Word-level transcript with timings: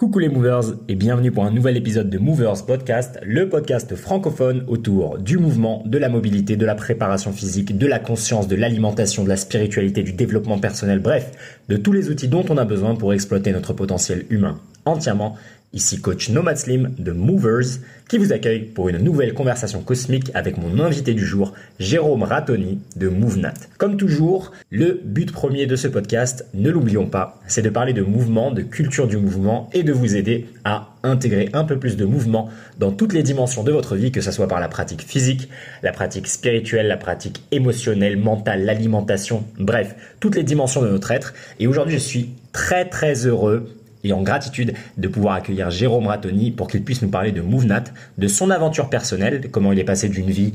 Coucou 0.00 0.18
les 0.18 0.30
movers 0.30 0.62
et 0.88 0.94
bienvenue 0.94 1.30
pour 1.30 1.44
un 1.44 1.50
nouvel 1.50 1.76
épisode 1.76 2.08
de 2.08 2.16
Movers 2.16 2.64
Podcast, 2.64 3.18
le 3.22 3.50
podcast 3.50 3.94
francophone 3.96 4.64
autour 4.66 5.18
du 5.18 5.36
mouvement, 5.36 5.82
de 5.84 5.98
la 5.98 6.08
mobilité, 6.08 6.56
de 6.56 6.64
la 6.64 6.74
préparation 6.74 7.32
physique, 7.32 7.76
de 7.76 7.86
la 7.86 7.98
conscience, 7.98 8.48
de 8.48 8.56
l'alimentation, 8.56 9.24
de 9.24 9.28
la 9.28 9.36
spiritualité, 9.36 10.02
du 10.02 10.14
développement 10.14 10.58
personnel, 10.58 11.00
bref, 11.00 11.32
de 11.68 11.76
tous 11.76 11.92
les 11.92 12.08
outils 12.08 12.28
dont 12.28 12.46
on 12.48 12.56
a 12.56 12.64
besoin 12.64 12.96
pour 12.96 13.12
exploiter 13.12 13.52
notre 13.52 13.74
potentiel 13.74 14.24
humain 14.30 14.58
entièrement 14.86 15.36
Ici 15.72 16.00
coach 16.00 16.30
Nomad 16.30 16.56
Slim 16.56 16.94
de 16.98 17.12
Movers 17.12 17.78
qui 18.08 18.18
vous 18.18 18.32
accueille 18.32 18.62
pour 18.62 18.88
une 18.88 18.98
nouvelle 18.98 19.34
conversation 19.34 19.82
cosmique 19.82 20.32
avec 20.34 20.58
mon 20.58 20.80
invité 20.80 21.14
du 21.14 21.24
jour, 21.24 21.54
Jérôme 21.78 22.24
Ratoni 22.24 22.80
de 22.96 23.08
MoveNat. 23.08 23.54
Comme 23.78 23.96
toujours, 23.96 24.50
le 24.70 25.00
but 25.04 25.30
premier 25.30 25.66
de 25.66 25.76
ce 25.76 25.86
podcast, 25.86 26.44
ne 26.54 26.70
l'oublions 26.70 27.06
pas, 27.06 27.40
c'est 27.46 27.62
de 27.62 27.70
parler 27.70 27.92
de 27.92 28.02
mouvement, 28.02 28.50
de 28.50 28.62
culture 28.62 29.06
du 29.06 29.16
mouvement 29.16 29.70
et 29.72 29.84
de 29.84 29.92
vous 29.92 30.16
aider 30.16 30.48
à 30.64 30.88
intégrer 31.04 31.50
un 31.52 31.62
peu 31.62 31.78
plus 31.78 31.96
de 31.96 32.04
mouvement 32.04 32.48
dans 32.80 32.90
toutes 32.90 33.12
les 33.12 33.22
dimensions 33.22 33.62
de 33.62 33.70
votre 33.70 33.94
vie, 33.94 34.10
que 34.10 34.20
ce 34.20 34.32
soit 34.32 34.48
par 34.48 34.58
la 34.58 34.66
pratique 34.66 35.02
physique, 35.02 35.48
la 35.84 35.92
pratique 35.92 36.26
spirituelle, 36.26 36.88
la 36.88 36.96
pratique 36.96 37.44
émotionnelle, 37.52 38.16
mentale, 38.16 38.64
l'alimentation, 38.64 39.44
bref, 39.60 39.94
toutes 40.18 40.34
les 40.34 40.42
dimensions 40.42 40.82
de 40.82 40.88
notre 40.88 41.12
être. 41.12 41.32
Et 41.60 41.68
aujourd'hui, 41.68 41.94
je 41.94 42.02
suis 42.02 42.30
très 42.52 42.88
très 42.88 43.24
heureux 43.24 43.68
et 44.04 44.12
en 44.12 44.22
gratitude 44.22 44.74
de 44.96 45.08
pouvoir 45.08 45.34
accueillir 45.34 45.70
Jérôme 45.70 46.06
Ratoni 46.06 46.50
pour 46.50 46.68
qu'il 46.68 46.82
puisse 46.82 47.02
nous 47.02 47.10
parler 47.10 47.32
de 47.32 47.40
MoveNat, 47.40 47.84
de 48.18 48.28
son 48.28 48.50
aventure 48.50 48.88
personnelle, 48.88 49.48
comment 49.50 49.72
il 49.72 49.78
est 49.78 49.84
passé 49.84 50.08
d'une 50.08 50.30
vie 50.30 50.52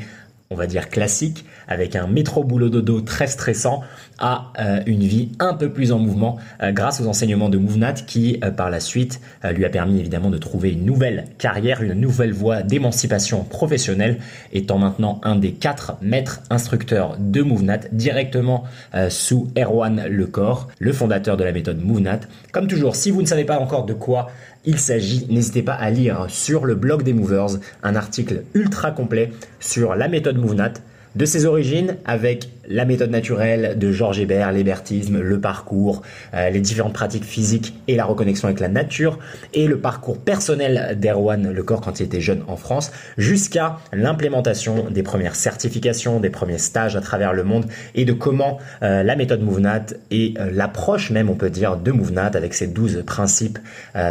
on 0.51 0.55
va 0.55 0.67
dire 0.67 0.89
classique, 0.89 1.45
avec 1.67 1.95
un 1.95 2.07
métro 2.07 2.43
boulot 2.43 2.69
dodo 2.69 3.01
très 3.01 3.27
stressant, 3.27 3.83
à 4.19 4.53
euh, 4.59 4.79
une 4.85 5.01
vie 5.01 5.31
un 5.39 5.53
peu 5.53 5.69
plus 5.69 5.91
en 5.91 5.99
mouvement 5.99 6.37
euh, 6.61 6.71
grâce 6.71 7.01
aux 7.01 7.07
enseignements 7.07 7.49
de 7.49 7.57
MoveNat 7.57 7.93
qui 7.93 8.39
euh, 8.43 8.51
par 8.51 8.69
la 8.69 8.79
suite 8.79 9.19
lui 9.43 9.65
a 9.65 9.69
permis 9.69 9.99
évidemment 9.99 10.29
de 10.29 10.37
trouver 10.37 10.71
une 10.71 10.85
nouvelle 10.85 11.25
carrière, 11.37 11.81
une 11.81 11.93
nouvelle 11.93 12.31
voie 12.31 12.63
d'émancipation 12.63 13.43
professionnelle, 13.43 14.19
étant 14.53 14.77
maintenant 14.77 15.19
un 15.23 15.35
des 15.35 15.51
quatre 15.51 15.97
maîtres 16.01 16.41
instructeurs 16.49 17.17
de 17.19 17.41
MoveNat 17.41 17.79
directement 17.91 18.63
sous 19.09 19.51
Erwan 19.57 20.05
Lecor, 20.07 20.69
le 20.79 20.93
fondateur 20.93 21.37
de 21.37 21.43
la 21.43 21.51
méthode 21.51 21.83
MoveNat. 21.83 22.21
Comme 22.51 22.67
toujours, 22.67 22.95
si 22.95 23.11
vous 23.11 23.21
ne 23.21 23.27
savez 23.27 23.45
pas 23.45 23.59
encore 23.59 23.85
de 23.85 23.93
quoi 23.93 24.27
il 24.65 24.79
s'agit, 24.79 25.27
n'hésitez 25.29 25.61
pas 25.61 25.73
à 25.73 25.89
lire 25.91 26.25
sur 26.29 26.65
le 26.65 26.75
blog 26.75 27.03
des 27.03 27.13
Movers 27.13 27.59
un 27.83 27.95
article 27.95 28.43
ultra 28.53 28.91
complet 28.91 29.31
sur 29.59 29.95
la 29.95 30.07
méthode 30.07 30.37
MoveNat, 30.37 30.73
de 31.15 31.25
ses 31.25 31.45
origines 31.45 31.97
avec 32.05 32.49
la 32.67 32.85
méthode 32.85 33.11
naturelle 33.11 33.77
de 33.77 33.91
Georges 33.91 34.19
Hébert, 34.19 34.51
l'hébertisme, 34.51 35.19
le 35.19 35.39
parcours, 35.39 36.01
euh, 36.33 36.49
les 36.49 36.61
différentes 36.61 36.93
pratiques 36.93 37.23
physiques 37.23 37.73
et 37.87 37.95
la 37.95 38.05
reconnexion 38.05 38.47
avec 38.47 38.59
la 38.59 38.67
nature, 38.67 39.19
et 39.53 39.67
le 39.67 39.77
parcours 39.77 40.17
personnel 40.17 40.97
d'Erwan 40.99 41.51
Le 41.51 41.63
Corps 41.63 41.81
quand 41.81 41.99
il 41.99 42.03
était 42.03 42.21
jeune 42.21 42.43
en 42.47 42.57
France, 42.57 42.91
jusqu'à 43.17 43.77
l'implémentation 43.93 44.89
des 44.89 45.03
premières 45.03 45.35
certifications, 45.35 46.19
des 46.19 46.29
premiers 46.29 46.57
stages 46.57 46.95
à 46.95 47.01
travers 47.01 47.33
le 47.33 47.43
monde, 47.43 47.65
et 47.93 48.05
de 48.05 48.13
comment 48.13 48.59
euh, 48.81 49.03
la 49.03 49.15
méthode 49.15 49.41
MoveNat 49.41 49.85
et 50.11 50.33
euh, 50.39 50.49
l'approche 50.51 51.11
même, 51.11 51.29
on 51.29 51.35
peut 51.35 51.49
dire, 51.49 51.77
de 51.77 51.91
MoveNat 51.91 52.31
avec 52.33 52.53
ses 52.53 52.67
12 52.67 53.03
principes 53.05 53.59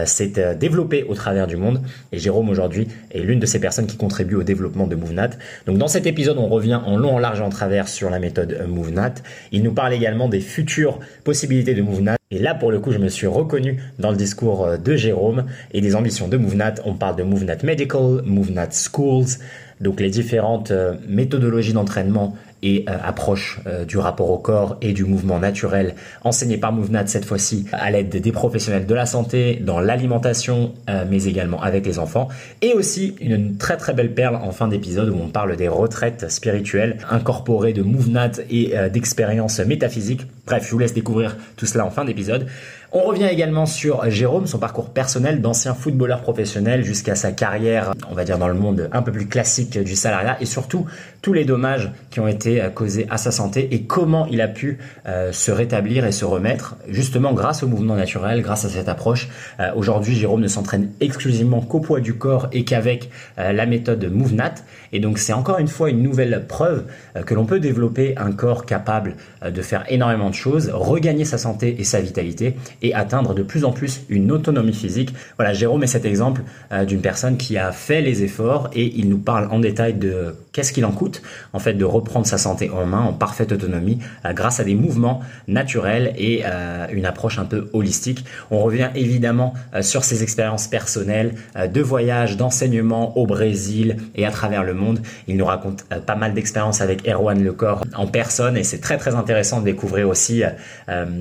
s'est 0.07 0.55
développée 0.59 1.05
au 1.05 1.15
travers 1.15 1.47
du 1.47 1.57
monde. 1.57 1.81
Et 2.13 2.19
Jérôme 2.19 2.49
aujourd'hui 2.49 2.89
est 3.11 3.21
l'une 3.21 3.39
de 3.39 3.47
ces 3.47 3.61
personnes 3.61 3.87
qui 3.87 3.97
contribuent 3.97 4.37
au 4.37 4.43
développement 4.43 4.87
de 4.87 4.95
MoveNat. 4.95 5.31
Donc 5.67 5.79
dans 5.79 5.89
cet 5.89 6.07
épisode, 6.07 6.39
on 6.39 6.49
revient 6.49 6.81
en 6.85 6.94
long, 6.97 7.17
en 7.17 7.19
large 7.19 7.41
en 7.41 7.49
travers 7.49 7.89
sur 7.89 8.11
la 8.11 8.19
méthode 8.19 8.67
MoveNat. 8.69 9.15
Il 9.53 9.63
nous 9.63 9.73
parle 9.73 9.93
également 9.93 10.29
des 10.29 10.41
futures 10.41 10.99
possibilités 11.25 11.75
de 11.75 11.83
MoveNat. 11.83 12.17
Et 12.31 12.39
là, 12.39 12.55
pour 12.55 12.71
le 12.71 12.81
coup, 12.81 12.91
je 12.91 12.99
me 12.99 13.09
suis 13.09 13.27
reconnu 13.27 13.83
dans 13.99 14.11
le 14.11 14.17
discours 14.17 14.79
de 14.79 14.97
Jérôme 14.97 15.47
et 15.73 15.81
des 15.81 15.95
ambitions 15.95 16.29
de 16.29 16.37
MoveNat. 16.37 16.75
On 16.85 16.95
parle 16.95 17.17
de 17.17 17.23
MoveNat 17.23 17.59
Medical, 17.63 18.23
MoveNat 18.25 18.71
Schools, 18.71 19.39
donc 19.81 20.01
les 20.01 20.11
différentes 20.11 20.71
euh, 20.71 20.95
méthodologies 21.09 21.73
d'entraînement 21.73 22.37
et 22.65 22.87
euh, 22.89 22.97
approche 23.05 23.61
euh, 23.67 23.85
du 23.85 23.99
rapport 23.99 24.31
au 24.31 24.39
corps 24.39 24.79
et 24.81 24.95
du 24.95 25.05
mouvement 25.05 25.39
naturel 25.39 25.95
enseigné 26.23 26.57
par 26.57 26.73
MoveNat 26.73 27.07
cette 27.07 27.27
fois-ci 27.27 27.67
à 27.73 27.91
l'aide 27.91 28.09
des 28.09 28.33
professionnels 28.33 28.87
de 28.87 28.95
la 28.95 29.05
santé, 29.05 29.61
dans 29.61 29.81
l'alimentation, 29.81 30.73
euh, 30.89 31.05
mais 31.09 31.25
également 31.25 31.63
avec 31.63 31.85
les 31.85 31.99
enfants. 31.99 32.29
Et 32.63 32.73
aussi 32.73 33.15
une 33.21 33.59
très 33.59 33.77
très 33.77 33.93
belle 33.93 34.15
perle 34.15 34.37
en 34.37 34.51
fin 34.51 34.67
d'épisode 34.67 35.11
où 35.11 35.19
on 35.23 35.29
parle 35.29 35.57
des 35.57 35.69
retraites 35.69 36.31
spirituelles 36.31 36.97
incorporées 37.11 37.75
de 37.75 37.83
MoveNat 37.83 38.33
et 38.51 38.75
d'expériences 38.91 39.59
métaphysiques. 39.61 40.27
Bref, 40.47 40.65
je 40.67 40.71
vous 40.71 40.79
laisse 40.79 40.95
découvrir 40.95 41.37
tout 41.57 41.67
cela 41.67 41.85
en 41.85 41.91
fin 41.91 42.05
d'épisode. 42.05 42.47
On 42.97 43.03
revient 43.03 43.27
également 43.29 43.67
sur 43.67 44.09
Jérôme, 44.09 44.47
son 44.47 44.61
parcours 44.61 44.91
personnel 44.91 45.41
d'ancien 45.41 45.75
footballeur 45.75 46.21
professionnel 46.21 46.85
jusqu'à 46.85 47.17
sa 47.17 47.33
carrière, 47.33 47.93
on 48.09 48.15
va 48.15 48.23
dire 48.23 48.39
dans 48.39 48.47
le 48.47 48.55
monde 48.55 48.89
un 48.93 49.03
peu 49.03 49.11
plus 49.11 49.27
classique 49.27 49.77
du 49.77 49.97
salariat 49.97 50.37
et 50.41 50.47
surtout 50.47 50.87
tous 51.21 51.33
les 51.33 51.45
dommages 51.45 51.91
qui 52.11 52.21
ont 52.21 52.29
été 52.29 52.63
euh, 52.63 52.71
causés 52.71 53.09
à 53.11 53.19
sa 53.19 53.33
santé 53.33 53.75
et 53.75 53.83
comment 53.83 54.27
il 54.27 54.41
a 54.41 54.47
pu 54.47 54.79
euh, 55.09 55.33
se 55.33 55.51
rétablir 55.51 56.07
et 56.07 56.13
se 56.13 56.25
remettre 56.25 56.77
justement 56.87 57.33
grâce 57.33 57.65
au 57.65 57.67
mouvement 57.67 57.97
naturel, 57.97 58.43
grâce 58.43 58.65
à 58.65 58.69
cette 58.69 58.89
approche. 58.89 59.29
Euh, 59.59 59.73
aujourd'hui, 59.75 60.15
Jérôme 60.15 60.43
ne 60.43 60.47
s'entraîne 60.47 60.93
exclusivement 61.01 61.63
qu'au 61.63 61.81
poids 61.81 61.99
du 61.99 62.15
corps 62.15 62.47
et 62.53 62.65
qu'avec 62.65 63.11
la 63.37 63.67
méthode 63.67 64.05
MoveNat 64.05 64.55
et 64.93 65.01
donc 65.01 65.19
c'est 65.19 65.33
encore 65.33 65.59
une 65.59 65.67
fois 65.67 65.91
une 65.91 66.03
nouvelle 66.03 66.45
preuve 66.47 66.85
que 67.27 67.35
l'on 67.35 67.47
peut 67.47 67.59
développer 67.59 68.17
un 68.17 68.31
corps 68.31 68.67
capable 68.67 69.17
de 69.45 69.63
faire 69.63 69.85
énormément 69.89 70.31
de 70.31 70.35
choses, 70.35 70.71
regagner 70.73 71.25
sa 71.25 71.39
santé 71.39 71.75
et 71.79 71.85
sa 71.85 72.01
vitalité 72.01 72.57
et 72.85 72.95
atteindre 72.95 73.35
de 73.35 73.43
plus 73.43 73.65
en 73.65 73.73
plus 73.73 74.03
une 74.11 74.31
autonomie 74.31 74.75
physique. 74.75 75.15
Voilà, 75.39 75.55
Jérôme 75.55 75.83
est 75.83 75.89
cet 75.89 76.05
exemple 76.05 76.43
euh, 76.71 76.85
d'une 76.85 77.01
personne 77.01 77.39
qui 77.39 77.57
a 77.57 77.73
fait 77.73 78.03
les 78.03 78.23
efforts 78.23 78.69
et 78.75 78.93
il 78.97 79.09
nous 79.09 79.19
parle 79.19 79.49
en 79.51 79.59
détail 79.59 79.95
de 79.95 80.37
qu'est-ce 80.53 80.71
qu'il 80.73 80.85
en 80.85 80.93
coûte 80.93 81.23
en 81.55 81.59
fait 81.59 81.73
de 81.73 81.85
reprendre 81.85 82.27
sa 82.27 82.37
santé 82.37 82.71
en 82.71 82.85
main 82.85 83.01
en 83.01 83.15
parfaite 83.15 83.53
autonomie 83.53 83.99
euh, 84.27 84.35
grâce 84.35 84.61
à 84.61 84.65
des 84.65 84.75
mouvements 84.75 85.23
naturels 85.49 86.13
et 86.19 86.43
euh, 86.45 86.87
une 86.93 87.07
approche 87.07 87.39
un 87.39 87.47
peu 87.47 87.71
holistique. 87.73 88.27
On 88.51 88.63
revient 88.63 88.91
évidemment 88.95 89.55
sur 89.81 90.05
ses 90.05 90.23
expériences 90.23 90.67
personnelles 90.67 91.35
de 91.57 91.81
voyage, 91.81 92.37
d'enseignement 92.37 93.17
au 93.17 93.27
Brésil 93.27 93.97
et 94.15 94.27
à 94.27 94.31
travers 94.31 94.63
le 94.63 94.75
monde. 94.75 95.01
Il 95.27 95.37
nous 95.37 95.45
raconte 95.47 95.85
pas 96.07 96.17
mal 96.17 96.35
d'expériences 96.35 96.81
avec 96.81 97.09
Erwan 97.09 97.43
Lecor 97.43 97.83
en 97.95 98.07
personne 98.07 98.57
et 98.57 98.65
c'est 98.65 98.81
très 98.81 98.99
très 98.99 99.15
intéressant 99.15 99.61
de 99.61 99.65
découvrir 99.65 100.09
aussi 100.09 100.43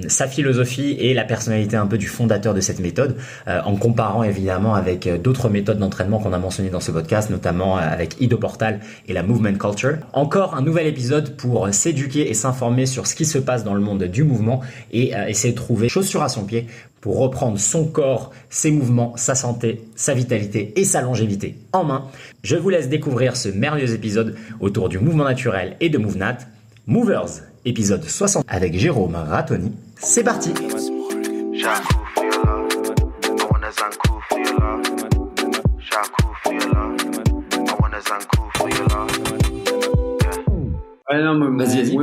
sa 0.07 0.28
philosophie 0.28 0.97
et 1.00 1.13
la 1.13 1.23
personnalité 1.23 1.53
un 1.74 1.88
peu 1.88 1.97
du 1.97 2.08
fondateur 2.08 2.53
de 2.53 2.62
cette 2.62 2.80
méthode, 2.80 3.16
euh, 3.47 3.62
en 3.66 3.75
comparant 3.75 4.24
évidemment 4.24 4.75
avec 4.75 5.08
euh, 5.08 5.18
d'autres 5.18 5.50
méthodes 5.50 5.80
d'entraînement 5.80 6.19
qu'on 6.19 6.34
a 6.34 6.38
mentionnées 6.38 6.69
dans 6.69 6.80
ce 6.80 6.91
podcast, 6.91 7.30
notamment 7.30 7.78
euh, 7.78 7.81
avec 7.81 8.19
Ido 8.19 8.38
Portal 8.38 8.80
et 9.08 9.14
la 9.14 9.24
Movement 9.24 9.58
Culture. 9.58 9.97
Encore 10.14 10.56
un 10.56 10.62
nouvel 10.62 10.88
épisode 10.88 11.36
pour 11.36 11.74
s'éduquer 11.74 12.30
et 12.30 12.34
s'informer 12.34 12.86
sur 12.86 13.08
ce 13.08 13.16
qui 13.16 13.25
se 13.25 13.38
passe 13.38 13.64
dans 13.64 13.74
le 13.74 13.81
monde 13.81 14.03
du 14.03 14.24
mouvement 14.24 14.62
et 14.91 15.14
essayer 15.28 15.53
de 15.53 15.58
trouver 15.58 15.90
chaussure 15.90 16.24
à 16.24 16.30
son 16.30 16.44
pied 16.44 16.68
pour 17.02 17.18
reprendre 17.19 17.59
son 17.59 17.85
corps, 17.85 18.31
ses 18.50 18.72
mouvements, 18.72 19.14
sa 19.18 19.35
santé, 19.35 19.81
sa 19.96 20.14
vitalité 20.14 20.74
et 20.78 20.85
sa 20.85 21.02
longévité 21.02 21.58
en 21.74 21.84
main. 21.84 22.06
Je 22.44 22.56
vous 22.56 22.70
laisse 22.70 22.88
découvrir 22.88 23.35
ce 23.35 23.50
merveilleux 23.50 23.94
épisode 23.94 24.35
autour 24.62 24.88
du 24.88 25.00
mouvement 25.00 25.25
naturel 25.25 25.75
et 25.81 25.90
de 25.90 25.97
MoveNat. 25.97 26.38
Movers, 26.88 27.44
épisode 27.66 28.03
60 28.03 28.46
avec 28.47 28.78
Jérôme 28.78 29.16
Ratoni. 29.16 29.72
C'est 29.97 30.24
parti! 30.24 30.53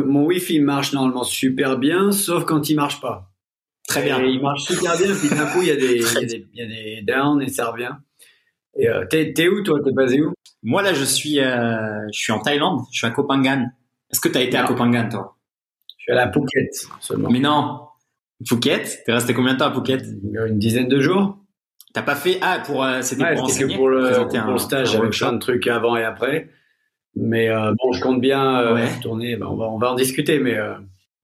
Mon, 0.05 0.25
Wi-Fi 0.27 0.61
marche 0.61 0.93
normalement 0.93 1.25
super 1.25 1.79
bien, 1.79 2.13
sauf 2.13 2.45
quand 2.45 2.69
il 2.69 2.77
marche 2.77 3.01
pas. 3.01 3.31
Très 3.89 4.03
bien. 4.03 4.23
il 4.23 4.41
marche 4.41 4.63
super 4.63 4.97
bien, 4.97 5.13
puis 5.15 5.29
d'un 5.31 5.47
coup, 5.47 5.63
il 5.63 5.69
y, 5.69 5.71
a 5.71 5.77
des, 5.77 5.97
il, 5.97 6.49
y 6.55 6.63
a 6.63 6.67
des, 6.67 7.03
downs 7.03 7.43
et 7.43 7.49
ça 7.49 7.71
revient. 7.71 7.93
Et 8.79 8.89
euh, 8.89 9.05
t'es, 9.07 9.49
où, 9.49 9.63
toi? 9.63 9.81
T'es 9.85 9.93
basé 9.93 10.23
où? 10.23 10.33
Moi, 10.63 10.83
là, 10.83 10.95
je 10.95 11.05
suis, 11.05 11.41
euh, 11.41 12.07
je 12.13 12.21
suis 12.21 12.33
en 12.33 12.39
Thaïlande. 12.39 12.83
Je 12.93 12.99
suis 12.99 13.07
à 13.07 13.11
Koh 13.11 13.27
Phangan. 13.27 13.67
Est-ce 14.13 14.21
que 14.21 14.29
tu 14.29 14.39
as 14.39 14.43
été 14.43 14.57
à 14.57 14.65
Koh 14.65 14.77
Phangan, 14.77 15.09
toi? 15.09 15.37
Je 15.99 16.05
suis 16.05 16.13
à 16.13 16.15
la 16.15 16.33
Phuket 16.33 16.89
seulement. 17.01 17.31
Mais 17.31 17.41
non, 17.41 17.81
Phuket? 18.49 19.03
T'es 19.05 19.13
resté 19.13 19.35
combien 19.35 19.55
de 19.55 19.59
temps 19.59 19.67
à 19.67 19.75
Phuket? 19.75 20.05
Une 20.47 20.59
dizaine 20.59 20.89
de 20.89 21.01
jours. 21.01 21.40
T'as 21.93 22.03
pas 22.03 22.15
fait 22.15 22.39
ah 22.41 22.63
pour 22.65 22.85
euh, 22.85 23.03
c'était 23.03 23.35
pour 23.35 23.45
enseigner, 23.45 23.77
pour 23.77 23.89
le, 23.89 24.43
pour 24.43 24.53
le 24.53 24.59
stage 24.59 24.95
avec 24.95 25.11
plein 25.11 25.33
de 25.33 25.39
trucs 25.39 25.67
avant 25.67 25.97
et 25.97 26.05
après. 26.05 26.49
Mais 27.17 27.49
euh, 27.49 27.73
bon, 27.83 27.93
je 27.93 28.01
compte 28.01 28.21
bien 28.21 28.61
euh, 28.61 28.87
tourner. 29.03 29.37
Ben, 29.37 29.47
on 29.47 29.57
va 29.57 29.67
on 29.67 29.79
va 29.79 29.93
en 29.93 29.95
discuter, 29.95 30.39
mais. 30.39 30.57
Euh... 30.57 30.75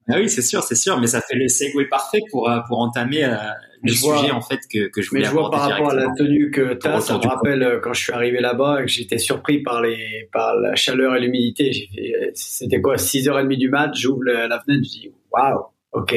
Ah 0.09 0.19
oui, 0.19 0.29
c'est 0.29 0.41
sûr, 0.41 0.63
c'est 0.63 0.75
sûr, 0.75 0.97
mais 1.01 1.07
ça 1.07 1.19
fait 1.19 1.35
le 1.35 1.49
segue 1.49 1.89
parfait 1.89 2.21
pour 2.31 2.49
euh, 2.49 2.59
pour 2.67 2.79
entamer 2.79 3.25
euh, 3.25 3.35
le 3.83 3.91
sujet 3.91 4.31
en 4.31 4.39
fait 4.39 4.61
que 4.71 4.87
que 4.87 5.01
je 5.01 5.09
voulais 5.09 5.23
Mais 5.23 5.27
je 5.27 5.33
vois 5.33 5.51
par 5.51 5.69
rapport 5.69 5.91
à 5.91 5.95
la 5.95 6.07
tenue 6.17 6.49
que 6.49 6.75
tu 6.75 6.87
as, 6.87 7.01
ça 7.01 7.17
me 7.17 7.27
rappelle 7.27 7.81
quand 7.83 7.91
je 7.93 8.03
suis 8.03 8.13
arrivé 8.13 8.39
là-bas 8.39 8.81
et 8.81 8.85
que 8.85 8.91
j'étais 8.91 9.17
surpris 9.17 9.63
par 9.63 9.81
les 9.81 10.29
par 10.31 10.55
la 10.55 10.75
chaleur 10.75 11.13
et 11.15 11.19
l'humidité. 11.19 11.89
C'était 12.35 12.79
quoi 12.79 12.95
6h30 12.95 13.57
du 13.57 13.69
mat, 13.69 13.91
j'ouvre 13.95 14.23
la, 14.23 14.61
fenêtre, 14.61 14.85
je 14.85 14.89
dis 14.89 15.11
waouh, 15.31 15.65
OK. 15.91 16.15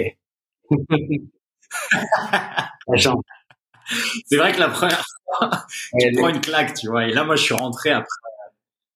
c'est 4.26 4.36
vrai 4.36 4.52
que 4.52 4.60
la 4.60 4.68
première 4.68 5.04
fois, 5.24 5.50
tu 5.98 6.12
prends 6.12 6.28
une 6.28 6.40
claque, 6.40 6.74
tu 6.74 6.88
vois. 6.88 7.06
Et 7.06 7.12
là, 7.12 7.24
moi, 7.24 7.36
je 7.36 7.42
suis 7.42 7.54
rentré 7.54 7.90
après, 7.90 8.08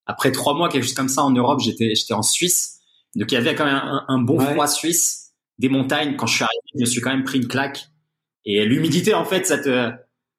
après 0.07 0.33
trois 0.33 0.55
mois, 0.55 0.69
quelque 0.69 0.85
chose 0.85 0.95
comme 0.95 1.09
ça, 1.09 1.23
en 1.23 1.31
Europe. 1.31 1.61
J'étais, 1.61 1.95
j'étais 1.95 2.15
en 2.15 2.23
Suisse. 2.23 2.81
Donc, 3.15 3.31
il 3.31 3.35
y 3.35 3.39
avait 3.39 3.55
quand 3.55 3.65
même 3.65 3.81
un, 4.09 4.19
bon 4.19 4.39
froid 4.41 4.67
suisse, 4.67 5.33
des 5.59 5.69
montagnes. 5.69 6.17
Quand 6.17 6.27
je 6.27 6.35
suis 6.35 6.45
arrivé, 6.45 6.61
je 6.75 6.81
me 6.81 6.87
suis 6.87 7.01
quand 7.01 7.11
même 7.11 7.25
pris 7.25 7.39
une 7.39 7.49
claque. 7.49 7.89
Et 8.45 8.65
l'humidité, 8.65 9.15
en 9.15 9.25
fait, 9.25 9.47
ça 9.47 9.59
te, 9.59 9.93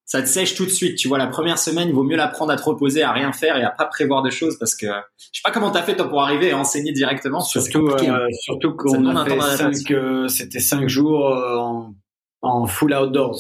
ça 0.05 0.21
te 0.21 0.27
sèche 0.27 0.55
tout 0.55 0.65
de 0.65 0.69
suite. 0.69 0.97
Tu 0.97 1.07
vois, 1.07 1.17
la 1.17 1.27
première 1.27 1.57
semaine, 1.57 1.89
il 1.89 1.93
vaut 1.93 2.03
mieux 2.03 2.15
l'apprendre 2.15 2.51
à 2.51 2.55
te 2.55 2.63
reposer, 2.63 3.01
à 3.01 3.11
rien 3.11 3.31
faire 3.33 3.57
et 3.57 3.63
à 3.63 3.71
pas 3.71 3.85
prévoir 3.85 4.21
de 4.21 4.29
choses 4.29 4.57
parce 4.59 4.75
que 4.75 4.85
je 4.85 5.39
sais 5.39 5.41
pas 5.43 5.51
comment 5.51 5.71
t'as 5.71 5.81
fait 5.81 5.95
toi 5.95 6.07
pour 6.07 6.21
arriver 6.21 6.51
à 6.51 6.57
enseigner 6.57 6.91
directement. 6.91 7.41
Surtout, 7.41 7.87
euh, 7.89 7.97
hein. 8.07 8.27
surtout 8.41 8.75
qu'on 8.75 9.15
a 9.15 9.25
fait 9.25 9.39
cinq, 9.57 9.91
euh, 9.91 10.27
c'était 10.27 10.59
cinq 10.59 10.87
jours 10.87 11.27
euh, 11.27 11.57
en, 11.57 11.95
en, 12.41 12.67
full 12.67 12.93
outdoors. 12.93 13.39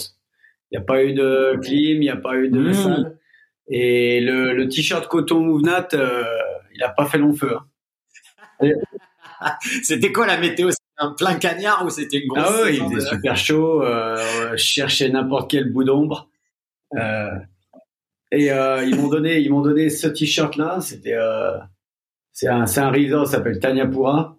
Il 0.71 0.77
n'y 0.77 0.83
a 0.83 0.85
pas 0.85 1.03
eu 1.03 1.13
de 1.13 1.57
clim, 1.61 1.97
il 1.97 1.99
n'y 1.99 2.09
a 2.09 2.15
pas 2.15 2.35
eu 2.35 2.49
de 2.49 2.59
mmh. 2.59 2.73
salle. 2.73 3.17
Et 3.67 4.19
le, 4.21 4.53
le 4.53 4.67
t-shirt 4.67 5.07
coton 5.07 5.39
Mouvenat, 5.39 5.87
il 6.73 6.83
a 6.83 6.89
pas 6.89 7.05
fait 7.05 7.17
long 7.17 7.33
feu. 7.33 7.55
Hein. 8.61 8.69
c'était 9.83 10.11
quoi 10.11 10.27
la 10.27 10.37
météo? 10.37 10.69
Un 10.97 11.11
plein 11.11 11.35
cagnard 11.35 11.85
ou 11.85 11.89
c'était 11.89 12.19
une 12.19 12.29
grosse 12.29 12.45
Ah 12.47 12.61
oui, 12.63 12.79
il 12.79 12.93
était 12.93 13.05
super 13.05 13.35
chaud. 13.35 13.83
Euh, 13.83 14.51
je 14.51 14.63
cherchais 14.63 15.09
n'importe 15.09 15.51
quel 15.51 15.69
bout 15.71 15.83
d'ombre. 15.83 16.29
Euh, 16.95 17.31
et 18.31 18.49
euh, 18.51 18.85
ils 18.85 18.95
m'ont 18.95 19.09
donné, 19.09 19.39
ils 19.39 19.51
m'ont 19.51 19.61
donné 19.61 19.89
ce 19.89 20.07
t-shirt 20.07 20.55
là. 20.55 20.79
C'était, 20.79 21.15
euh, 21.15 21.57
c'est 22.31 22.47
un, 22.47 22.65
c'est 22.65 22.79
un 22.79 22.91
resort, 22.91 23.27
s'appelle 23.27 23.59
Tanyapura. 23.59 24.37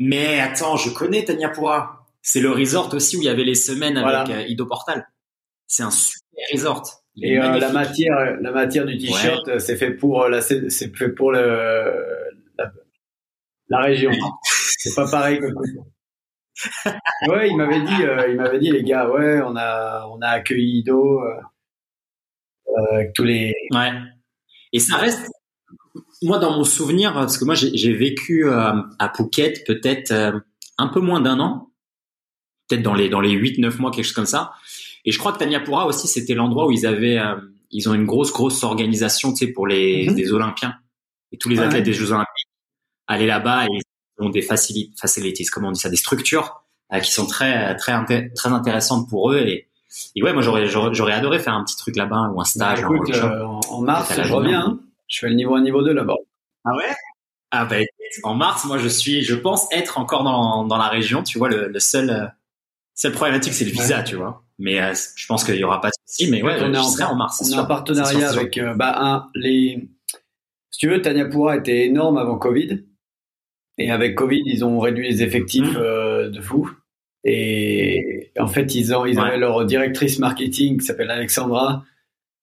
Mais 0.00 0.40
attends, 0.40 0.76
je 0.76 0.90
connais 0.90 1.24
Tanyapura. 1.24 2.06
C'est 2.22 2.40
le 2.40 2.50
resort 2.50 2.92
aussi 2.94 3.16
où 3.16 3.20
il 3.20 3.26
y 3.26 3.28
fait 3.28 3.44
les 3.44 3.54
semaines 3.54 3.96
avec 3.96 4.50
Ido 4.50 4.66
Portal. 4.66 5.06
C'est 5.72 5.84
un 5.84 5.90
super 5.90 6.44
resort. 6.52 6.82
Et 7.16 7.36
la 7.36 7.72
matière, 7.72 8.40
la 8.40 8.52
matière 8.52 8.84
du 8.84 8.98
t-shirt, 8.98 9.58
c'est 9.58 9.76
fait 9.76 9.92
pour 9.92 10.28
la, 10.28 10.42
c'est 10.42 10.96
fait 10.96 11.08
pour 11.08 11.32
le, 11.32 11.92
la, 12.58 12.72
la 13.68 13.80
région. 13.80 14.10
c'est 14.78 14.94
pas 14.94 15.10
pareil 15.10 15.40
que 15.40 15.46
ouais, 17.28 17.48
il 17.48 17.56
m'avait 17.56 17.80
dit, 17.80 18.02
il 18.28 18.36
m'avait 18.36 18.58
dit 18.58 18.70
les 18.70 18.82
gars, 18.82 19.08
ouais, 19.08 19.40
on 19.40 19.56
a, 19.56 20.06
on 20.10 20.20
a 20.20 20.28
accueilli 20.28 20.80
Ido. 20.80 21.20
Euh, 22.68 22.94
avec 22.94 23.12
tous 23.14 23.24
les. 23.24 23.54
Ouais. 23.70 23.90
Et 24.72 24.78
ça 24.78 24.96
reste, 24.96 25.30
moi 26.22 26.38
dans 26.38 26.56
mon 26.56 26.64
souvenir, 26.64 27.12
parce 27.12 27.38
que 27.38 27.44
moi 27.44 27.54
j'ai 27.54 27.94
vécu 27.94 28.46
euh, 28.46 28.72
à 28.98 29.12
Phuket 29.14 29.64
peut-être 29.66 30.12
euh, 30.12 30.38
un 30.78 30.88
peu 30.88 31.00
moins 31.00 31.20
d'un 31.20 31.40
an, 31.40 31.70
peut-être 32.68 32.82
dans 32.82 32.94
les 32.94 33.08
dans 33.08 33.20
les 33.20 33.34
8-9 33.34 33.78
mois, 33.78 33.90
quelque 33.90 34.04
chose 34.04 34.14
comme 34.14 34.26
ça. 34.26 34.52
Et 35.04 35.12
je 35.12 35.18
crois 35.18 35.32
que 35.32 35.38
Tanyapura 35.38 35.86
aussi, 35.86 36.08
c'était 36.08 36.34
l'endroit 36.34 36.66
où 36.66 36.70
ils 36.70 36.86
avaient, 36.86 37.20
ils 37.70 37.88
ont 37.88 37.94
une 37.94 38.06
grosse 38.06 38.32
grosse 38.32 38.62
organisation, 38.62 39.32
tu 39.32 39.46
sais, 39.46 39.52
pour 39.52 39.66
les, 39.66 40.08
mm 40.08 40.34
Olympiens 40.34 40.74
et 41.32 41.38
tous 41.38 41.48
les 41.48 41.58
ah 41.58 41.64
athlètes 41.64 41.84
des 41.84 41.92
Jeux 41.92 42.12
Olympiques. 42.12 42.48
Aller 43.08 43.26
là-bas 43.26 43.64
et 43.64 43.68
ils 43.70 44.24
ont 44.24 44.30
des 44.30 44.42
facilities, 44.42 45.46
comment 45.46 45.68
on 45.68 45.72
dit 45.72 45.80
ça, 45.80 45.90
des 45.90 45.96
structures 45.96 46.62
qui 47.02 47.10
sont 47.10 47.26
très 47.26 47.74
très 47.76 48.30
très 48.34 48.50
intéressantes 48.50 49.08
pour 49.08 49.32
eux 49.32 49.38
et 49.38 49.68
et 50.16 50.22
ouais, 50.22 50.32
moi 50.32 50.42
j'aurais 50.42 50.66
j'aurais 50.66 51.12
adoré 51.12 51.38
faire 51.38 51.54
un 51.54 51.64
petit 51.64 51.76
truc 51.76 51.96
là-bas 51.96 52.30
ou 52.34 52.40
un 52.40 52.44
stage. 52.44 52.82
Bah, 52.82 52.88
écoute, 52.94 53.14
euh, 53.14 53.44
en 53.44 53.82
mars, 53.82 54.12
je 54.14 54.32
reviens. 54.32 54.60
Hein. 54.60 54.80
Je 55.06 55.18
fais 55.20 55.28
le 55.28 55.34
niveau 55.34 55.54
1, 55.54 55.62
niveau 55.62 55.82
2 55.82 55.92
là-bas. 55.92 56.16
Ah 56.64 56.74
ouais? 56.76 56.94
Ah 57.50 57.66
bah 57.66 57.76
en 58.22 58.34
mars, 58.34 58.64
moi 58.64 58.78
je 58.78 58.88
suis, 58.88 59.22
je 59.22 59.34
pense 59.34 59.66
être 59.70 59.98
encore 59.98 60.24
dans, 60.24 60.64
dans 60.64 60.78
la 60.78 60.88
région. 60.88 61.22
Tu 61.22 61.38
vois, 61.38 61.48
le, 61.48 61.68
le 61.68 61.80
seul 61.80 62.08
euh, 62.08 62.26
seule 62.94 63.12
problématique 63.12 63.52
c'est 63.52 63.66
le 63.66 63.70
visa, 63.70 64.02
tu 64.02 64.16
vois. 64.16 64.41
Mais 64.62 64.80
euh, 64.80 64.94
je 65.16 65.26
pense 65.26 65.44
qu'il 65.44 65.56
y 65.56 65.64
aura 65.64 65.80
pas 65.80 65.88
de 65.88 65.94
souci. 66.06 66.30
Mais 66.30 66.42
ouais, 66.42 66.56
on 66.60 66.72
est 66.72 67.02
en, 67.02 67.14
mars. 67.14 67.42
On 67.44 67.52
est 67.52 67.58
en 67.58 67.66
partenariat 67.66 68.30
avec 68.30 68.58
bah 68.76 68.94
un 68.98 69.26
les. 69.34 69.88
Si 70.70 70.78
tu 70.78 70.88
veux, 70.88 71.02
Tanyapura 71.02 71.56
était 71.56 71.86
énorme 71.86 72.16
avant 72.16 72.38
Covid. 72.38 72.84
Et 73.78 73.90
avec 73.90 74.14
Covid, 74.14 74.42
ils 74.46 74.64
ont 74.64 74.78
réduit 74.78 75.08
les 75.08 75.22
effectifs 75.22 75.72
mmh. 75.72 76.30
de 76.30 76.40
fou. 76.40 76.70
Et 77.24 78.30
en 78.38 78.48
fait, 78.48 78.74
ils 78.74 78.94
ont, 78.94 79.06
ils 79.06 79.18
avaient 79.18 79.38
leur 79.38 79.64
directrice 79.64 80.18
marketing 80.18 80.78
qui 80.78 80.84
s'appelle 80.84 81.10
Alexandra, 81.10 81.84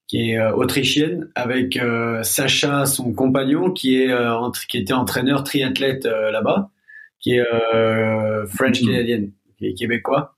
qui 0.10 0.32
est 0.32 0.40
euh, 0.40 0.54
autrichienne, 0.54 1.30
avec 1.36 1.78
euh, 1.78 2.24
Sacha, 2.24 2.86
son 2.86 3.14
compagnon, 3.14 3.72
qui 3.72 4.02
est 4.02 4.12
euh, 4.12 4.50
qui 4.70 4.80
était 4.80 4.94
entraîneur 4.94 5.44
triathlète 5.44 6.06
là-bas, 6.06 6.72
qui 7.20 7.36
est 7.36 7.44
French 8.48 8.82
Canadian, 8.82 9.28
qui 9.58 9.68
est 9.68 9.74
québécois. 9.74 10.36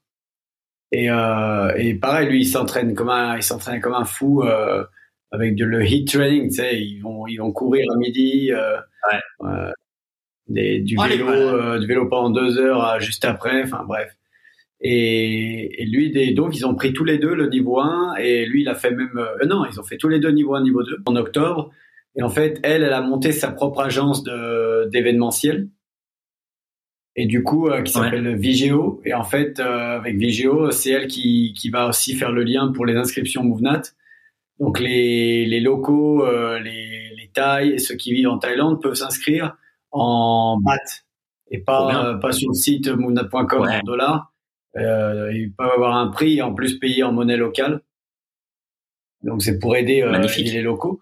Et, 0.92 1.06
et 1.06 1.94
pareil, 1.96 2.28
lui, 2.28 2.42
il 2.42 2.46
s'entraîne 2.46 2.94
comme 2.94 3.10
un, 3.10 3.38
il 3.38 3.44
s'entraîne 3.44 3.80
comme 3.80 3.94
un 3.94 4.06
fou 4.06 4.44
avec 5.32 5.56
de, 5.56 5.66
le 5.66 5.86
heat 5.86 6.12
training. 6.12 6.50
Tu 6.50 6.56
sais, 6.56 6.82
ils 6.82 7.00
vont, 7.00 7.28
ils 7.28 7.38
vont 7.38 7.52
courir 7.52 7.86
à 7.94 7.98
midi. 7.98 8.52
Ouais. 9.42 9.50
Des, 10.48 10.80
du 10.82 10.98
oh, 11.00 11.04
vélo, 11.04 11.80
du 11.80 11.88
vélo 11.88 12.10
pendant 12.10 12.30
deux 12.30 12.58
heures 12.60 13.00
juste 13.00 13.24
après. 13.24 13.64
Enfin 13.64 13.86
bref. 13.88 14.12
Et, 14.82 15.84
et 15.84 15.86
lui, 15.86 16.12
des, 16.12 16.34
donc, 16.34 16.58
ils 16.58 16.66
ont 16.66 16.74
pris 16.74 16.92
tous 16.92 17.04
les 17.04 17.20
deux 17.20 17.36
le 17.36 17.48
niveau 17.48 17.80
1, 17.80 18.16
et 18.16 18.46
lui, 18.46 18.62
il 18.62 18.70
a 18.70 18.76
fait 18.76 18.92
même, 18.92 19.12
euh, 19.16 19.46
non, 19.46 19.64
ils 19.66 19.80
ont 19.80 19.84
fait 19.84 19.98
tous 19.98 20.10
les 20.10 20.20
deux 20.20 20.32
niveau 20.32 20.56
1, 20.56 20.64
niveau 20.64 20.84
2 20.84 20.98
en 21.06 21.16
octobre. 21.16 21.70
Et 22.16 22.24
en 22.24 22.30
fait, 22.30 22.60
elle, 22.64 22.84
elle 22.84 22.94
a 22.94 23.02
monté 23.02 23.32
sa 23.32 23.52
propre 23.52 23.82
agence 23.82 24.24
de, 24.24 24.90
d'événementiel. 24.90 25.70
Et 27.16 27.26
du 27.26 27.44
coup, 27.44 27.68
euh, 27.68 27.82
qui 27.82 27.92
s'appelle 27.92 28.36
Vigéo. 28.38 29.02
Et 29.06 29.14
en 29.14 29.24
fait, 29.24 29.60
euh, 29.60 29.98
avec 29.98 30.16
Vigéo, 30.18 30.72
c'est 30.72 30.92
elle 30.92 31.08
qui, 31.08 31.54
qui 31.58 31.70
va 31.70 31.88
aussi 31.88 32.16
faire 32.16 32.32
le 32.32 32.44
lien 32.44 32.72
pour 32.72 32.86
les 32.86 32.96
inscriptions 32.96 33.44
MoveNat. 33.44 33.82
Donc, 34.60 34.80
les, 34.80 35.46
les 35.46 35.60
locaux, 35.60 36.26
les, 36.60 37.10
les 37.16 37.30
Thaïs, 37.34 37.88
ceux 37.88 37.96
qui 37.96 38.14
vivent 38.14 38.30
en 38.30 38.38
Thaïlande 38.38 38.82
peuvent 38.82 38.94
s'inscrire 38.94 39.58
en 39.92 40.58
BAT 40.62 40.78
et 41.50 41.60
pas, 41.60 42.18
pas 42.22 42.32
sur 42.32 42.50
le 42.50 42.54
site 42.54 42.88
movenat.com 42.88 43.68
en 43.68 43.80
dollars 43.84 44.32
euh, 44.78 45.32
ils 45.34 45.52
peuvent 45.54 45.72
avoir 45.72 45.98
un 45.98 46.08
prix 46.08 46.42
en 46.42 46.54
plus 46.54 46.80
payé 46.80 47.04
en 47.04 47.12
monnaie 47.12 47.38
locale. 47.38 47.82
Donc 49.24 49.44
c'est 49.44 49.60
pour 49.60 49.76
aider, 49.76 50.02
euh, 50.02 50.18
les 50.18 50.62
locaux. 50.62 51.00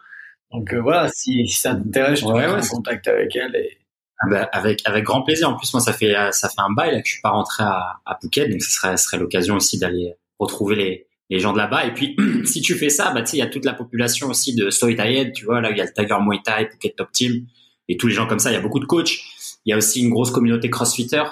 Donc 0.51 0.73
euh, 0.73 0.81
voilà, 0.81 1.09
si, 1.09 1.47
si 1.47 1.59
ça 1.61 1.75
t'intéresse, 1.75 2.19
je 2.19 2.25
te 2.25 2.31
ouais, 2.31 2.47
en 2.47 2.59
contact 2.61 3.07
avec 3.07 3.35
elle. 3.35 3.55
Et... 3.55 3.77
Ah 4.21 4.27
bah, 4.29 4.49
avec 4.51 4.81
avec 4.85 5.03
grand 5.05 5.23
plaisir. 5.23 5.49
En 5.49 5.55
plus, 5.55 5.73
moi, 5.73 5.81
ça 5.81 5.93
fait 5.93 6.13
ça 6.31 6.49
fait 6.49 6.61
un 6.61 6.73
bail 6.73 6.91
là, 6.91 7.01
que 7.01 7.07
je 7.07 7.13
suis 7.13 7.21
pas 7.21 7.29
rentré 7.29 7.63
à, 7.63 8.01
à 8.05 8.17
Phuket, 8.21 8.49
donc 8.49 8.61
ce 8.61 8.71
serait 8.71 8.97
ce 8.97 9.05
serait 9.05 9.17
l'occasion 9.17 9.55
aussi 9.55 9.79
d'aller 9.79 10.15
retrouver 10.39 10.75
les 10.75 11.07
les 11.29 11.39
gens 11.39 11.53
de 11.53 11.57
là-bas. 11.57 11.85
Et 11.85 11.93
puis, 11.93 12.15
si 12.45 12.61
tu 12.61 12.75
fais 12.75 12.89
ça, 12.89 13.11
bah, 13.11 13.21
tu 13.21 13.31
sais, 13.31 13.37
il 13.37 13.39
y 13.39 13.43
a 13.43 13.47
toute 13.47 13.65
la 13.65 13.73
population 13.73 14.27
aussi 14.27 14.55
de 14.55 14.69
Soi 14.69 14.95
Thai, 14.95 15.31
tu 15.31 15.45
vois, 15.45 15.61
là, 15.61 15.71
il 15.71 15.77
y 15.77 15.81
a 15.81 15.85
le 15.85 15.93
Tiger 15.93 16.17
Muay 16.21 16.39
Thai, 16.43 16.67
Phuket 16.71 16.95
Top 16.95 17.11
Team, 17.11 17.45
et 17.87 17.97
tous 17.97 18.07
les 18.07 18.13
gens 18.13 18.27
comme 18.27 18.39
ça. 18.39 18.51
Il 18.51 18.53
y 18.53 18.57
a 18.57 18.61
beaucoup 18.61 18.79
de 18.79 18.85
coachs. 18.85 19.19
Il 19.65 19.71
y 19.71 19.73
a 19.73 19.77
aussi 19.77 20.01
une 20.01 20.09
grosse 20.09 20.31
communauté 20.31 20.69
crossfitter. 20.69 21.23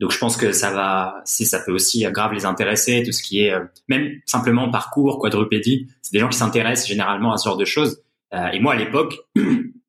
Donc 0.00 0.10
je 0.10 0.18
pense 0.18 0.36
que 0.36 0.52
ça 0.52 0.70
va, 0.72 1.22
si 1.24 1.46
ça 1.46 1.60
peut 1.60 1.72
aussi 1.72 2.02
grave 2.10 2.32
les 2.32 2.44
intéresser, 2.44 3.02
tout 3.04 3.12
ce 3.12 3.22
qui 3.22 3.44
est 3.44 3.52
euh, 3.52 3.60
même 3.88 4.10
simplement 4.26 4.68
parcours, 4.70 5.20
quadrupédie, 5.20 5.88
c'est 6.00 6.12
des 6.12 6.18
gens 6.18 6.28
qui 6.28 6.38
s'intéressent 6.38 6.88
généralement 6.88 7.32
à 7.32 7.38
ce 7.38 7.48
genre 7.48 7.56
de 7.56 7.64
choses. 7.64 8.02
Euh, 8.34 8.48
et 8.48 8.58
moi 8.58 8.72
à 8.72 8.76
l'époque, 8.76 9.14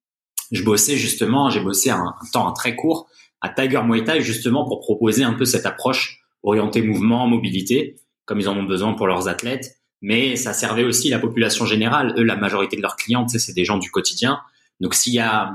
je 0.53 0.63
bossais 0.63 0.95
justement, 0.95 1.49
j'ai 1.49 1.59
bossé 1.59 1.89
un, 1.89 2.15
temps 2.31 2.51
très 2.53 2.75
court 2.75 3.09
à 3.41 3.49
Tiger 3.49 3.81
Muay 3.83 4.21
justement 4.21 4.65
pour 4.65 4.79
proposer 4.79 5.23
un 5.23 5.33
peu 5.33 5.43
cette 5.43 5.65
approche 5.65 6.21
orientée 6.43 6.81
mouvement, 6.81 7.27
mobilité, 7.27 7.97
comme 8.25 8.39
ils 8.39 8.47
en 8.47 8.55
ont 8.55 8.63
besoin 8.63 8.93
pour 8.93 9.07
leurs 9.07 9.27
athlètes. 9.27 9.77
Mais 10.01 10.35
ça 10.35 10.53
servait 10.53 10.83
aussi 10.83 11.09
la 11.09 11.19
population 11.19 11.65
générale. 11.65 12.13
Eux, 12.17 12.23
la 12.23 12.35
majorité 12.35 12.77
de 12.77 12.81
leurs 12.81 12.95
clients, 12.95 13.27
c'est 13.27 13.53
des 13.53 13.65
gens 13.65 13.77
du 13.77 13.89
quotidien. 13.89 14.39
Donc 14.79 14.93
s'il 14.93 15.13
y 15.13 15.19
a 15.19 15.53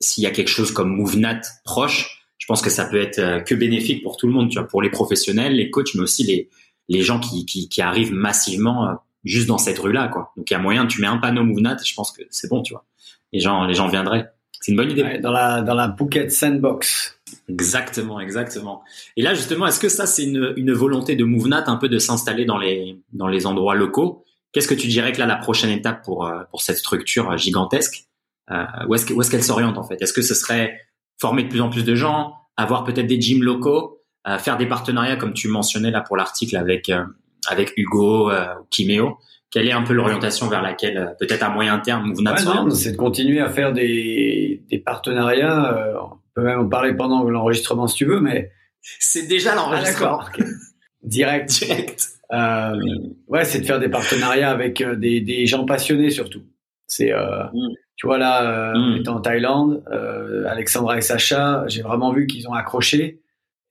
s'il 0.00 0.22
y 0.24 0.26
a 0.26 0.30
quelque 0.30 0.48
chose 0.48 0.72
comme 0.72 0.94
MoveNat 0.94 1.40
proche, 1.64 2.24
je 2.38 2.46
pense 2.46 2.62
que 2.62 2.70
ça 2.70 2.84
peut 2.84 3.00
être 3.00 3.18
euh, 3.18 3.40
que 3.40 3.54
bénéfique 3.54 4.02
pour 4.02 4.16
tout 4.16 4.26
le 4.26 4.32
monde, 4.32 4.48
tu 4.48 4.58
vois, 4.58 4.68
pour 4.68 4.80
les 4.80 4.90
professionnels, 4.90 5.54
les 5.54 5.70
coachs, 5.70 5.94
mais 5.94 6.02
aussi 6.02 6.22
les, 6.22 6.48
les 6.88 7.02
gens 7.02 7.18
qui, 7.18 7.44
qui, 7.46 7.68
qui 7.68 7.82
arrivent 7.82 8.12
massivement 8.12 8.88
euh, 8.88 8.94
juste 9.24 9.48
dans 9.48 9.58
cette 9.58 9.78
rue-là, 9.78 10.08
quoi. 10.08 10.32
Donc 10.36 10.50
il 10.50 10.54
y 10.54 10.56
a 10.56 10.60
moyen, 10.60 10.86
tu 10.86 11.00
mets 11.00 11.08
un 11.08 11.18
panneau 11.18 11.42
MoveNat, 11.42 11.78
je 11.84 11.94
pense 11.94 12.12
que 12.12 12.22
c'est 12.30 12.48
bon, 12.48 12.62
tu 12.62 12.72
vois. 12.72 12.84
Les 13.32 13.40
gens, 13.40 13.64
les 13.64 13.74
gens 13.74 13.88
viendraient. 13.88 14.30
C'est 14.60 14.72
une 14.72 14.76
bonne 14.76 14.90
idée. 14.90 15.18
dans 15.18 15.32
la 15.32 15.62
dans 15.62 15.74
la 15.74 15.94
Phuket 15.96 16.30
Sandbox. 16.32 17.18
Exactement, 17.48 18.20
exactement. 18.20 18.82
Et 19.16 19.22
là 19.22 19.34
justement, 19.34 19.66
est-ce 19.66 19.80
que 19.80 19.88
ça 19.88 20.06
c'est 20.06 20.24
une, 20.24 20.52
une 20.56 20.72
volonté 20.72 21.16
de 21.16 21.24
MoveNat 21.24 21.64
un 21.68 21.76
peu 21.76 21.88
de 21.88 21.98
s'installer 21.98 22.44
dans 22.44 22.58
les 22.58 22.98
dans 23.12 23.28
les 23.28 23.46
endroits 23.46 23.74
locaux? 23.74 24.24
Qu'est-ce 24.52 24.68
que 24.68 24.74
tu 24.74 24.86
dirais 24.88 25.12
que 25.12 25.18
là 25.18 25.26
la 25.26 25.36
prochaine 25.36 25.70
étape 25.70 26.04
pour 26.04 26.26
euh, 26.26 26.42
pour 26.50 26.62
cette 26.62 26.78
structure 26.78 27.36
gigantesque? 27.36 28.04
Euh, 28.50 28.64
Où 28.88 28.94
est-ce 28.94 29.12
où 29.12 29.20
est-ce 29.20 29.30
qu'elle 29.30 29.44
s'oriente 29.44 29.78
en 29.78 29.84
fait? 29.84 30.00
Est-ce 30.00 30.12
que 30.12 30.22
ce 30.22 30.34
serait 30.34 30.80
former 31.20 31.42
de 31.44 31.48
plus 31.48 31.60
en 31.60 31.68
plus 31.68 31.84
de 31.84 31.94
gens, 31.94 32.34
avoir 32.56 32.84
peut-être 32.84 33.06
des 33.06 33.20
gyms 33.20 33.42
locaux, 33.42 34.00
euh, 34.26 34.38
faire 34.38 34.56
des 34.56 34.66
partenariats 34.66 35.16
comme 35.16 35.34
tu 35.34 35.48
mentionnais 35.48 35.90
là 35.90 36.00
pour 36.00 36.16
l'article 36.16 36.56
avec 36.56 36.88
euh, 36.88 37.04
avec 37.48 37.72
Hugo 37.76 38.30
euh, 38.30 38.46
Kimeo? 38.70 39.18
Quelle 39.50 39.66
est 39.68 39.72
un 39.72 39.82
peu 39.82 39.94
l'orientation 39.94 40.48
vers 40.48 40.62
laquelle 40.62 40.98
euh, 40.98 41.06
peut-être 41.18 41.42
à 41.42 41.48
moyen 41.48 41.78
terme 41.78 42.12
vous 42.12 42.22
ouais, 42.22 42.70
C'est 42.74 42.92
de 42.92 42.96
continuer 42.96 43.40
à 43.40 43.48
faire 43.48 43.72
des, 43.72 44.62
des 44.70 44.78
partenariats. 44.78 45.96
on 46.02 46.16
peut 46.34 46.42
même 46.42 46.60
en 46.60 46.68
parler 46.68 46.94
pendant 46.94 47.22
l'enregistrement 47.24 47.86
si 47.86 47.96
tu 47.96 48.04
veux, 48.04 48.20
mais 48.20 48.52
c'est 48.80 49.26
déjà 49.26 49.54
l'enregistrement. 49.54 50.20
Ah, 50.22 50.42
Direct. 51.02 51.50
Direct. 51.64 52.08
Euh, 52.32 52.76
ouais, 53.26 53.44
c'est 53.44 53.60
de 53.60 53.66
faire 53.66 53.80
des 53.80 53.88
partenariats 53.88 54.50
avec 54.50 54.80
euh, 54.80 54.96
des, 54.96 55.20
des 55.20 55.46
gens 55.46 55.64
passionnés 55.64 56.10
surtout. 56.10 56.42
C'est, 56.86 57.12
euh, 57.12 57.44
mm. 57.52 57.74
tu 57.96 58.06
vois 58.06 58.18
là, 58.18 58.72
euh, 58.72 58.78
mm. 58.78 58.96
étant 58.98 59.16
en 59.16 59.20
Thaïlande, 59.20 59.82
euh, 59.90 60.44
Alexandra 60.46 60.98
et 60.98 61.00
Sacha, 61.00 61.64
j'ai 61.68 61.82
vraiment 61.82 62.12
vu 62.12 62.26
qu'ils 62.26 62.48
ont 62.48 62.54
accroché 62.54 63.22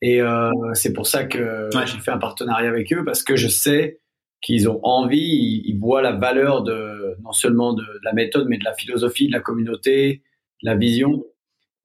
et 0.01 0.21
euh, 0.21 0.51
c'est 0.73 0.93
pour 0.93 1.07
ça 1.07 1.25
que 1.25 1.69
j'ai 1.85 1.99
fait 1.99 2.11
un 2.11 2.17
partenariat 2.17 2.69
avec 2.69 2.91
eux 2.93 3.03
parce 3.03 3.23
que 3.23 3.35
je 3.35 3.47
sais 3.47 3.99
qu'ils 4.47 4.69
ont 4.69 4.79
envie, 4.83 5.61
ils, 5.65 5.77
voient 5.77 6.01
la 6.01 6.13
valeur 6.13 6.63
de 6.63 7.17
non 7.21 7.33
seulement 7.33 7.73
de, 7.73 7.83
la 8.01 8.13
méthode, 8.13 8.47
mais 8.47 8.57
de 8.57 8.63
la 8.63 8.73
philosophie, 8.73 9.27
de 9.27 9.33
la 9.33 9.41
communauté, 9.41 10.21
de 10.63 10.69
la 10.69 10.75
vision. 10.75 11.25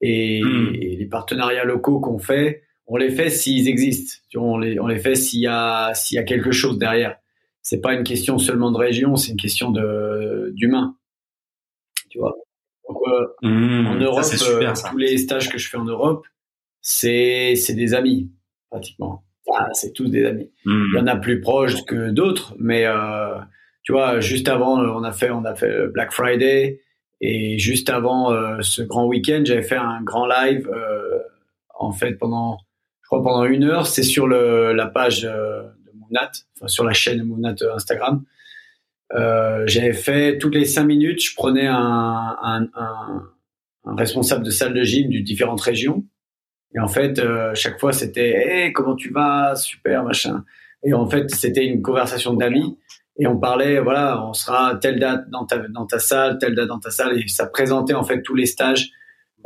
Et, 0.00 0.40
hmm. 0.40 0.70
les 0.74 1.06
partenariats 1.06 1.64
locaux 1.64 1.98
qu'on 1.98 2.20
fait, 2.20 2.62
on 2.86 2.96
les 2.96 3.10
fait 3.10 3.30
s'ils 3.30 3.68
existent. 3.68 4.14
On 4.36 4.58
les, 4.58 4.78
on 4.78 4.86
les 4.86 5.00
fait 5.00 5.16
s'il 5.16 5.40
y 5.40 5.48
a 5.48 5.92
s'il 5.94 6.14
y 6.14 6.18
a 6.18 6.22
quelque 6.22 6.52
chose 6.52 6.78
derrière. 6.78 7.16
C'est 7.62 7.80
pas 7.80 7.94
une 7.94 8.04
question 8.04 8.38
seulement 8.38 8.70
de 8.70 8.78
région, 8.78 9.16
c'est 9.16 9.32
une 9.32 9.40
question 9.40 9.72
de 9.72 10.52
d'humain. 10.54 10.96
Tu 12.10 12.20
vois. 12.20 12.36
Donc, 12.88 12.98
euh, 13.08 13.26
hmm, 13.42 13.86
en 13.88 13.94
Europe, 13.96 14.24
euh, 14.40 14.72
tous 14.88 14.98
les 14.98 15.18
stages 15.18 15.48
que 15.48 15.58
je 15.58 15.68
fais 15.68 15.78
en 15.78 15.84
Europe, 15.84 16.28
c'est 16.80 17.56
c'est 17.56 17.74
des 17.74 17.94
amis 17.94 18.30
pratiquement. 18.70 19.24
Ah, 19.50 19.68
c'est 19.72 19.92
tous 19.92 20.08
des 20.08 20.24
amis. 20.24 20.50
Hmm. 20.64 20.84
Il 20.92 20.98
y 20.98 21.00
en 21.00 21.06
a 21.06 21.16
plus 21.16 21.40
proches 21.40 21.84
que 21.84 22.10
d'autres, 22.10 22.54
mais 22.58 22.86
euh, 22.86 23.34
tu 23.82 23.92
vois, 23.92 24.20
juste 24.20 24.48
avant, 24.48 24.78
on 24.78 25.02
a 25.02 25.12
fait, 25.12 25.30
on 25.30 25.44
a 25.44 25.54
fait 25.54 25.88
Black 25.88 26.12
Friday, 26.12 26.80
et 27.20 27.58
juste 27.58 27.90
avant 27.90 28.32
euh, 28.32 28.58
ce 28.60 28.82
grand 28.82 29.06
week-end, 29.06 29.42
j'avais 29.44 29.62
fait 29.62 29.76
un 29.76 30.00
grand 30.02 30.26
live, 30.26 30.68
euh, 30.68 31.18
en 31.78 31.92
fait, 31.92 32.14
pendant, 32.14 32.58
je 33.02 33.08
crois 33.08 33.22
pendant 33.22 33.44
une 33.44 33.64
heure. 33.64 33.86
C'est 33.86 34.02
sur 34.02 34.26
le, 34.26 34.72
la 34.72 34.86
page 34.86 35.24
euh, 35.24 35.62
de 35.86 35.90
Moonat, 35.98 36.30
enfin 36.56 36.68
sur 36.68 36.84
la 36.84 36.92
chaîne 36.92 37.22
Moonat 37.24 37.56
Instagram. 37.74 38.24
Euh, 39.14 39.64
j'avais 39.66 39.92
fait 39.92 40.38
toutes 40.38 40.54
les 40.54 40.64
cinq 40.64 40.84
minutes, 40.84 41.22
je 41.22 41.34
prenais 41.34 41.66
un, 41.66 42.36
un, 42.42 42.62
un, 42.74 43.22
un 43.84 43.96
responsable 43.96 44.44
de 44.44 44.50
salle 44.50 44.72
de 44.72 44.82
gym 44.84 45.10
d'une 45.10 45.24
différentes 45.24 45.60
régions 45.60 46.04
et 46.74 46.80
en 46.80 46.88
fait, 46.88 47.18
euh, 47.18 47.54
chaque 47.54 47.78
fois, 47.78 47.92
c'était 47.92 48.30
hey, 48.30 48.72
comment 48.72 48.96
tu 48.96 49.12
vas? 49.12 49.54
Super, 49.56 50.04
machin. 50.04 50.44
Et 50.84 50.94
en 50.94 51.08
fait, 51.08 51.30
c'était 51.30 51.64
une 51.64 51.82
conversation 51.82 52.34
d'amis. 52.34 52.78
Et 53.18 53.26
on 53.26 53.38
parlait, 53.38 53.78
voilà, 53.78 54.24
on 54.26 54.32
sera 54.32 54.76
telle 54.76 54.98
date 54.98 55.28
dans 55.30 55.44
ta, 55.44 55.58
dans 55.68 55.86
ta 55.86 55.98
salle, 55.98 56.38
telle 56.38 56.54
date 56.54 56.68
dans 56.68 56.80
ta 56.80 56.90
salle. 56.90 57.18
Et 57.18 57.28
ça 57.28 57.46
présentait 57.46 57.94
en 57.94 58.04
fait 58.04 58.22
tous 58.22 58.34
les 58.34 58.46
stages. 58.46 58.90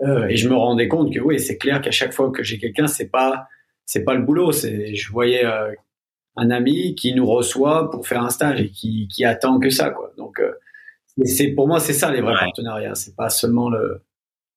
Euh, 0.02 0.26
et 0.28 0.36
je 0.36 0.48
me 0.48 0.54
rendais 0.54 0.88
compte 0.88 1.12
que 1.12 1.20
oui, 1.20 1.40
c'est 1.40 1.58
clair 1.58 1.80
qu'à 1.80 1.90
chaque 1.90 2.12
fois 2.12 2.30
que 2.30 2.42
j'ai 2.42 2.58
quelqu'un, 2.58 2.86
c'est 2.86 3.08
pas 3.08 3.48
c'est 3.86 4.04
pas 4.04 4.14
le 4.14 4.22
boulot. 4.22 4.52
C'est 4.52 4.94
je 4.94 5.10
voyais 5.10 5.44
euh, 5.44 5.72
un 6.36 6.50
ami 6.50 6.94
qui 6.94 7.14
nous 7.14 7.26
reçoit 7.26 7.90
pour 7.90 8.06
faire 8.06 8.22
un 8.22 8.30
stage 8.30 8.60
et 8.60 8.70
qui, 8.70 9.08
qui 9.08 9.24
attend 9.24 9.58
que 9.58 9.70
ça, 9.70 9.90
quoi. 9.90 10.12
Donc 10.16 10.38
euh, 10.38 10.52
c'est 11.24 11.48
pour 11.48 11.66
moi 11.66 11.80
c'est 11.80 11.94
ça 11.94 12.12
les 12.12 12.20
vrais 12.20 12.34
partenariats. 12.34 12.94
C'est 12.94 13.16
pas 13.16 13.30
seulement 13.30 13.68
le 13.68 14.02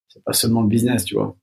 c'est 0.07 0.23
pas 0.23 0.33
seulement 0.33 0.61
le 0.61 0.67
business, 0.67 1.05
tu 1.05 1.15
vois. 1.15 1.35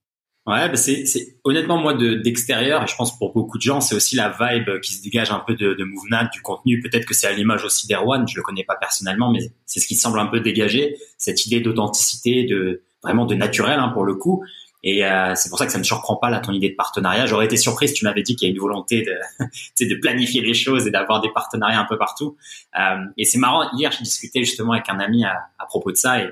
Ouais, 0.47 0.69
bah 0.69 0.76
c'est, 0.76 1.05
honnêtement 1.43 1.76
moi 1.76 1.95
de 1.95 2.15
d'extérieur 2.15 2.85
et 2.85 2.87
je 2.87 2.95
pense 2.95 3.19
pour 3.19 3.33
beaucoup 3.33 3.59
de 3.59 3.62
gens 3.62 3.81
c'est 3.81 3.97
aussi 3.97 4.15
la 4.15 4.29
vibe 4.29 4.81
qui 4.81 4.95
se 4.95 5.03
dégage 5.03 5.33
un 5.33 5.41
peu 5.41 5.55
de, 5.57 5.75
de 5.75 6.31
du 6.33 6.41
contenu. 6.41 6.81
Peut-être 6.81 7.05
que 7.05 7.15
c'est 7.15 7.26
à 7.26 7.33
l'image 7.33 7.65
aussi 7.65 7.88
d'Erwan, 7.88 8.29
je 8.29 8.37
le 8.37 8.43
connais 8.43 8.62
pas 8.62 8.76
personnellement, 8.76 9.33
mais 9.33 9.41
c'est 9.65 9.81
ce 9.81 9.88
qui 9.88 9.97
semble 9.97 10.21
un 10.21 10.26
peu 10.26 10.38
dégager 10.38 10.99
cette 11.19 11.47
idée 11.47 11.59
d'authenticité, 11.59 12.45
de 12.45 12.85
vraiment 13.03 13.26
de 13.26 13.35
naturel 13.35 13.81
hein, 13.81 13.88
pour 13.88 14.05
le 14.05 14.15
coup. 14.15 14.45
Et 14.85 15.05
euh, 15.05 15.35
c'est 15.35 15.49
pour 15.49 15.59
ça 15.59 15.67
que 15.67 15.73
ça 15.73 15.79
me 15.79 15.83
surprend 15.83 16.15
pas 16.15 16.31
là 16.31 16.38
ton 16.38 16.53
idée 16.53 16.69
de 16.69 16.76
partenariat. 16.76 17.26
J'aurais 17.26 17.47
été 17.47 17.57
surprise 17.57 17.91
si 17.91 17.97
tu 17.97 18.05
m'avais 18.05 18.23
dit 18.23 18.37
qu'il 18.37 18.47
y 18.47 18.50
a 18.53 18.55
une 18.55 18.61
volonté 18.61 19.03
de 19.03 19.85
de 19.85 19.95
planifier 20.00 20.43
les 20.43 20.55
choses 20.55 20.87
et 20.87 20.93
d'avoir 20.93 21.21
des 21.21 21.33
partenariats 21.33 21.81
un 21.81 21.87
peu 21.87 21.99
partout. 21.99 22.37
Euh, 22.79 23.05
et 23.17 23.25
c'est 23.25 23.38
marrant. 23.38 23.69
Hier, 23.73 23.91
je 23.91 23.99
discutais 24.05 24.45
justement 24.45 24.75
avec 24.75 24.88
un 24.88 25.00
ami 25.00 25.25
à, 25.25 25.49
à 25.59 25.67
propos 25.67 25.91
de 25.91 25.97
ça 25.97 26.21
et 26.21 26.29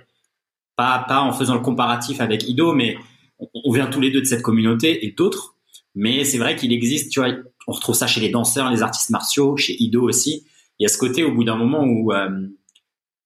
pas 0.76 1.04
pas 1.08 1.20
en 1.20 1.32
faisant 1.32 1.54
le 1.54 1.60
comparatif 1.62 2.20
avec 2.20 2.48
Ido, 2.48 2.72
mais 2.74 2.96
on 3.52 3.72
vient 3.72 3.86
tous 3.86 4.00
les 4.00 4.10
deux 4.10 4.20
de 4.20 4.26
cette 4.26 4.42
communauté 4.42 5.06
et 5.06 5.12
d'autres, 5.12 5.54
mais 5.94 6.24
c'est 6.24 6.38
vrai 6.38 6.56
qu'il 6.56 6.72
existe, 6.72 7.12
tu 7.12 7.20
vois, 7.20 7.30
on 7.66 7.72
retrouve 7.72 7.94
ça 7.94 8.06
chez 8.06 8.20
les 8.20 8.28
danseurs, 8.28 8.70
les 8.70 8.82
artistes 8.82 9.10
martiaux, 9.10 9.56
chez 9.56 9.80
Ido 9.80 10.02
aussi. 10.02 10.46
Il 10.78 10.82
y 10.82 10.86
a 10.86 10.88
ce 10.88 10.98
côté 10.98 11.22
au 11.22 11.32
bout 11.32 11.44
d'un 11.44 11.56
moment 11.56 11.84
où, 11.84 12.12
euh, 12.12 12.28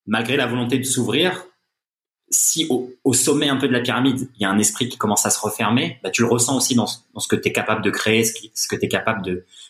malgré 0.07 0.37
la 0.37 0.47
volonté 0.47 0.79
de 0.79 0.85
s'ouvrir, 0.85 1.47
si 2.31 2.69
au, 2.69 3.15
sommet 3.15 3.49
un 3.49 3.57
peu 3.57 3.69
de 3.69 3.73
la 3.73 3.81
pyramide, 3.81 4.29
il 4.37 4.43
y 4.43 4.45
a 4.45 4.51
un 4.51 4.59
esprit 4.59 4.89
qui 4.89 4.99
commence 4.99 5.25
à 5.25 5.31
se 5.31 5.41
refermer, 5.41 5.99
bah, 6.03 6.11
tu 6.11 6.21
le 6.21 6.29
ressens 6.29 6.59
aussi 6.59 6.75
dans, 6.75 6.87
ce 6.87 7.29
que 7.29 7.37
tu 7.37 7.49
es 7.49 7.53
capable 7.53 7.83
de 7.83 7.91
créer, 7.91 8.23
ce, 8.23 8.69
que 8.69 8.77
tu 8.77 8.85
es 8.85 8.89
capable 8.89 9.23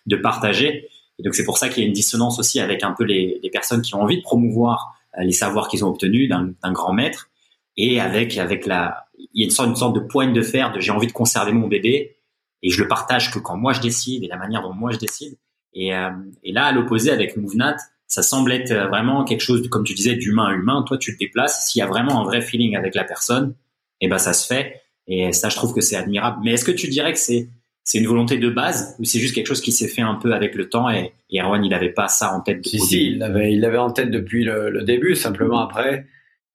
de, 0.06 0.16
partager. 0.16 0.88
Et 1.20 1.22
donc 1.22 1.36
c'est 1.36 1.44
pour 1.44 1.56
ça 1.56 1.68
qu'il 1.68 1.84
y 1.84 1.86
a 1.86 1.88
une 1.88 1.94
dissonance 1.94 2.40
aussi 2.40 2.58
avec 2.58 2.82
un 2.82 2.92
peu 2.92 3.04
les, 3.04 3.38
les 3.42 3.50
personnes 3.50 3.82
qui 3.82 3.94
ont 3.94 4.02
envie 4.02 4.16
de 4.16 4.22
promouvoir 4.22 4.96
euh, 5.18 5.22
les 5.22 5.32
savoirs 5.32 5.68
qu'ils 5.68 5.84
ont 5.84 5.88
obtenus 5.88 6.28
d'un 6.28 6.72
grand 6.72 6.92
maître 6.92 7.30
et 7.78 8.00
avec 8.00 8.36
avec 8.36 8.66
la 8.66 9.06
il 9.32 9.40
y 9.40 9.42
a 9.42 9.46
une 9.46 9.50
sorte, 9.50 9.70
une 9.70 9.76
sorte 9.76 9.94
de 9.94 10.00
poigne 10.00 10.34
de 10.34 10.42
fer 10.42 10.72
de 10.72 10.80
j'ai 10.80 10.92
envie 10.92 11.06
de 11.06 11.12
conserver 11.12 11.52
mon 11.52 11.66
bébé 11.66 12.18
et 12.62 12.70
je 12.70 12.82
le 12.82 12.88
partage 12.88 13.32
que 13.32 13.38
quand 13.38 13.56
moi 13.56 13.72
je 13.72 13.80
décide 13.80 14.24
et 14.24 14.26
la 14.26 14.36
manière 14.36 14.60
dont 14.60 14.74
moi 14.74 14.90
je 14.90 14.98
décide. 14.98 15.38
Et, 15.74 15.94
euh, 15.94 16.10
et 16.42 16.52
là, 16.52 16.66
à 16.66 16.72
l'opposé 16.72 17.10
avec 17.10 17.36
Movenat, 17.36 17.76
ça 18.06 18.22
semble 18.22 18.52
être 18.52 18.72
vraiment 18.88 19.24
quelque 19.24 19.42
chose, 19.42 19.62
de, 19.62 19.68
comme 19.68 19.84
tu 19.84 19.94
disais, 19.94 20.16
d'humain 20.16 20.46
à 20.46 20.54
humain. 20.54 20.82
Toi, 20.86 20.98
tu 20.98 21.14
te 21.14 21.18
déplaces. 21.18 21.68
S'il 21.68 21.80
y 21.80 21.82
a 21.82 21.86
vraiment 21.86 22.20
un 22.20 22.24
vrai 22.24 22.40
feeling 22.40 22.74
avec 22.74 22.94
la 22.94 23.04
personne, 23.04 23.54
et 24.00 24.06
eh 24.06 24.08
ben 24.08 24.18
ça 24.18 24.32
se 24.32 24.46
fait. 24.46 24.80
Et 25.06 25.32
ça, 25.32 25.48
je 25.48 25.56
trouve 25.56 25.74
que 25.74 25.80
c'est 25.80 25.96
admirable. 25.96 26.38
Mais 26.42 26.52
est-ce 26.52 26.64
que 26.64 26.72
tu 26.72 26.88
dirais 26.88 27.12
que 27.12 27.18
c'est 27.18 27.48
c'est 27.84 27.98
une 27.98 28.06
volonté 28.06 28.36
de 28.36 28.50
base 28.50 28.94
ou 28.98 29.04
c'est 29.04 29.18
juste 29.18 29.34
quelque 29.34 29.46
chose 29.46 29.62
qui 29.62 29.72
s'est 29.72 29.88
fait 29.88 30.02
un 30.02 30.16
peu 30.16 30.34
avec 30.34 30.54
le 30.54 30.68
temps 30.68 30.90
et, 30.90 31.14
et 31.30 31.40
Erwan, 31.40 31.64
il 31.64 31.70
n'avait 31.70 31.92
pas 31.92 32.08
ça 32.08 32.34
en 32.34 32.42
tête 32.42 32.66
Si, 32.66 32.78
si, 32.78 33.06
il 33.06 33.18
l'avait, 33.18 33.54
il 33.54 33.60
l'avait 33.60 33.78
en 33.78 33.90
tête 33.90 34.10
depuis 34.10 34.44
le, 34.44 34.68
le, 34.68 34.84
début. 34.84 35.14
Simplement 35.14 35.60
après, 35.60 36.06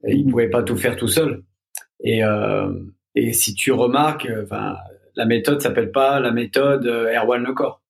il 0.08 0.30
pouvait 0.30 0.50
pas 0.50 0.64
tout 0.64 0.76
faire 0.76 0.96
tout 0.96 1.08
seul. 1.08 1.44
Et, 2.02 2.24
euh, 2.24 2.72
et 3.16 3.34
si 3.34 3.54
tu 3.54 3.72
remarques, 3.72 4.26
euh, 4.26 4.44
enfin, 4.44 4.76
la 5.16 5.26
méthode 5.26 5.62
s'appelle 5.62 5.92
pas 5.92 6.20
la 6.20 6.32
méthode 6.32 6.86
euh, 6.88 7.14
Erwan 7.14 7.44
Lecor. 7.44 7.82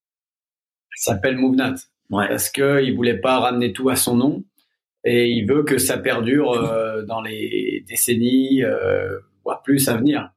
Elle 0.92 1.02
s'appelle 1.02 1.38
MoveNat. 1.38 1.76
Ouais. 2.10 2.28
Parce 2.28 2.50
que 2.50 2.84
il 2.84 2.96
voulait 2.96 3.18
pas 3.18 3.40
ramener 3.40 3.74
tout 3.74 3.90
à 3.90 3.96
son 3.96 4.16
nom 4.16 4.44
et 5.04 5.30
il 5.30 5.48
veut 5.48 5.64
que 5.64 5.78
ça 5.78 5.98
perdure 5.98 6.52
euh, 6.52 7.02
dans 7.04 7.22
les 7.22 7.84
décennies, 7.88 8.64
euh, 8.64 9.20
voire 9.44 9.64
plus 9.64 9.88
à 9.90 9.98
venir. 9.98 10.32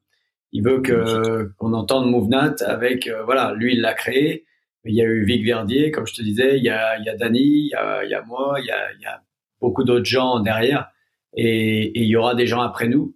Il 0.52 0.62
veut 0.62 0.80
que 0.80 1.52
qu'on 1.58 1.74
entende 1.74 2.10
MoveNat 2.10 2.54
avec, 2.64 3.10
voilà, 3.24 3.52
lui 3.54 3.74
il 3.74 3.80
l'a 3.82 3.92
créé. 3.92 4.46
Il 4.84 4.94
y 4.94 5.02
a 5.02 5.04
eu 5.04 5.24
Vic 5.24 5.44
Verdier, 5.44 5.90
comme 5.90 6.06
je 6.06 6.14
te 6.14 6.22
disais, 6.22 6.56
il 6.58 6.64
y 6.64 6.70
a, 6.70 6.96
il 6.98 7.04
y 7.04 7.08
a 7.08 7.16
Dany, 7.16 7.40
il 7.40 7.68
y 7.70 7.74
a, 7.74 8.04
il 8.04 8.10
y 8.10 8.14
a 8.14 8.22
moi, 8.22 8.56
il 8.60 8.66
y 8.66 8.70
a, 8.70 8.92
il 8.92 9.02
y 9.02 9.04
a 9.04 9.20
beaucoup 9.60 9.82
d'autres 9.82 10.04
gens 10.06 10.38
derrière, 10.38 10.88
et, 11.36 11.92
il 11.98 12.06
y 12.06 12.16
aura 12.16 12.34
des 12.34 12.46
gens 12.46 12.60
après 12.60 12.88
nous. 12.88 13.14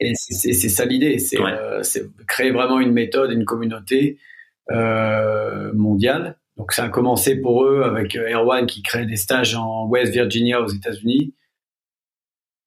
Et 0.00 0.12
c'est 0.14 0.52
ça 0.68 0.84
l'idée, 0.84 1.18
euh, 1.38 1.82
c'est 1.82 2.02
créer 2.26 2.50
vraiment 2.50 2.80
une 2.80 2.92
méthode, 2.92 3.30
une 3.30 3.44
communauté 3.44 4.18
euh, 4.70 5.72
mondiale. 5.74 6.38
Donc 6.56 6.72
ça 6.72 6.84
a 6.84 6.88
commencé 6.88 7.40
pour 7.40 7.64
eux 7.64 7.82
avec 7.82 8.16
euh, 8.16 8.32
Erwan 8.32 8.66
qui 8.66 8.82
crée 8.82 9.06
des 9.06 9.16
stages 9.16 9.54
en 9.54 9.86
West 9.86 10.12
Virginia 10.12 10.60
aux 10.60 10.68
États-Unis, 10.68 11.34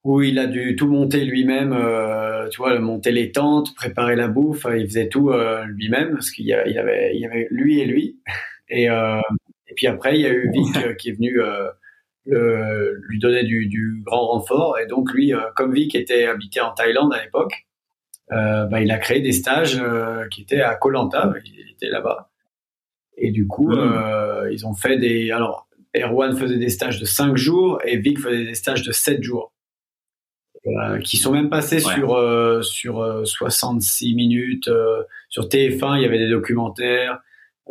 où 0.03 0.21
il 0.21 0.39
a 0.39 0.47
dû 0.47 0.75
tout 0.77 0.87
monter 0.87 1.25
lui-même, 1.25 1.73
euh, 1.73 2.47
tu 2.49 2.57
vois, 2.57 2.79
monter 2.79 3.11
les 3.11 3.31
tentes, 3.31 3.75
préparer 3.75 4.15
la 4.15 4.29
bouffe, 4.29 4.65
il 4.73 4.85
faisait 4.85 5.09
tout 5.09 5.31
lui-même 5.67 6.11
parce 6.11 6.31
qu'il 6.31 6.45
y, 6.45 6.53
avait, 6.53 7.15
il 7.15 7.19
y 7.19 7.25
avait 7.25 7.47
lui 7.51 7.79
et 7.81 7.85
lui. 7.85 8.19
Et, 8.69 8.85
et 8.85 9.73
puis 9.75 9.87
après 9.87 10.15
il 10.15 10.21
y 10.21 10.25
a 10.25 10.33
eu 10.33 10.51
Vic 10.51 10.97
qui 10.97 11.09
est 11.09 11.13
venu 11.13 11.39
le, 12.27 13.01
lui 13.07 13.19
donner 13.19 13.43
du, 13.43 13.67
du, 13.67 14.01
grand 14.05 14.27
renfort. 14.27 14.77
Et 14.79 14.85
donc 14.85 15.11
lui, 15.13 15.33
euh, 15.33 15.39
comme 15.55 15.73
Vic 15.73 15.95
était 15.95 16.25
habité 16.25 16.61
en 16.61 16.73
Thaïlande 16.73 17.13
à 17.13 17.23
l'époque, 17.23 17.67
euh, 18.31 18.65
bah, 18.65 18.81
il 18.81 18.91
a 18.91 18.97
créé 18.97 19.21
des 19.21 19.31
stages 19.31 19.79
euh, 19.81 20.27
qui 20.27 20.41
étaient 20.41 20.61
à 20.61 20.75
Koh 20.75 20.89
Lanta, 20.89 21.31
il 21.45 21.71
était 21.71 21.89
là-bas. 21.89 22.29
Et 23.17 23.31
du 23.31 23.47
coup, 23.47 23.69
mmh. 23.69 23.79
euh, 23.79 24.51
ils 24.51 24.67
ont 24.67 24.73
fait 24.73 24.97
des... 24.97 25.31
Alors, 25.31 25.67
Erwan 25.95 26.35
faisait 26.37 26.57
des 26.57 26.69
stages 26.69 26.99
de 26.99 27.05
5 27.05 27.37
jours 27.37 27.79
et 27.85 27.97
Vic 27.97 28.19
faisait 28.19 28.43
des 28.43 28.53
stages 28.53 28.83
de 28.83 28.91
7 28.91 29.23
jours. 29.23 29.53
Euh, 30.65 30.99
qui 30.99 31.15
sont 31.15 31.31
même 31.31 31.49
passés 31.49 31.79
sur 31.79 32.19
sur 32.61 33.21
66 33.25 34.15
minutes 34.15 34.69
sur 35.29 35.47
TF1 35.47 35.95
il 35.95 36.01
y 36.01 36.05
avait 36.05 36.17
des 36.17 36.29
documentaires 36.29 37.21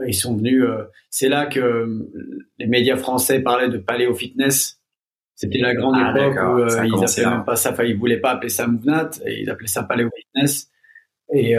ils 0.07 0.15
sont 0.15 0.37
venus. 0.37 0.65
Euh, 0.65 0.85
c'est 1.11 1.29
là 1.29 1.47
que 1.47 1.61
euh, 1.61 2.11
les 2.59 2.67
médias 2.67 2.97
français 2.97 3.41
parlaient 3.41 3.69
de 3.69 3.79
paléo 3.79 4.15
fitness. 4.15 4.81
C'était 5.35 5.59
la 5.59 5.75
grande 5.75 5.97
ah, 5.99 6.11
époque 6.11 6.35
où 6.35 6.59
euh, 6.61 6.87
ils 6.87 6.95
appelaient 6.95 7.31
même 7.31 7.45
pas 7.45 7.57
ça. 7.57 7.73
Enfin, 7.73 7.85
ils 7.85 7.97
voulaient 7.97 8.21
pas 8.21 8.33
appeler 8.33 8.49
ça 8.49 8.67
Mouvnat 8.67 9.11
et 9.27 9.43
ils 9.43 9.51
appelaient 9.51 9.67
ça 9.67 9.83
paléo 9.83 10.09
fitness. 10.17 10.71
Et 11.35 11.57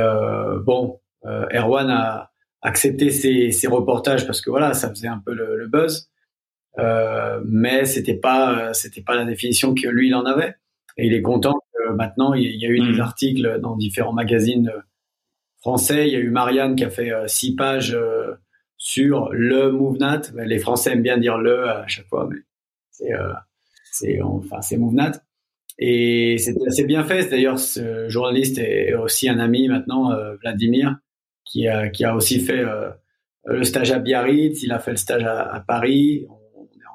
bon, 0.66 1.00
Erwan 1.24 1.90
a 1.90 2.32
accepté 2.62 3.12
ces, 3.12 3.52
ces, 3.52 3.68
reportages 3.68 4.26
parce 4.26 4.42
que 4.42 4.50
voilà, 4.50 4.74
ça 4.74 4.90
faisait 4.90 5.10
un 5.10 5.22
peu 5.24 5.34
le, 5.34 5.58
le 5.58 5.68
buzz. 5.68 6.10
mais 7.46 7.86
c'était 7.86 8.16
pas 8.16 8.74
c'était 8.74 9.02
pas 9.02 9.16
la 9.16 9.26
définition 9.26 9.76
que 9.76 9.88
lui 9.90 10.08
il 10.08 10.16
en 10.16 10.26
avait. 10.26 10.56
Et 10.98 11.06
il 11.06 11.14
est 11.14 11.22
content 11.22 11.60
que 11.74 11.92
maintenant 11.92 12.34
il 12.34 12.56
y 12.56 12.66
a 12.66 12.70
eu 12.70 12.80
des 12.80 12.98
mmh. 12.98 13.02
articles 13.02 13.60
dans 13.60 13.76
différents 13.76 14.14
magazines 14.14 14.72
français. 15.60 16.08
Il 16.08 16.14
y 16.14 16.16
a 16.16 16.20
eu 16.20 16.30
Marianne 16.30 16.76
qui 16.76 16.84
a 16.84 16.90
fait 16.90 17.12
euh, 17.12 17.28
six 17.28 17.56
pages 17.56 17.94
euh, 17.94 18.34
sur 18.78 19.30
le 19.32 19.72
MoveNat. 19.72 20.22
Les 20.36 20.60
Français 20.60 20.92
aiment 20.92 21.02
bien 21.02 21.18
dire 21.18 21.38
le 21.38 21.68
à 21.68 21.88
chaque 21.88 22.08
fois, 22.08 22.28
mais 22.32 22.38
c'est 22.92 23.12
c'est 23.92 24.22
enfin 24.22 24.62
c'est 24.62 24.78
MoveNat. 24.78 25.14
Et 25.80 26.38
c'était 26.38 26.68
assez 26.68 26.84
bien 26.84 27.04
fait. 27.04 27.30
D'ailleurs, 27.30 27.60
ce 27.60 28.08
journaliste 28.08 28.60
est 28.60 28.94
aussi 28.94 29.30
un 29.30 29.40
ami 29.40 29.68
maintenant, 29.68 30.16
Vladimir, 30.42 30.98
qui 31.44 31.68
a 31.68 31.90
qui 31.90 32.04
a 32.04 32.16
aussi 32.16 32.40
fait 32.40 32.64
le 33.46 33.64
stage 33.64 33.92
à 33.92 33.98
Biarritz. 33.98 34.62
Il 34.62 34.72
a 34.72 34.80
fait 34.80 34.92
le 34.92 34.98
stage 34.98 35.24
à, 35.24 35.64
Paris. 35.68 36.28
On, 36.30 36.66
est 36.66 36.86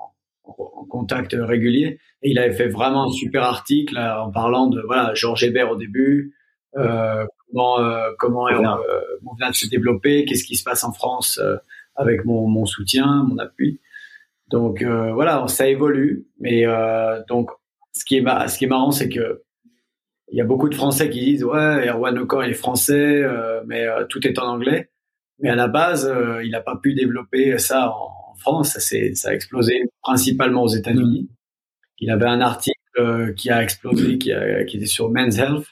en, 0.44 0.84
contact 0.84 1.34
régulier. 1.36 1.98
Et 2.22 2.30
il 2.30 2.38
avait 2.38 2.52
fait 2.52 2.68
vraiment 2.68 3.08
un 3.08 3.12
super 3.12 3.42
article 3.42 3.98
en 3.98 4.30
parlant 4.30 4.68
de 4.68 4.80
voilà 4.82 5.14
Georges 5.14 5.42
Hébert 5.42 5.70
au 5.70 5.76
début, 5.76 6.34
euh, 6.76 7.26
comment 7.52 7.80
euh, 7.80 8.10
comment 8.18 8.48
euh, 8.48 9.00
on 9.26 9.34
vient 9.34 9.50
de 9.50 9.54
se 9.54 9.68
développer, 9.68 10.24
qu'est-ce 10.24 10.44
qui 10.44 10.56
se 10.56 10.64
passe 10.64 10.84
en 10.84 10.92
France 10.92 11.38
euh, 11.42 11.56
avec 11.94 12.24
mon, 12.24 12.46
mon 12.46 12.64
soutien, 12.64 13.24
mon 13.28 13.38
appui. 13.38 13.80
Donc 14.48 14.82
euh, 14.82 15.12
voilà, 15.12 15.46
ça 15.48 15.68
évolue. 15.68 16.26
Mais 16.40 16.64
donc 17.28 17.50
ce 17.92 18.04
qui 18.04 18.16
est 18.16 18.48
ce 18.48 18.58
qui 18.58 18.64
est 18.64 18.68
marrant, 18.68 18.92
c'est 18.92 19.08
que 19.08 19.42
il 20.30 20.38
y 20.38 20.40
a 20.40 20.44
beaucoup 20.44 20.70
de 20.70 20.74
Français 20.74 21.10
qui 21.10 21.20
disent 21.20 21.44
ouais 21.44 21.88
Erwan 21.88 22.18
Ocor 22.18 22.44
est 22.44 22.54
français, 22.54 23.22
mais 23.66 23.86
tout 24.08 24.26
est 24.26 24.38
en 24.38 24.46
anglais. 24.46 24.90
Mais 25.38 25.50
à 25.50 25.56
la 25.56 25.68
base, 25.68 26.10
il 26.42 26.50
n'a 26.50 26.60
pas 26.60 26.76
pu 26.76 26.94
développer 26.94 27.58
ça 27.58 27.90
en, 27.90 28.10
France. 28.38 28.70
Ça, 28.78 28.96
ça 29.14 29.28
a 29.28 29.34
explosé 29.34 29.84
principalement 30.02 30.64
aux 30.64 30.68
États-Unis. 30.68 31.28
Il 31.98 32.10
avait 32.10 32.26
un 32.26 32.40
article 32.40 33.34
qui 33.36 33.50
a 33.50 33.62
explosé, 33.62 34.18
qui, 34.18 34.32
a, 34.32 34.64
qui 34.64 34.78
était 34.78 34.86
sur 34.86 35.10
Men's 35.10 35.38
Health, 35.38 35.66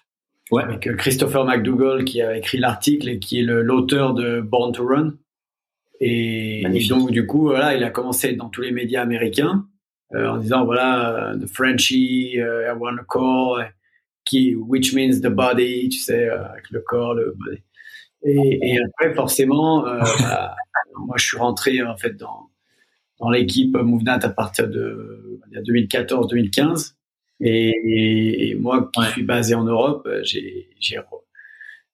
ouais. 0.51 0.63
avec 0.63 0.87
euh, 0.87 0.95
Christopher 0.95 1.45
McDougall 1.45 2.05
qui 2.05 2.23
a 2.23 2.37
écrit 2.37 2.59
l'article 2.59 3.09
et 3.09 3.19
qui 3.19 3.41
est 3.41 3.43
l'auteur 3.43 4.15
de 4.15 4.41
Born 4.41 4.73
to 4.73 4.87
Run. 4.87 5.15
Et, 6.01 6.63
donc 6.89 7.11
du 7.11 7.27
coup, 7.27 7.43
voilà, 7.43 7.75
il 7.75 7.85
a 7.85 7.91
commencé 7.91 8.33
dans 8.33 8.49
tous 8.49 8.63
les 8.63 8.73
médias 8.73 9.03
américains 9.03 9.67
euh, 10.15 10.29
en 10.29 10.39
disant 10.39 10.65
voilà, 10.65 11.35
the 11.41 11.47
Frenchie, 11.47 12.37
uh, 12.37 12.67
I 12.69 12.73
want 12.77 12.97
a 12.99 13.05
core, 13.05 13.63
qui, 14.25 14.55
which 14.55 14.93
means 14.95 15.21
the 15.21 15.29
body, 15.29 15.89
tu 15.91 15.99
sais, 15.99 16.29
euh, 16.29 16.45
avec 16.47 16.71
le 16.71 16.81
corps, 16.81 17.15
le 17.15 17.35
body. 17.37 17.63
Et, 18.23 18.59
et 18.63 18.79
après, 18.83 19.15
forcément, 19.15 19.87
euh, 19.87 20.01
bah, 20.21 20.55
moi, 20.99 21.17
je 21.17 21.25
suis 21.25 21.39
rentré 21.39 21.83
en 21.83 21.97
fait 21.97 22.17
dans 22.17 22.51
dans 23.21 23.29
l'équipe 23.29 23.77
MoveNat 23.77 24.21
à 24.23 24.31
partir 24.31 24.69
de 24.69 25.41
2014-2015. 25.53 26.95
Et, 27.41 28.55
moi, 28.59 28.91
qui 28.95 29.03
suis 29.13 29.23
basé 29.23 29.55
en 29.55 29.65
Europe, 29.65 30.09
j'ai 30.23 30.69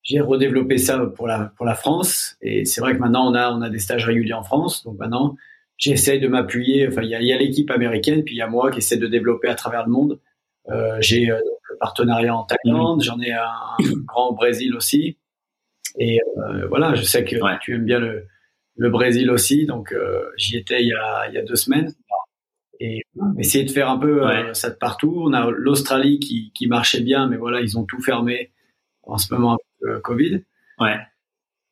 j'ai 0.03 0.21
redéveloppé 0.21 0.79
ça 0.79 0.99
pour 1.07 1.27
la 1.27 1.53
pour 1.57 1.67
la 1.67 1.75
France. 1.75 2.37
Et 2.41 2.65
c'est 2.65 2.81
vrai 2.81 2.95
que 2.95 3.01
maintenant 3.01 3.31
on 3.31 3.35
a 3.35 3.51
on 3.53 3.61
a 3.63 3.71
des 3.71 3.79
stages 3.79 4.05
réguliers 4.05 4.35
en 4.35 4.45
France. 4.45 4.85
Donc 4.85 4.99
maintenant, 4.99 5.37
j'essaie 5.77 6.19
de 6.19 6.29
m'appuyer. 6.29 6.89
Enfin, 6.89 7.03
il 7.03 7.11
y 7.11 7.15
a, 7.15 7.21
y 7.21 7.33
a 7.33 7.39
l'équipe 7.39 7.71
américaine, 7.71 8.25
puis 8.25 8.35
il 8.35 8.39
y 8.39 8.43
a 8.43 8.49
moi 8.49 8.71
qui 8.71 8.79
essaie 8.79 8.97
de 8.97 9.07
développer 9.07 9.49
à 9.49 9.55
travers 9.55 9.85
le 9.85 9.93
monde. 9.93 10.21
Euh, 10.69 10.97
j'ai 11.01 11.31
euh, 11.31 11.39
le 11.71 11.77
partenariat 11.79 12.35
en 12.35 12.45
Thaïlande, 12.45 13.03
j'en 13.03 13.21
ai 13.21 13.33
un, 13.33 13.77
grand 14.07 14.31
au 14.31 14.35
Brésil 14.35 14.75
aussi. 14.75 15.19
Et 15.99 16.21
euh, 16.39 16.67
voilà, 16.69 16.95
je 16.95 17.03
sais 17.03 17.25
que 17.25 17.37
tu 17.61 17.75
aimes 17.75 17.85
bien 17.85 18.01
le, 18.01 18.27
le 18.77 18.91
Brésil 18.91 19.31
aussi, 19.31 19.67
donc 19.67 19.93
euh, 19.93 20.25
j'y 20.37 20.57
étais 20.57 20.83
il 20.83 20.89
y, 20.89 20.93
a, 20.93 21.29
il 21.29 21.35
y 21.35 21.39
a 21.39 21.43
deux 21.43 21.57
semaines 21.57 21.95
et 22.81 23.03
essayer 23.39 23.65
de 23.65 23.71
faire 23.71 23.89
un 23.89 23.99
peu 23.99 24.27
euh, 24.27 24.55
ça 24.55 24.71
de 24.71 24.77
partout. 24.77 25.15
On 25.25 25.33
a 25.33 25.51
l'Australie 25.51 26.19
qui, 26.19 26.53
qui 26.55 26.67
marchait 26.67 27.01
bien, 27.01 27.29
mais 27.29 27.37
voilà, 27.37 27.61
ils 27.61 27.79
ont 27.79 27.85
tout 27.85 28.01
fermé 28.01 28.53
en 29.03 29.19
ce 29.19 29.33
moment 29.33 29.53
avec 29.53 29.67
le 29.81 30.01
Covid. 30.01 30.45
Ouais. 30.79 30.97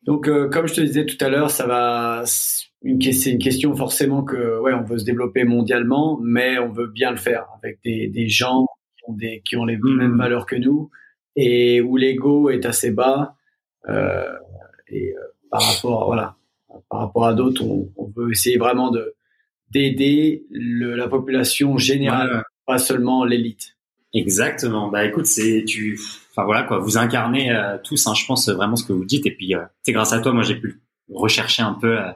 Donc, 0.03 0.27
euh, 0.27 0.49
comme 0.49 0.67
je 0.67 0.75
te 0.75 0.81
disais 0.81 1.05
tout 1.05 1.17
à 1.23 1.29
l'heure, 1.29 1.49
ça 1.49 1.65
va. 1.65 2.23
c'est 2.25 3.31
une 3.31 3.39
question 3.39 3.75
forcément 3.75 4.23
que, 4.23 4.59
ouais, 4.59 4.73
on 4.73 4.83
veut 4.83 4.99
se 4.99 5.05
développer 5.05 5.43
mondialement, 5.43 6.19
mais 6.21 6.59
on 6.59 6.71
veut 6.71 6.87
bien 6.87 7.11
le 7.11 7.17
faire 7.17 7.47
avec 7.61 7.79
des, 7.83 8.07
des 8.07 8.27
gens 8.27 8.67
qui 8.97 9.03
ont, 9.09 9.13
des, 9.13 9.41
qui 9.43 9.57
ont 9.57 9.65
les 9.65 9.77
mmh. 9.77 9.97
mêmes 9.97 10.17
valeurs 10.17 10.45
que 10.45 10.55
nous 10.55 10.89
et 11.35 11.81
où 11.81 11.97
l'ego 11.97 12.49
est 12.49 12.65
assez 12.65 12.91
bas. 12.91 13.35
Euh, 13.89 14.31
et 14.87 15.13
par 15.49 15.61
rapport, 15.61 16.05
voilà, 16.05 16.35
par 16.89 17.01
rapport 17.01 17.25
à 17.25 17.33
d'autres, 17.33 17.63
on, 17.63 17.91
on 17.97 18.11
veut 18.15 18.31
essayer 18.31 18.57
vraiment 18.57 18.91
de 18.91 19.14
d'aider 19.75 20.45
la 20.51 21.09
population 21.09 21.77
générale, 21.77 22.43
pas 22.65 22.77
seulement 22.77 23.25
l'élite. 23.25 23.75
Exactement. 24.13 24.87
Bah 24.87 25.03
écoute, 25.03 25.25
c'est 25.25 25.65
tu, 25.67 25.99
enfin 26.31 26.45
voilà 26.45 26.63
quoi, 26.63 26.79
vous 26.79 26.97
incarnez 26.97 27.51
euh, 27.51 27.77
tous, 27.83 28.07
hein, 28.07 28.13
je 28.15 28.25
pense 28.25 28.47
vraiment 28.47 28.77
ce 28.77 28.85
que 28.85 28.93
vous 28.93 29.03
dites. 29.03 29.25
Et 29.25 29.31
puis 29.31 29.53
euh, 29.53 29.63
c'est 29.83 29.91
grâce 29.91 30.13
à 30.13 30.19
toi, 30.19 30.31
moi 30.31 30.43
j'ai 30.43 30.55
pu 30.55 30.81
rechercher 31.13 31.61
un 31.61 31.73
peu, 31.73 31.99
euh, 31.99 32.11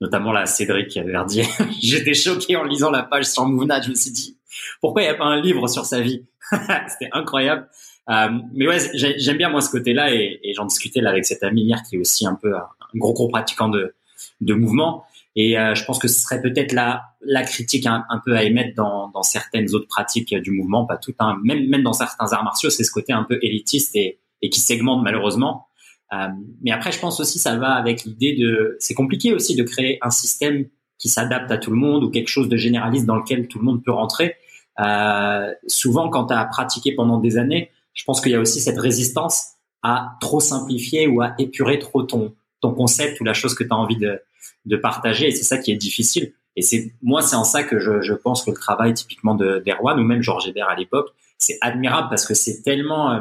notamment 0.00 0.32
la 0.32 0.46
Cédric 0.46 0.96
Verdier. 0.96 1.44
J'étais 1.82 2.14
choqué 2.14 2.56
en 2.56 2.64
lisant 2.64 2.90
la 2.90 3.02
page 3.02 3.26
sur 3.26 3.44
Mouvnat. 3.44 3.82
Je 3.82 3.90
me 3.90 3.94
suis 3.94 4.10
dit 4.10 4.38
pourquoi 4.80 5.02
il 5.02 5.04
n'y 5.04 5.10
a 5.10 5.14
pas 5.14 5.26
un 5.26 5.42
livre 5.42 5.68
sur 5.68 5.84
sa 5.84 6.00
vie? 6.00 6.24
C'était 6.50 7.10
incroyable. 7.12 7.68
mais 8.08 8.66
ouais, 8.66 8.78
j'aime 8.94 9.36
bien 9.36 9.50
moi 9.50 9.60
ce 9.60 9.70
côté-là 9.70 10.14
et, 10.14 10.40
et 10.42 10.54
j'en 10.54 10.64
discutais 10.64 11.02
là 11.02 11.10
avec 11.10 11.26
cet 11.26 11.42
ami 11.42 11.64
hier 11.64 11.82
qui 11.86 11.96
est 11.96 11.98
aussi 11.98 12.26
un 12.26 12.34
peu 12.34 12.56
un, 12.56 12.66
gros 12.94 13.12
gros 13.12 13.28
pratiquant 13.28 13.68
de 13.68 13.94
de 14.40 14.54
mouvement. 14.54 15.04
Et 15.34 15.58
euh, 15.58 15.74
je 15.74 15.84
pense 15.84 15.98
que 15.98 16.08
ce 16.08 16.20
serait 16.20 16.42
peut-être 16.42 16.72
la, 16.72 17.02
la 17.22 17.42
critique 17.42 17.86
un, 17.86 18.04
peu 18.24 18.36
à 18.36 18.42
émettre 18.44 18.74
dans, 18.76 19.08
dans, 19.08 19.22
certaines 19.22 19.74
autres 19.74 19.88
pratiques 19.88 20.34
du 20.34 20.50
mouvement, 20.50 20.84
pas 20.84 20.98
tout, 20.98 21.14
hein. 21.20 21.38
même, 21.42 21.66
même 21.68 21.82
dans 21.82 21.94
certains 21.94 22.32
arts 22.32 22.44
martiaux, 22.44 22.68
c'est 22.68 22.84
ce 22.84 22.90
côté 22.90 23.12
un 23.12 23.24
peu 23.24 23.38
élitiste 23.40 23.96
et, 23.96 24.20
et 24.42 24.50
qui 24.50 24.60
segmente 24.60 25.02
malheureusement. 25.02 25.68
Euh, 26.12 26.28
mais 26.62 26.70
après, 26.70 26.92
je 26.92 26.98
pense 26.98 27.18
aussi 27.20 27.38
ça 27.38 27.56
va 27.56 27.72
avec 27.72 28.04
l'idée 28.04 28.34
de, 28.34 28.76
c'est 28.78 28.94
compliqué 28.94 29.32
aussi 29.32 29.56
de 29.56 29.62
créer 29.62 29.98
un 30.02 30.10
système 30.10 30.66
qui 30.98 31.08
s'adapte 31.08 31.50
à 31.50 31.56
tout 31.56 31.70
le 31.70 31.76
monde 31.76 32.04
ou 32.04 32.10
quelque 32.10 32.28
chose 32.28 32.48
de 32.48 32.56
généraliste 32.56 33.06
dans 33.06 33.16
lequel 33.16 33.48
tout 33.48 33.58
le 33.58 33.64
monde 33.64 33.82
peut 33.82 33.92
rentrer. 33.92 34.36
Euh, 34.80 35.52
souvent, 35.66 36.10
quand 36.10 36.26
tu 36.26 36.34
as 36.34 36.44
pratiqué 36.44 36.92
pendant 36.94 37.18
des 37.18 37.38
années, 37.38 37.70
je 37.94 38.04
pense 38.04 38.20
qu'il 38.20 38.32
y 38.32 38.34
a 38.34 38.40
aussi 38.40 38.60
cette 38.60 38.78
résistance 38.78 39.52
à 39.82 40.16
trop 40.20 40.40
simplifier 40.40 41.06
ou 41.08 41.22
à 41.22 41.34
épurer 41.38 41.78
trop 41.78 42.02
ton, 42.02 42.34
ton 42.60 42.72
concept 42.72 43.20
ou 43.20 43.24
la 43.24 43.34
chose 43.34 43.54
que 43.54 43.64
tu 43.64 43.70
as 43.70 43.76
envie 43.76 43.96
de, 43.96 44.20
de 44.64 44.76
partager. 44.76 45.28
Et 45.28 45.32
c'est 45.32 45.44
ça 45.44 45.58
qui 45.58 45.72
est 45.72 45.76
difficile. 45.76 46.32
Et 46.56 46.62
c'est 46.62 46.92
moi, 47.02 47.22
c'est 47.22 47.36
en 47.36 47.44
ça 47.44 47.62
que 47.62 47.78
je, 47.78 48.02
je, 48.02 48.12
pense 48.12 48.44
que 48.44 48.50
le 48.50 48.56
travail 48.56 48.94
typiquement 48.94 49.34
de 49.34 49.62
d'Erwan 49.64 49.98
ou 49.98 50.04
même 50.04 50.22
Georges 50.22 50.48
Hébert 50.48 50.68
à 50.68 50.76
l'époque, 50.76 51.08
c'est 51.38 51.58
admirable 51.60 52.08
parce 52.10 52.26
que 52.26 52.34
c'est 52.34 52.62
tellement, 52.62 53.12
euh, 53.12 53.20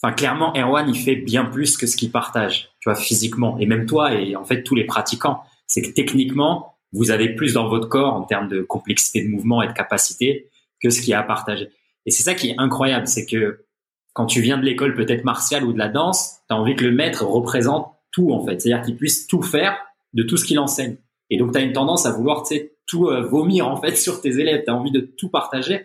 enfin 0.00 0.12
clairement, 0.12 0.52
Erwan 0.54 0.88
il 0.88 0.98
fait 0.98 1.16
bien 1.16 1.44
plus 1.44 1.76
que 1.76 1.86
ce 1.86 1.96
qu'il 1.96 2.10
partage, 2.10 2.70
tu 2.80 2.90
vois, 2.90 2.94
physiquement. 2.94 3.58
Et 3.58 3.66
même 3.66 3.86
toi 3.86 4.14
et 4.14 4.36
en 4.36 4.44
fait 4.44 4.62
tous 4.62 4.74
les 4.74 4.84
pratiquants, 4.84 5.42
c'est 5.66 5.82
que 5.82 5.90
techniquement 5.90 6.74
vous 6.92 7.10
avez 7.10 7.34
plus 7.34 7.54
dans 7.54 7.68
votre 7.68 7.88
corps 7.88 8.14
en 8.14 8.22
termes 8.22 8.48
de 8.48 8.62
complexité 8.62 9.22
de 9.22 9.28
mouvement 9.28 9.62
et 9.62 9.68
de 9.68 9.72
capacité 9.72 10.50
que 10.80 10.90
ce 10.90 11.00
qu'il 11.00 11.10
y 11.10 11.14
a 11.14 11.20
à 11.20 11.22
partager. 11.22 11.68
Et 12.04 12.10
c'est 12.10 12.22
ça 12.22 12.34
qui 12.34 12.50
est 12.50 12.54
incroyable, 12.58 13.06
c'est 13.06 13.26
que 13.26 13.64
quand 14.12 14.26
tu 14.26 14.40
viens 14.40 14.56
de 14.56 14.64
l'école 14.64 14.94
peut-être 14.94 15.24
martiale 15.24 15.64
ou 15.64 15.72
de 15.72 15.78
la 15.78 15.88
danse, 15.88 16.38
tu 16.48 16.54
as 16.54 16.56
envie 16.56 16.76
que 16.76 16.84
le 16.84 16.92
maître 16.92 17.24
représente 17.24 17.92
tout 18.12 18.30
en 18.32 18.44
fait, 18.44 18.60
c'est-à-dire 18.60 18.84
qu'il 18.84 18.96
puisse 18.96 19.26
tout 19.26 19.42
faire 19.42 19.76
de 20.16 20.22
tout 20.22 20.36
ce 20.36 20.44
qu'il 20.44 20.58
enseigne. 20.58 20.96
Et 21.30 21.36
donc, 21.36 21.52
tu 21.52 21.58
as 21.58 21.60
une 21.60 21.72
tendance 21.72 22.06
à 22.06 22.12
vouloir 22.12 22.44
tout 22.86 23.08
euh, 23.08 23.22
vomir 23.22 23.68
en 23.68 23.80
fait 23.80 23.96
sur 23.96 24.20
tes 24.20 24.40
élèves. 24.40 24.64
Tu 24.64 24.70
as 24.70 24.74
envie 24.74 24.90
de 24.90 25.00
tout 25.00 25.28
partager. 25.28 25.82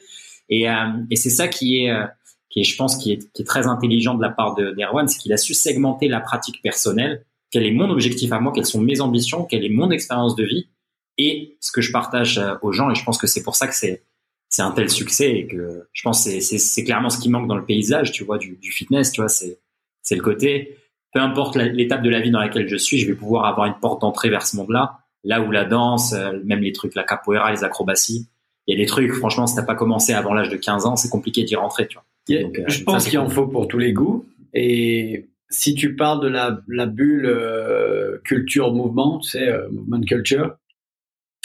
Et, 0.50 0.70
euh, 0.70 0.74
et 1.12 1.15
c'est 1.15 1.30
ça 1.30 1.48
qui 1.48 1.84
est, 1.84 1.91
euh, 1.91 2.06
qui 2.50 2.62
est, 2.62 2.63
je 2.63 2.76
pense, 2.76 2.98
qui 2.98 3.13
est, 3.13 3.32
qui 3.34 3.44
est 3.44 3.46
très 3.46 3.67
intelligent 3.67 4.15
de 4.15 4.22
la 4.22 4.30
part 4.30 4.56
de 4.56 4.72
d'Erwan, 4.72 5.08
c'est 5.08 5.20
qu'il 5.20 5.34
a 5.34 5.38
su 5.38 5.54
segmenter 5.54 6.08
la 6.08 6.20
pratique 6.20 6.62
personnelle. 6.62 7.26
Quel 7.52 7.65
est 7.65 7.72
mon 7.72 7.89
objectif 7.89 8.32
à 8.32 8.39
moi? 8.39 8.52
Quelles 8.54 8.65
sont 8.65 8.82
mes 8.82 9.02
ambitions? 9.02 9.46
Quelle 9.46 9.65
est 9.65 9.70
mon 9.70 9.91
expérience 9.91 10.36
de 10.36 10.46
vie? 10.46 10.70
Et 11.17 11.58
ce 11.60 11.72
que 11.72 11.82
je 11.82 11.91
partage 11.91 12.41
aux 12.62 12.72
gens. 12.72 12.89
Et 12.89 12.96
je 12.96 13.04
pense 13.04 13.17
que 13.17 13.28
c'est 13.28 13.44
pour 13.44 13.56
ça 13.56 13.67
que 13.67 13.76
c'est 13.76 14.04
c'est 14.48 14.62
un 14.62 14.72
tel 14.72 14.89
succès 14.89 15.32
et 15.32 15.48
que 15.48 15.88
je 15.94 16.02
pense 16.02 16.26
que 16.26 16.39
c'est 16.41 16.84
clairement 16.84 17.10
ce 17.10 17.20
qui 17.20 17.30
manque 17.30 17.48
dans 17.48 17.56
le 17.56 17.65
paysage, 17.65 18.12
tu 18.12 18.26
vois, 18.26 18.38
du, 18.38 18.58
du 18.58 18.70
fitness, 18.70 19.12
tu 19.12 19.22
vois, 19.22 19.30
c'est 19.30 19.60
c'est 20.02 20.15
le 20.15 20.22
côté 20.22 20.78
peu 21.13 21.19
importe 21.19 21.56
l'étape 21.56 22.02
de 22.02 22.10
la 22.10 22.21
vie 22.21 22.32
dans 22.32 22.39
laquelle 22.39 22.67
je 22.67 22.76
suis, 22.76 23.00
je 23.00 23.08
vais 23.08 23.15
pouvoir 23.15 23.45
avoir 23.45 23.67
une 23.67 23.80
porte 23.80 24.02
d'entrée 24.02 24.30
vers 24.30 24.45
ce 24.45 24.56
monde-là. 24.56 25.00
Là 25.24 25.41
où 25.41 25.52
la 25.52 25.65
danse, 25.65 26.13
euh, 26.13 26.39
même 26.43 26.62
les 26.62 26.71
trucs, 26.71 26.95
la 26.95 27.04
capoeira, 27.04 27.52
les 27.52 27.63
acrobaties, 27.63 28.28
il 28.67 28.78
y 28.78 28.82
a 28.82 28.84
des 28.84 28.88
trucs, 28.88 29.12
franchement, 29.13 29.47
si 29.47 29.56
t'as 29.56 29.63
pas 29.63 29.76
commencé 29.76 30.13
avant 30.13 30.34
l'âge 30.34 30.50
de 30.50 30.56
15 30.56 30.86
ans, 30.86 30.95
c'est 30.95 31.10
compliqué 31.10 31.43
d'y 31.43 31.56
rentrer, 31.56 31.88
tu 31.88 31.97
vois. 31.97 32.06
Euh, 32.30 32.63
je 32.67 32.84
pense 32.84 33.08
qu'il 33.08 33.19
en 33.19 33.30
faut 33.30 33.47
pour 33.47 33.67
tous 33.67 33.78
les 33.78 33.91
goûts. 33.91 34.26
Et 34.54 35.30
si 35.50 35.76
tu 35.76 35.95
parles 35.95 36.21
de 36.21 36.28
la, 36.28 36.62
la 36.67 36.86
bulle 36.86 37.26
euh, 37.26 38.19
culture 38.24 38.74
mouvement, 38.74 39.19
tu 39.19 39.32
sais, 39.32 39.52
movement 39.71 40.02
culture, 40.02 40.56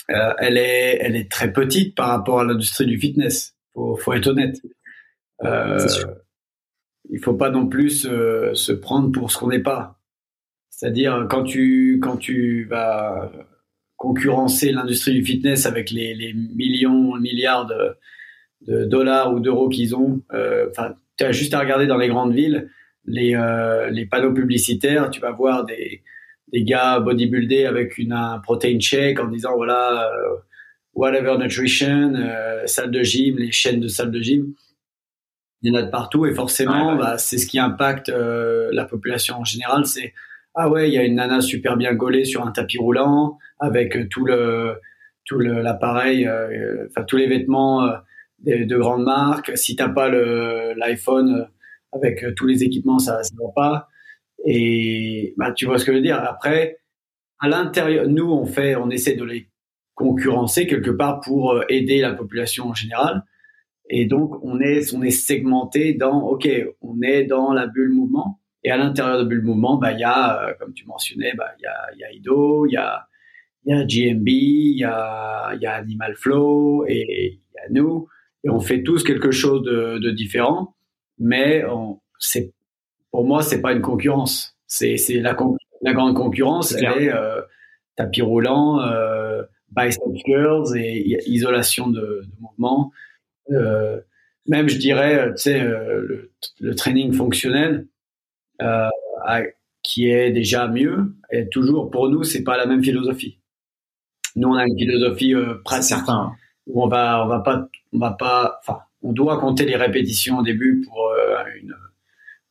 elle 0.09 0.57
est, 0.57 0.99
elle 1.01 1.17
est 1.17 1.31
très 1.31 1.53
petite 1.53 1.97
par 1.97 2.09
rapport 2.09 2.41
à 2.41 2.45
l'industrie 2.45 2.87
du 2.87 2.99
fitness. 2.99 3.57
Faut, 3.75 3.97
faut 3.97 4.13
être 4.13 4.29
honnête. 4.29 4.61
Euh, 5.45 5.89
sûr 5.89 6.09
il 7.11 7.21
faut 7.21 7.35
pas 7.35 7.51
non 7.51 7.67
plus 7.67 7.91
se, 7.91 8.51
se 8.55 8.73
prendre 8.73 9.13
pour 9.13 9.31
ce 9.31 9.39
qu'on 9.39 9.49
n'est 9.49 9.63
pas. 9.63 9.99
C'est-à-dire 10.71 11.27
quand 11.31 11.45
tu 11.45 11.99
quand 12.03 12.17
tu 12.17 12.65
vas 12.65 13.33
concurrencer 13.97 14.73
l'industrie 14.73 15.15
du 15.15 15.25
fitness 15.25 15.67
avec 15.67 15.91
les, 15.91 16.35
millions, 16.35 17.17
milliards 17.17 17.67
de, 17.67 18.85
dollars 18.85 19.33
ou 19.33 19.41
d'euros 19.41 19.69
qu'ils 19.69 19.97
ont, 19.97 20.23
euh, 20.35 20.69
enfin, 20.71 20.95
tu 21.17 21.25
as 21.25 21.33
juste 21.33 21.55
à 21.55 21.61
regarder 21.61 21.87
dans 21.87 21.97
les 21.97 22.09
grandes 22.09 22.35
villes 22.35 22.69
les, 23.07 23.35
euh, 23.35 23.89
les 23.91 24.07
panneaux 24.07 24.33
publicitaires, 24.33 25.11
tu 25.11 25.21
vas 25.21 25.31
voir 25.31 25.65
des, 25.65 26.03
des 26.53 26.65
gars 26.65 27.01
bodybuildés 27.01 27.65
avec 27.65 27.99
une, 27.99 28.13
un 28.13 28.39
protein 28.39 28.79
shake 28.81 29.21
en 29.21 29.29
disant 29.29 29.55
voilà, 29.57 30.11
euh, 30.13 30.37
whatever 30.95 31.37
nutrition, 31.39 32.15
euh, 32.15 32.67
salle 32.67 32.91
de 32.91 33.03
gym, 33.03 33.39
les 33.39 33.53
chaînes 33.53 33.81
de 33.81 33.89
salles 33.89 34.11
de 34.11 34.21
gym. 34.21 34.55
Il 35.63 35.73
y 35.73 35.77
en 35.77 35.79
a 35.79 35.83
de 35.83 35.91
partout 35.91 36.27
et 36.27 36.35
forcément, 36.35 36.97
Bah, 36.97 37.19
c'est 37.19 37.39
ce 37.39 37.47
qui 37.47 37.59
impacte 37.59 38.09
euh, 38.09 38.69
la 38.73 38.85
population 38.85 39.39
en 39.39 39.45
général. 39.45 39.87
C'est 39.87 40.13
ah 40.55 40.71
ouais, 40.71 40.89
il 40.89 40.95
y 40.95 40.99
a 40.99 41.05
une 41.05 41.17
nana 41.17 41.41
super 41.41 41.77
bien 41.77 41.95
gaulée 41.95 42.25
sur 42.25 42.47
un 42.47 42.51
tapis 42.53 42.79
roulant 42.79 43.39
avec 43.59 44.09
tout 44.09 44.25
le 44.25 44.81
tout 45.27 45.39
l'appareil, 45.41 46.27
enfin 46.89 47.03
tous 47.05 47.17
les 47.17 47.27
vêtements 47.27 47.87
de, 48.39 48.65
de 48.65 48.77
grandes 48.79 49.05
marques. 49.05 49.53
Si 49.57 49.77
t'as 49.77 49.89
pas 49.91 50.09
le 50.09 50.73
l'iPhone 50.77 51.49
avec 51.93 52.25
tous 52.37 52.47
les 52.47 52.65
équipements, 52.65 52.99
ça 52.99 53.23
ça 53.23 53.35
va 53.39 53.51
pas. 53.55 53.89
Et 54.47 55.35
bah, 55.37 55.53
tu 55.53 55.67
vois 55.67 55.79
ce 55.79 55.85
que 55.85 55.93
je 55.93 55.97
veux 55.99 56.03
dire. 56.03 56.23
Après, 56.23 56.79
à 57.41 57.49
l'intérieur, 57.49 58.07
nous, 58.09 58.31
on 58.31 58.47
fait, 58.47 58.77
on 58.77 58.91
essaie 58.91 59.15
de 59.15 59.25
les 59.25 59.49
concurrencer 59.95 60.67
quelque 60.67 60.91
part 60.91 61.21
pour 61.21 61.53
euh, 61.53 61.63
aider 61.69 62.01
la 62.01 62.13
population 62.13 62.69
en 62.69 62.75
général. 62.75 63.25
Et 63.89 64.07
donc, 64.07 64.35
on 64.43 64.61
est, 64.61 64.93
on 64.95 65.03
est 65.03 65.11
segmenté 65.11 65.95
dans, 65.95 66.23
OK, 66.23 66.49
on 66.81 67.01
est 67.03 67.25
dans 67.25 67.53
la 67.53 67.67
bulle 67.67 67.91
mouvement. 67.91 68.41
Et 68.65 68.71
à 68.71 68.77
l'intérieur 68.77 69.21
de 69.21 69.25
bulle 69.25 69.43
mouvement, 69.43 69.77
bah, 69.77 69.93
il 69.93 70.01
y 70.01 70.05
a, 70.05 70.43
euh, 70.43 70.55
comme 70.59 70.75
tu 70.75 70.87
mentionnais, 70.87 71.33
bah, 71.37 71.53
il 71.59 71.63
y 71.63 71.67
a, 71.67 71.77
il 71.95 72.01
y 72.01 72.05
a 72.05 72.13
IDO, 72.13 72.67
il 72.67 72.73
y 72.73 72.77
a, 72.77 73.07
il 73.65 73.75
y 73.75 73.79
a 73.79 73.85
GMB, 73.85 74.29
il 74.29 74.79
y 74.79 74.85
a, 74.85 75.53
il 75.55 75.61
y 75.63 75.67
a 75.67 75.75
Animal 75.75 76.15
Flow 76.17 76.85
et 76.89 77.35
il 77.35 77.55
y 77.55 77.59
a 77.59 77.69
nous. 77.71 78.09
Et 78.45 78.51
on 78.51 78.61
fait 78.61 78.83
tous 78.83 79.03
quelque 79.03 79.31
chose 79.31 79.63
de, 79.63 79.99
de 79.99 80.11
différent, 80.11 80.77
mais 81.19 81.65
c'est 82.19 82.53
pour 83.11 83.25
moi, 83.25 83.43
c'est 83.43 83.61
pas 83.61 83.73
une 83.73 83.83
concurrence. 83.83 84.57
C'est 84.67 84.97
la, 85.21 85.37
la 85.83 85.93
grande 85.95 86.15
concurrence, 86.15 86.73
elle 86.73 86.85
est 86.85 87.13
euh, 87.13 87.41
tapis 87.97 88.23
roulant, 88.23 88.81
euh, 88.81 89.43
bicep 89.71 90.03
curls 90.25 90.77
et 90.77 91.19
isolation 91.27 91.89
de, 91.89 92.01
de 92.01 92.41
mouvement. 92.41 92.93
Euh, 93.51 94.01
même, 94.47 94.69
je 94.69 94.79
dirais, 94.79 95.33
tu 95.35 95.43
sais, 95.43 95.61
euh, 95.61 96.31
le, 96.61 96.75
training 96.75 97.13
fonctionnel, 97.13 97.87
euh, 98.63 98.89
qui 99.83 100.09
est 100.11 100.31
déjà 100.31 100.69
mieux, 100.69 101.15
et 101.31 101.49
toujours 101.49 101.91
pour 101.91 102.09
nous, 102.09 102.25
c'est 102.25 102.45
pas 102.45 102.57
la 102.57 102.67
même 102.67 102.83
philosophie. 102.83 103.39
Nous, 104.35 104.49
on 104.49 104.55
a 104.55 104.67
une 104.67 104.79
philosophie 104.79 105.35
pratique 105.65 105.89
certain. 105.89 106.33
où 106.67 106.83
on 106.83 106.89
va, 106.89 107.25
on 107.25 107.29
va 107.29 107.41
pas, 107.41 107.69
on 107.93 107.99
va 107.99 108.13
pas, 108.13 108.59
enfin, 108.61 108.81
on 109.03 109.13
doit 109.13 109.39
compter 109.39 109.65
les 109.65 109.77
répétitions 109.77 110.39
au 110.39 110.43
début 110.43 110.83
pour 110.87 111.13
une 111.61 111.75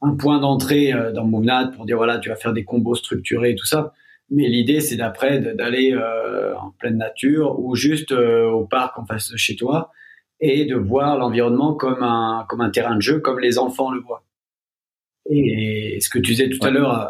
un 0.05 0.15
point 0.15 0.39
d'entrée 0.39 0.93
euh, 0.93 1.12
dans 1.12 1.25
MoveNat 1.25 1.71
pour 1.75 1.86
dire 1.86 1.97
voilà, 1.97 2.19
tu 2.19 2.29
vas 2.29 2.36
faire 2.36 2.53
des 2.53 2.63
combos 2.63 2.95
structurés 2.95 3.51
et 3.51 3.55
tout 3.55 3.65
ça. 3.65 3.93
Mais 4.29 4.47
l'idée, 4.47 4.79
c'est 4.79 4.95
d'après 4.95 5.39
d'aller 5.39 5.93
euh, 5.93 6.55
en 6.58 6.71
pleine 6.71 6.97
nature 6.97 7.60
ou 7.60 7.75
juste 7.75 8.12
euh, 8.12 8.49
au 8.49 8.65
parc 8.65 8.97
en 8.97 9.05
face 9.05 9.31
de 9.31 9.38
chez 9.38 9.55
toi 9.55 9.91
et 10.39 10.65
de 10.65 10.76
voir 10.76 11.17
l'environnement 11.17 11.74
comme 11.74 12.04
un, 12.04 12.45
comme 12.50 12.62
un 12.62 12.69
terrain 12.69 12.95
de 12.95 13.02
jeu, 13.02 13.19
comme 13.19 13.39
les 13.39 13.58
enfants 13.58 13.91
le 13.91 14.02
voient. 14.02 14.24
Et, 15.30 16.00
ce 16.02 16.10
que 16.10 16.19
tu 16.19 16.32
disais 16.32 16.50
tout 16.50 16.63
à 16.65 16.69
l'heure, 16.69 17.10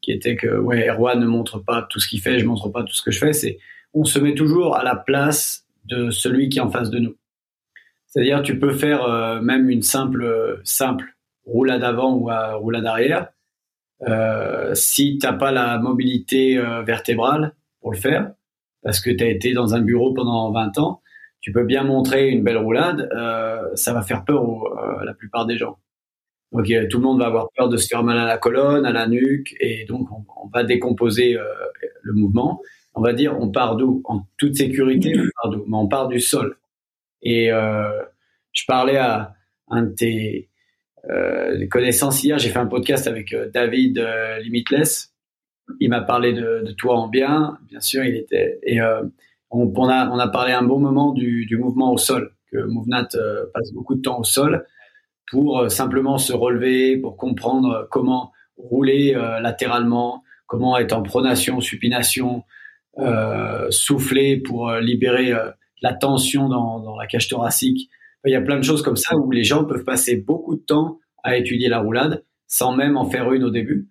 qui 0.00 0.12
était 0.12 0.36
que 0.36 0.58
ouais, 0.58 0.88
Erwan 0.88 1.18
ne 1.18 1.26
montre 1.26 1.58
pas 1.58 1.82
tout 1.82 2.00
ce 2.00 2.08
qu'il 2.08 2.20
fait, 2.20 2.38
je 2.38 2.46
montre 2.46 2.68
pas 2.68 2.82
tout 2.82 2.94
ce 2.94 3.02
que 3.02 3.10
je 3.10 3.18
fais, 3.18 3.32
c'est 3.32 3.58
on 3.92 4.04
se 4.04 4.18
met 4.18 4.34
toujours 4.34 4.76
à 4.76 4.84
la 4.84 4.94
place 4.94 5.66
de 5.84 6.10
celui 6.10 6.48
qui 6.48 6.58
est 6.58 6.62
en 6.62 6.70
face 6.70 6.90
de 6.90 6.98
nous. 6.98 7.16
C'est-à-dire, 8.06 8.42
tu 8.42 8.58
peux 8.58 8.72
faire 8.72 9.40
même 9.42 9.68
une 9.68 9.82
simple, 9.82 10.60
simple 10.64 11.16
roulade 11.46 11.82
avant 11.82 12.14
ou 12.14 12.30
à 12.30 12.54
roulade 12.54 12.86
arrière. 12.86 13.28
Euh, 14.02 14.74
si 14.74 15.18
t'as 15.18 15.32
pas 15.32 15.52
la 15.52 15.78
mobilité 15.78 16.58
euh, 16.58 16.82
vertébrale 16.82 17.54
pour 17.80 17.92
le 17.92 17.98
faire, 17.98 18.32
parce 18.82 19.00
que 19.00 19.10
tu 19.10 19.24
as 19.24 19.28
été 19.28 19.52
dans 19.52 19.74
un 19.74 19.80
bureau 19.80 20.12
pendant 20.12 20.52
20 20.52 20.78
ans, 20.78 21.00
tu 21.46 21.52
peux 21.52 21.62
bien 21.62 21.84
montrer 21.84 22.28
une 22.28 22.42
belle 22.42 22.56
roulade, 22.56 23.08
euh, 23.14 23.62
ça 23.76 23.92
va 23.92 24.02
faire 24.02 24.24
peur 24.24 24.42
à 24.98 25.04
la 25.04 25.14
plupart 25.14 25.46
des 25.46 25.56
gens. 25.56 25.78
Donc 26.50 26.66
tout 26.90 26.98
le 26.98 27.04
monde 27.04 27.20
va 27.20 27.26
avoir 27.26 27.50
peur 27.56 27.68
de 27.68 27.76
se 27.76 27.86
faire 27.86 28.02
mal 28.02 28.18
à 28.18 28.26
la 28.26 28.36
colonne, 28.36 28.84
à 28.84 28.90
la 28.90 29.06
nuque, 29.06 29.54
et 29.60 29.84
donc 29.84 30.08
on, 30.10 30.48
va 30.48 30.64
décomposer 30.64 31.36
le 32.02 32.12
mouvement. 32.14 32.60
On 32.94 33.00
va 33.00 33.12
dire 33.12 33.38
on 33.38 33.48
part 33.48 33.76
d'où? 33.76 34.02
En 34.06 34.26
toute 34.38 34.56
sécurité, 34.56 35.14
on 35.16 35.28
part 35.40 35.50
d'où? 35.52 35.64
Mais 35.68 35.76
on 35.76 35.86
part 35.86 36.08
du 36.08 36.18
sol. 36.18 36.56
Et 37.22 37.46
je 37.48 38.64
parlais 38.66 38.96
à 38.96 39.36
un 39.68 39.84
de 39.84 39.94
tes 39.94 40.48
euh, 41.10 41.66
connaissances 41.68 42.22
hier. 42.24 42.38
J'ai 42.38 42.50
fait 42.50 42.58
un 42.58 42.66
podcast 42.66 43.06
avec 43.06 43.32
euh, 43.32 43.48
David 43.52 43.98
euh, 43.98 44.38
Limitless. 44.40 45.12
Il 45.80 45.90
m'a 45.90 46.00
parlé 46.00 46.32
de, 46.32 46.72
toi 46.78 46.96
en 46.96 47.08
bien, 47.08 47.58
bien 47.68 47.80
sûr. 47.80 48.04
Il 48.04 48.16
était 48.16 48.60
on, 49.50 49.72
on, 49.74 49.88
a 49.88 50.08
on 50.10 50.18
a 50.18 50.28
parlé 50.28 50.52
un 50.52 50.62
bon 50.62 50.78
moment 50.78 51.12
du, 51.12 51.46
du 51.46 51.56
mouvement 51.56 51.92
au 51.92 51.98
sol. 51.98 52.32
Que 52.50 52.58
Movenat 52.58 53.08
passe 53.52 53.72
beaucoup 53.72 53.96
de 53.96 54.02
temps 54.02 54.20
au 54.20 54.24
sol 54.24 54.64
pour 55.30 55.68
simplement 55.70 56.18
se 56.18 56.32
relever, 56.32 56.96
pour 56.96 57.16
comprendre 57.16 57.88
comment 57.90 58.32
rouler 58.56 59.14
latéralement, 59.42 60.22
comment 60.46 60.78
être 60.78 60.92
en 60.92 61.02
pronation, 61.02 61.60
supination, 61.60 62.44
euh, 62.98 63.66
souffler 63.70 64.36
pour 64.36 64.70
libérer 64.74 65.34
la 65.82 65.92
tension 65.94 66.48
dans, 66.48 66.78
dans, 66.78 66.96
la 66.96 67.08
cage 67.08 67.26
thoracique. 67.28 67.90
Il 68.24 68.32
y 68.32 68.36
a 68.36 68.40
plein 68.40 68.56
de 68.56 68.64
choses 68.64 68.82
comme 68.82 68.96
ça 68.96 69.16
où 69.16 69.32
les 69.32 69.42
gens 69.44 69.64
peuvent 69.64 69.84
passer 69.84 70.16
beaucoup 70.16 70.54
de 70.54 70.62
temps 70.62 71.00
à 71.24 71.36
étudier 71.36 71.68
la 71.68 71.80
roulade 71.80 72.24
sans 72.46 72.74
même 72.74 72.96
en 72.96 73.04
faire 73.04 73.32
une 73.32 73.44
au 73.44 73.50
début. 73.50 73.88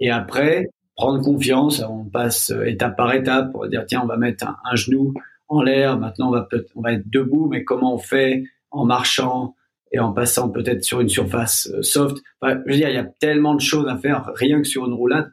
Et 0.00 0.10
après, 0.10 0.68
prendre 0.96 1.22
confiance, 1.22 1.82
on 1.82 2.04
passe 2.04 2.52
étape 2.64 2.96
par 2.96 3.12
étape 3.12 3.52
pour 3.52 3.68
dire 3.68 3.84
tiens, 3.86 4.00
on 4.02 4.06
va 4.06 4.16
mettre 4.16 4.46
un, 4.48 4.76
genou 4.76 5.14
en 5.48 5.62
l'air, 5.62 5.98
maintenant 5.98 6.28
on 6.28 6.32
va 6.32 6.48
on 6.74 6.80
va 6.80 6.92
être 6.94 7.08
debout, 7.08 7.48
mais 7.48 7.64
comment 7.64 7.94
on 7.94 7.98
fait 7.98 8.44
en 8.70 8.84
marchant 8.84 9.54
et 9.92 9.98
en 9.98 10.12
passant 10.12 10.50
peut-être 10.50 10.84
sur 10.84 11.00
une 11.00 11.08
surface 11.08 11.70
euh, 11.72 11.82
soft? 11.82 12.18
je 12.42 12.72
veux 12.72 12.76
dire, 12.76 12.88
il 12.88 12.94
y 12.94 12.98
a 12.98 13.04
tellement 13.04 13.54
de 13.54 13.60
choses 13.60 13.86
à 13.88 13.96
faire 13.96 14.32
rien 14.34 14.60
que 14.60 14.66
sur 14.66 14.86
une 14.86 14.94
roulade. 14.94 15.32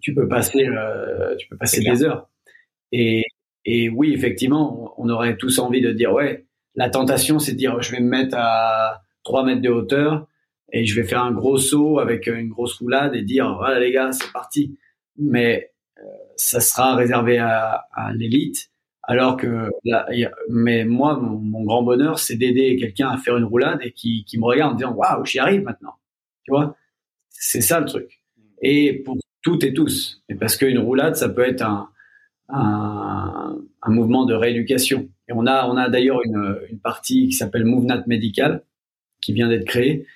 Tu 0.00 0.14
peux 0.14 0.28
passer, 0.28 0.64
euh, 0.68 1.34
tu 1.36 1.48
peux 1.48 1.56
passer 1.56 1.80
des 1.80 2.04
heures. 2.04 2.28
Et, 2.92 3.24
et 3.64 3.88
oui, 3.88 4.12
effectivement, 4.12 4.94
on 4.96 5.08
aurait 5.08 5.36
tous 5.36 5.58
envie 5.58 5.80
de 5.80 5.90
dire 5.90 6.12
ouais, 6.12 6.46
la 6.76 6.88
tentation, 6.88 7.40
c'est 7.40 7.52
de 7.52 7.56
dire, 7.56 7.82
je 7.82 7.90
vais 7.90 8.00
me 8.00 8.08
mettre 8.08 8.36
à 8.38 9.02
3 9.24 9.44
mètres 9.44 9.62
de 9.62 9.68
hauteur 9.68 10.28
et 10.72 10.84
je 10.84 11.00
vais 11.00 11.06
faire 11.06 11.22
un 11.22 11.32
gros 11.32 11.58
saut 11.58 11.98
avec 11.98 12.28
une 12.28 12.48
grosse 12.48 12.74
roulade 12.74 13.16
et 13.16 13.22
dire, 13.22 13.56
voilà 13.56 13.80
les 13.80 13.90
gars, 13.90 14.12
c'est 14.12 14.30
parti. 14.32 14.78
Mais 15.18 15.72
euh, 15.98 16.02
ça 16.36 16.60
sera 16.60 16.94
réservé 16.94 17.38
à, 17.38 17.84
l'élite. 18.14 18.70
Alors 19.02 19.36
que, 19.36 19.70
mais 20.50 20.84
moi, 20.84 21.16
mon, 21.18 21.64
grand 21.64 21.82
bonheur, 21.82 22.18
c'est 22.18 22.36
d'aider 22.36 22.76
quelqu'un 22.76 23.08
à 23.08 23.16
faire 23.16 23.36
une 23.36 23.44
roulade 23.44 23.80
et 23.82 23.92
qui, 23.92 24.24
qui 24.24 24.38
me 24.38 24.44
regarde 24.44 24.74
en 24.74 24.76
disant, 24.76 24.92
waouh, 24.92 25.24
j'y 25.24 25.38
arrive 25.38 25.62
maintenant. 25.62 25.94
Tu 26.44 26.50
vois, 26.50 26.76
c'est 27.30 27.62
ça 27.62 27.80
le 27.80 27.86
truc. 27.86 28.20
Et 28.62 29.02
pour 29.04 29.16
toutes 29.42 29.64
et 29.64 29.72
tous. 29.72 30.22
Et 30.28 30.34
parce 30.34 30.56
qu'une 30.56 30.78
roulade, 30.78 31.16
ça 31.16 31.28
peut 31.28 31.46
être 31.46 31.62
un, 31.62 31.88
un, 32.48 33.58
un 33.82 33.90
mouvement 33.90 34.26
de 34.26 34.34
rééducation. 34.34 35.08
Et 35.28 35.32
on 35.32 35.46
a, 35.46 35.66
on 35.66 35.76
a 35.76 35.88
d'ailleurs 35.88 36.20
une, 36.24 36.58
une 36.70 36.78
partie 36.78 37.28
qui 37.28 37.32
s'appelle 37.32 37.64
MoveNat 37.64 38.04
Medical, 38.06 38.62
qui 39.20 39.32
vient 39.32 39.48
d'être 39.48 39.66
créée, 39.66 40.06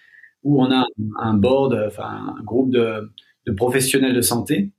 où 0.42 0.62
on 0.62 0.70
a 0.70 0.84
un 1.18 1.34
board, 1.34 1.78
enfin 1.86 2.36
un 2.38 2.42
groupe 2.42 2.70
de, 2.70 3.10
de 3.46 3.52
professionnels 3.52 4.14
de 4.14 4.20
santé 4.20 4.70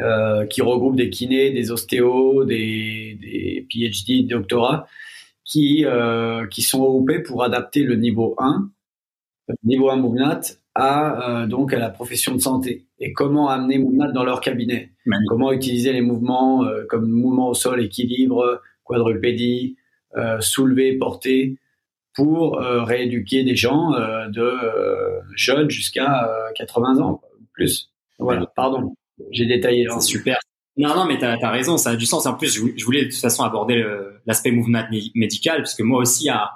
euh, 0.00 0.46
qui 0.46 0.62
regroupe 0.62 0.96
des 0.96 1.10
kinés, 1.10 1.50
des 1.50 1.70
ostéos, 1.70 2.44
des, 2.44 3.18
des 3.20 3.66
PhD, 3.70 4.22
des 4.22 4.34
doctorats, 4.34 4.86
qui, 5.44 5.84
euh, 5.84 6.46
qui 6.46 6.62
sont 6.62 6.82
regroupés 6.84 7.20
pour 7.20 7.42
adapter 7.42 7.82
le 7.82 7.96
niveau 7.96 8.34
1, 8.38 8.70
le 9.48 9.54
niveau 9.64 9.90
1 9.90 9.96
MoveNat, 9.96 10.40
à, 10.74 11.42
euh, 11.42 11.46
donc 11.46 11.72
à 11.74 11.78
la 11.78 11.90
profession 11.90 12.34
de 12.34 12.40
santé. 12.40 12.86
Et 12.98 13.12
comment 13.12 13.48
amener 13.48 13.78
MoveNat 13.78 14.12
dans 14.12 14.24
leur 14.24 14.40
cabinet, 14.40 14.92
comment 15.28 15.52
utiliser 15.52 15.92
les 15.92 16.02
mouvements 16.02 16.64
comme 16.88 17.10
mouvement 17.10 17.48
au 17.48 17.54
sol, 17.54 17.82
équilibre, 17.82 18.62
quadrupédie, 18.84 19.76
soulever, 20.40 20.98
porter, 20.98 21.56
pour 22.14 22.58
rééduquer 22.58 23.42
des 23.42 23.56
gens 23.56 23.92
de 24.28 24.52
jeunes 25.34 25.70
jusqu'à 25.70 26.30
80 26.54 27.00
ans, 27.00 27.22
ou 27.40 27.44
plus. 27.54 27.90
Voilà, 28.18 28.46
pardon, 28.54 28.94
j'ai 29.30 29.46
détaillé. 29.46 29.86
Super. 30.00 30.38
Non, 30.76 30.94
non, 30.94 31.04
mais 31.04 31.18
tu 31.18 31.24
as, 31.24 31.50
raison, 31.50 31.76
ça 31.76 31.90
a 31.90 31.96
du 31.96 32.06
sens. 32.06 32.26
En 32.26 32.34
plus, 32.34 32.54
je 32.76 32.84
voulais 32.84 33.04
de 33.04 33.10
toute 33.10 33.20
façon 33.20 33.42
aborder 33.42 33.84
l'aspect 34.26 34.50
mouvement 34.50 34.84
médical, 35.14 35.58
parce 35.58 35.74
que 35.74 35.82
moi 35.82 36.00
aussi, 36.00 36.28
à, 36.28 36.50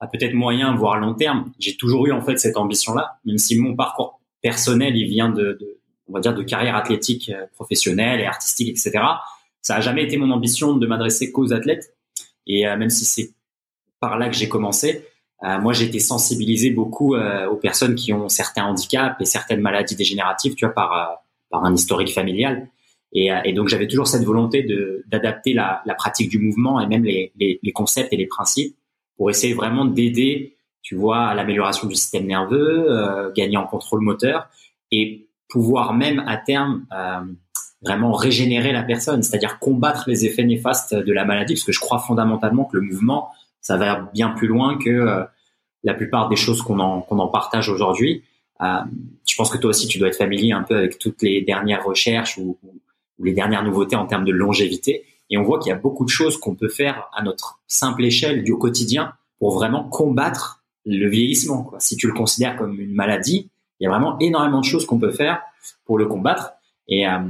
à 0.00 0.06
peut-être 0.06 0.34
moyen, 0.34 0.76
voire 0.76 0.98
long 0.98 1.14
terme, 1.14 1.50
j'ai 1.58 1.76
toujours 1.76 2.06
eu 2.06 2.12
en 2.12 2.20
fait 2.20 2.36
cette 2.38 2.56
ambition-là, 2.56 3.18
même 3.24 3.38
si 3.38 3.58
mon 3.58 3.74
parcours 3.74 4.20
personnel, 4.42 4.96
il 4.96 5.08
vient 5.08 5.30
de, 5.30 5.56
de 5.58 5.78
on 6.08 6.12
va 6.12 6.20
dire, 6.20 6.34
de 6.34 6.42
carrière 6.42 6.76
athlétique 6.76 7.32
professionnelle 7.54 8.20
et 8.20 8.26
artistique, 8.26 8.68
etc. 8.68 8.92
Ça 9.62 9.76
a 9.76 9.80
jamais 9.80 10.04
été 10.04 10.18
mon 10.18 10.30
ambition 10.30 10.76
de 10.76 10.86
m'adresser 10.86 11.32
qu'aux 11.32 11.52
athlètes. 11.52 11.96
Et 12.46 12.64
même 12.64 12.90
si 12.90 13.06
c'est 13.06 13.30
par 14.04 14.18
là 14.18 14.28
que 14.28 14.36
j'ai 14.36 14.48
commencé. 14.48 15.06
Euh, 15.42 15.58
moi, 15.60 15.72
j'ai 15.72 15.86
été 15.86 15.98
sensibilisé 15.98 16.70
beaucoup 16.70 17.14
euh, 17.14 17.46
aux 17.48 17.56
personnes 17.56 17.94
qui 17.94 18.12
ont 18.12 18.28
certains 18.28 18.64
handicaps 18.64 19.16
et 19.20 19.24
certaines 19.24 19.60
maladies 19.60 19.96
dégénératives, 19.96 20.54
tu 20.54 20.66
vois, 20.66 20.74
par, 20.74 20.92
euh, 20.92 21.14
par 21.54 21.64
un 21.64 21.74
historique 21.74 22.12
familial. 22.12 22.68
Et, 23.12 23.30
et 23.44 23.52
donc 23.52 23.68
j'avais 23.68 23.86
toujours 23.86 24.08
cette 24.08 24.24
volonté 24.24 24.66
d'adapter 25.06 25.52
la, 25.52 25.82
pratique 25.96 26.28
du 26.28 26.40
mouvement 26.40 26.80
et 26.80 26.86
même 26.88 27.04
les, 27.04 27.72
concepts 27.72 28.12
et 28.12 28.16
les 28.16 28.26
principes 28.26 28.76
pour 29.16 29.30
essayer 29.30 29.54
vraiment 29.54 29.84
d'aider, 29.84 30.56
tu 30.82 30.96
vois, 30.96 31.20
à 31.26 31.34
l'amélioration 31.34 31.86
du 31.86 31.94
système 31.94 32.26
nerveux, 32.26 32.86
euh, 32.90 33.32
gagner 33.32 33.56
en 33.56 33.66
contrôle 33.66 34.00
moteur 34.00 34.48
et 34.90 35.28
pouvoir 35.48 35.94
même 35.94 36.24
à 36.26 36.36
terme 36.36 36.86
euh, 36.92 37.20
vraiment 37.82 38.10
régénérer 38.10 38.72
la 38.72 38.82
personne, 38.82 39.22
c'est-à-dire 39.22 39.60
combattre 39.60 40.04
les 40.08 40.26
effets 40.26 40.42
néfastes 40.42 40.94
de 40.94 41.12
la 41.12 41.24
maladie, 41.24 41.54
parce 41.54 41.64
que 41.64 41.72
je 41.72 41.78
crois 41.78 42.00
fondamentalement 42.00 42.64
que 42.64 42.76
le 42.78 42.82
mouvement, 42.82 43.30
ça 43.60 43.76
va 43.76 44.10
bien 44.12 44.30
plus 44.30 44.48
loin 44.48 44.76
que 44.76 44.90
euh, 44.90 45.22
la 45.84 45.94
plupart 45.94 46.28
des 46.28 46.36
choses 46.36 46.62
qu'on 46.62 46.80
en, 46.80 47.02
qu'on 47.02 47.20
en 47.20 47.28
partage 47.28 47.68
aujourd'hui. 47.68 48.24
Euh, 48.62 48.66
je 49.28 49.34
pense 49.36 49.50
que 49.50 49.58
toi 49.58 49.70
aussi, 49.70 49.88
tu 49.88 49.98
dois 49.98 50.08
être 50.08 50.16
familier 50.16 50.52
un 50.52 50.62
peu 50.62 50.76
avec 50.76 50.98
toutes 50.98 51.22
les 51.22 51.42
dernières 51.42 51.84
recherches 51.84 52.38
ou, 52.38 52.58
les 53.22 53.32
dernières 53.32 53.62
nouveautés 53.62 53.94
en 53.94 54.06
termes 54.06 54.24
de 54.24 54.32
longévité. 54.32 55.04
Et 55.30 55.38
on 55.38 55.44
voit 55.44 55.60
qu'il 55.60 55.70
y 55.70 55.72
a 55.72 55.78
beaucoup 55.78 56.04
de 56.04 56.10
choses 56.10 56.36
qu'on 56.36 56.56
peut 56.56 56.68
faire 56.68 57.08
à 57.14 57.22
notre 57.22 57.60
simple 57.68 58.04
échelle 58.04 58.42
du 58.42 58.56
quotidien 58.58 59.12
pour 59.38 59.54
vraiment 59.54 59.84
combattre 59.84 60.64
le 60.84 61.08
vieillissement. 61.08 61.62
Quoi. 61.62 61.78
Si 61.78 61.96
tu 61.96 62.08
le 62.08 62.12
considères 62.12 62.56
comme 62.56 62.80
une 62.80 62.92
maladie, 62.92 63.50
il 63.78 63.84
y 63.84 63.86
a 63.86 63.90
vraiment 63.90 64.18
énormément 64.18 64.60
de 64.60 64.64
choses 64.64 64.84
qu'on 64.84 64.98
peut 64.98 65.12
faire 65.12 65.40
pour 65.84 65.96
le 65.96 66.06
combattre. 66.06 66.54
Et, 66.88 67.06
euh, 67.06 67.20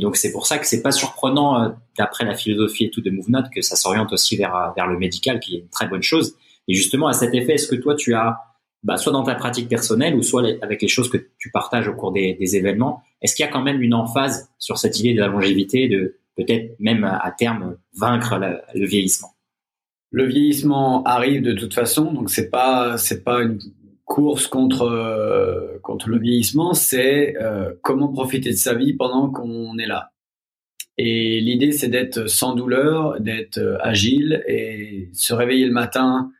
donc 0.00 0.16
c'est 0.16 0.32
pour 0.32 0.46
ça 0.46 0.58
que 0.58 0.66
c'est 0.66 0.80
pas 0.80 0.92
surprenant, 0.92 1.62
euh, 1.62 1.68
d'après 1.98 2.24
la 2.24 2.34
philosophie 2.34 2.84
et 2.84 2.90
tout 2.90 3.00
de 3.00 3.10
MoveNote, 3.10 3.50
que 3.50 3.62
ça 3.62 3.74
s'oriente 3.74 4.12
aussi 4.12 4.36
vers 4.36 4.72
vers 4.76 4.86
le 4.86 4.96
médical, 4.96 5.40
qui 5.40 5.56
est 5.56 5.58
une 5.58 5.68
très 5.68 5.88
bonne 5.88 6.02
chose. 6.02 6.36
Et 6.68 6.74
justement 6.74 7.08
à 7.08 7.12
cet 7.12 7.34
effet, 7.34 7.54
est-ce 7.54 7.66
que 7.66 7.74
toi 7.74 7.96
tu 7.96 8.14
as 8.14 8.38
bah, 8.82 8.96
soit 8.96 9.12
dans 9.12 9.22
ta 9.22 9.34
pratique 9.34 9.68
personnelle 9.68 10.14
ou 10.16 10.22
soit 10.22 10.42
avec 10.62 10.82
les 10.82 10.88
choses 10.88 11.08
que 11.08 11.18
tu 11.38 11.50
partages 11.50 11.88
au 11.88 11.94
cours 11.94 12.12
des, 12.12 12.56
événements, 12.56 13.02
est-ce 13.20 13.36
qu'il 13.36 13.44
y 13.44 13.48
a 13.48 13.52
quand 13.52 13.62
même 13.62 13.80
une 13.80 13.94
emphase 13.94 14.48
sur 14.58 14.78
cette 14.78 14.98
idée 14.98 15.14
de 15.14 15.20
la 15.20 15.28
longévité, 15.28 15.88
de 15.88 16.16
peut-être 16.36 16.74
même 16.80 17.04
à 17.04 17.30
terme 17.30 17.76
vaincre 17.96 18.40
le 18.74 18.86
vieillissement? 18.86 19.32
Le 20.10 20.26
vieillissement 20.26 21.02
arrive 21.04 21.42
de 21.42 21.54
toute 21.54 21.72
façon, 21.72 22.12
donc 22.12 22.28
c'est 22.28 22.50
pas 22.50 22.98
c'est 22.98 23.24
pas 23.24 23.42
une 23.42 23.58
course 24.04 24.46
contre 24.46 24.82
euh, 24.82 25.78
contre 25.82 26.10
le 26.10 26.18
vieillissement, 26.18 26.74
c'est 26.74 27.34
euh, 27.40 27.72
comment 27.80 28.08
profiter 28.08 28.50
de 28.50 28.56
sa 28.56 28.74
vie 28.74 28.92
pendant 28.92 29.30
qu'on 29.30 29.78
est 29.78 29.86
là. 29.86 30.10
Et 30.98 31.40
l'idée 31.40 31.72
c'est 31.72 31.88
d'être 31.88 32.28
sans 32.28 32.54
douleur, 32.54 33.20
d'être 33.20 33.56
euh, 33.56 33.78
agile 33.80 34.44
et 34.46 35.08
se 35.14 35.32
réveiller 35.32 35.64
le 35.64 35.72
matin 35.72 36.30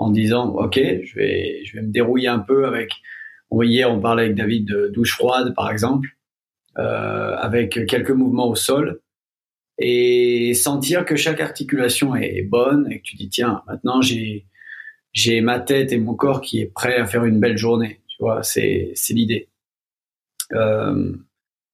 en 0.00 0.10
disant 0.10 0.48
ok 0.56 0.76
je 1.04 1.14
vais 1.14 1.62
je 1.64 1.76
vais 1.76 1.82
me 1.82 1.92
dérouiller 1.92 2.28
un 2.28 2.38
peu 2.38 2.66
avec 2.66 2.90
hier 3.52 3.92
on 3.92 4.00
parlait 4.00 4.24
avec 4.24 4.34
David 4.34 4.66
de 4.66 4.88
douche 4.88 5.14
froide 5.14 5.54
par 5.54 5.70
exemple 5.70 6.08
euh, 6.78 7.36
avec 7.36 7.86
quelques 7.86 8.10
mouvements 8.10 8.48
au 8.48 8.54
sol. 8.54 9.00
Et 9.82 10.52
sentir 10.54 11.04
que 11.04 11.16
chaque 11.16 11.40
articulation 11.40 12.14
est 12.14 12.42
bonne 12.42 12.90
et 12.90 12.98
que 12.98 13.02
tu 13.02 13.16
dis 13.16 13.28
tiens 13.28 13.62
maintenant 13.66 14.02
j'ai 14.02 14.46
j'ai 15.12 15.40
ma 15.40 15.58
tête 15.58 15.92
et 15.92 15.98
mon 15.98 16.14
corps 16.14 16.40
qui 16.40 16.60
est 16.60 16.72
prêt 16.72 16.96
à 16.96 17.06
faire 17.06 17.24
une 17.24 17.40
belle 17.40 17.58
journée. 17.58 18.00
Tu 18.08 18.16
vois 18.20 18.42
c'est 18.42 18.92
c'est 18.94 19.14
l'idée. 19.14 19.48
Euh, 20.52 21.12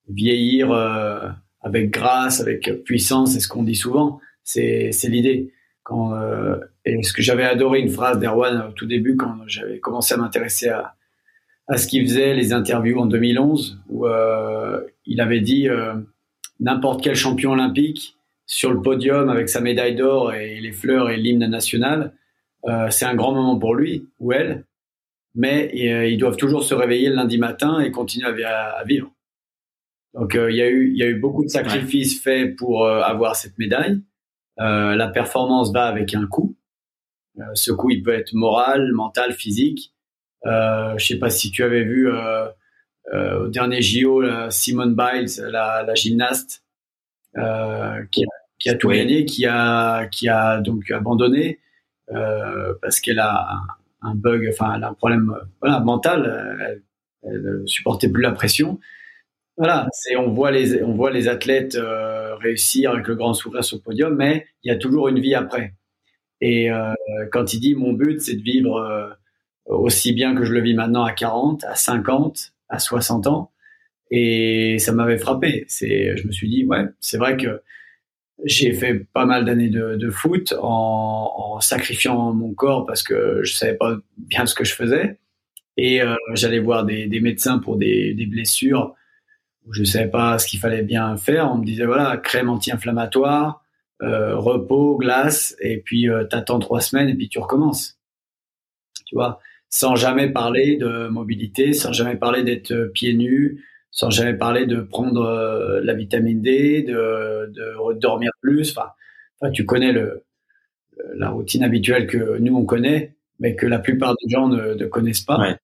vieillir 0.08 0.72
euh, 0.72 1.28
avec 1.60 1.90
grâce 1.90 2.40
avec 2.40 2.70
puissance 2.84 3.34
c'est 3.34 3.40
ce 3.40 3.48
qu'on 3.48 3.62
dit 3.62 3.76
souvent. 3.76 4.20
C'est 4.42 4.90
c'est 4.92 5.08
l'idée 5.08 5.52
quand 5.87 6.16
euh, 6.16 6.57
et 6.85 7.01
ce 7.05 7.12
que 7.12 7.22
j'avais 7.22 7.44
adoré 7.44 7.79
une 7.79 7.90
phrase 7.90 8.18
d'Erwan 8.18 8.64
au 8.68 8.72
tout 8.72 8.87
début 8.87 9.16
quand 9.16 9.37
j'avais 9.46 9.79
commencé 9.79 10.14
à 10.14 10.16
m'intéresser 10.16 10.68
à, 10.68 10.96
à 11.68 11.77
ce 11.77 11.87
qu'il 11.87 12.03
faisait, 12.03 12.35
les 12.35 12.53
interviews 12.53 12.99
en 12.99 13.07
2011, 13.07 13.81
où 13.88 14.09
euh, 14.09 14.81
il 15.05 15.20
avait 15.20 15.40
dit 15.40 15.68
euh, 15.68 15.94
n'importe 16.59 17.05
quel 17.05 17.14
champion 17.14 17.53
olympique 17.53 18.16
sur 18.46 18.72
le 18.72 18.83
podium 18.83 19.29
avec 19.29 19.49
sa 19.49 19.61
médaille 19.61 19.94
d'or 19.94 20.35
et 20.35 20.59
les 20.59 20.72
fleurs 20.72 21.09
et 21.09 21.16
l'hymne 21.16 21.46
national, 21.46 22.12
c'est 22.90 23.05
un 23.05 23.14
grand 23.14 23.33
moment 23.33 23.57
pour 23.57 23.77
lui 23.77 24.09
ou 24.18 24.33
elle, 24.33 24.64
mais 25.37 25.70
ils 25.72 26.18
doivent 26.18 26.37
toujours 26.37 26.64
se 26.64 26.75
réveiller 26.75 27.11
le 27.11 27.14
lundi 27.14 27.38
matin 27.38 27.79
et 27.79 27.92
continuer 27.92 28.44
à, 28.44 28.70
à 28.70 28.85
vivre. 28.85 29.12
Donc 30.14 30.35
il 30.35 30.57
y 30.57 30.62
a 30.62 30.68
eu 30.68 30.90
il 30.90 30.96
y 30.96 31.03
a 31.05 31.07
eu 31.07 31.20
beaucoup 31.20 31.44
de 31.44 31.49
sacrifices 31.49 32.20
faits 32.20 32.57
pour 32.57 32.88
avoir 32.88 33.37
cette 33.37 33.57
médaille. 33.59 34.01
La 34.58 35.08
performance 35.08 35.72
va 35.72 35.86
avec 35.86 36.14
un 36.14 36.26
coût. 36.26 36.56
Euh, 37.38 37.44
ce 37.54 37.70
coup, 37.72 37.90
il 37.90 38.02
peut 38.02 38.14
être 38.14 38.32
moral, 38.32 38.92
mental, 38.92 39.32
physique. 39.32 39.92
Euh, 40.46 40.96
je 40.98 41.06
sais 41.06 41.18
pas 41.18 41.30
si 41.30 41.50
tu 41.50 41.62
avais 41.62 41.84
vu 41.84 42.08
euh, 42.08 42.46
euh, 43.12 43.44
au 43.44 43.48
dernier 43.48 43.82
JO 43.82 44.22
Simone 44.50 44.94
Biles, 44.94 45.42
la, 45.42 45.82
la 45.82 45.94
gymnaste, 45.94 46.64
euh, 47.36 48.02
qui, 48.10 48.24
a, 48.24 48.28
qui 48.58 48.70
a 48.70 48.74
tout 48.74 48.88
gagné, 48.88 49.24
qui 49.24 49.46
a 49.46 50.06
qui 50.06 50.28
a 50.28 50.60
donc 50.60 50.90
abandonné 50.90 51.60
euh, 52.14 52.74
parce 52.80 53.00
qu'elle 53.00 53.18
a 53.18 53.48
un, 54.02 54.10
un, 54.10 54.14
bug, 54.14 54.48
enfin 54.52 54.74
elle 54.76 54.84
a 54.84 54.88
un 54.88 54.94
problème 54.94 55.34
voilà 55.60 55.80
mental. 55.80 56.56
Elle, 56.60 56.82
elle 57.24 57.62
supportait 57.66 58.08
plus 58.08 58.22
la 58.22 58.32
pression. 58.32 58.78
Voilà, 59.58 59.88
c'est 59.92 60.16
on 60.16 60.32
voit 60.32 60.50
les 60.50 60.82
on 60.82 60.92
voit 60.94 61.10
les 61.10 61.28
athlètes 61.28 61.76
euh, 61.76 62.36
réussir 62.36 62.90
avec 62.92 63.06
le 63.06 63.14
grand 63.14 63.32
sourire 63.34 63.64
sur 63.64 63.78
le 63.78 63.82
podium, 63.82 64.14
mais 64.14 64.46
il 64.62 64.68
y 64.68 64.70
a 64.70 64.76
toujours 64.76 65.08
une 65.08 65.20
vie 65.20 65.34
après. 65.34 65.74
Et 66.40 66.70
euh, 66.70 66.92
quand 67.32 67.54
il 67.54 67.60
dit 67.60 67.74
mon 67.74 67.92
but, 67.92 68.20
c'est 68.20 68.36
de 68.36 68.42
vivre 68.42 68.76
euh, 68.76 69.08
aussi 69.66 70.12
bien 70.12 70.34
que 70.34 70.44
je 70.44 70.52
le 70.52 70.60
vis 70.60 70.74
maintenant 70.74 71.04
à 71.04 71.12
40, 71.12 71.64
à 71.64 71.74
50, 71.74 72.52
à 72.68 72.78
60 72.78 73.26
ans. 73.26 73.50
Et 74.10 74.78
ça 74.78 74.92
m'avait 74.92 75.18
frappé. 75.18 75.64
C'est, 75.68 76.16
je 76.16 76.26
me 76.26 76.32
suis 76.32 76.48
dit, 76.48 76.64
ouais, 76.66 76.84
c'est 77.00 77.18
vrai 77.18 77.36
que 77.36 77.62
j'ai 78.44 78.72
fait 78.72 78.94
pas 79.12 79.24
mal 79.26 79.44
d'années 79.44 79.70
de, 79.70 80.10
foot 80.10 80.54
en, 80.60 81.32
en, 81.56 81.60
sacrifiant 81.60 82.32
mon 82.34 82.52
corps 82.54 82.86
parce 82.86 83.02
que 83.02 83.40
je 83.42 83.54
savais 83.54 83.74
pas 83.74 83.96
bien 84.18 84.46
ce 84.46 84.54
que 84.54 84.64
je 84.64 84.74
faisais. 84.74 85.18
Et 85.78 86.02
euh, 86.02 86.14
j'allais 86.34 86.58
voir 86.58 86.84
des, 86.84 87.06
des, 87.06 87.20
médecins 87.20 87.58
pour 87.58 87.76
des, 87.76 88.14
des 88.14 88.26
blessures 88.26 88.94
je 89.72 89.85
savais 89.85 90.09
pas 90.09 90.38
ce 90.38 90.46
qu'il 90.46 90.61
fallait 90.61 90.83
bien 90.83 91.16
faire. 91.16 91.50
On 91.52 91.59
me 91.59 91.64
disait 91.64 91.87
voilà 91.87 92.16
crème 92.16 92.48
anti-inflammatoire, 92.48 93.62
euh, 94.02 94.37
repos, 94.37 94.96
glace, 94.96 95.57
et 95.61 95.79
puis 95.79 96.09
euh, 96.09 96.24
t'attends 96.24 96.59
trois 96.59 96.81
semaines 96.81 97.09
et 97.09 97.14
puis 97.14 97.29
tu 97.29 97.38
recommences. 97.38 97.98
Tu 99.07 99.14
vois, 99.14 99.40
sans 99.68 99.96
jamais 99.96 100.29
parler 100.31 100.76
de 100.76 101.09
mobilité, 101.09 101.72
sans 101.72 101.92
jamais 101.92 102.16
parler 102.16 102.42
d'être 102.42 102.90
pieds 102.94 103.14
nus, 103.14 103.64
sans 103.90 104.11
jamais 104.11 104.35
parler 104.35 104.66
de 104.66 104.81
prendre 104.81 105.22
euh, 105.22 105.81
la 105.83 105.94
vitamine 105.94 106.42
D, 106.42 106.83
de, 106.83 107.52
de 107.52 107.98
dormir 107.98 108.31
plus. 108.40 108.76
Enfin, 108.76 108.90
tu 109.52 109.64
connais 109.64 109.94
la 111.14 111.31
routine 111.31 111.62
habituelle 111.62 112.07
que 112.07 112.38
nous 112.38 112.57
on 112.57 112.64
connaît, 112.64 113.16
mais 113.38 113.55
que 113.55 113.66
la 113.66 113.79
plupart 113.79 114.14
des 114.22 114.31
gens 114.31 114.48
ne, 114.48 114.74
ne 114.74 114.87
connaissent 114.87 115.20
pas. 115.22 115.57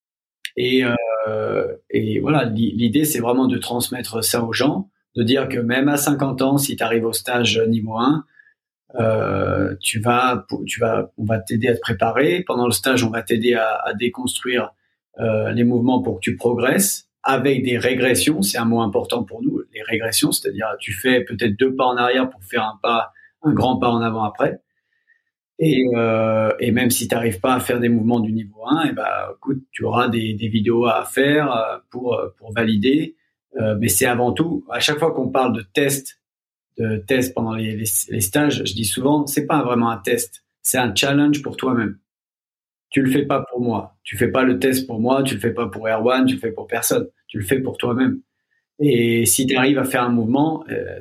Et, 0.56 0.84
euh, 0.84 1.66
et 1.90 2.20
voilà, 2.20 2.44
l'idée 2.44 3.04
c'est 3.04 3.20
vraiment 3.20 3.46
de 3.46 3.58
transmettre 3.58 4.22
ça 4.22 4.42
aux 4.44 4.52
gens 4.52 4.88
de 5.14 5.22
dire 5.22 5.48
que 5.48 5.58
même 5.58 5.88
à 5.88 5.96
50 5.96 6.42
ans, 6.42 6.58
si 6.58 6.76
tu 6.76 6.82
arrives 6.82 7.04
au 7.04 7.12
stage 7.12 7.58
niveau 7.58 7.98
1, 7.98 8.24
euh, 9.00 9.74
tu 9.80 10.00
vas, 10.00 10.46
tu 10.66 10.80
vas, 10.80 11.10
on 11.18 11.24
va 11.24 11.38
t'aider 11.38 11.68
à 11.68 11.74
te 11.74 11.80
préparer. 11.80 12.44
Pendant 12.46 12.66
le 12.66 12.72
stage, 12.72 13.04
on 13.04 13.10
va 13.10 13.22
t'aider 13.22 13.54
à, 13.54 13.76
à, 13.84 13.94
déconstruire 13.94 14.70
euh, 15.20 15.50
les 15.52 15.64
mouvements 15.64 16.02
pour 16.02 16.16
que 16.16 16.20
tu 16.20 16.36
progresses 16.36 17.08
avec 17.22 17.62
des 17.62 17.78
régressions. 17.78 18.42
C'est 18.42 18.58
un 18.58 18.64
mot 18.64 18.82
important 18.82 19.22
pour 19.22 19.42
nous, 19.42 19.62
les 19.74 19.82
régressions, 19.82 20.32
c'est-à-dire 20.32 20.66
tu 20.78 20.92
fais 20.92 21.22
peut-être 21.22 21.58
deux 21.58 21.74
pas 21.74 21.84
en 21.84 21.96
arrière 21.96 22.28
pour 22.28 22.42
faire 22.44 22.64
un 22.64 22.78
pas, 22.82 23.12
un 23.42 23.52
grand 23.52 23.78
pas 23.78 23.88
en 23.88 24.00
avant 24.00 24.24
après. 24.24 24.60
Et, 25.64 25.84
euh, 25.94 26.50
et 26.58 26.72
même 26.72 26.90
si 26.90 27.06
tu 27.06 27.14
n'arrives 27.14 27.38
pas 27.38 27.54
à 27.54 27.60
faire 27.60 27.78
des 27.78 27.88
mouvements 27.88 28.18
du 28.20 28.32
niveau 28.32 28.66
1, 28.66 28.88
et 28.88 28.92
ben, 28.92 29.04
écoute, 29.36 29.62
tu 29.70 29.84
auras 29.84 30.08
des, 30.08 30.34
vidéos 30.34 30.86
à 30.86 31.04
faire 31.04 31.54
euh, 31.54 31.78
pour, 31.90 32.20
pour 32.36 32.52
valider 32.52 33.14
euh, 33.60 33.76
mais 33.78 33.88
c'est 33.88 34.06
avant 34.06 34.32
tout, 34.32 34.64
à 34.70 34.80
chaque 34.80 34.98
fois 34.98 35.12
qu'on 35.12 35.28
parle 35.28 35.54
de 35.54 35.62
test, 35.62 36.20
de 36.78 36.96
test 36.96 37.34
pendant 37.34 37.54
les, 37.54 37.84
stages, 37.84 38.64
je 38.64 38.74
dis 38.74 38.84
souvent, 38.84 39.26
c'est 39.26 39.46
pas 39.46 39.62
vraiment 39.62 39.90
un 39.90 39.98
test, 39.98 40.44
c'est 40.62 40.78
un 40.78 40.94
challenge 40.94 41.42
pour 41.42 41.56
toi-même. 41.56 41.98
Tu 42.90 43.02
le 43.02 43.10
fais 43.10 43.24
pas 43.24 43.44
pour 43.50 43.60
moi, 43.60 43.96
tu 44.04 44.16
fais 44.16 44.28
pas 44.28 44.42
le 44.42 44.58
test 44.58 44.86
pour 44.86 45.00
moi, 45.00 45.22
tu 45.22 45.34
le 45.34 45.40
fais 45.40 45.52
pas 45.52 45.66
pour 45.66 45.86
Erwan, 45.86 46.24
tu 46.26 46.34
le 46.34 46.40
fais 46.40 46.52
pour 46.52 46.66
personne, 46.66 47.08
tu 47.26 47.38
le 47.38 47.44
fais 47.44 47.60
pour 47.60 47.76
toi-même. 47.76 48.20
Et 48.78 49.26
si 49.26 49.46
tu 49.46 49.54
arrives 49.56 49.78
à 49.78 49.84
faire 49.84 50.02
un 50.02 50.08
mouvement, 50.08 50.64
euh, 50.70 51.00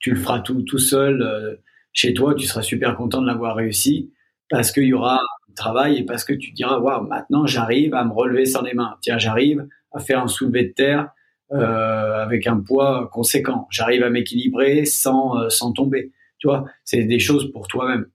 tu 0.00 0.10
le 0.10 0.16
feras 0.16 0.40
tout, 0.40 0.62
tout 0.62 0.78
seul 0.78 1.22
euh, 1.22 1.56
chez 1.94 2.12
toi, 2.12 2.34
tu 2.34 2.46
seras 2.46 2.62
super 2.62 2.96
content 2.96 3.22
de 3.22 3.26
l'avoir 3.26 3.56
réussi 3.56 4.12
parce 4.50 4.72
qu'il 4.72 4.84
y 4.84 4.92
aura 4.92 5.14
un 5.16 5.54
travail 5.54 5.98
et 5.98 6.04
parce 6.04 6.24
que 6.24 6.34
tu 6.34 6.50
diras, 6.50 6.78
waouh, 6.78 7.06
maintenant 7.06 7.46
j'arrive 7.46 7.94
à 7.94 8.04
me 8.04 8.12
relever 8.12 8.44
sans 8.44 8.62
les 8.62 8.74
mains. 8.74 8.96
Tiens, 9.00 9.16
j'arrive 9.16 9.66
à 9.92 10.00
faire 10.00 10.20
un 10.20 10.28
soulevé 10.28 10.64
de 10.64 10.72
terre 10.72 11.08
euh, 11.52 12.22
avec 12.22 12.46
un 12.46 12.60
poids 12.60 13.08
conséquent. 13.12 13.68
J'arrive 13.70 14.02
à 14.02 14.10
m'équilibrer 14.10 14.84
sans 14.84 15.38
euh, 15.38 15.48
sans 15.48 15.72
tomber. 15.72 16.12
Tu 16.38 16.48
vois, 16.48 16.64
c'est 16.84 17.04
des 17.04 17.20
choses 17.20 17.50
pour 17.52 17.68
toi-même. 17.68 18.06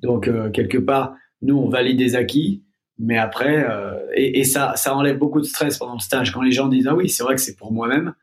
Donc 0.00 0.26
euh, 0.26 0.50
quelque 0.50 0.78
part, 0.78 1.14
nous 1.42 1.56
on 1.58 1.68
valide 1.68 1.98
des 1.98 2.16
acquis, 2.16 2.64
mais 2.98 3.18
après 3.18 3.64
euh, 3.68 3.98
et, 4.14 4.40
et, 4.40 4.44
ça 4.44 4.74
ça 4.76 4.96
enlève 4.96 5.18
beaucoup 5.18 5.40
de 5.40 5.46
stress 5.46 5.76
pendant 5.76 5.94
le 5.94 6.00
stage 6.00 6.32
quand 6.32 6.42
les 6.42 6.52
gens 6.52 6.68
disent 6.68 6.88
ah 6.88 6.94
oui 6.94 7.08
c'est 7.10 7.22
vrai 7.22 7.34
que 7.34 7.40
c'est 7.42 7.56
pour 7.56 7.72
moi-même. 7.72 8.14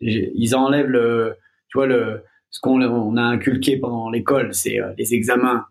Ils 0.00 0.54
enlèvent 0.54 0.88
le 0.88 1.36
tu 1.68 1.78
vois, 1.78 1.86
le, 1.86 2.24
ce 2.50 2.60
qu'on 2.60 2.82
on 2.82 3.16
a 3.16 3.22
inculqué 3.22 3.76
pendant 3.76 4.10
l'école, 4.10 4.54
c'est 4.54 4.80
euh, 4.80 4.92
les 4.98 5.14
examens. 5.14 5.66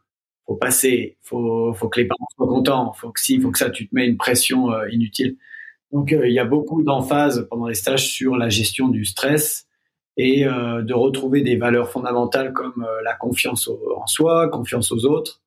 Faut 0.48 0.56
passer, 0.56 1.18
faut, 1.22 1.74
faut 1.74 1.90
que 1.90 2.00
les 2.00 2.08
parents 2.08 2.26
soient 2.36 2.48
contents, 2.48 2.94
faut 2.94 3.12
que 3.12 3.20
si, 3.20 3.40
faut 3.40 3.52
que 3.52 3.58
ça, 3.60 3.70
tu 3.70 3.88
te 3.88 3.94
mets 3.94 4.08
une 4.08 4.18
pression 4.18 4.72
euh, 4.72 4.90
inutile. 4.90 5.38
Donc, 5.92 6.12
il 6.12 6.32
y 6.32 6.40
a 6.40 6.46
beaucoup 6.46 6.84
d'emphase 6.84 7.48
pendant 7.50 7.68
les 7.68 7.74
stages 7.74 8.08
sur 8.08 8.38
la 8.38 8.50
gestion 8.50 8.90
du 8.90 9.06
stress 9.06 9.68
et 10.18 10.44
de 10.44 10.94
retrouver 10.94 11.42
des 11.42 11.56
valeurs 11.56 11.90
fondamentales 11.90 12.54
comme 12.54 12.86
la 13.04 13.16
confiance 13.16 13.68
en 13.96 14.06
soi, 14.06 14.50
confiance 14.50 14.92
aux 14.92 15.06
autres, 15.06 15.42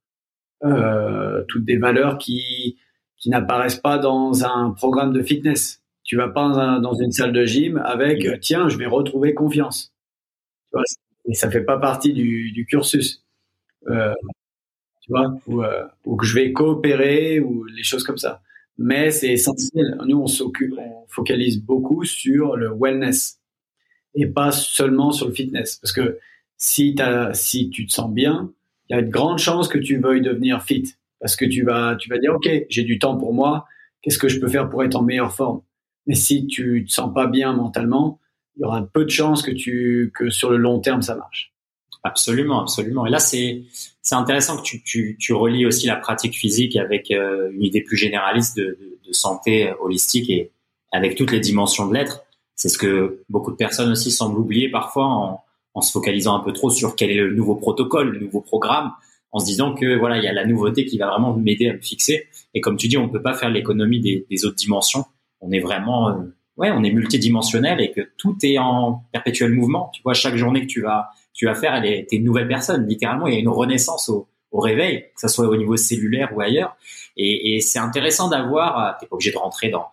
toutes 1.47 1.65
des 1.65 1.77
valeurs 1.77 2.19
qui, 2.19 2.77
qui 3.19 3.31
n'apparaissent 3.31 3.79
pas 3.79 3.99
dans 3.99 4.45
un 4.45 4.71
programme 4.71 5.13
de 5.13 5.23
fitness. 5.23 5.81
Tu 6.03 6.17
vas 6.17 6.29
pas 6.29 6.81
dans 6.81 6.95
une 6.95 7.13
salle 7.13 7.33
de 7.33 7.45
gym 7.45 7.81
avec 7.85 8.27
tiens, 8.41 8.69
je 8.69 8.79
vais 8.79 8.87
retrouver 8.87 9.33
confiance. 9.33 9.93
Tu 10.73 10.79
vois, 10.79 10.83
et 11.27 11.35
ça 11.35 11.51
fait 11.51 11.63
pas 11.63 11.79
partie 11.79 12.13
du, 12.13 12.53
du 12.53 12.67
cursus. 12.67 13.25
Euh, 13.89 14.15
tu 15.01 15.11
vois, 15.11 15.35
ou, 15.47 15.63
euh, 15.63 15.85
ou, 16.05 16.17
que 16.17 16.25
je 16.25 16.35
vais 16.35 16.53
coopérer 16.53 17.41
ou 17.41 17.65
les 17.65 17.83
choses 17.83 18.05
comme 18.05 18.19
ça. 18.19 18.41
Mais 18.79 19.11
c'est 19.11 19.33
essentiel. 19.33 19.99
Nous, 20.07 20.19
on 20.19 20.27
s'occupe, 20.27 20.75
on 20.79 21.07
focalise 21.09 21.61
beaucoup 21.61 22.05
sur 22.05 22.57
le 22.57 22.73
wellness 22.73 23.41
et 24.15 24.27
pas 24.27 24.53
seulement 24.53 25.11
sur 25.11 25.27
le 25.27 25.35
fitness. 25.35 25.77
Parce 25.77 25.93
que 25.93 26.19
si, 26.57 26.95
as, 27.01 27.35
si 27.35 27.71
tu 27.71 27.87
te 27.87 27.93
sens 27.93 28.13
bien, 28.13 28.53
il 28.89 28.97
y 28.97 28.99
a 28.99 29.03
de 29.03 29.11
grandes 29.11 29.39
chances 29.39 29.69
que 29.69 29.79
tu 29.79 29.99
veuilles 29.99 30.23
devenir 30.23 30.63
fit 30.63 30.95
parce 31.21 31.37
que 31.37 31.45
tu 31.45 31.63
vas, 31.65 31.97
tu 31.97 32.09
vas 32.09 32.19
dire, 32.19 32.35
OK, 32.35 32.49
j'ai 32.69 32.83
du 32.83 32.99
temps 32.99 33.17
pour 33.17 33.33
moi, 33.33 33.67
qu'est-ce 34.03 34.19
que 34.19 34.29
je 34.29 34.41
peux 34.41 34.49
faire 34.49 34.69
pour 34.69 34.83
être 34.83 34.97
en 34.97 35.03
meilleure 35.03 35.33
forme? 35.33 35.63
Mais 36.07 36.15
si 36.15 36.47
tu 36.47 36.85
te 36.85 36.93
sens 36.93 37.13
pas 37.15 37.27
bien 37.27 37.53
mentalement, 37.53 38.19
il 38.57 38.63
y 38.63 38.65
aura 38.65 38.83
peu 38.83 39.05
de 39.05 39.11
chances 39.11 39.43
que, 39.43 39.51
tu, 39.51 40.13
que 40.15 40.31
sur 40.31 40.51
le 40.51 40.57
long 40.57 40.81
terme, 40.81 41.03
ça 41.03 41.15
marche. 41.15 41.53
Absolument, 42.05 42.61
absolument. 42.61 43.07
Et 43.07 43.11
là, 43.11 43.21
c'est 43.21 43.65
intéressant 44.11 44.57
que 44.57 44.63
tu, 44.63 44.83
tu, 44.83 45.17
tu 45.21 45.33
relis 45.33 45.67
aussi 45.67 45.87
la 45.87 45.97
pratique 45.97 46.35
physique 46.35 46.77
avec 46.77 47.11
euh, 47.11 47.51
une 47.53 47.63
idée 47.63 47.81
plus 47.81 47.97
généraliste 47.97 48.57
de, 48.57 48.77
de, 48.81 48.99
de, 49.07 49.13
santé 49.13 49.73
holistique 49.81 50.29
et 50.29 50.51
avec 50.91 51.15
toutes 51.15 51.31
les 51.31 51.39
dimensions 51.39 51.87
de 51.87 51.95
l'être. 51.95 52.25
C'est 52.57 52.69
ce 52.69 52.77
que 52.77 53.23
beaucoup 53.29 53.53
de 53.53 53.57
personnes 53.57 53.93
aussi 53.93 54.11
semblent 54.11 54.39
oublier 54.39 54.69
parfois 54.69 55.07
en, 55.07 55.45
en 55.75 55.81
se 55.81 55.93
focalisant 55.93 56.37
un 56.37 56.41
peu 56.41 56.53
trop 56.53 56.71
sur 56.71 56.97
quel 56.97 57.11
est 57.11 57.17
le 57.17 57.33
nouveau 57.35 57.55
protocole, 57.55 58.11
le 58.11 58.21
nouveau 58.21 58.41
programme, 58.41 58.93
en 59.31 59.39
se 59.39 59.47
disant 59.47 59.75
que 59.75 59.99
voilà, 59.99 60.19
il 60.19 60.25
y 60.25 60.29
a 60.29 60.33
la 60.33 60.45
nouveauté 60.45 60.85
qui 60.85 60.99
va 60.99 61.09
vraiment 61.09 61.35
m'aider 61.35 61.69
à 61.69 61.73
me 61.73 61.81
fixer. 61.81 62.27
Et 62.55 62.61
comme 62.61 62.77
tu 62.77 62.89
dis, 62.89 62.99
on 62.99 63.09
peut 63.09 63.23
pas 63.23 63.35
faire 63.35 63.51
l'économie 63.51 64.01
des, 64.01 64.27
des, 64.31 64.45
autres 64.45 64.57
dimensions. 64.57 65.07
On 65.41 65.51
est 65.51 65.61
vraiment, 65.61 66.11
euh, 66.11 66.15
ouais, 66.57 66.71
on 66.71 66.83
est 66.83 66.91
multidimensionnel 66.91 67.81
et 67.81 67.93
que 67.93 68.01
tout 68.17 68.37
est 68.43 68.59
en 68.59 69.05
perpétuel 69.13 69.53
mouvement. 69.53 69.91
Tu 69.93 70.03
vois, 70.03 70.15
chaque 70.15 70.37
journée 70.37 70.63
que 70.63 70.67
tu 70.67 70.83
vas, 70.83 71.11
tu 71.33 71.47
vas 71.47 71.55
faire, 71.55 71.75
elle 71.75 71.87
est, 71.87 72.07
t'es 72.09 72.17
une 72.17 72.25
nouvelle 72.25 72.49
personne. 72.49 72.87
Littéralement, 72.87 73.27
il 73.27 73.35
y 73.35 73.37
a 73.37 73.41
une 73.41 73.49
renaissance 73.49 74.09
au, 74.09 74.29
au 74.51 74.61
réveil, 74.61 75.07
que 75.15 75.21
ça 75.21 75.29
soit 75.29 75.49
au 75.49 75.57
niveau 75.57 75.77
cellulaire 75.77 76.31
ou 76.35 76.41
ailleurs. 76.41 76.77
Et, 77.17 77.57
et 77.57 77.61
c'est 77.61 77.79
intéressant 77.79 78.29
d'avoir, 78.29 78.79
euh, 78.79 78.93
t'es 79.01 79.07
pas 79.07 79.15
obligé 79.15 79.33
de 79.33 79.39
rentrer 79.39 79.71
dans 79.71 79.87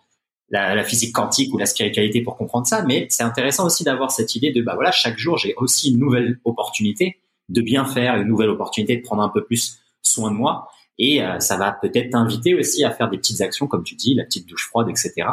la, 0.50 0.76
la, 0.76 0.84
physique 0.84 1.14
quantique 1.14 1.54
ou 1.54 1.58
la 1.58 1.66
spiritualité 1.66 2.22
pour 2.22 2.36
comprendre 2.36 2.66
ça, 2.66 2.84
mais 2.84 3.08
c'est 3.10 3.24
intéressant 3.24 3.66
aussi 3.66 3.84
d'avoir 3.84 4.12
cette 4.12 4.36
idée 4.36 4.52
de, 4.52 4.62
bah 4.62 4.74
voilà, 4.76 4.92
chaque 4.92 5.18
jour, 5.18 5.38
j'ai 5.38 5.54
aussi 5.58 5.92
une 5.92 6.00
nouvelle 6.00 6.40
opportunité 6.44 7.20
de 7.50 7.62
bien 7.62 7.86
faire, 7.86 8.16
une 8.16 8.28
nouvelle 8.28 8.50
opportunité 8.50 8.98
de 8.98 9.02
prendre 9.02 9.22
un 9.22 9.30
peu 9.30 9.44
plus 9.44 9.80
soin 10.02 10.32
de 10.32 10.36
moi. 10.36 10.68
Et 10.98 11.24
euh, 11.24 11.40
ça 11.40 11.56
va 11.56 11.72
peut-être 11.72 12.10
t'inviter 12.10 12.56
aussi 12.56 12.84
à 12.84 12.92
faire 12.92 13.10
des 13.10 13.18
petites 13.18 13.42
actions, 13.42 13.68
comme 13.68 13.84
tu 13.84 13.96
dis, 13.96 14.16
la 14.16 14.26
petite 14.26 14.48
douche 14.48 14.68
froide, 14.68 14.90
etc. 14.90 15.28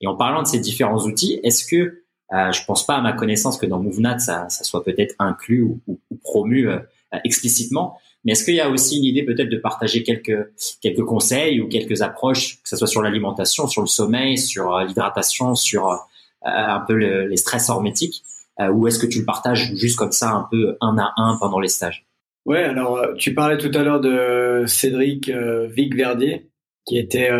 Et 0.00 0.06
en 0.06 0.16
parlant 0.16 0.42
de 0.42 0.46
ces 0.46 0.60
différents 0.60 1.04
outils, 1.04 1.40
est-ce 1.42 1.64
que 1.64 2.02
euh, 2.32 2.52
je 2.52 2.64
pense 2.66 2.86
pas 2.86 2.96
à 2.96 3.00
ma 3.00 3.12
connaissance 3.12 3.56
que 3.56 3.66
dans 3.66 3.80
MoveNat 3.80 4.18
ça, 4.18 4.48
ça 4.48 4.62
soit 4.62 4.84
peut-être 4.84 5.14
inclus 5.18 5.62
ou, 5.62 5.80
ou, 5.86 5.98
promu 6.22 6.68
euh, 6.68 6.78
explicitement, 7.24 7.98
mais 8.24 8.32
est-ce 8.32 8.44
qu'il 8.44 8.54
y 8.54 8.60
a 8.60 8.68
aussi 8.68 8.98
une 8.98 9.04
idée 9.04 9.22
peut-être 9.22 9.48
de 9.48 9.56
partager 9.56 10.02
quelques 10.02 10.50
quelques 10.82 11.04
conseils 11.04 11.60
ou 11.60 11.68
quelques 11.68 12.02
approches, 12.02 12.60
que 12.62 12.68
ce 12.68 12.76
soit 12.76 12.86
sur 12.86 13.00
l'alimentation, 13.00 13.66
sur 13.66 13.80
le 13.80 13.86
sommeil, 13.86 14.36
sur 14.36 14.74
euh, 14.74 14.84
l'hydratation, 14.84 15.54
sur 15.54 16.06
un 16.42 16.80
peu 16.86 16.94
le, 16.94 17.26
les 17.26 17.36
stress 17.36 17.68
hormétiques, 17.68 18.22
euh, 18.60 18.70
ou 18.70 18.88
est-ce 18.88 18.98
que 18.98 19.06
tu 19.06 19.20
le 19.20 19.24
partages 19.24 19.74
juste 19.76 19.96
comme 19.96 20.12
ça, 20.12 20.30
un 20.30 20.48
peu 20.50 20.76
un 20.80 20.98
à 20.98 21.12
un 21.16 21.36
pendant 21.38 21.60
les 21.60 21.68
stages? 21.68 22.06
Ouais, 22.44 22.64
alors 22.64 22.96
euh, 22.96 23.14
tu 23.14 23.34
parlais 23.34 23.58
tout 23.58 23.70
à 23.74 23.82
l'heure 23.82 24.00
de 24.00 24.64
Cédric 24.66 25.28
euh, 25.28 25.66
Vic 25.68 25.94
Verdier, 25.94 26.48
qui 26.84 26.98
était 26.98 27.30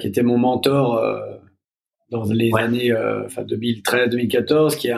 qui 0.00 0.08
était 0.08 0.22
mon 0.22 0.38
mentor 0.38 1.00
dans 2.10 2.24
les 2.24 2.50
années 2.56 2.92
enfin 3.26 3.42
2013-2014, 3.44 4.76
qui 4.76 4.88
est 4.88 4.94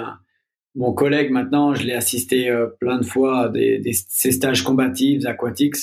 mon 0.75 0.93
collègue 0.93 1.31
maintenant. 1.31 1.75
Je 1.75 1.85
l'ai 1.87 1.95
assisté 1.95 2.55
plein 2.81 2.99
de 2.99 3.05
fois 3.05 3.45
à 3.45 3.49
des, 3.49 3.79
des, 3.79 3.93
ces 3.93 4.33
stages 4.33 4.63
combatifs, 4.63 5.27
aquatics. 5.27 5.77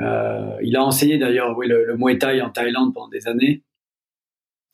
Euh, 0.00 0.56
il 0.62 0.76
a 0.76 0.82
enseigné 0.82 1.18
d'ailleurs 1.18 1.56
oui, 1.56 1.68
le, 1.68 1.84
le, 1.84 1.96
Muay 1.96 2.18
Thai 2.18 2.40
en 2.40 2.50
Thaïlande 2.50 2.94
pendant 2.94 3.08
des 3.08 3.28
années. 3.28 3.62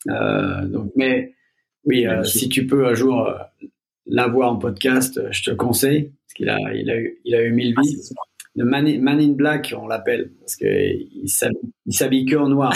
Euh, 0.07 0.65
donc, 0.65 0.91
mais 0.95 1.33
oui, 1.83 2.07
euh, 2.07 2.23
si 2.23 2.49
tu 2.49 2.65
peux 2.67 2.87
un 2.87 2.93
jour 2.93 3.29
l'avoir 4.05 4.51
en 4.51 4.57
podcast, 4.57 5.17
euh, 5.17 5.29
je 5.31 5.43
te 5.43 5.51
conseille, 5.51 6.11
parce 6.21 6.33
qu'il 6.35 6.49
a, 6.49 6.57
il 6.73 6.89
a, 6.89 6.97
eu, 6.97 7.19
il 7.25 7.35
a 7.35 7.43
eu 7.43 7.51
mille 7.51 7.75
vies. 7.79 7.97
Le 8.55 8.65
man, 8.65 8.87
in 8.87 9.33
Black, 9.33 9.73
on 9.77 9.87
l'appelle, 9.87 10.31
parce 10.39 10.55
qu'il 10.55 11.29
s'habille 11.29 12.25
que 12.25 12.35
en 12.35 12.49
noir. 12.49 12.73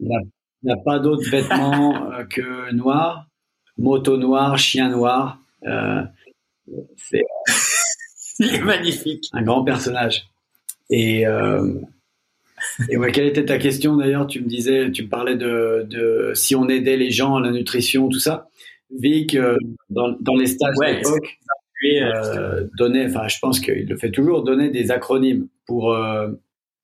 Il 0.00 0.08
n'a 0.66 0.76
pas 0.76 0.98
d'autres 0.98 1.28
vêtements 1.30 2.12
euh, 2.12 2.24
que 2.24 2.72
noir. 2.72 3.26
Moto 3.78 4.16
noir, 4.16 4.58
chien 4.58 4.90
noir. 4.90 5.38
Euh, 5.66 6.02
c'est 6.96 7.22
magnifique. 8.62 9.28
Un 9.32 9.42
grand 9.42 9.64
personnage. 9.64 10.28
Et, 10.90 11.26
euh, 11.26 11.74
et 12.88 12.96
ouais, 12.96 13.12
quelle 13.12 13.26
était 13.26 13.44
ta 13.44 13.58
question 13.58 13.96
d'ailleurs? 13.96 14.26
Tu 14.26 14.40
me 14.40 14.48
disais, 14.48 14.90
tu 14.90 15.04
me 15.04 15.08
parlais 15.08 15.36
de, 15.36 15.86
de 15.88 16.32
si 16.34 16.54
on 16.54 16.68
aidait 16.68 16.96
les 16.96 17.10
gens 17.10 17.36
à 17.36 17.40
la 17.40 17.50
nutrition, 17.50 18.08
tout 18.08 18.18
ça. 18.18 18.48
Vic, 18.90 19.34
euh, 19.34 19.56
dans, 19.90 20.16
dans, 20.20 20.36
les 20.36 20.46
stages 20.46 20.76
ouais, 20.76 20.96
d'époque, 20.96 21.38
euh, 21.84 22.66
donnait, 22.78 23.06
enfin, 23.06 23.28
je 23.28 23.38
pense 23.40 23.60
qu'il 23.60 23.88
le 23.88 23.96
fait 23.96 24.10
toujours, 24.10 24.42
donner 24.44 24.70
des 24.70 24.90
acronymes 24.90 25.48
pour 25.66 25.96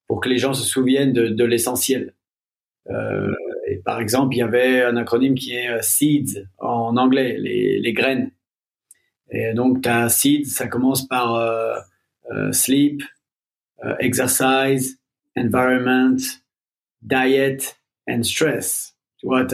pour 0.08 0.20
que 0.20 0.28
les 0.28 0.36
gens 0.36 0.52
se 0.52 0.64
souviennent 0.64 1.12
de, 1.12 1.28
de 1.28 1.44
l'essentiel. 1.44 2.12
Euh, 3.72 3.82
par 3.84 4.00
exemple, 4.00 4.34
il 4.34 4.38
y 4.38 4.42
avait 4.42 4.82
un 4.82 4.96
acronyme 4.96 5.34
qui 5.34 5.54
est 5.54 5.68
euh, 5.68 5.82
SEEDS 5.82 6.46
en 6.58 6.96
anglais, 6.96 7.36
les, 7.38 7.80
les 7.80 7.92
graines. 7.92 8.30
Et 9.30 9.54
donc, 9.54 9.82
tu 9.82 9.88
as 9.88 10.08
SEEDS, 10.08 10.46
ça 10.46 10.66
commence 10.66 11.06
par 11.06 11.34
euh, 11.34 11.78
sleep, 12.52 13.02
exercise, 13.98 14.98
environment, 15.36 16.16
diet 17.02 17.76
and 18.08 18.22
stress. 18.22 18.94
Tu 19.18 19.26
vois, 19.26 19.46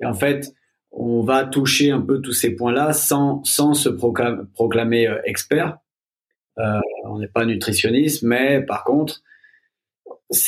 et 0.00 0.06
en 0.06 0.14
fait, 0.14 0.52
on 0.90 1.22
va 1.22 1.44
toucher 1.44 1.90
un 1.90 2.00
peu 2.00 2.20
tous 2.20 2.32
ces 2.32 2.54
points-là 2.54 2.92
sans, 2.92 3.42
sans 3.44 3.74
se 3.74 3.88
proclamer, 3.88 5.08
euh, 5.08 5.20
expert. 5.24 5.78
Euh, 6.58 6.80
on 7.04 7.18
n'est 7.18 7.28
pas 7.28 7.44
nutritionniste, 7.44 8.22
mais 8.22 8.62
par 8.62 8.84
contre, 8.84 9.22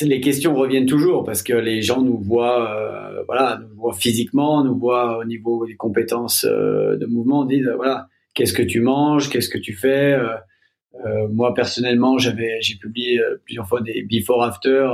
les 0.03 0.21
questions 0.21 0.55
reviennent 0.55 0.87
toujours 0.87 1.25
parce 1.25 1.43
que 1.43 1.53
les 1.53 1.83
gens 1.83 2.03
nous 2.03 2.19
voient, 2.19 2.75
euh, 2.75 3.23
voilà, 3.27 3.61
nous 3.61 3.75
voient 3.77 3.95
physiquement, 3.95 4.65
nous 4.65 4.77
voient 4.79 5.19
au 5.19 5.25
niveau 5.25 5.67
des 5.67 5.77
compétences 5.77 6.45
euh, 6.45 6.97
de 6.97 7.07
mouvement, 7.07 7.45
disent 7.45 7.71
voilà, 7.77 8.09
qu'est-ce 8.35 8.53
que 8.53 8.63
tu 8.63 8.81
manges, 8.81 9.29
qu'est-ce 9.31 9.49
que 9.49 9.59
tu 9.59 9.75
fais. 9.75 10.19
Euh, 11.05 11.29
moi 11.29 11.55
personnellement, 11.55 12.19
j'avais, 12.19 12.61
j'ai 12.63 12.77
publié 12.77 13.21
plusieurs 13.45 13.69
fois 13.69 13.81
des 13.83 14.03
before 14.03 14.43
after 14.43 14.89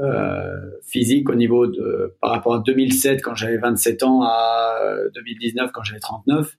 euh, 0.00 0.70
physique 0.82 1.28
au 1.28 1.34
niveau 1.34 1.66
de 1.66 2.16
par 2.22 2.30
rapport 2.30 2.54
à 2.54 2.60
2007 2.60 3.20
quand 3.20 3.34
j'avais 3.34 3.58
27 3.58 4.02
ans 4.04 4.22
à 4.22 4.78
2019 5.14 5.70
quand 5.70 5.82
j'avais 5.82 6.00
39 6.00 6.56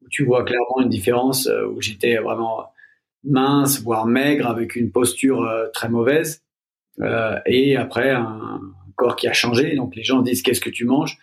où 0.00 0.08
tu 0.10 0.24
vois 0.24 0.44
clairement 0.44 0.80
une 0.80 0.88
différence 0.88 1.46
euh, 1.46 1.64
où 1.68 1.80
j'étais 1.80 2.16
vraiment 2.16 2.64
mince 3.22 3.80
voire 3.80 4.06
maigre 4.06 4.48
avec 4.48 4.74
une 4.74 4.90
posture 4.90 5.42
euh, 5.42 5.68
très 5.72 5.88
mauvaise 5.88 6.41
euh, 7.00 7.38
et 7.46 7.76
après 7.76 8.10
un 8.10 8.60
corps 8.96 9.16
qui 9.16 9.26
a 9.26 9.32
changé 9.32 9.74
donc 9.74 9.96
les 9.96 10.02
gens 10.02 10.20
disent 10.22 10.42
qu'est-ce 10.42 10.60
que 10.60 10.70
tu 10.70 10.84
manges? 10.84 11.18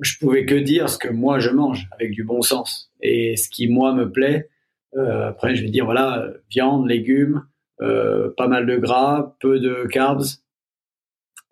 Je 0.00 0.16
pouvais 0.18 0.46
que 0.46 0.54
dire 0.54 0.88
ce 0.88 0.98
que 0.98 1.08
moi 1.08 1.38
je 1.38 1.50
mange 1.50 1.88
avec 1.92 2.12
du 2.12 2.24
bon 2.24 2.42
sens 2.42 2.92
et 3.00 3.36
ce 3.36 3.48
qui 3.48 3.68
moi 3.68 3.94
me 3.94 4.10
plaît 4.10 4.48
euh, 4.96 5.28
après 5.28 5.54
je 5.54 5.62
vais 5.62 5.70
dire 5.70 5.84
voilà 5.84 6.28
viande 6.50 6.88
légumes 6.88 7.46
pas 8.36 8.46
mal 8.46 8.64
de 8.64 8.76
gras 8.76 9.34
peu 9.40 9.58
de 9.58 9.88
carbs 9.90 10.22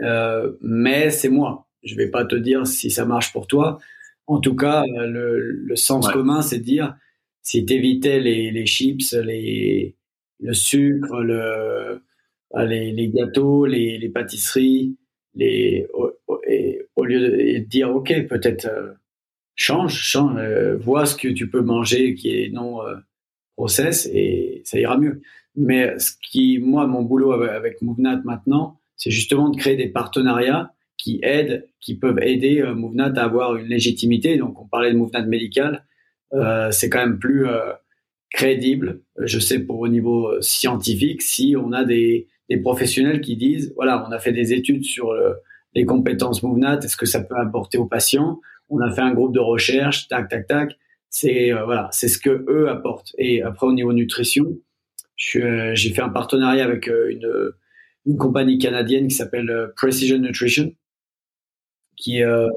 euh, 0.03 0.53
mais 0.61 1.11
c'est 1.11 1.29
moi. 1.29 1.67
Je 1.83 1.95
vais 1.95 2.09
pas 2.09 2.25
te 2.25 2.37
dire 2.37 2.67
si 2.67 2.91
ça 2.91 3.05
marche 3.05 3.33
pour 3.33 3.47
toi. 3.47 3.79
En 4.27 4.41
tout 4.41 4.55
cas, 4.55 4.85
le, 4.87 5.39
le 5.41 5.77
sens 5.77 6.07
ouais. 6.07 6.13
commun, 6.13 6.43
c'est 6.43 6.59
de 6.59 6.65
dire 6.65 6.97
si 7.43 7.65
tu 7.65 7.73
évitais 7.73 8.21
les, 8.21 8.51
les 8.51 8.67
chips, 8.67 9.13
les, 9.13 9.97
le 10.41 10.53
sucre, 10.53 11.21
le, 11.21 12.03
les, 12.57 12.93
les 12.93 13.09
gâteaux, 13.09 13.67
les, 13.67 14.09
pâtisseries, 14.09 14.97
les, 15.35 15.87
au, 15.95 16.13
et, 16.47 16.83
au 16.97 17.05
lieu 17.05 17.21
de 17.21 17.59
dire, 17.59 17.95
OK, 17.95 18.13
peut-être 18.29 18.67
euh, 18.67 18.93
change, 19.55 19.95
change, 19.95 20.37
euh, 20.39 20.77
vois 20.77 21.07
ce 21.07 21.17
que 21.17 21.29
tu 21.29 21.49
peux 21.49 21.63
manger 21.63 22.15
qui 22.15 22.31
est 22.31 22.51
non 22.51 22.83
euh, 22.87 22.97
process 23.57 24.09
et 24.13 24.63
ça 24.65 24.79
ira 24.79 24.97
mieux. 24.99 25.21
Mais 25.57 25.99
ce 25.99 26.13
qui, 26.23 26.59
moi, 26.59 26.87
mon 26.87 27.03
boulot 27.03 27.33
avec, 27.33 27.51
avec 27.51 27.83
Movenat 27.83 28.23
maintenant, 28.25 28.81
c'est 28.97 29.11
justement 29.11 29.49
de 29.49 29.57
créer 29.57 29.77
des 29.77 29.89
partenariats 29.89 30.73
qui 30.97 31.21
aident, 31.23 31.67
qui 31.81 31.97
peuvent 31.97 32.21
aider 32.21 32.61
euh, 32.61 32.75
Movenat 32.75 33.13
à 33.17 33.25
avoir 33.25 33.57
une 33.57 33.67
légitimité. 33.67 34.37
Donc, 34.37 34.61
on 34.61 34.67
parlait 34.67 34.93
de 34.93 34.99
Movenat 34.99 35.27
médical, 35.27 35.85
euh, 36.33 36.71
c'est 36.71 36.89
quand 36.91 37.01
même 37.01 37.19
plus 37.19 37.47
euh, 37.47 37.73
crédible, 38.31 39.01
je 39.19 39.39
sais 39.39 39.59
pour 39.59 39.81
au 39.81 39.89
niveau 39.89 40.29
euh, 40.29 40.41
scientifique, 40.41 41.23
si 41.23 41.57
on 41.59 41.73
a 41.73 41.85
des, 41.85 42.29
des 42.51 42.59
professionnels 42.59 43.21
qui 43.21 43.37
disent, 43.37 43.73
voilà, 43.77 44.05
on 44.07 44.13
a 44.13 44.19
fait 44.19 44.33
des 44.33 44.53
études 44.53 44.85
sur 44.85 45.13
le, 45.13 45.37
les 45.75 45.87
compétences 45.87 46.43
Movenat, 46.43 46.81
est-ce 46.81 46.97
que 46.97 47.07
ça 47.07 47.23
peut 47.23 47.37
apporter 47.37 47.79
aux 47.79 47.87
patients? 47.87 48.41
On 48.69 48.81
a 48.81 48.93
fait 48.93 49.01
un 49.01 49.15
groupe 49.15 49.33
de 49.33 49.41
recherche, 49.41 50.09
tac, 50.09 50.29
tac, 50.29 50.47
tac. 50.47 50.77
C'est 51.09 51.53
euh, 51.53 51.65
voilà, 51.65 51.89
c'est 51.93 52.09
ce 52.09 52.19
que 52.19 52.45
eux 52.49 52.69
apportent. 52.69 53.15
Et 53.19 53.43
après 53.43 53.67
au 53.67 53.73
niveau 53.73 53.93
nutrition, 53.93 54.59
j'ai 55.17 55.75
fait 55.95 56.03
un 56.03 56.09
partenariat 56.09 56.65
avec 56.65 56.87
une, 56.87 57.53
une 58.07 58.17
compagnie 58.17 58.59
canadienne 58.59 59.09
qui 59.09 59.15
s'appelle 59.15 59.73
Precision 59.77 60.19
Nutrition, 60.19 60.73
qui, 61.97 62.23
euh, 62.23 62.49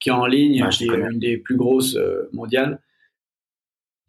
qui 0.00 0.08
est 0.08 0.12
en 0.12 0.26
ligne, 0.26 0.68
qui 0.70 0.84
est 0.84 0.88
une 0.88 1.18
des 1.18 1.38
plus 1.38 1.56
grosses 1.56 1.98
mondiales 2.32 2.80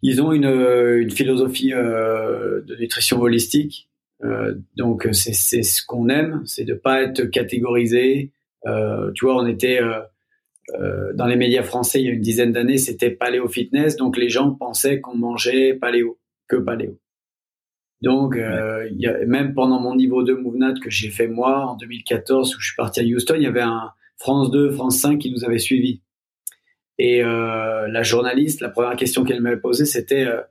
ils 0.02 0.22
ont 0.22 0.32
une, 0.32 0.46
euh, 0.46 1.02
une 1.02 1.12
philosophie 1.12 1.74
euh, 1.74 2.62
de 2.62 2.76
nutrition 2.76 3.20
holistique. 3.22 3.89
Euh, 4.24 4.56
donc 4.76 5.08
c'est 5.14 5.34
c'est 5.34 5.64
ce 5.64 5.86
qu'on 5.86 6.10
aime, 6.10 6.42
c'est 6.46 6.66
de 6.66 6.74
pas 6.74 7.02
être 7.02 7.26
catégorisé. 7.26 8.32
Euh, 8.66 9.12
tu 9.14 9.26
vois, 9.26 9.42
on 9.42 9.48
était 9.48 9.80
euh, 9.82 11.14
dans 11.14 11.26
les 11.26 11.38
médias 11.38 11.64
français 11.64 12.02
il 12.02 12.06
y 12.06 12.10
a 12.10 12.14
une 12.14 12.22
dizaine 12.22 12.52
d'années, 12.52 12.78
c'était 12.78 13.12
paléo 13.12 13.48
fitness, 13.48 13.96
donc 13.96 14.18
les 14.18 14.30
gens 14.30 14.52
pensaient 14.52 15.00
qu'on 15.00 15.16
mangeait 15.16 15.74
paléo, 15.74 16.20
que 16.48 16.58
paléo. 16.58 17.00
Donc, 18.02 18.38
euh, 18.38 18.88
il 18.92 19.00
y 19.00 19.08
a, 19.08 19.26
même 19.26 19.54
pendant 19.54 19.80
mon 19.80 19.96
niveau 19.96 20.24
2 20.24 20.38
Movenat 20.38 20.74
que 20.82 20.90
j'ai 20.90 21.10
fait 21.10 21.28
moi 21.28 21.66
en 21.66 21.76
2014, 21.76 22.56
où 22.56 22.60
je 22.60 22.68
suis 22.68 22.76
parti 22.76 23.02
à 23.02 23.04
Houston, 23.04 23.36
il 23.36 23.44
y 23.44 23.48
avait 23.48 23.62
un 23.62 23.92
France 24.18 24.52
2, 24.52 24.72
France 24.72 25.00
5 25.00 25.20
qui 25.20 25.32
nous 25.32 25.44
avait 25.44 25.60
suivis. 25.60 26.02
Et 26.98 27.24
euh, 27.24 27.88
la 27.88 28.04
journaliste, 28.04 28.62
la 28.62 28.70
première 28.70 28.96
question 28.96 29.24
qu'elle 29.24 29.42
m'avait 29.42 29.60
posée, 29.60 29.86
c'était 29.86 30.26
euh, 30.26 30.42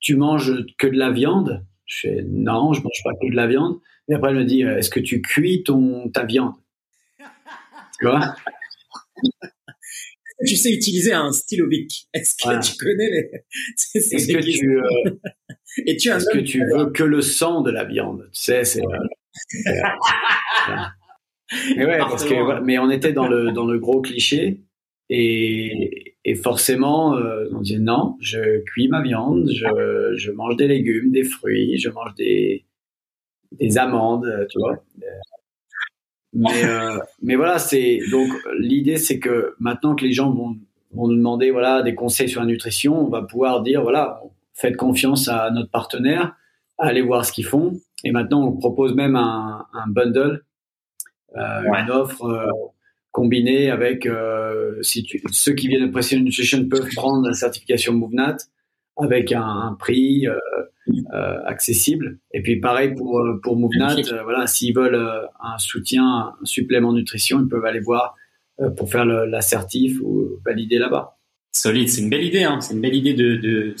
Tu 0.00 0.16
manges 0.16 0.64
que 0.78 0.86
de 0.86 0.96
la 0.96 1.10
viande? 1.10 1.64
Je 1.86 2.08
fais 2.08 2.24
Non, 2.26 2.72
je 2.72 2.82
mange 2.82 3.02
pas 3.02 3.12
que 3.20 3.30
de 3.30 3.36
la 3.36 3.46
viande. 3.46 3.78
Et 4.08 4.14
après, 4.14 4.30
elle 4.30 4.36
me 4.36 4.44
dit 4.44 4.64
euh, 4.64 4.78
Est-ce 4.78 4.90
que 4.90 5.00
tu 5.00 5.20
cuis 5.22 5.62
ton, 5.62 6.08
ta 6.10 6.24
viande? 6.24 6.54
Tu 7.98 8.06
vois? 8.06 8.34
Tu 10.46 10.56
sais 10.56 10.72
utiliser 10.72 11.12
un 11.12 11.30
stylo 11.32 11.68
bic 11.68 12.08
Est-ce 12.12 12.34
que 12.34 12.42
voilà. 12.42 12.58
tu 12.58 12.76
connais 12.76 13.08
les 13.08 13.30
Est-ce 13.94 14.32
que 14.32 14.40
tu 14.42 14.78
euh, 14.78 15.10
Et 15.86 15.96
tu 15.96 16.10
Est-ce 16.10 16.28
que 16.28 16.38
tu 16.38 16.60
veux 16.66 16.90
que 16.90 17.04
le 17.04 17.22
sang 17.22 17.62
de 17.62 17.70
la 17.70 17.84
viande? 17.84 18.28
Tu 18.32 18.40
sais, 18.40 18.64
c'est. 18.64 18.82
mais 21.76 21.86
ouais, 21.86 21.98
parce 21.98 22.24
que, 22.24 22.60
mais 22.62 22.78
on 22.78 22.90
était 22.90 23.12
dans 23.12 23.28
le 23.28 23.52
dans 23.52 23.64
le 23.64 23.78
gros 23.78 24.00
cliché 24.02 24.60
et, 25.08 26.13
et 26.24 26.34
forcément, 26.34 27.16
euh, 27.16 27.46
on 27.52 27.60
dit 27.60 27.78
non, 27.78 28.16
je 28.20 28.60
cuis 28.64 28.88
ma 28.88 29.02
viande, 29.02 29.50
je, 29.50 30.14
je, 30.16 30.30
mange 30.32 30.56
des 30.56 30.68
légumes, 30.68 31.10
des 31.10 31.24
fruits, 31.24 31.78
je 31.78 31.90
mange 31.90 32.14
des, 32.14 32.64
des 33.52 33.78
amandes, 33.78 34.46
tu 34.50 34.58
vois. 34.58 34.82
Mais, 36.32 36.64
euh, 36.64 36.98
mais 37.22 37.36
voilà, 37.36 37.58
c'est 37.58 38.00
donc 38.10 38.28
l'idée, 38.58 38.96
c'est 38.96 39.20
que 39.20 39.54
maintenant 39.60 39.94
que 39.94 40.04
les 40.04 40.12
gens 40.12 40.32
vont, 40.32 40.56
vont 40.92 41.08
nous 41.08 41.16
demander 41.16 41.50
voilà 41.50 41.82
des 41.82 41.94
conseils 41.94 42.28
sur 42.28 42.40
la 42.40 42.46
nutrition, 42.46 43.06
on 43.06 43.08
va 43.08 43.22
pouvoir 43.22 43.62
dire 43.62 43.82
voilà, 43.82 44.20
faites 44.54 44.76
confiance 44.76 45.28
à 45.28 45.50
notre 45.50 45.70
partenaire, 45.70 46.34
allez 46.78 47.02
voir 47.02 47.24
ce 47.24 47.32
qu'ils 47.32 47.46
font. 47.46 47.74
Et 48.02 48.12
maintenant, 48.12 48.46
on 48.46 48.52
propose 48.52 48.94
même 48.94 49.16
un, 49.16 49.66
un 49.72 49.86
bundle, 49.86 50.44
euh, 51.36 51.62
ouais. 51.62 51.82
une 51.82 51.90
offre 51.90 52.24
euh, 52.24 52.46
combiné 53.14 53.70
avec 53.70 54.06
euh, 54.06 54.74
si 54.82 55.04
tu, 55.04 55.22
ceux 55.30 55.52
qui 55.52 55.68
viennent 55.68 55.86
de 55.86 55.92
Precision 55.92 56.22
Nutrition 56.22 56.68
peuvent 56.68 56.88
prendre 56.96 57.24
la 57.24 57.32
certification 57.32 57.92
MoveNat 57.92 58.38
avec 58.96 59.30
un, 59.30 59.40
un 59.40 59.74
prix 59.78 60.26
euh, 60.26 60.36
euh, 61.14 61.38
accessible. 61.46 62.18
Et 62.32 62.42
puis 62.42 62.58
pareil 62.58 62.92
pour 62.92 63.24
pour 63.40 63.56
MoveNat, 63.56 64.02
voilà, 64.24 64.48
s'ils 64.48 64.74
veulent 64.74 65.00
un 65.40 65.58
soutien, 65.58 66.04
un 66.42 66.44
supplément 66.44 66.92
nutrition, 66.92 67.40
ils 67.40 67.48
peuvent 67.48 67.64
aller 67.64 67.78
voir 67.78 68.16
pour 68.76 68.90
faire 68.90 69.04
l'assertif 69.04 70.00
ou 70.02 70.40
valider 70.44 70.78
là-bas. 70.78 71.16
Solide, 71.52 71.88
c'est 71.88 72.00
une 72.00 72.10
belle 72.10 72.24
idée. 72.24 72.42
Hein. 72.42 72.60
C'est 72.60 72.74
une 72.74 72.80
belle 72.80 72.96
idée 72.96 73.14
de, 73.14 73.36
de 73.36 73.76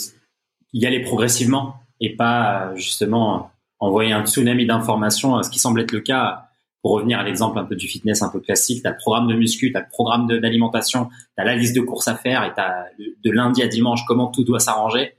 y 0.72 0.86
aller 0.86 1.00
progressivement 1.02 1.74
et 2.00 2.14
pas 2.14 2.72
justement 2.76 3.50
envoyer 3.80 4.12
un 4.12 4.24
tsunami 4.24 4.64
d'informations, 4.64 5.42
ce 5.42 5.50
qui 5.50 5.58
semble 5.58 5.80
être 5.80 5.92
le 5.92 6.00
cas 6.00 6.50
pour 6.84 6.92
revenir 6.92 7.18
à 7.18 7.22
l'exemple 7.22 7.58
un 7.58 7.64
peu 7.64 7.76
du 7.76 7.88
fitness 7.88 8.20
un 8.20 8.28
peu 8.28 8.40
classique, 8.40 8.82
tu 8.82 8.86
as 8.86 8.90
le 8.90 8.98
programme 8.98 9.26
de 9.26 9.32
muscu, 9.32 9.72
tu 9.72 9.76
as 9.78 9.80
le 9.80 9.88
programme 9.88 10.26
d'alimentation, 10.26 11.06
tu 11.06 11.42
as 11.42 11.44
la 11.44 11.56
liste 11.56 11.74
de 11.74 11.80
courses 11.80 12.08
à 12.08 12.14
faire 12.14 12.44
et 12.44 12.52
tu 12.52 12.60
as 12.60 12.88
de 12.98 13.30
lundi 13.30 13.62
à 13.62 13.68
dimanche 13.68 14.04
comment 14.06 14.26
tout 14.26 14.44
doit 14.44 14.60
s'arranger. 14.60 15.14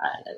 Euh, 0.00 0.32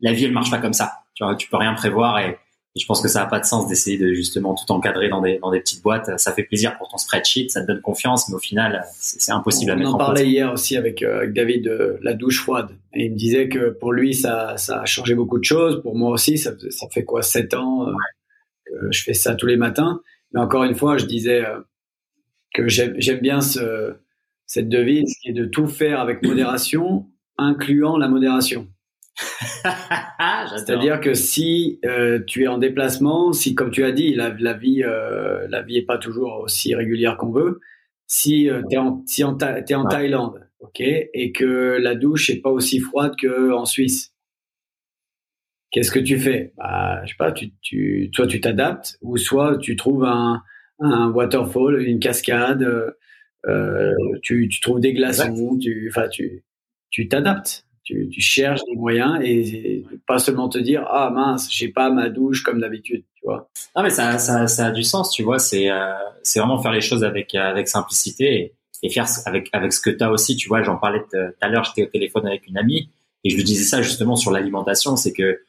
la 0.00 0.12
vie, 0.12 0.24
elle 0.24 0.32
marche 0.32 0.50
pas 0.50 0.58
comme 0.58 0.72
ça. 0.72 0.94
Tu 1.14 1.22
vois, 1.22 1.36
tu 1.36 1.48
peux 1.48 1.58
rien 1.58 1.74
prévoir 1.74 2.18
et, 2.18 2.30
et 2.74 2.80
je 2.80 2.84
pense 2.86 3.00
que 3.00 3.06
ça 3.06 3.20
n'a 3.20 3.26
pas 3.26 3.38
de 3.38 3.44
sens 3.44 3.68
d'essayer 3.68 3.98
de 3.98 4.12
justement 4.12 4.56
tout 4.56 4.72
encadrer 4.72 5.08
dans 5.08 5.20
des, 5.20 5.38
dans 5.38 5.52
des 5.52 5.60
petites 5.60 5.80
boîtes. 5.84 6.18
Ça 6.18 6.32
fait 6.32 6.42
plaisir 6.42 6.76
pour 6.76 6.88
ton 6.88 6.98
spreadsheet, 6.98 7.48
ça 7.48 7.62
te 7.62 7.68
donne 7.68 7.80
confiance, 7.80 8.28
mais 8.28 8.34
au 8.34 8.40
final, 8.40 8.82
c'est 8.98 9.30
impossible 9.30 9.70
On 9.70 9.74
à 9.74 9.76
mettre 9.76 9.90
en 9.90 9.92
en 9.92 9.96
place. 9.98 10.08
On 10.08 10.12
parlait 10.14 10.28
hier 10.28 10.52
aussi 10.52 10.76
avec, 10.76 11.04
euh, 11.04 11.18
avec 11.18 11.34
David 11.34 11.62
de 11.62 12.00
la 12.02 12.14
douche 12.14 12.42
froide. 12.42 12.70
Et 12.94 13.04
il 13.04 13.12
me 13.12 13.16
disait 13.16 13.48
que 13.48 13.70
pour 13.70 13.92
lui, 13.92 14.14
ça, 14.14 14.56
ça 14.56 14.80
a 14.80 14.86
changé 14.86 15.14
beaucoup 15.14 15.38
de 15.38 15.44
choses. 15.44 15.80
Pour 15.82 15.94
moi 15.94 16.10
aussi, 16.10 16.36
ça, 16.36 16.50
ça 16.70 16.88
fait 16.88 17.04
quoi, 17.04 17.22
sept 17.22 17.54
ans 17.54 17.86
euh, 17.86 17.92
je 18.90 19.02
fais 19.02 19.14
ça 19.14 19.34
tous 19.34 19.46
les 19.46 19.56
matins. 19.56 20.00
Mais 20.32 20.40
encore 20.40 20.64
une 20.64 20.74
fois, 20.74 20.96
je 20.96 21.06
disais 21.06 21.44
euh, 21.44 21.60
que 22.54 22.68
j'aime 22.68 23.20
bien 23.20 23.40
ce, 23.40 23.94
cette 24.46 24.68
devise 24.68 25.16
qui 25.20 25.30
est 25.30 25.34
de 25.34 25.44
tout 25.44 25.66
faire 25.66 26.00
avec 26.00 26.22
modération, 26.22 27.06
incluant 27.38 27.96
la 27.96 28.08
modération. 28.08 28.68
C'est-à-dire 30.56 31.00
que 31.00 31.14
si 31.14 31.78
euh, 31.84 32.20
tu 32.26 32.44
es 32.44 32.46
en 32.48 32.58
déplacement, 32.58 33.32
si 33.32 33.54
comme 33.54 33.70
tu 33.70 33.84
as 33.84 33.92
dit, 33.92 34.14
la, 34.14 34.34
la 34.38 34.54
vie, 34.54 34.82
euh, 34.82 35.46
la 35.48 35.62
vie 35.62 35.76
est 35.76 35.86
pas 35.86 35.98
toujours 35.98 36.40
aussi 36.42 36.74
régulière 36.74 37.16
qu'on 37.16 37.30
veut. 37.30 37.60
Si 38.06 38.48
euh, 38.48 38.62
tu 38.68 38.76
es 38.76 38.78
en, 38.78 39.02
si 39.06 39.22
en, 39.24 39.36
es 39.38 39.74
en 39.74 39.84
Thaïlande, 39.84 40.48
ok, 40.60 40.80
et 40.80 41.32
que 41.32 41.78
la 41.80 41.94
douche 41.94 42.30
est 42.30 42.40
pas 42.40 42.50
aussi 42.50 42.80
froide 42.80 43.14
qu'en 43.20 43.64
Suisse, 43.64 44.14
qu'est-ce 45.70 45.90
que 45.90 45.98
tu 45.98 46.18
fais? 46.18 46.52
Bah, 46.56 47.02
Je 47.04 47.10
sais 47.10 47.16
pas, 47.18 47.32
tu, 47.32 47.50
tu, 47.62 48.10
soit 48.14 48.26
tu 48.26 48.40
t'adaptes, 48.40 48.98
ou 49.02 49.16
soit 49.16 49.58
tu 49.58 49.76
trouves 49.76 50.04
un, 50.04 50.42
un 50.80 51.10
waterfall, 51.10 51.82
une 51.82 52.00
cascade, 52.00 52.94
euh, 53.46 53.94
tu, 54.22 54.48
tu 54.48 54.60
trouves 54.60 54.80
des 54.80 54.92
glaçons, 54.92 55.58
tu, 55.58 55.90
enfin, 55.90 56.08
tu, 56.08 56.44
tu 56.90 57.08
t'adaptes. 57.08 57.64
Tu, 57.82 58.08
tu, 58.08 58.20
cherches 58.20 58.60
des 58.70 58.76
moyens 58.76 59.18
et, 59.22 59.40
et, 59.40 59.86
pas 60.06 60.20
seulement 60.20 60.48
te 60.48 60.58
dire 60.58 60.86
ah 60.88 61.10
mince 61.10 61.48
j'ai 61.50 61.68
pas 61.68 61.90
ma 61.90 62.08
douche 62.08 62.44
comme 62.44 62.60
d'habitude 62.60 63.02
tu 63.16 63.24
vois. 63.24 63.50
Non 63.74 63.82
mais 63.82 63.90
ça, 63.90 64.18
ça, 64.18 64.46
ça 64.46 64.66
a 64.66 64.70
du 64.70 64.84
sens 64.84 65.10
tu 65.10 65.24
vois 65.24 65.40
c'est 65.40 65.70
euh, 65.70 65.90
c'est 66.22 66.38
vraiment 66.38 66.62
faire 66.62 66.70
les 66.70 66.82
choses 66.82 67.02
avec 67.02 67.34
avec 67.34 67.66
simplicité 67.66 68.34
et, 68.34 68.54
et 68.84 68.90
faire 68.90 69.06
avec 69.26 69.48
avec 69.52 69.72
ce 69.72 69.80
que 69.80 69.90
tu 69.90 70.04
as 70.04 70.12
aussi 70.12 70.36
tu 70.36 70.46
vois. 70.46 70.62
J'en 70.62 70.76
parlais 70.76 71.00
tout 71.00 71.16
à 71.40 71.48
l'heure 71.48 71.64
j'étais 71.64 71.82
au 71.82 71.90
téléphone 71.90 72.28
avec 72.28 72.46
une 72.46 72.58
amie 72.58 72.90
et 73.24 73.30
je 73.30 73.36
lui 73.36 73.44
disais 73.44 73.64
ça 73.64 73.82
justement 73.82 74.14
sur 74.14 74.30
l'alimentation 74.30 74.94
c'est 74.94 75.12
que 75.12 75.40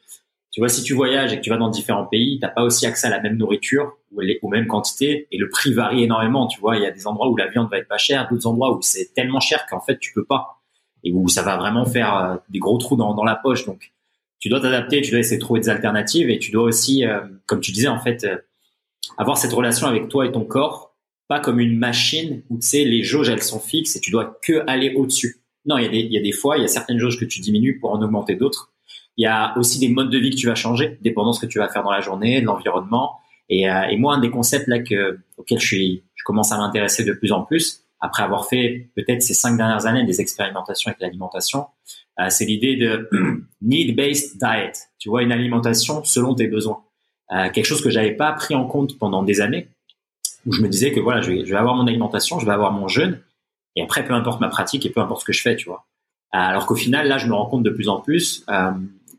tu 0.52 0.60
vois, 0.60 0.68
si 0.68 0.82
tu 0.82 0.92
voyages 0.92 1.32
et 1.32 1.38
que 1.38 1.40
tu 1.40 1.50
vas 1.50 1.56
dans 1.56 1.70
différents 1.70 2.06
pays, 2.06 2.38
t'as 2.38 2.48
pas 2.48 2.62
aussi 2.62 2.86
accès 2.86 3.06
à 3.06 3.10
la 3.10 3.20
même 3.20 3.38
nourriture 3.38 3.96
ou 4.12 4.20
les, 4.20 4.38
aux 4.42 4.48
mêmes 4.48 4.66
quantités 4.66 5.26
et 5.32 5.38
le 5.38 5.48
prix 5.48 5.72
varie 5.72 6.04
énormément. 6.04 6.46
Tu 6.46 6.60
vois, 6.60 6.76
il 6.76 6.82
y 6.82 6.86
a 6.86 6.90
des 6.90 7.06
endroits 7.06 7.28
où 7.30 7.36
la 7.36 7.48
viande 7.48 7.70
va 7.70 7.78
être 7.78 7.88
pas 7.88 7.96
chère, 7.96 8.28
d'autres 8.28 8.46
endroits 8.46 8.76
où 8.76 8.82
c'est 8.82 9.14
tellement 9.14 9.40
cher 9.40 9.66
qu'en 9.68 9.80
fait 9.80 9.98
tu 9.98 10.12
peux 10.12 10.24
pas 10.24 10.62
et 11.04 11.12
où 11.12 11.28
ça 11.28 11.42
va 11.42 11.56
vraiment 11.56 11.84
faire 11.84 12.16
euh, 12.16 12.36
des 12.48 12.58
gros 12.58 12.78
trous 12.78 12.96
dans, 12.96 13.24
la 13.24 13.34
poche. 13.34 13.64
Donc, 13.64 13.92
tu 14.38 14.48
dois 14.48 14.60
t'adapter, 14.60 15.00
tu 15.00 15.10
dois 15.10 15.20
essayer 15.20 15.36
de 15.36 15.42
trouver 15.42 15.60
des 15.60 15.68
alternatives 15.68 16.30
et 16.30 16.38
tu 16.38 16.50
dois 16.50 16.64
aussi, 16.64 17.04
euh, 17.04 17.20
comme 17.46 17.60
tu 17.60 17.72
disais 17.72 17.88
en 17.88 17.98
fait, 17.98 18.24
euh, 18.24 18.36
avoir 19.18 19.38
cette 19.38 19.52
relation 19.52 19.86
avec 19.86 20.08
toi 20.08 20.26
et 20.26 20.32
ton 20.32 20.44
corps, 20.44 20.96
pas 21.28 21.40
comme 21.40 21.60
une 21.60 21.78
machine 21.78 22.42
où 22.50 22.58
tu 22.58 22.66
sais 22.66 22.84
les 22.84 23.02
jauges 23.02 23.28
elles 23.28 23.42
sont 23.42 23.60
fixes 23.60 23.96
et 23.96 24.00
tu 24.00 24.10
dois 24.10 24.38
que 24.42 24.62
aller 24.66 24.94
au-dessus. 24.94 25.42
Non, 25.64 25.78
il 25.78 25.84
y 25.84 25.86
a 25.86 25.90
des, 25.90 26.00
il 26.00 26.12
y 26.12 26.18
a 26.18 26.22
des 26.22 26.32
fois, 26.32 26.58
il 26.58 26.62
y 26.62 26.64
a 26.64 26.68
certaines 26.68 26.98
jauges 26.98 27.18
que 27.18 27.24
tu 27.24 27.40
diminues 27.40 27.78
pour 27.78 27.92
en 27.92 28.02
augmenter 28.02 28.34
d'autres. 28.34 28.71
Il 29.16 29.24
y 29.24 29.26
a 29.26 29.56
aussi 29.58 29.78
des 29.78 29.88
modes 29.88 30.10
de 30.10 30.18
vie 30.18 30.30
que 30.30 30.36
tu 30.36 30.46
vas 30.46 30.54
changer, 30.54 30.98
dépendant 31.02 31.30
de 31.30 31.36
ce 31.36 31.40
que 31.40 31.46
tu 31.46 31.58
vas 31.58 31.68
faire 31.68 31.82
dans 31.82 31.90
la 31.90 32.00
journée, 32.00 32.40
de 32.40 32.46
l'environnement. 32.46 33.18
Et, 33.48 33.70
euh, 33.70 33.82
et, 33.90 33.96
moi, 33.96 34.14
un 34.14 34.20
des 34.20 34.30
concepts 34.30 34.66
là 34.68 34.78
que, 34.78 35.18
auquel 35.36 35.60
je, 35.60 35.66
suis, 35.66 36.04
je 36.14 36.24
commence 36.24 36.52
à 36.52 36.58
m'intéresser 36.58 37.04
de 37.04 37.12
plus 37.12 37.32
en 37.32 37.42
plus, 37.42 37.82
après 38.00 38.22
avoir 38.22 38.48
fait 38.48 38.90
peut-être 38.96 39.22
ces 39.22 39.34
cinq 39.34 39.56
dernières 39.56 39.86
années 39.86 40.04
des 40.04 40.20
expérimentations 40.20 40.88
avec 40.88 41.00
l'alimentation, 41.00 41.66
euh, 42.18 42.26
c'est 42.30 42.44
l'idée 42.44 42.76
de 42.76 43.08
need-based 43.62 44.38
diet. 44.38 44.72
Tu 44.98 45.08
vois, 45.08 45.22
une 45.22 45.32
alimentation 45.32 46.02
selon 46.04 46.34
tes 46.34 46.48
besoins. 46.48 46.82
Euh, 47.32 47.48
quelque 47.50 47.66
chose 47.66 47.82
que 47.82 47.90
j'avais 47.90 48.12
pas 48.12 48.32
pris 48.32 48.54
en 48.54 48.66
compte 48.66 48.98
pendant 48.98 49.22
des 49.22 49.40
années, 49.40 49.68
où 50.46 50.52
je 50.52 50.62
me 50.62 50.68
disais 50.68 50.92
que 50.92 51.00
voilà, 51.00 51.20
je 51.20 51.30
vais, 51.30 51.46
je 51.46 51.50
vais 51.50 51.58
avoir 51.58 51.76
mon 51.76 51.86
alimentation, 51.86 52.38
je 52.38 52.46
vais 52.46 52.52
avoir 52.52 52.72
mon 52.72 52.88
jeûne, 52.88 53.20
Et 53.76 53.82
après, 53.82 54.04
peu 54.04 54.12
importe 54.12 54.40
ma 54.40 54.48
pratique 54.48 54.84
et 54.84 54.90
peu 54.90 55.00
importe 55.00 55.20
ce 55.20 55.26
que 55.26 55.32
je 55.32 55.40
fais, 55.40 55.56
tu 55.56 55.68
vois. 55.68 55.86
Alors 56.32 56.66
qu'au 56.66 56.74
final, 56.74 57.08
là, 57.08 57.18
je 57.18 57.26
me 57.26 57.34
rends 57.34 57.46
compte 57.46 57.62
de 57.62 57.70
plus 57.70 57.88
en 57.88 58.00
plus 58.00 58.44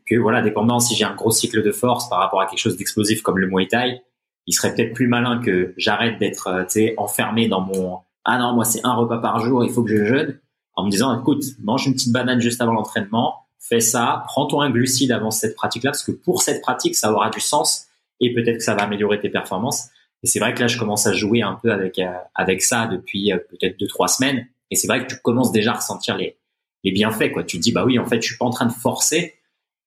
que, 0.06 0.16
voilà, 0.16 0.42
dépendant 0.42 0.80
si 0.80 0.94
j'ai 0.94 1.04
un 1.04 1.14
gros 1.14 1.30
cycle 1.30 1.62
de 1.62 1.72
force 1.72 2.08
par 2.08 2.18
rapport 2.18 2.40
à 2.40 2.46
quelque 2.46 2.58
chose 2.58 2.76
d'explosif 2.76 3.22
comme 3.22 3.38
le 3.38 3.46
Muay 3.46 3.66
Thai, 3.66 4.02
il 4.46 4.52
serait 4.52 4.74
peut-être 4.74 4.94
plus 4.94 5.08
malin 5.08 5.40
que 5.40 5.74
j'arrête 5.76 6.18
d'être, 6.18 6.66
sais, 6.68 6.94
enfermé 6.98 7.48
dans 7.48 7.60
mon 7.60 7.98
ah 8.24 8.38
non, 8.38 8.54
moi 8.54 8.64
c'est 8.64 8.80
un 8.84 8.94
repas 8.94 9.18
par 9.18 9.40
jour, 9.40 9.64
il 9.64 9.70
faut 9.70 9.82
que 9.82 9.90
je 9.90 10.04
jeûne, 10.04 10.40
en 10.74 10.84
me 10.84 10.90
disant 10.90 11.18
écoute, 11.18 11.44
mange 11.62 11.86
une 11.86 11.92
petite 11.92 12.12
banane 12.12 12.40
juste 12.40 12.60
avant 12.60 12.72
l'entraînement, 12.72 13.46
fais 13.58 13.80
ça, 13.80 14.24
prends-toi 14.26 14.64
un 14.64 14.70
glucide 14.70 15.12
avant 15.12 15.30
cette 15.30 15.54
pratique-là, 15.54 15.90
parce 15.90 16.02
que 16.02 16.12
pour 16.12 16.42
cette 16.42 16.62
pratique, 16.62 16.96
ça 16.96 17.12
aura 17.12 17.30
du 17.30 17.40
sens 17.40 17.86
et 18.20 18.32
peut-être 18.32 18.58
que 18.58 18.64
ça 18.64 18.74
va 18.74 18.82
améliorer 18.84 19.20
tes 19.20 19.28
performances. 19.28 19.88
Et 20.22 20.26
c'est 20.26 20.38
vrai 20.38 20.54
que 20.54 20.60
là, 20.60 20.68
je 20.68 20.78
commence 20.78 21.06
à 21.06 21.12
jouer 21.12 21.42
un 21.42 21.58
peu 21.62 21.70
avec 21.70 21.98
euh, 21.98 22.10
avec 22.34 22.62
ça 22.62 22.86
depuis 22.86 23.30
euh, 23.32 23.36
peut-être 23.36 23.78
deux 23.78 23.86
trois 23.86 24.08
semaines. 24.08 24.46
Et 24.70 24.76
c'est 24.76 24.86
vrai 24.86 25.04
que 25.04 25.12
tu 25.12 25.20
commences 25.20 25.52
déjà 25.52 25.72
à 25.72 25.76
ressentir 25.76 26.16
les 26.16 26.38
les 26.82 26.92
bienfaits. 26.92 27.30
Quoi. 27.32 27.44
Tu 27.44 27.58
te 27.58 27.62
dis 27.62 27.72
bah 27.72 27.84
oui, 27.84 27.98
en 27.98 28.06
fait, 28.06 28.22
je 28.22 28.28
suis 28.28 28.38
pas 28.38 28.46
en 28.46 28.50
train 28.50 28.66
de 28.66 28.72
forcer 28.72 29.34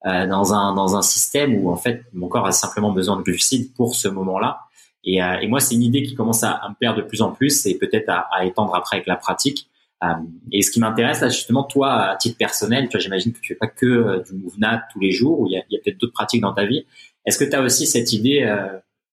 euh, 0.07 0.25
dans 0.25 0.53
un 0.53 0.73
dans 0.73 0.95
un 0.95 1.01
système 1.01 1.55
où 1.55 1.69
en 1.69 1.75
fait 1.75 2.03
mon 2.13 2.27
corps 2.27 2.47
a 2.47 2.51
simplement 2.51 2.91
besoin 2.91 3.17
de 3.17 3.23
glucides 3.23 3.73
pour 3.75 3.95
ce 3.95 4.07
moment-là. 4.07 4.61
Et, 5.07 5.23
euh, 5.23 5.39
et 5.39 5.47
moi, 5.47 5.61
c'est 5.61 5.73
une 5.73 5.83
idée 5.83 6.03
qui 6.03 6.15
commence 6.15 6.43
à, 6.43 6.51
à, 6.51 6.69
me 6.69 6.75
plaire 6.75 6.93
de 6.93 7.01
plus 7.01 7.21
en 7.21 7.31
plus 7.31 7.65
et 7.65 7.77
peut-être 7.77 8.09
à, 8.09 8.27
à, 8.31 8.45
étendre 8.45 8.75
après 8.75 8.97
avec 8.97 9.07
la 9.07 9.15
pratique. 9.15 9.69
Euh, 10.03 10.07
et 10.51 10.61
ce 10.61 10.69
qui 10.69 10.79
m'intéresse 10.81 11.21
là, 11.21 11.29
justement, 11.29 11.63
toi, 11.63 11.93
à 11.93 12.15
titre 12.17 12.37
personnel, 12.37 12.89
tu 12.89 12.99
j'imagine 12.99 13.31
que 13.31 13.39
tu 13.39 13.53
fais 13.53 13.57
pas 13.57 13.67
que 13.67 13.85
euh, 13.85 14.19
du 14.19 14.33
MoveNat 14.33 14.83
tous 14.91 14.99
les 14.99 15.11
jours, 15.11 15.39
ou 15.39 15.47
il 15.47 15.53
y 15.53 15.57
a, 15.57 15.63
y 15.69 15.77
a 15.77 15.79
peut-être 15.83 15.97
d'autres 15.97 16.13
pratiques 16.13 16.41
dans 16.41 16.53
ta 16.53 16.65
vie. 16.65 16.85
Est-ce 17.25 17.39
que 17.39 17.45
tu 17.49 17.55
as 17.55 17.61
aussi 17.61 17.87
cette 17.87 18.13
idée, 18.13 18.45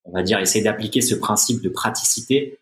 on 0.05 0.13
va 0.13 0.23
dire, 0.23 0.39
essayer 0.39 0.63
d'appliquer 0.63 1.01
ce 1.01 1.17
principe 1.17 1.63
de 1.63 1.69
praticité 1.69 2.61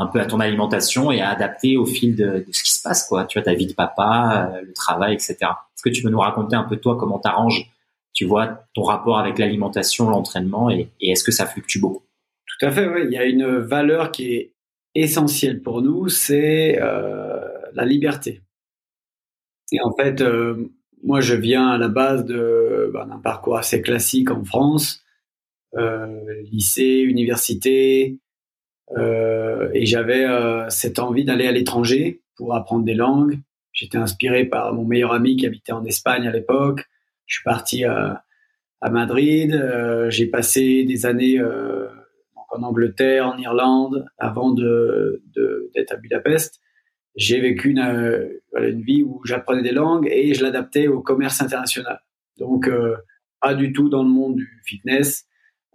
un 0.00 0.06
peu 0.06 0.18
à 0.18 0.26
ton 0.26 0.40
alimentation 0.40 1.12
et 1.12 1.20
à 1.20 1.28
adapter 1.28 1.76
au 1.76 1.84
fil 1.84 2.16
de, 2.16 2.46
ce 2.50 2.62
qui 2.62 2.72
se 2.72 2.82
passe, 2.82 3.06
quoi. 3.06 3.26
Tu 3.26 3.38
vois, 3.38 3.44
ta 3.44 3.54
vie 3.54 3.66
de 3.66 3.74
papa, 3.74 4.52
le 4.64 4.72
travail, 4.72 5.14
etc. 5.14 5.36
Est-ce 5.40 5.82
que 5.82 5.90
tu 5.90 6.02
peux 6.02 6.08
nous 6.08 6.20
raconter 6.20 6.56
un 6.56 6.64
peu 6.64 6.76
toi 6.76 6.96
comment 6.98 7.18
t'arranges, 7.18 7.70
tu 8.14 8.24
vois, 8.24 8.64
ton 8.74 8.82
rapport 8.82 9.18
avec 9.18 9.38
l'alimentation, 9.38 10.08
l'entraînement, 10.08 10.70
et, 10.70 10.88
est-ce 11.00 11.22
que 11.22 11.32
ça 11.32 11.46
fluctue 11.46 11.78
beaucoup? 11.78 12.02
Tout 12.46 12.66
à 12.66 12.70
fait, 12.70 12.88
oui. 12.88 13.02
Il 13.04 13.12
y 13.12 13.18
a 13.18 13.24
une 13.24 13.58
valeur 13.58 14.10
qui 14.10 14.34
est 14.34 14.52
essentielle 14.94 15.60
pour 15.60 15.82
nous, 15.82 16.08
c'est 16.08 16.78
euh, 16.80 17.40
la 17.74 17.84
liberté. 17.84 18.40
Et 19.72 19.80
en 19.82 19.92
fait, 19.92 20.20
euh, 20.22 20.70
moi, 21.04 21.20
je 21.20 21.34
viens 21.34 21.68
à 21.68 21.78
la 21.78 21.88
base 21.88 22.24
de 22.24 22.90
ben, 22.92 23.06
d'un 23.06 23.18
parcours 23.18 23.56
assez 23.56 23.82
classique 23.82 24.30
en 24.30 24.44
France, 24.44 25.02
euh, 25.76 26.42
lycée, 26.50 27.04
université, 27.06 28.18
euh, 28.18 28.29
et 28.96 29.86
j'avais 29.86 30.24
euh, 30.24 30.68
cette 30.68 30.98
envie 30.98 31.24
d'aller 31.24 31.46
à 31.46 31.52
l'étranger 31.52 32.22
pour 32.36 32.54
apprendre 32.54 32.84
des 32.84 32.94
langues. 32.94 33.38
J'étais 33.72 33.98
inspiré 33.98 34.44
par 34.44 34.72
mon 34.74 34.84
meilleur 34.84 35.12
ami 35.12 35.36
qui 35.36 35.46
habitait 35.46 35.72
en 35.72 35.84
Espagne 35.84 36.26
à 36.26 36.32
l'époque. 36.32 36.88
Je 37.26 37.36
suis 37.36 37.44
parti 37.44 37.84
à, 37.84 38.24
à 38.80 38.90
Madrid. 38.90 39.54
Euh, 39.54 40.10
j'ai 40.10 40.26
passé 40.26 40.84
des 40.84 41.06
années 41.06 41.40
en 42.50 42.62
Angleterre, 42.62 43.28
en 43.28 43.38
Irlande, 43.38 44.06
avant 44.18 44.50
de, 44.52 45.22
d'être 45.74 45.92
à 45.92 45.96
Budapest. 45.96 46.60
J'ai 47.16 47.40
vécu 47.40 47.70
une, 47.70 48.30
une, 48.56 48.82
vie 48.82 49.02
où 49.02 49.20
j'apprenais 49.24 49.62
des 49.62 49.72
langues 49.72 50.08
et 50.10 50.34
je 50.34 50.42
l'adaptais 50.42 50.88
au 50.88 51.00
commerce 51.00 51.40
international. 51.40 52.00
Donc, 52.38 52.68
euh, 52.68 52.96
pas 53.40 53.54
du 53.54 53.72
tout 53.72 53.88
dans 53.88 54.02
le 54.02 54.08
monde 54.08 54.36
du 54.36 54.62
fitness. 54.64 55.26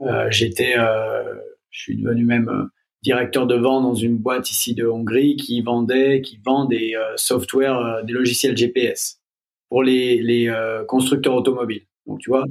Euh, 0.02 0.28
j'étais, 0.30 0.76
euh, 0.78 1.36
je 1.70 1.80
suis 1.82 1.98
devenu 2.02 2.26
même 2.26 2.50
euh, 2.50 2.66
directeur 3.06 3.48
de 3.48 3.56
vente 3.56 3.84
dans 3.84 3.94
une 3.94 4.18
boîte 4.18 4.52
ici 4.52 4.76
de 4.76 4.86
Hongrie 4.88 5.38
qui 5.38 5.62
vendait, 5.62 6.22
qui 6.22 6.40
vend 6.44 6.66
des 6.66 6.96
euh, 6.96 7.16
euh, 7.36 8.04
des 8.04 8.14
logiciels 8.14 8.58
GPS 8.58 9.22
pour 9.70 9.84
les, 9.84 10.22
les 10.22 10.52
constructeurs 10.88 11.36
automobiles. 11.36 11.86
Donc, 12.06 12.20
tu 12.20 12.30
vois, 12.30 12.46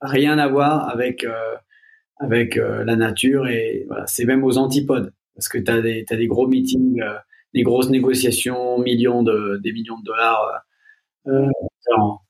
rien 0.00 0.38
à 0.38 0.48
voir 0.48 0.88
avec 0.88 1.24
euh, 1.24 2.84
la 2.84 2.96
nature 2.96 3.46
et 3.46 3.86
c'est 4.06 4.24
même 4.24 4.44
aux 4.44 4.58
antipodes 4.58 5.12
parce 5.40 5.48
que 5.48 5.56
tu 5.56 5.70
as 5.70 5.80
des, 6.16 6.26
gros 6.26 6.46
meetings, 6.46 7.00
euh, 7.00 7.16
des 7.54 7.62
grosses 7.62 7.88
négociations, 7.88 8.78
millions 8.78 9.22
de, 9.22 9.58
des 9.62 9.72
millions 9.72 9.98
de 9.98 10.04
dollars 10.04 10.62
euh, 11.28 11.48
en, 11.96 12.20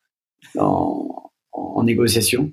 en, 1.53 1.83
négociation. 1.83 2.53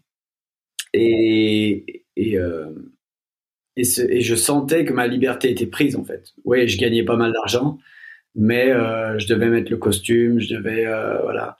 Et, 0.93 2.03
euh, 2.17 2.73
et, 3.77 3.83
ce, 3.83 4.01
et, 4.01 4.21
je 4.21 4.35
sentais 4.35 4.85
que 4.85 4.93
ma 4.93 5.07
liberté 5.07 5.49
était 5.49 5.67
prise 5.67 5.95
en 5.95 6.03
fait. 6.03 6.33
Oui, 6.43 6.67
je 6.67 6.77
gagnais 6.77 7.03
pas 7.03 7.15
mal 7.15 7.31
d'argent, 7.31 7.77
mais 8.35 8.71
euh, 8.71 9.17
je 9.19 9.27
devais 9.27 9.49
mettre 9.49 9.71
le 9.71 9.77
costume, 9.77 10.39
je 10.39 10.55
devais 10.55 10.85
voilà. 11.23 11.57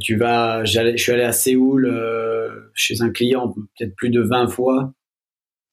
tu 0.00 0.16
vas, 0.16 0.64
je 0.64 0.96
suis 0.96 1.12
allé 1.12 1.22
à 1.22 1.32
Séoul 1.32 1.92
chez 2.74 3.02
un 3.02 3.10
client 3.10 3.52
peut-être 3.78 3.96
plus 3.96 4.10
de 4.10 4.20
20 4.20 4.48
fois. 4.48 4.94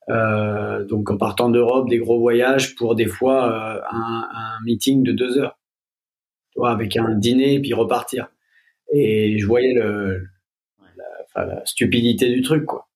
Euh, 0.10 0.86
donc 0.86 1.12
en 1.12 1.18
partant 1.18 1.50
d'Europe, 1.50 1.90
des 1.90 1.98
gros 1.98 2.20
voyages 2.20 2.76
pour 2.76 2.96
des 2.96 3.08
fois 3.08 3.52
euh, 3.52 3.82
un, 3.92 4.30
un, 4.34 4.64
meeting 4.64 5.04
de 5.04 5.12
deux 5.12 5.38
heures, 5.38 5.60
tu 6.52 6.60
vois, 6.60 6.72
avec 6.72 6.96
un 6.96 7.14
dîner 7.16 7.56
et 7.56 7.60
puis 7.60 7.74
repartir. 7.74 8.30
Et 8.94 9.38
je 9.38 9.46
voyais 9.46 9.74
le, 9.74 10.28
la, 11.36 11.46
la 11.46 11.66
stupidité 11.66 12.30
du 12.30 12.42
truc, 12.42 12.66
quoi. 12.66 12.87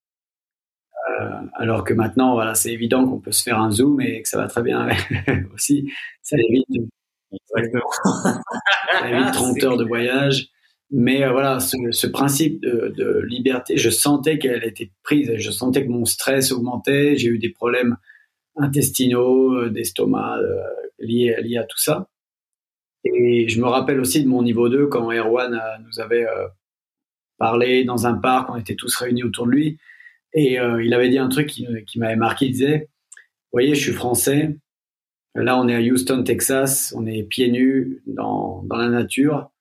Euh, 1.22 1.30
alors 1.54 1.84
que 1.84 1.94
maintenant, 1.94 2.34
voilà, 2.34 2.56
c'est 2.56 2.72
évident 2.72 3.08
qu'on 3.08 3.20
peut 3.20 3.32
se 3.32 3.44
faire 3.44 3.60
un 3.60 3.72
zoom 3.72 4.02
et 4.02 4.22
que 4.22 4.30
ça 4.30 4.38
va 4.38 4.48
très 4.48 4.64
bien 4.64 4.88
aussi. 5.54 5.92
Ça 6.22 6.38
évite, 6.38 6.68
ça 7.54 9.10
évite 9.10 9.32
30 9.34 9.64
heures 9.64 9.78
de 9.78 9.86
voyage. 9.86 10.52
Mais 10.92 11.24
euh, 11.24 11.32
voilà, 11.32 11.60
ce, 11.60 11.78
ce 11.92 12.08
principe 12.08 12.62
de, 12.62 12.94
de, 12.96 13.22
liberté, 13.22 13.78
je 13.78 13.90
sentais 13.90 14.38
qu'elle 14.38 14.66
était 14.66 14.92
prise. 15.04 15.32
Je 15.38 15.52
sentais 15.52 15.86
que 15.86 15.90
mon 15.90 16.06
stress 16.06 16.52
augmentait. 16.52 17.16
J'ai 17.16 17.30
eu 17.30 17.40
des 17.40 17.50
problèmes 17.50 17.96
intestinaux, 18.58 19.54
euh, 19.54 19.70
d'estomac 19.70 20.40
euh, 20.40 20.62
liés, 21.00 21.36
liés 21.42 21.58
à 21.58 21.64
tout 21.64 21.78
ça. 21.78 22.10
Et 23.06 23.48
je 23.48 23.60
me 23.62 23.68
rappelle 23.68 24.00
aussi 24.00 24.22
de 24.22 24.28
mon 24.28 24.44
niveau 24.44 24.70
2 24.70 24.88
quand 24.88 25.12
Erwan 25.12 25.60
nous 25.84 26.00
avait 26.00 26.28
parlé 27.40 27.84
dans 27.84 28.06
un 28.06 28.14
parc, 28.14 28.52
on 28.52 28.58
était 28.58 28.76
tous 28.76 28.96
réunis 28.96 29.24
autour 29.24 29.48
de 29.48 29.52
lui. 29.52 29.80
Et 30.34 30.54
il 30.54 30.94
avait 30.94 31.10
dit 31.10 31.18
un 31.18 31.28
truc 31.28 31.48
qui, 31.48 31.68
m'avait 31.98 32.16
marqué. 32.16 32.46
Il 32.46 32.52
disait, 32.54 32.90
voyez, 33.52 33.76
je 33.76 33.82
suis 33.82 33.92
français. 33.92 34.58
Là, 35.36 35.60
on 35.60 35.68
est 35.68 35.76
à 35.76 35.80
Houston, 35.80 36.24
Texas. 36.24 36.94
On 36.98 37.06
est 37.06 37.24
pieds 37.24 37.52
nus 37.52 38.02
dans, 38.06 38.64
dans 38.64 38.78
la 38.78 38.88
nature 38.88 39.52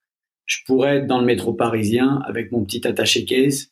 je 0.51 0.57
pourrais 0.65 0.97
être 0.97 1.07
dans 1.07 1.19
le 1.19 1.25
métro 1.25 1.53
parisien 1.53 2.21
avec 2.25 2.51
mon 2.51 2.65
petit 2.65 2.85
attaché 2.85 3.23
case, 3.23 3.71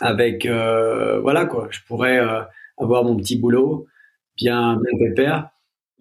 avec 0.00 0.46
euh, 0.46 1.18
voilà 1.20 1.46
quoi, 1.46 1.66
je 1.70 1.80
pourrais 1.84 2.20
euh, 2.20 2.42
avoir 2.76 3.02
mon 3.02 3.16
petit 3.16 3.36
boulot 3.36 3.86
bien 4.36 4.76
bien 4.76 4.98
pépère. 5.00 5.50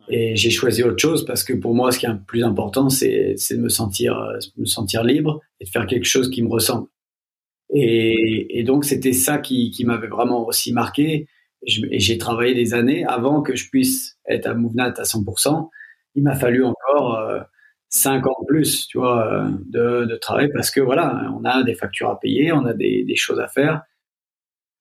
Et 0.10 0.36
j'ai 0.36 0.52
choisi 0.52 0.84
autre 0.84 1.00
chose 1.00 1.26
parce 1.26 1.44
que 1.44 1.54
pour 1.54 1.74
moi, 1.74 1.92
ce 1.92 1.98
qui 1.98 2.06
est 2.06 2.10
le 2.10 2.20
plus 2.20 2.44
important, 2.44 2.90
c'est 2.90 3.36
de 3.52 3.58
me 3.58 3.68
sentir 3.68 4.16
euh, 4.16 4.38
me 4.58 4.66
sentir 4.66 5.04
libre 5.04 5.42
et 5.60 5.66
de 5.66 5.70
faire 5.70 5.88
quelque 5.88 6.06
chose 6.06 6.30
qui 6.30 6.44
me 6.44 6.50
ressemble. 6.50 6.88
Et, 7.74 8.60
et 8.60 8.64
donc 8.64 8.86
c'était 8.86 9.14
ça 9.14 9.38
qui, 9.40 9.72
qui 9.72 9.86
m'avait 9.86 10.08
vraiment 10.08 10.46
aussi 10.48 10.74
marqué. 10.74 11.28
Et 11.66 12.00
j'ai 12.00 12.18
travaillé 12.18 12.54
des 12.54 12.74
années 12.74 13.06
avant 13.06 13.42
que 13.42 13.56
je 13.56 13.70
puisse 13.70 14.18
être 14.28 14.48
à 14.48 14.54
Mouvnat 14.54 14.94
à 14.98 15.04
100%. 15.04 15.70
Il 16.16 16.24
m'a 16.24 16.36
fallu 16.36 16.64
encore 16.64 17.16
euh, 17.16 17.40
cinq 17.90 18.28
ans 18.28 18.38
plus, 18.48 18.88
tu 18.88 18.98
vois, 18.98 19.28
euh, 19.32 19.50
de, 19.66 20.06
de, 20.06 20.16
travail 20.16 20.50
parce 20.54 20.72
que 20.72 20.80
voilà, 20.82 21.32
on 21.38 21.44
a 21.46 21.64
des 21.64 21.76
factures 21.76 22.10
à 22.10 22.20
payer, 22.20 22.52
on 22.52 22.66
a 22.66 22.74
des, 22.74 23.04
des 23.04 23.16
choses 23.16 23.40
à 23.40 23.48
faire. 23.48 23.84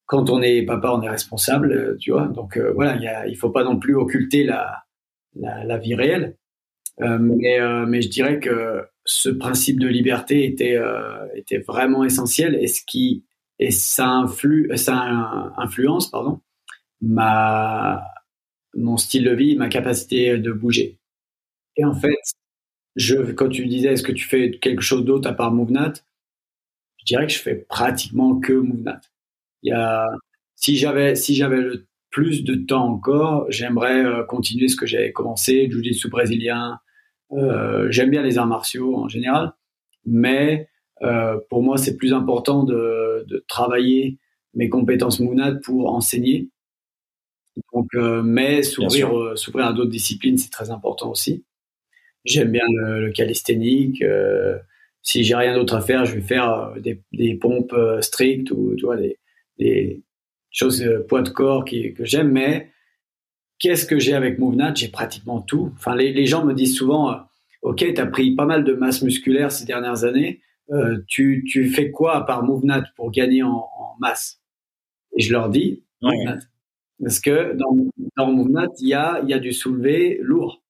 Quand 0.07 0.31
on 0.31 0.41
est 0.43 0.63
papa, 0.65 0.91
on 0.93 1.03
est 1.03 1.11
responsable, 1.11 1.73
euh, 1.73 1.97
tu 1.99 2.13
vois. 2.13 2.29
Donc 2.29 2.57
euh, 2.57 2.73
voilà, 2.75 2.97
y 2.97 3.09
a, 3.09 3.27
il 3.27 3.37
faut 3.37 3.51
pas 3.51 3.65
non 3.65 3.79
plus 3.79 3.97
occulter 3.97 4.45
la, 4.45 4.85
la, 5.35 5.65
la 5.65 5.79
vie 5.79 5.95
réelle. 5.95 6.37
Euh, 7.03 7.19
mais, 7.19 7.59
mais 7.87 8.03
je 8.03 8.09
dirais 8.09 8.41
que 8.41 8.87
ce 9.07 9.31
principe 9.31 9.81
de 9.81 9.89
liberté 9.89 10.45
était, 10.45 10.79
était 11.35 11.59
vraiment 11.59 12.05
essentiel 12.05 12.57
et 12.61 12.67
ce 12.67 12.83
qui 12.85 13.25
et 13.59 13.71
ça 13.71 14.09
influe, 14.09 14.71
ça 14.77 14.95
influence, 15.57 16.11
pardon, 16.11 16.41
ma 17.01 18.05
mon 18.75 18.97
style 18.97 19.25
de 19.25 19.33
vie, 19.33 19.57
ma 19.57 19.69
capacité 19.69 20.39
de 20.39 20.53
bouger. 20.53 20.99
Et 21.77 21.85
en 21.85 21.95
fait, 21.95 22.19
je, 22.95 23.33
quand 23.33 23.49
tu 23.49 23.67
disais 23.67 23.93
est-ce 23.93 24.03
que 24.03 24.13
tu 24.13 24.27
fais 24.27 24.51
quelque 24.59 24.83
chose 24.83 25.05
d'autre 25.05 25.29
à 25.29 25.33
part 25.33 25.53
MoveNat, 25.53 25.95
je 26.99 27.05
dirais 27.05 27.27
que 27.27 27.33
je 27.33 27.39
fais 27.39 27.55
pratiquement 27.55 28.39
que 28.39 28.53
MoveNat. 28.53 29.01
Il 29.63 29.71
y 29.71 29.73
a, 29.73 30.07
si 30.57 30.77
j'avais, 30.77 31.15
si 31.15 31.35
j'avais 31.35 31.61
le 31.61 31.87
plus 32.11 32.45
de 32.45 32.55
temps 32.55 32.89
encore, 32.89 33.47
j'aimerais 33.51 34.05
euh, 34.05 34.25
continuer 34.25 34.69
ce 34.69 34.77
que 34.77 34.87
j'avais 34.87 35.13
commencé, 35.13 35.69
jiu-jitsu 35.71 36.09
brésilien. 36.09 36.81
Euh, 37.33 37.89
j'aime 37.91 38.11
bien 38.11 38.23
les 38.23 38.39
arts 38.39 38.47
martiaux 38.47 38.97
en 38.97 39.09
général, 39.09 39.53
mais 40.05 40.69
euh, 41.03 41.39
pour 41.51 41.63
moi 41.63 41.77
c'est 41.77 41.97
plus 41.97 42.13
important 42.13 42.63
de, 42.63 43.25
de, 43.29 43.45
travailler 43.49 44.19
mes 44.55 44.69
compétences 44.69 45.21
MoveNat 45.21 45.57
pour 45.65 45.93
enseigner. 45.93 46.49
Donc, 47.73 47.89
euh, 47.95 48.23
mais 48.23 48.63
s'ouvrir, 48.63 49.37
s'ouvrir 49.37 49.67
à 49.67 49.73
d'autres 49.73 49.91
disciplines, 49.91 50.39
c'est 50.39 50.51
très 50.51 50.71
important 50.71 51.11
aussi. 51.11 51.45
J'aime 52.25 52.53
bien 52.53 52.65
le, 52.69 53.07
le 53.07 53.13
calisthénique. 53.13 54.03
Euh, 54.03 54.59
si 55.03 55.25
j'ai 55.25 55.35
rien 55.35 55.55
d'autre 55.55 55.75
à 55.75 55.81
faire, 55.81 56.05
je 56.05 56.15
vais 56.15 56.21
faire 56.21 56.75
des, 56.81 57.03
des 57.13 57.35
pompes 57.35 57.75
strictes 58.01 58.51
ou 58.51 58.75
tu 58.77 58.85
vois 58.85 58.97
des, 58.97 59.19
des 59.59 60.03
choses 60.51 60.85
poids 61.09 61.23
de 61.23 61.31
corps 61.31 61.65
qui, 61.65 61.95
que 61.95 62.05
j'aime. 62.05 62.31
Mais 62.33 62.71
qu'est-ce 63.59 63.87
que 63.87 63.99
j'ai 63.99 64.15
avec 64.15 64.39
MoveNat 64.39 64.75
J'ai 64.75 64.89
pratiquement 64.89 65.41
tout. 65.41 65.73
Enfin, 65.77 65.95
les, 65.95 66.13
les, 66.13 66.27
gens 66.27 66.45
me 66.45 66.55
disent 66.55 66.77
souvent, 66.77 67.21
ok, 67.63 67.79
tu 67.95 68.01
as 68.01 68.07
pris 68.07 68.35
pas 68.35 68.47
mal 68.47 68.65
de 68.65 68.75
masse 68.75 69.03
musculaire 69.03 69.53
ces 69.53 69.65
dernières 69.65 70.05
années. 70.05 70.41
Euh, 70.71 70.99
tu, 71.07 71.45
tu 71.49 71.69
fais 71.69 71.91
quoi 71.91 72.17
à 72.17 72.21
part 72.23 72.43
MoveNat 72.43 72.85
pour 72.97 73.11
gagner 73.11 73.43
en, 73.43 73.69
en 73.79 73.97
masse? 74.01 74.41
Et 75.17 75.23
je 75.23 75.33
leur 75.33 75.49
dis, 75.49 75.85
ouais. 76.03 76.25
Parce 77.03 77.21
que 77.21 77.55
dans, 77.55 77.77
dans 78.17 78.33
MoveNat, 78.33 78.69
il 78.81 78.89
y 78.89 78.95
a, 78.95 79.21
y 79.27 79.35
a 79.35 79.39
du 79.39 79.53
soulevé 79.53 80.19
lourd. 80.23 80.63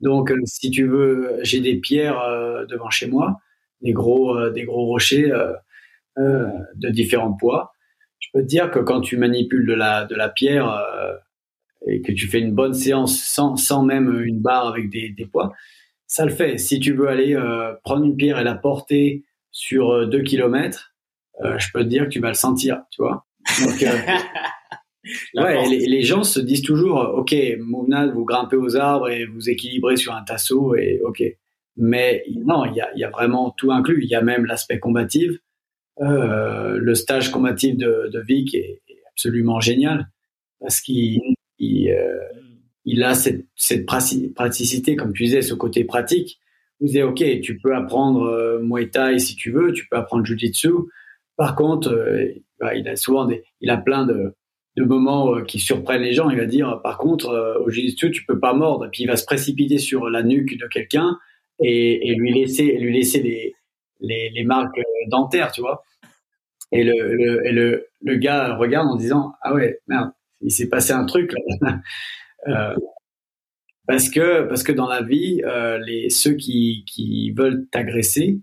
Donc, 0.00 0.30
euh, 0.30 0.36
si 0.44 0.70
tu 0.70 0.86
veux, 0.86 1.38
j'ai 1.42 1.60
des 1.60 1.76
pierres 1.76 2.20
euh, 2.20 2.66
devant 2.66 2.90
chez 2.90 3.06
moi, 3.06 3.40
des 3.82 3.92
gros, 3.92 4.36
euh, 4.36 4.50
des 4.50 4.64
gros 4.64 4.86
rochers 4.86 5.32
de 6.16 6.88
différents 6.88 7.32
poids. 7.32 7.72
Je 8.18 8.28
peux 8.32 8.40
te 8.40 8.46
dire 8.46 8.72
que 8.72 8.80
quand 8.80 9.00
tu 9.00 9.16
manipules 9.16 9.66
de 9.66 9.74
la, 9.74 10.04
de 10.04 10.16
la 10.16 10.28
pierre 10.28 10.66
et 11.86 12.02
que 12.02 12.12
tu 12.12 12.26
fais 12.26 12.40
une 12.40 12.52
bonne 12.52 12.74
séance 12.74 13.20
sans, 13.22 13.56
sans 13.56 13.82
même 13.82 14.22
une 14.22 14.40
barre 14.40 14.68
avec 14.68 14.90
des, 14.90 15.10
des 15.10 15.26
poids, 15.26 15.52
ça 16.06 16.24
le 16.24 16.30
fait. 16.30 16.58
Si 16.58 16.80
tu 16.80 16.92
veux 16.92 17.08
aller 17.08 17.36
prendre 17.84 18.04
une 18.04 18.16
pierre 18.16 18.38
et 18.38 18.44
la 18.44 18.54
porter 18.54 19.24
sur 19.50 20.08
deux 20.08 20.22
kilomètres, 20.22 20.94
je 21.42 21.66
peux 21.72 21.84
te 21.84 21.88
dire 21.88 22.04
que 22.04 22.08
tu 22.08 22.20
vas 22.20 22.28
le 22.28 22.34
sentir, 22.34 22.82
tu 22.90 23.02
vois. 23.02 23.26
Donc, 23.62 23.84
Ouais, 25.34 25.68
les, 25.68 25.86
les, 25.86 26.02
gens 26.02 26.22
se 26.22 26.40
disent 26.40 26.62
toujours, 26.62 27.12
ok, 27.14 27.34
Mouvnad, 27.60 28.12
vous 28.12 28.24
grimpez 28.24 28.56
aux 28.56 28.76
arbres 28.76 29.08
et 29.08 29.24
vous 29.24 29.48
équilibrez 29.48 29.96
sur 29.96 30.14
un 30.14 30.22
tasseau 30.22 30.74
et 30.74 31.00
ok. 31.02 31.22
Mais 31.76 32.24
non, 32.44 32.64
il 32.64 32.74
y 32.74 32.80
a, 32.80 32.90
y 32.96 33.04
a, 33.04 33.10
vraiment 33.10 33.54
tout 33.56 33.70
inclus. 33.70 34.02
Il 34.02 34.10
y 34.10 34.14
a 34.14 34.22
même 34.22 34.44
l'aspect 34.46 34.80
combatif. 34.80 35.30
Euh, 36.00 36.78
le 36.78 36.94
stage 36.94 37.30
combatif 37.30 37.76
de, 37.76 38.10
de 38.12 38.20
Vic 38.20 38.54
est, 38.54 38.82
absolument 39.10 39.58
génial 39.58 40.08
parce 40.60 40.80
qu'il 40.80 41.20
il, 41.58 41.90
euh, 41.90 42.18
il, 42.84 43.02
a 43.02 43.14
cette, 43.14 43.46
praticité, 43.86 44.96
comme 44.96 45.12
tu 45.12 45.24
disais, 45.24 45.42
ce 45.42 45.54
côté 45.54 45.84
pratique. 45.84 46.40
Vous 46.80 46.86
dites, 46.86 47.02
ok, 47.02 47.40
tu 47.40 47.58
peux 47.58 47.74
apprendre 47.74 48.22
euh, 48.22 48.60
Muay 48.60 48.88
Thai 48.88 49.18
si 49.18 49.34
tu 49.36 49.50
veux, 49.50 49.72
tu 49.72 49.86
peux 49.88 49.96
apprendre 49.96 50.24
Jiu-Jitsu. 50.24 50.70
Par 51.36 51.54
contre, 51.56 51.90
euh, 51.92 52.28
bah, 52.60 52.74
il 52.74 52.88
a 52.88 52.96
souvent 52.96 53.24
des, 53.24 53.42
il 53.60 53.70
a 53.70 53.76
plein 53.76 54.06
de 54.06 54.34
moments 54.76 55.34
euh, 55.34 55.42
qui 55.42 55.58
surprennent 55.58 56.02
les 56.02 56.12
gens. 56.12 56.30
Il 56.30 56.38
va 56.38 56.46
dire, 56.46 56.80
par 56.82 56.98
contre, 56.98 57.60
au 57.64 57.68
jiu 57.68 57.94
tu 57.94 58.24
peux 58.26 58.38
pas 58.38 58.54
mordre. 58.54 58.88
Puis 58.92 59.02
il 59.02 59.06
va 59.06 59.16
se 59.16 59.24
précipiter 59.24 59.78
sur 59.78 60.08
la 60.08 60.22
nuque 60.22 60.56
de 60.56 60.66
quelqu'un 60.68 61.18
et, 61.60 62.14
lui 62.14 62.32
laisser, 62.32 62.78
lui 62.78 62.92
laisser 62.92 63.54
les, 64.00 64.44
marques 64.44 64.80
dentaires, 65.08 65.50
tu 65.50 65.60
vois. 65.60 65.82
Et 66.70 66.84
le 66.84 68.14
gars 68.14 68.54
regarde 68.54 68.88
en 68.88 68.96
disant, 68.96 69.32
ah 69.42 69.52
ouais, 69.54 69.80
merde, 69.88 70.12
il 70.40 70.50
s'est 70.50 70.68
passé 70.68 70.92
un 70.92 71.04
truc 71.04 71.32
là. 71.60 71.80
euh, 72.48 72.76
parce 73.86 74.08
que 74.10 74.46
parce 74.48 74.62
que 74.62 74.72
dans 74.72 74.88
la 74.88 75.02
vie, 75.02 75.40
euh, 75.44 75.78
les 75.78 76.10
ceux 76.10 76.34
qui 76.34 76.84
qui 76.86 77.32
veulent 77.32 77.66
t'agresser, 77.70 78.40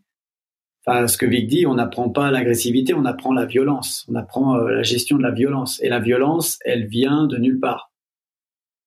Enfin, 0.87 1.07
ce 1.07 1.17
que 1.17 1.25
Vic 1.25 1.47
dit, 1.47 1.65
on 1.65 1.75
n'apprend 1.75 2.09
pas 2.09 2.29
l'agressivité, 2.29 2.93
on 2.93 3.05
apprend 3.05 3.33
la 3.33 3.45
violence, 3.45 4.05
on 4.07 4.13
apprend 4.13 4.55
euh, 4.57 4.69
la 4.69 4.83
gestion 4.83 5.17
de 5.17 5.23
la 5.23 5.31
violence. 5.31 5.81
Et 5.81 5.89
la 5.89 5.99
violence, 5.99 6.59
elle 6.63 6.85
vient 6.85 7.25
de 7.25 7.37
nulle 7.37 7.59
part. 7.59 7.91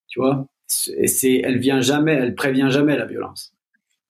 Tu 0.07 0.21
vois? 0.21 0.47
C'est, 0.67 1.41
elle 1.43 1.59
vient 1.59 1.81
jamais, 1.81 2.13
elle 2.13 2.35
prévient 2.35 2.69
jamais 2.71 2.97
la 2.97 3.05
violence. 3.05 3.53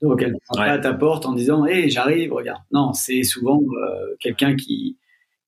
Donc 0.02 0.22
elle 0.22 0.32
ne 0.32 0.56
pas 0.56 0.64
à 0.64 0.78
ta 0.78 0.92
porte 0.92 1.24
en 1.24 1.32
disant, 1.32 1.64
hé, 1.64 1.88
j'arrive, 1.88 2.32
regarde. 2.32 2.60
Non, 2.72 2.92
c'est 2.92 3.22
souvent 3.22 3.60
euh, 3.60 4.14
quelqu'un 4.20 4.54
qui 4.54 4.98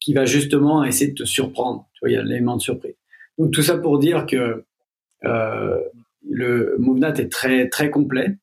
qui 0.00 0.14
va 0.14 0.24
justement 0.24 0.82
essayer 0.82 1.10
de 1.10 1.14
te 1.14 1.24
surprendre. 1.24 1.86
Tu 1.92 2.00
vois, 2.00 2.10
il 2.10 2.14
y 2.14 2.16
a 2.16 2.22
l'élément 2.22 2.56
de 2.56 2.62
surprise. 2.62 2.94
Tout 3.52 3.62
ça 3.62 3.78
pour 3.78 3.98
dire 3.98 4.26
que 4.26 4.64
euh, 5.24 5.80
le 6.28 6.76
MoveNat 6.78 7.14
est 7.14 7.30
très 7.30 7.68
très 7.68 7.90
complet. 7.90 8.36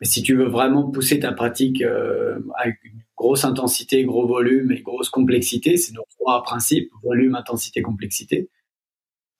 Et 0.00 0.04
si 0.04 0.22
tu 0.22 0.34
veux 0.34 0.48
vraiment 0.48 0.90
pousser 0.90 1.20
ta 1.20 1.32
pratique 1.32 1.82
euh, 1.82 2.40
avec 2.56 2.76
une 2.84 3.00
grosse 3.16 3.44
intensité, 3.44 4.04
gros 4.04 4.26
volume 4.26 4.72
et 4.72 4.80
grosse 4.80 5.08
complexité, 5.08 5.76
c'est 5.76 5.94
nos 5.94 6.04
trois 6.18 6.42
principes, 6.42 6.90
volume, 7.04 7.36
intensité, 7.36 7.82
complexité, 7.82 8.50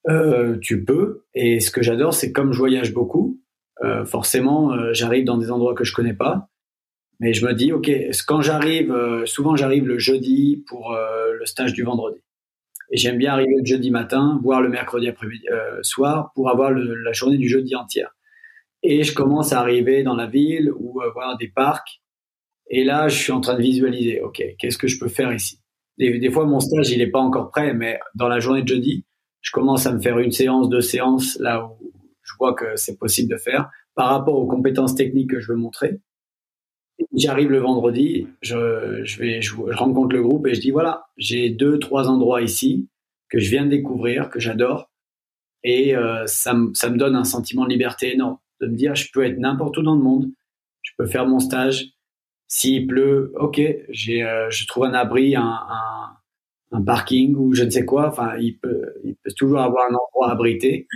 euh, 0.09 0.57
tu 0.61 0.85
peux. 0.85 1.25
Et 1.35 1.59
ce 1.59 1.73
que 1.73 1.83
j'adore, 1.83 2.15
c'est 2.15 2.31
comme 2.31 2.53
je 2.53 2.59
voyage 2.59 2.93
beaucoup, 2.93 3.41
euh, 3.83 4.05
forcément, 4.05 4.93
j'arrive 4.93 5.25
dans 5.25 5.37
des 5.37 5.51
endroits 5.51 5.75
que 5.75 5.85
je 5.85 5.93
connais 5.93 6.15
pas. 6.15 6.49
Mais 7.19 7.35
je 7.35 7.45
me 7.45 7.55
dis, 7.55 7.73
OK, 7.73 7.91
quand 8.27 8.41
j'arrive, 8.41 8.95
souvent 9.27 9.57
j'arrive 9.57 9.87
le 9.87 9.99
jeudi 9.99 10.65
pour 10.69 10.97
le 10.97 11.47
stage 11.47 11.73
du 11.73 11.83
vendredi. 11.83 12.21
Et 12.93 12.99
j'aime 12.99 13.19
bien 13.19 13.33
arriver 13.33 13.57
le 13.59 13.65
jeudi 13.65 13.91
matin, 13.91 14.39
voire 14.43 14.61
le 14.61 14.69
mercredi 14.69 15.09
après 15.09 15.27
soir, 15.83 16.31
pour 16.35 16.51
avoir 16.51 16.71
la 16.71 17.13
journée 17.13 17.39
du 17.39 17.49
jeudi 17.49 17.75
entière. 17.75 18.15
Et 18.85 19.03
je 19.03 19.15
commence 19.15 19.53
à 19.53 19.61
arriver 19.61 20.03
dans 20.03 20.15
la 20.15 20.27
ville 20.27 20.71
ou 20.73 21.01
voir 21.15 21.37
des 21.39 21.49
parcs 21.49 22.03
et 22.75 22.85
là, 22.85 23.09
je 23.09 23.19
suis 23.19 23.33
en 23.33 23.41
train 23.41 23.55
de 23.55 23.63
visualiser, 23.63 24.23
OK, 24.23 24.43
qu'est-ce 24.59 24.79
que 24.79 24.89
je 24.89 24.99
peux 24.99 25.09
faire 25.09 25.31
ici? 25.33 25.59
Des, 25.99 26.19
des, 26.19 26.31
fois, 26.31 26.47
mon 26.47 26.59
stage, 26.59 26.91
il 26.91 26.99
n'est 26.99 27.11
pas 27.11 27.21
encore 27.21 27.51
prêt, 27.51 27.75
mais 27.75 28.01
dans 28.15 28.29
la 28.29 28.41
journée 28.41 28.63
de 28.63 28.69
jeudi, 28.69 29.05
je 29.43 29.53
commence 29.53 29.87
à 29.87 29.93
me 29.93 30.01
faire 30.01 30.19
une 30.19 30.33
séance, 30.33 30.71
deux 30.71 30.81
séances, 30.81 31.39
là 31.39 31.67
où 31.67 31.93
je 32.23 32.33
vois 32.39 32.55
que 32.55 32.77
c'est 32.77 32.97
possible 32.97 33.31
de 33.31 33.37
faire, 33.37 33.71
par 33.95 34.09
rapport 34.09 34.37
aux 34.37 34.47
compétences 34.47 34.95
techniques 34.95 35.31
que 35.31 35.41
je 35.41 35.49
veux 35.53 35.59
montrer. 35.59 36.01
J'arrive 37.15 37.51
le 37.51 37.59
vendredi, 37.59 38.29
je, 38.41 39.03
je 39.05 39.19
vais, 39.19 39.43
je, 39.43 39.55
je, 39.55 39.77
rencontre 39.77 40.15
le 40.15 40.23
groupe 40.23 40.47
et 40.47 40.55
je 40.55 40.61
dis 40.61 40.71
voilà, 40.71 41.07
j'ai 41.17 41.51
deux, 41.51 41.79
trois 41.79 42.09
endroits 42.09 42.43
ici 42.43 42.89
que 43.29 43.39
je 43.39 43.51
viens 43.51 43.65
de 43.65 43.71
découvrir, 43.71 44.31
que 44.31 44.41
j'adore, 44.41 44.91
et 45.65 45.97
euh, 45.97 46.27
ça, 46.27 46.55
ça 46.75 46.91
me 46.91 46.97
donne 46.97 47.17
un 47.17 47.25
sentiment 47.25 47.65
de 47.65 47.71
liberté 47.71 48.15
énorme, 48.15 48.39
de 48.61 48.67
me 48.67 48.77
dire 48.77 48.95
je 48.95 49.11
peux 49.13 49.25
être 49.25 49.39
n'importe 49.39 49.79
où 49.79 49.83
dans 49.83 49.95
le 49.95 50.03
monde, 50.03 50.31
je 50.83 50.93
peux 50.99 51.07
faire 51.07 51.27
mon 51.27 51.39
stage, 51.39 51.93
s'il 52.49 52.87
pleut, 52.87 53.33
ok, 53.37 53.61
j'ai, 53.89 54.23
euh, 54.23 54.51
je 54.51 54.67
trouve 54.67 54.85
un 54.85 54.93
abri, 54.93 55.37
un, 55.37 55.43
un, 55.43 56.17
un, 56.73 56.83
parking 56.83 57.35
ou 57.35 57.55
je 57.55 57.65
ne 57.65 57.71
sais 57.71 57.87
quoi. 57.87 58.09
Enfin, 58.09 58.37
il 58.39 58.59
peut, 58.59 58.93
il 59.05 59.15
peut 59.17 59.31
toujours 59.37 59.61
avoir 59.61 59.91
un 59.91 59.95
endroit 59.95 60.31
abrité 60.31 60.87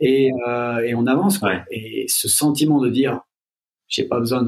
et, 0.00 0.30
euh, 0.46 0.78
et 0.80 0.94
on 0.94 1.06
avance. 1.06 1.38
Quoi. 1.38 1.48
Ouais. 1.48 1.62
Et 1.70 2.04
ce 2.08 2.28
sentiment 2.28 2.80
de 2.80 2.90
dire, 2.90 3.22
j'ai 3.88 4.04
pas 4.04 4.18
besoin 4.18 4.44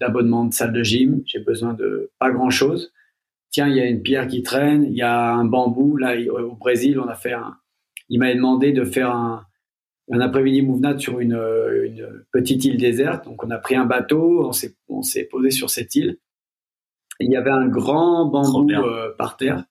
d'abonnement 0.00 0.44
de 0.44 0.54
salle 0.54 0.72
de 0.72 0.82
gym, 0.82 1.22
j'ai 1.26 1.40
besoin 1.40 1.74
de 1.74 2.10
pas 2.18 2.30
grand 2.30 2.50
chose. 2.50 2.92
Tiens, 3.50 3.68
il 3.68 3.76
y 3.76 3.80
a 3.80 3.86
une 3.86 4.02
pierre 4.02 4.26
qui 4.26 4.42
traîne, 4.42 4.84
il 4.84 4.96
y 4.96 5.02
a 5.02 5.32
un 5.32 5.44
bambou. 5.44 5.96
Là, 5.96 6.16
au 6.32 6.56
Brésil, 6.56 6.98
on 6.98 7.06
a 7.06 7.14
fait 7.14 7.32
un. 7.32 7.56
Il 8.08 8.18
m'avait 8.18 8.34
demandé 8.34 8.72
de 8.72 8.84
faire 8.84 9.10
un, 9.10 9.46
un 10.10 10.20
après-midi 10.20 10.62
mouvenat 10.62 10.98
sur 10.98 11.20
une, 11.20 11.40
une, 11.84 12.24
petite 12.32 12.64
île 12.64 12.76
déserte. 12.76 13.24
Donc 13.24 13.44
on 13.44 13.50
a 13.50 13.58
pris 13.58 13.76
un 13.76 13.86
bateau, 13.86 14.46
on 14.46 14.52
s'est, 14.52 14.74
on 14.88 15.02
s'est 15.02 15.24
posé 15.24 15.50
sur 15.50 15.70
cette 15.70 15.94
île. 15.94 16.18
il 17.20 17.30
y 17.30 17.36
avait 17.36 17.50
un 17.50 17.68
grand 17.68 18.26
bambou 18.26 18.70
euh, 18.70 19.14
par 19.16 19.36
terre. 19.36 19.64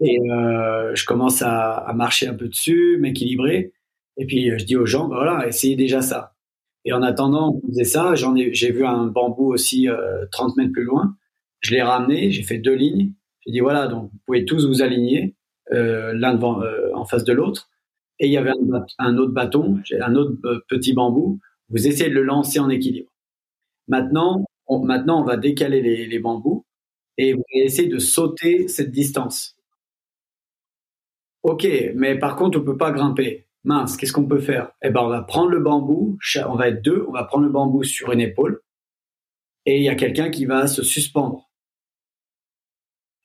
Et 0.00 0.18
euh, 0.30 0.94
je 0.94 1.04
commence 1.04 1.42
à, 1.42 1.74
à, 1.74 1.92
marcher 1.92 2.26
un 2.26 2.34
peu 2.34 2.48
dessus, 2.48 2.96
m'équilibrer. 2.98 3.72
Et 4.16 4.26
puis 4.26 4.50
je 4.58 4.64
dis 4.64 4.76
aux 4.76 4.86
gens, 4.86 5.06
bah 5.08 5.16
voilà, 5.16 5.46
essayez 5.46 5.76
déjà 5.76 6.02
ça. 6.02 6.34
Et 6.84 6.92
en 6.92 7.02
attendant 7.02 7.60
on 7.62 7.68
faisait 7.68 7.84
ça, 7.84 8.14
j'en 8.14 8.34
ai, 8.36 8.52
j'ai 8.54 8.72
vu 8.72 8.84
un 8.84 9.06
bambou 9.06 9.52
aussi 9.52 9.88
euh, 9.88 10.26
30 10.32 10.56
mètres 10.56 10.72
plus 10.72 10.84
loin. 10.84 11.16
Je 11.60 11.72
l'ai 11.72 11.82
ramené, 11.82 12.30
j'ai 12.30 12.42
fait 12.42 12.58
deux 12.58 12.74
lignes. 12.74 13.12
J'ai 13.40 13.52
dit 13.52 13.60
voilà, 13.60 13.88
donc 13.88 14.10
vous 14.12 14.18
pouvez 14.26 14.44
tous 14.44 14.66
vous 14.66 14.82
aligner 14.82 15.36
euh, 15.72 16.12
l'un 16.14 16.34
devant, 16.34 16.62
euh, 16.62 16.90
en 16.94 17.04
face 17.04 17.24
de 17.24 17.32
l'autre 17.32 17.70
et 18.18 18.26
il 18.26 18.32
y 18.32 18.36
avait 18.36 18.52
un, 18.98 19.18
autre 19.18 19.32
bâton, 19.32 19.80
un 20.00 20.14
autre 20.14 20.36
euh, 20.44 20.60
petit 20.68 20.92
bambou. 20.92 21.40
Vous 21.70 21.86
essayez 21.88 22.08
de 22.08 22.14
le 22.14 22.22
lancer 22.22 22.60
en 22.60 22.68
équilibre. 22.68 23.10
Maintenant, 23.88 24.44
on, 24.66 24.84
maintenant, 24.84 25.20
on 25.20 25.24
va 25.24 25.36
décaler 25.36 25.82
les, 25.82 26.06
les 26.06 26.18
bambous 26.20 26.64
et 27.18 27.32
vous 27.32 27.42
allez 27.52 27.64
essayer 27.64 27.88
de 27.88 27.98
sauter 27.98 28.68
cette 28.68 28.92
distance. 28.92 29.56
Ok, 31.42 31.66
mais 31.96 32.16
par 32.18 32.36
contre, 32.36 32.60
on 32.60 32.64
peut 32.64 32.76
pas 32.76 32.92
grimper. 32.92 33.46
Mince, 33.64 33.96
qu'est-ce 33.96 34.12
qu'on 34.12 34.26
peut 34.26 34.40
faire? 34.40 34.72
Eh 34.82 34.90
ben, 34.90 35.00
on 35.00 35.08
va 35.08 35.22
prendre 35.22 35.50
le 35.50 35.60
bambou. 35.60 36.18
On 36.48 36.56
va 36.56 36.68
être 36.68 36.82
deux. 36.82 37.04
On 37.08 37.12
va 37.12 37.24
prendre 37.24 37.44
le 37.44 37.50
bambou 37.50 37.84
sur 37.84 38.12
une 38.12 38.20
épaule 38.20 38.60
et 39.66 39.78
il 39.78 39.82
y 39.84 39.88
a 39.88 39.94
quelqu'un 39.94 40.30
qui 40.30 40.44
va 40.44 40.66
se 40.66 40.82
suspendre. 40.82 41.48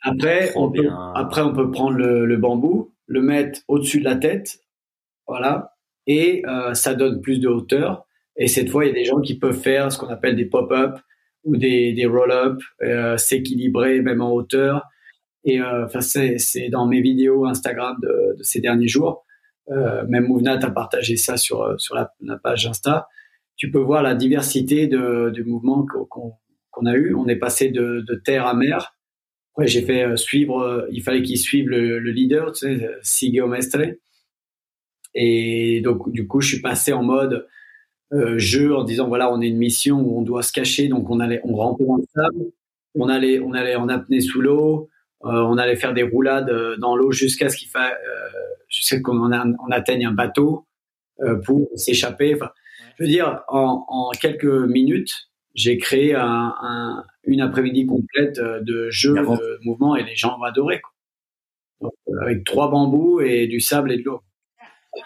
Après, 0.01 0.51
on 0.55 0.71
peut, 0.71 0.87
après, 1.15 1.41
on 1.41 1.53
peut 1.53 1.71
prendre 1.71 1.97
le, 1.97 2.25
le 2.25 2.37
bambou, 2.37 2.93
le 3.07 3.21
mettre 3.21 3.61
au-dessus 3.67 3.99
de 3.99 4.05
la 4.05 4.15
tête 4.15 4.59
voilà, 5.27 5.73
et 6.05 6.43
euh, 6.47 6.73
ça 6.73 6.93
donne 6.93 7.21
plus 7.21 7.39
de 7.39 7.49
hauteur. 7.49 8.05
Et 8.37 8.47
cette 8.47 8.69
fois, 8.69 8.85
il 8.85 8.89
y 8.89 8.91
a 8.91 8.93
des 8.93 9.03
gens 9.03 9.19
qui 9.19 9.37
peuvent 9.37 9.59
faire 9.59 9.91
ce 9.91 9.97
qu'on 9.97 10.07
appelle 10.07 10.35
des 10.35 10.45
pop-up 10.45 10.97
ou 11.43 11.57
des, 11.57 11.93
des 11.93 12.05
roll-up, 12.05 12.61
euh, 12.83 13.17
s'équilibrer 13.17 14.01
même 14.01 14.21
en 14.21 14.31
hauteur. 14.31 14.83
Et 15.43 15.59
euh, 15.59 15.85
enfin, 15.85 16.01
c'est, 16.01 16.37
c'est 16.37 16.69
dans 16.69 16.87
mes 16.87 17.01
vidéos 17.01 17.45
Instagram 17.45 17.97
de, 18.01 18.37
de 18.37 18.43
ces 18.43 18.61
derniers 18.61 18.87
jours. 18.87 19.25
Euh, 19.69 20.05
même 20.07 20.27
Mouvnat 20.27 20.59
a 20.61 20.71
partagé 20.71 21.17
ça 21.17 21.37
sur 21.37 21.79
sur 21.79 21.95
la, 21.95 22.37
page 22.37 22.67
Insta. 22.67 23.07
tu 23.57 23.69
peux 23.71 23.79
voir 23.79 24.01
la 24.01 24.15
diversité 24.15 24.87
de, 24.87 25.29
du 25.33 25.43
mouvement 25.43 25.85
qu'on 26.09 26.85
a 26.85 26.93
eu. 26.93 27.13
On 27.15 27.27
est 27.27 27.35
passé 27.35 27.69
de, 27.69 28.03
de 28.07 28.15
terre 28.15 28.47
à 28.47 28.53
mer. 28.53 28.93
J'ai 29.59 29.81
fait 29.81 30.15
suivre, 30.17 30.87
il 30.91 31.01
fallait 31.01 31.23
qu'il 31.23 31.39
suive 31.39 31.67
le, 31.67 31.97
le, 31.97 32.11
leader, 32.11 32.51
tu 32.51 32.77
sais, 33.01 33.41
Mestre. 33.47 33.79
Et 35.15 35.81
donc, 35.81 36.11
du 36.11 36.27
coup, 36.27 36.41
je 36.41 36.47
suis 36.47 36.61
passé 36.61 36.93
en 36.93 37.01
mode 37.01 37.47
euh, 38.13 38.37
jeu 38.37 38.73
en 38.73 38.83
disant 38.83 39.07
voilà, 39.07 39.33
on 39.33 39.41
est 39.41 39.49
une 39.49 39.57
mission 39.57 39.99
où 39.99 40.17
on 40.17 40.21
doit 40.21 40.43
se 40.43 40.53
cacher, 40.53 40.87
donc 40.87 41.09
on 41.09 41.19
allait, 41.19 41.41
on 41.43 41.55
dans 41.55 41.97
le 41.97 42.03
sable, 42.13 42.51
on 42.95 43.09
allait, 43.09 43.39
on 43.39 43.53
allait 43.53 43.75
en 43.75 43.89
apnée 43.89 44.21
sous 44.21 44.41
l'eau, 44.41 44.83
euh, 44.83 44.96
on 45.21 45.57
allait 45.57 45.75
faire 45.75 45.93
des 45.93 46.03
roulades 46.03 46.49
euh, 46.49 46.77
dans 46.77 46.95
l'eau 46.95 47.11
jusqu'à 47.11 47.49
ce 47.49 47.57
qu'il 47.57 47.69
euh, 47.75 47.89
jusqu'à 48.69 48.99
qu'on 49.01 49.31
on 49.31 49.71
atteigne 49.71 50.05
un 50.05 50.11
bateau 50.11 50.67
euh, 51.21 51.35
pour 51.35 51.67
s'échapper. 51.75 52.35
Enfin, 52.35 52.51
je 52.97 53.03
veux 53.03 53.09
dire, 53.09 53.43
en, 53.47 53.85
en 53.87 54.11
quelques 54.11 54.45
minutes, 54.45 55.29
j'ai 55.55 55.77
créé 55.77 56.15
un, 56.15 56.53
un, 56.61 57.03
une 57.23 57.41
après-midi 57.41 57.85
complète 57.85 58.39
de 58.39 58.89
jeux, 58.89 59.15
de 59.15 59.65
mouvements, 59.65 59.95
et 59.95 60.03
les 60.03 60.15
gens 60.15 60.37
ont 60.39 60.43
adoré. 60.43 60.81
Quoi. 60.81 60.91
Donc, 61.81 61.93
avec 62.21 62.43
trois 62.43 62.69
bambous 62.69 63.21
et 63.21 63.47
du 63.47 63.59
sable 63.59 63.91
et 63.91 63.97
de 63.97 64.03
l'eau. 64.03 64.21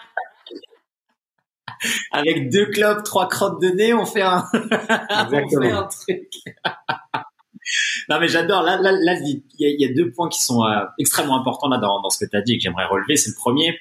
Avec 2.12 2.48
deux 2.48 2.66
clopes, 2.66 3.02
trois 3.02 3.28
crottes 3.28 3.60
de 3.60 3.68
nez, 3.68 3.92
on 3.92 4.06
fait 4.06 4.22
un, 4.22 4.44
on 4.52 5.48
fait 5.48 5.70
un 5.70 5.88
truc. 5.88 6.28
non 8.08 8.18
mais 8.20 8.28
j'adore. 8.28 8.62
Là, 8.62 8.78
là, 8.80 8.92
là, 8.92 9.14
il 9.22 9.42
y, 9.58 9.84
a, 9.84 9.92
deux 9.92 10.10
points 10.10 10.28
qui 10.28 10.40
sont 10.40 10.64
euh, 10.64 10.84
extrêmement 10.98 11.38
importants 11.38 11.68
là 11.68 11.78
dans, 11.78 12.08
ce 12.10 12.24
que 12.24 12.28
tu 12.28 12.36
as 12.36 12.42
dit 12.42 12.54
et 12.54 12.56
que 12.58 12.62
j'aimerais 12.62 12.86
relever. 12.86 13.16
C'est 13.16 13.30
le 13.30 13.36
premier, 13.36 13.78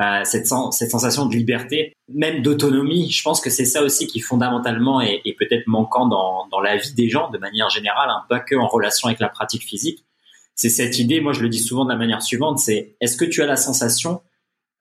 euh, 0.00 0.20
cette, 0.24 0.46
sensation 0.46 1.26
de 1.26 1.34
liberté, 1.34 1.94
même 2.08 2.42
d'autonomie. 2.42 3.10
Je 3.10 3.22
pense 3.22 3.40
que 3.40 3.50
c'est 3.50 3.64
ça 3.64 3.82
aussi 3.82 4.06
qui 4.06 4.20
fondamentalement 4.20 5.00
est, 5.00 5.22
est 5.24 5.36
peut-être 5.38 5.66
manquant 5.66 6.06
dans, 6.06 6.46
dans 6.48 6.60
la 6.60 6.76
vie 6.76 6.94
des 6.94 7.08
gens 7.08 7.30
de 7.30 7.38
manière 7.38 7.70
générale, 7.70 8.08
hein, 8.10 8.24
pas 8.28 8.40
que 8.40 8.54
en 8.54 8.66
relation 8.66 9.08
avec 9.08 9.20
la 9.20 9.28
pratique 9.28 9.62
physique. 9.62 10.04
C'est 10.54 10.68
cette 10.68 10.98
idée. 10.98 11.20
Moi, 11.20 11.32
je 11.32 11.40
le 11.40 11.48
dis 11.48 11.58
souvent 11.58 11.84
de 11.84 11.90
la 11.90 11.96
manière 11.96 12.22
suivante. 12.22 12.58
C'est 12.58 12.96
est-ce 13.00 13.16
que 13.16 13.24
tu 13.24 13.42
as 13.42 13.46
la 13.46 13.56
sensation 13.56 14.22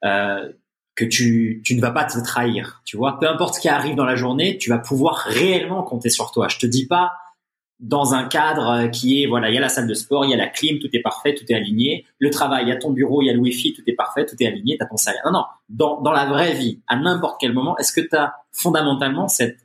euh, 0.03 0.51
que 0.95 1.05
tu, 1.05 1.61
tu 1.65 1.75
ne 1.75 1.81
vas 1.81 1.91
pas 1.91 2.05
te 2.05 2.19
trahir, 2.19 2.81
tu 2.85 2.97
vois. 2.97 3.17
Peu 3.19 3.27
importe 3.27 3.55
ce 3.55 3.59
qui 3.59 3.69
arrive 3.69 3.95
dans 3.95 4.05
la 4.05 4.15
journée, 4.15 4.57
tu 4.57 4.69
vas 4.69 4.77
pouvoir 4.77 5.15
réellement 5.15 5.81
compter 5.81 6.09
sur 6.09 6.31
toi. 6.31 6.47
Je 6.49 6.59
te 6.59 6.67
dis 6.67 6.85
pas 6.85 7.13
dans 7.83 8.13
un 8.13 8.23
cadre 8.23 8.69
euh, 8.69 8.87
qui 8.87 9.21
est, 9.21 9.27
voilà, 9.27 9.49
il 9.49 9.55
y 9.55 9.57
a 9.57 9.61
la 9.61 9.67
salle 9.67 9.87
de 9.87 9.93
sport, 9.93 10.23
il 10.23 10.31
y 10.31 10.33
a 10.33 10.37
la 10.37 10.47
clim, 10.47 10.79
tout 10.79 10.89
est 10.93 11.01
parfait, 11.01 11.35
tout 11.35 11.43
est 11.49 11.53
aligné. 11.53 12.05
Le 12.17 12.29
travail, 12.29 12.63
il 12.63 12.69
y 12.69 12.71
a 12.71 12.77
ton 12.77 12.91
bureau, 12.91 13.21
il 13.21 13.25
y 13.25 13.29
a 13.29 13.33
le 13.33 13.39
wifi, 13.39 13.73
tout 13.73 13.83
est 13.85 13.93
parfait, 13.93 14.25
tout 14.25 14.37
est 14.39 14.47
aligné, 14.47 14.77
t'as 14.77 14.85
ton 14.85 14.95
salaire. 14.95 15.21
Non, 15.25 15.33
non. 15.33 15.43
Dans, 15.67 16.01
dans 16.01 16.13
la 16.13 16.25
vraie 16.25 16.53
vie, 16.53 16.79
à 16.87 16.95
n'importe 16.95 17.41
quel 17.41 17.51
moment, 17.51 17.77
est-ce 17.77 17.91
que 17.91 17.99
tu 17.99 18.15
as 18.15 18.35
fondamentalement 18.53 19.27
cette, 19.27 19.59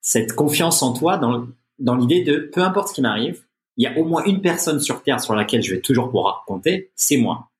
cette 0.00 0.32
confiance 0.34 0.80
en 0.84 0.92
toi 0.92 1.18
dans, 1.18 1.44
dans 1.80 1.96
l'idée 1.96 2.22
de 2.22 2.48
peu 2.54 2.62
importe 2.62 2.88
ce 2.88 2.94
qui 2.94 3.02
m'arrive, 3.02 3.42
il 3.76 3.82
y 3.82 3.88
a 3.88 3.98
au 3.98 4.04
moins 4.04 4.22
une 4.24 4.40
personne 4.40 4.78
sur 4.78 5.02
Terre 5.02 5.20
sur 5.20 5.34
laquelle 5.34 5.62
je 5.62 5.74
vais 5.74 5.80
toujours 5.80 6.06
pouvoir 6.06 6.44
compter, 6.46 6.92
c'est 6.94 7.16
moi. 7.16 7.50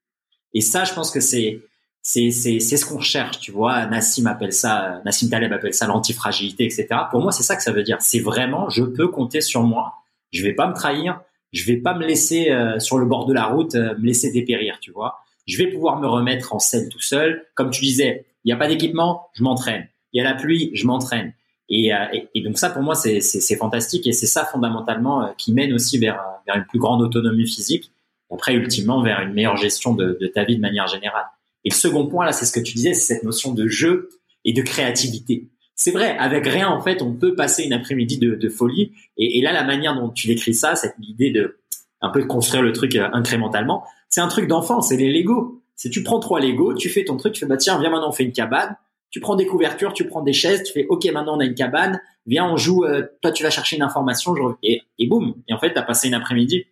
Et 0.55 0.61
ça, 0.61 0.85
je 0.85 0.95
pense 0.95 1.11
que 1.11 1.21
c'est, 1.21 1.61
c'est 2.09 2.31
c'est 2.31 2.61
c'est 2.61 2.77
ce 2.77 2.87
qu'on 2.87 3.01
cherche, 3.01 3.41
tu 3.41 3.51
vois. 3.51 3.85
Nassim 3.87 4.29
appelle 4.29 4.53
ça, 4.53 5.03
Nassim 5.05 5.29
Taleb 5.29 5.53
appelle 5.53 5.75
ça 5.75 5.89
l'antifragilité, 5.89 6.65
etc. 6.65 6.87
Pour 7.11 7.21
moi, 7.21 7.33
c'est 7.33 7.43
ça 7.43 7.57
que 7.57 7.65
ça 7.65 7.73
veut 7.73 7.83
dire. 7.83 7.97
C'est 7.99 8.21
vraiment, 8.21 8.71
je 8.71 8.85
peux 8.85 9.09
compter 9.09 9.41
sur 9.41 9.65
moi. 9.65 9.95
Je 10.31 10.45
vais 10.45 10.53
pas 10.53 10.69
me 10.69 10.73
trahir. 10.73 11.21
Je 11.53 11.65
vais 11.65 11.79
pas 11.79 11.95
me 11.95 12.07
laisser 12.07 12.51
euh, 12.53 12.79
sur 12.79 12.99
le 12.99 13.07
bord 13.07 13.27
de 13.27 13.35
la 13.35 13.47
route, 13.47 13.75
euh, 13.75 13.97
me 13.99 14.07
laisser 14.07 14.31
dépérir, 14.31 14.79
tu 14.81 14.93
vois. 14.93 15.19
Je 15.47 15.59
vais 15.59 15.67
pouvoir 15.67 15.99
me 15.99 16.07
remettre 16.07 16.55
en 16.55 16.61
scène 16.61 16.89
tout 16.89 17.01
seul. 17.01 17.45
Comme 17.57 17.71
tu 17.71 17.81
disais, 17.81 18.25
il 18.45 18.51
n'y 18.51 18.53
a 18.53 18.57
pas 18.57 18.69
d'équipement, 18.69 19.29
je 19.33 19.43
m'entraîne. 19.43 19.89
Il 20.13 20.23
y 20.23 20.25
a 20.25 20.31
la 20.31 20.37
pluie, 20.37 20.71
je 20.75 20.87
m'entraîne. 20.87 21.33
Et, 21.69 21.93
euh, 21.93 22.07
et, 22.37 22.41
donc 22.41 22.57
ça, 22.57 22.71
pour 22.71 22.83
moi, 22.83 22.95
c'est 22.95 23.21
c'est 23.21 23.57
fantastique 23.57 24.07
et 24.07 24.13
c'est 24.13 24.27
ça 24.27 24.45
fondamentalement 24.45 25.35
qui 25.37 25.53
mène 25.53 25.73
aussi 25.73 25.99
vers 25.99 26.23
vers 26.47 26.55
une 26.55 26.67
plus 26.67 26.79
grande 26.79 27.03
autonomie 27.03 27.49
physique. 27.49 27.91
Après, 28.33 28.55
ultimement, 28.55 29.03
vers 29.03 29.23
une 29.23 29.33
meilleure 29.33 29.57
gestion 29.57 29.93
de, 29.93 30.17
de 30.21 30.27
ta 30.29 30.45
vie 30.45 30.55
de 30.55 30.61
manière 30.61 30.87
générale. 30.87 31.27
Et 31.67 31.71
le 31.71 31.75
second 31.75 32.07
point, 32.07 32.25
là, 32.25 32.31
c'est 32.31 32.47
ce 32.47 32.53
que 32.53 32.61
tu 32.61 32.75
disais, 32.75 32.95
c'est 32.95 33.15
cette 33.15 33.25
notion 33.25 33.53
de 33.53 33.67
jeu 33.67 34.09
et 34.45 34.53
de 34.53 34.63
créativité. 34.63 35.49
C'est 35.75 35.91
vrai, 35.91 36.17
avec 36.17 36.47
rien, 36.47 36.69
en 36.69 36.81
fait, 36.81 37.03
on 37.03 37.13
peut 37.13 37.35
passer 37.35 37.65
une 37.65 37.73
après-midi 37.73 38.19
de, 38.19 38.49
folie. 38.49 38.93
Et, 39.19 39.43
là, 39.43 39.53
la 39.53 39.65
manière 39.65 39.97
dont 39.97 40.09
tu 40.09 40.29
décris 40.29 40.55
ça, 40.55 40.77
cette 40.77 40.95
idée 41.03 41.33
de 41.33 41.59
un 42.01 42.11
peu 42.11 42.23
de 42.23 42.27
construire 42.27 42.63
le 42.63 42.73
truc 42.73 42.95
euh, 42.95 43.09
incrémentalement, 43.13 43.83
c'est 44.09 44.21
un 44.21 44.29
truc 44.29 44.47
d'enfant, 44.47 44.81
c'est 44.81 44.97
les 44.97 45.13
Lego. 45.13 45.61
C'est 45.75 45.91
tu 45.91 46.05
prends 46.05 46.21
trois 46.21 46.39
Lego, 46.39 46.73
tu 46.73 46.89
fais 46.89 47.05
ton 47.05 47.17
truc, 47.17 47.33
tu 47.33 47.41
fais 47.41 47.47
bah 47.47 47.57
tiens, 47.57 47.81
viens 47.81 47.91
maintenant 47.91 48.11
on 48.11 48.13
fait 48.13 48.25
une 48.25 48.33
cabane. 48.33 48.77
Tu 49.11 49.19
prends 49.19 49.35
des 49.35 49.47
couvertures, 49.47 49.93
tu 49.93 50.07
prends 50.07 50.23
des 50.23 50.33
chaises, 50.33 50.63
tu 50.63 50.73
fais 50.73 50.87
ok 50.89 51.05
maintenant 51.07 51.37
on 51.37 51.41
a 51.41 51.45
une 51.45 51.55
cabane, 51.55 52.01
viens 52.27 52.47
on 52.47 52.57
joue. 52.57 52.85
Euh, 52.85 53.03
toi 53.23 53.33
tu 53.33 53.43
vas 53.43 53.51
chercher 53.51 53.77
une 53.77 53.83
information, 53.83 54.35
et, 54.63 54.83
et 54.99 55.07
boum. 55.09 55.35
Et 55.49 55.53
en 55.53 55.59
fait 55.59 55.73
t'as 55.73 55.83
passé 55.83 56.07
une 56.07 56.15
après-midi. 56.15 56.67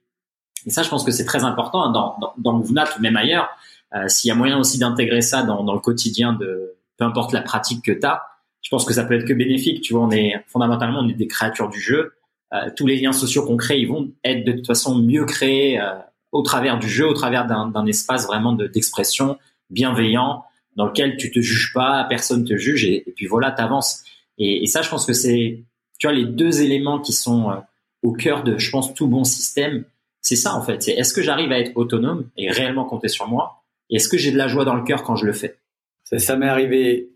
Et 0.66 0.70
ça 0.70 0.82
je 0.82 0.88
pense 0.88 1.04
que 1.04 1.10
c'est 1.10 1.24
très 1.24 1.42
important 1.42 1.82
hein, 1.82 1.90
dans, 1.90 2.16
dans, 2.20 2.34
dans 2.38 2.60
ou 2.60 3.00
même 3.00 3.16
ailleurs 3.16 3.50
euh, 3.94 4.08
s'il 4.08 4.28
y 4.28 4.30
a 4.32 4.34
moyen 4.34 4.58
aussi 4.58 4.78
d'intégrer 4.78 5.22
ça 5.22 5.42
dans, 5.42 5.62
dans, 5.62 5.74
le 5.74 5.80
quotidien 5.80 6.32
de 6.32 6.74
peu 6.96 7.04
importe 7.04 7.32
la 7.32 7.42
pratique 7.42 7.84
que 7.84 7.92
tu 7.92 8.04
as, 8.06 8.22
je 8.62 8.70
pense 8.70 8.84
que 8.84 8.94
ça 8.94 9.04
peut 9.04 9.14
être 9.14 9.26
que 9.26 9.32
bénéfique. 9.32 9.82
Tu 9.82 9.92
vois, 9.92 10.02
on 10.02 10.10
est 10.10 10.34
fondamentalement 10.48 11.00
on 11.00 11.08
est 11.08 11.14
des 11.14 11.28
créatures 11.28 11.68
du 11.68 11.80
jeu. 11.80 12.14
Euh, 12.52 12.70
tous 12.76 12.86
les 12.86 12.96
liens 12.96 13.12
sociaux 13.12 13.44
qu'on 13.44 13.56
crée, 13.56 13.78
ils 13.78 13.88
vont 13.88 14.10
être 14.24 14.44
de 14.44 14.52
toute 14.52 14.66
façon 14.66 14.96
mieux 14.96 15.24
créés 15.26 15.80
euh, 15.80 15.92
au 16.32 16.42
travers 16.42 16.78
du 16.78 16.88
jeu, 16.88 17.06
au 17.06 17.12
travers 17.12 17.46
d'un 17.46 17.86
espace 17.86 18.26
vraiment 18.26 18.52
d'expression 18.52 19.38
bienveillant 19.70 20.44
dans 20.76 20.86
lequel 20.86 21.16
tu 21.16 21.30
te 21.30 21.40
juges 21.40 21.72
pas, 21.72 22.04
personne 22.08 22.44
te 22.44 22.56
juge 22.56 22.84
et, 22.84 23.04
puis 23.14 23.26
voilà, 23.26 23.52
t'avances. 23.52 24.02
Et, 24.38 24.64
et 24.64 24.66
ça, 24.66 24.82
je 24.82 24.88
pense 24.88 25.06
que 25.06 25.12
c'est, 25.12 25.62
tu 25.98 26.06
vois, 26.06 26.14
les 26.14 26.24
deux 26.24 26.62
éléments 26.62 26.98
qui 26.98 27.12
sont 27.12 27.50
euh, 27.50 27.56
au 28.02 28.12
cœur 28.12 28.42
de, 28.42 28.58
je 28.58 28.70
pense, 28.70 28.94
tout 28.94 29.06
bon 29.06 29.24
système. 29.24 29.84
C'est 30.20 30.36
ça 30.36 30.54
en 30.54 30.62
fait. 30.62 30.82
C'est 30.82 30.92
est-ce 30.92 31.12
que 31.12 31.22
j'arrive 31.22 31.52
à 31.52 31.58
être 31.58 31.72
autonome 31.76 32.28
et 32.36 32.50
réellement 32.50 32.84
compter 32.84 33.08
sur 33.08 33.28
moi 33.28 33.63
est-ce 33.90 34.08
que 34.08 34.18
j'ai 34.18 34.32
de 34.32 34.38
la 34.38 34.48
joie 34.48 34.64
dans 34.64 34.74
le 34.74 34.82
cœur 34.82 35.02
quand 35.02 35.16
je 35.16 35.26
le 35.26 35.32
fais? 35.32 35.58
Ça, 36.04 36.18
ça 36.18 36.36
m'est 36.36 36.48
arrivé 36.48 37.14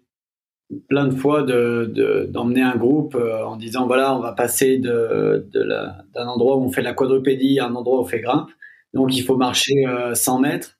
plein 0.88 1.06
de 1.06 1.14
fois 1.14 1.42
de, 1.42 2.26
d'emmener 2.28 2.62
un 2.62 2.76
groupe 2.76 3.14
euh, 3.14 3.44
en 3.44 3.56
disant 3.56 3.86
voilà, 3.86 4.14
on 4.14 4.20
va 4.20 4.32
passer 4.32 4.78
de, 4.78 5.48
d'un 6.14 6.26
endroit 6.26 6.56
où 6.56 6.64
on 6.64 6.70
fait 6.70 6.82
la 6.82 6.92
quadrupédie 6.92 7.58
à 7.58 7.66
un 7.66 7.74
endroit 7.74 7.98
où 7.98 8.02
on 8.02 8.04
fait 8.04 8.20
grimpe. 8.20 8.50
Donc 8.94 9.16
il 9.16 9.22
faut 9.22 9.36
marcher 9.36 9.84
100 10.14 10.36
euh, 10.36 10.40
mètres. 10.40 10.78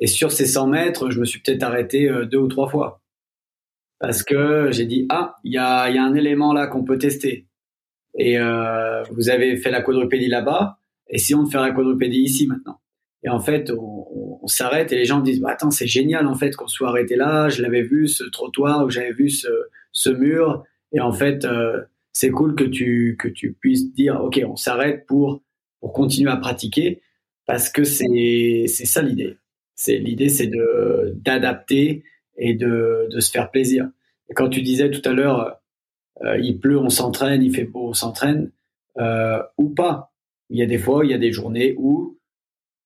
Et 0.00 0.06
sur 0.08 0.32
ces 0.32 0.46
100 0.46 0.66
mètres, 0.68 1.10
je 1.10 1.20
me 1.20 1.24
suis 1.24 1.40
peut-être 1.40 1.62
arrêté 1.62 2.08
euh, 2.08 2.26
deux 2.26 2.38
ou 2.38 2.48
trois 2.48 2.68
fois. 2.68 3.00
Parce 4.00 4.22
que 4.22 4.70
j'ai 4.70 4.86
dit 4.86 5.06
ah, 5.08 5.36
il 5.44 5.52
y 5.52 5.58
a, 5.58 5.88
y 5.90 5.98
a 5.98 6.04
un 6.04 6.14
élément 6.14 6.52
là 6.52 6.66
qu'on 6.66 6.84
peut 6.84 6.98
tester. 6.98 7.46
Et 8.16 8.38
vous 9.10 9.28
avez 9.28 9.56
fait 9.56 9.72
la 9.72 9.82
quadrupédie 9.82 10.28
là-bas, 10.28 10.78
essayons 11.08 11.42
de 11.42 11.48
faire 11.48 11.62
la 11.62 11.72
quadrupédie 11.72 12.20
ici 12.20 12.46
maintenant? 12.46 12.78
Et 13.24 13.28
en 13.28 13.40
fait, 13.40 13.70
on, 13.70 14.46
s'arrête 14.46 14.92
et 14.92 14.96
les 14.96 15.06
gens 15.06 15.20
disent 15.20 15.40
bah, 15.40 15.52
Attends, 15.52 15.70
c'est 15.70 15.86
génial 15.86 16.26
en 16.26 16.34
fait 16.34 16.54
qu'on 16.54 16.68
soit 16.68 16.88
arrêté 16.88 17.16
là. 17.16 17.48
Je 17.48 17.62
l'avais 17.62 17.82
vu, 17.82 18.08
ce 18.08 18.24
trottoir, 18.24 18.84
ou 18.84 18.90
j'avais 18.90 19.12
vu 19.12 19.30
ce, 19.30 19.48
ce, 19.92 20.10
mur. 20.10 20.62
Et 20.92 21.00
en 21.00 21.12
fait, 21.12 21.46
euh, 21.46 21.80
c'est 22.12 22.30
cool 22.30 22.54
que 22.54 22.64
tu, 22.64 23.16
que 23.18 23.28
tu 23.28 23.54
puisses 23.54 23.92
dire 23.94 24.22
Ok, 24.22 24.40
on 24.46 24.56
s'arrête 24.56 25.06
pour, 25.06 25.42
pour 25.80 25.94
continuer 25.94 26.30
à 26.30 26.36
pratiquer 26.36 27.00
parce 27.46 27.70
que 27.70 27.84
c'est 27.84 28.66
ça 28.66 29.02
l'idée. 29.02 29.38
C'est 29.74 29.98
L'idée, 29.98 30.28
c'est 30.28 30.50
d'adapter 31.14 32.04
et 32.36 32.54
de, 32.54 33.08
de 33.10 33.20
se 33.20 33.30
faire 33.30 33.50
plaisir. 33.50 33.88
Et 34.28 34.34
quand 34.34 34.48
tu 34.48 34.62
disais 34.62 34.90
tout 34.90 35.06
à 35.08 35.12
l'heure, 35.12 35.60
euh, 36.22 36.38
il 36.38 36.58
pleut, 36.60 36.78
on 36.78 36.90
s'entraîne, 36.90 37.42
il 37.42 37.54
fait 37.54 37.64
beau, 37.64 37.88
on 37.88 37.92
s'entraîne, 37.92 38.50
euh, 38.98 39.42
ou 39.58 39.70
pas. 39.70 40.12
Il 40.50 40.58
y 40.58 40.62
a 40.62 40.66
des 40.66 40.78
fois, 40.78 41.04
il 41.04 41.10
y 41.10 41.14
a 41.14 41.18
des 41.18 41.32
journées 41.32 41.74
où 41.78 42.18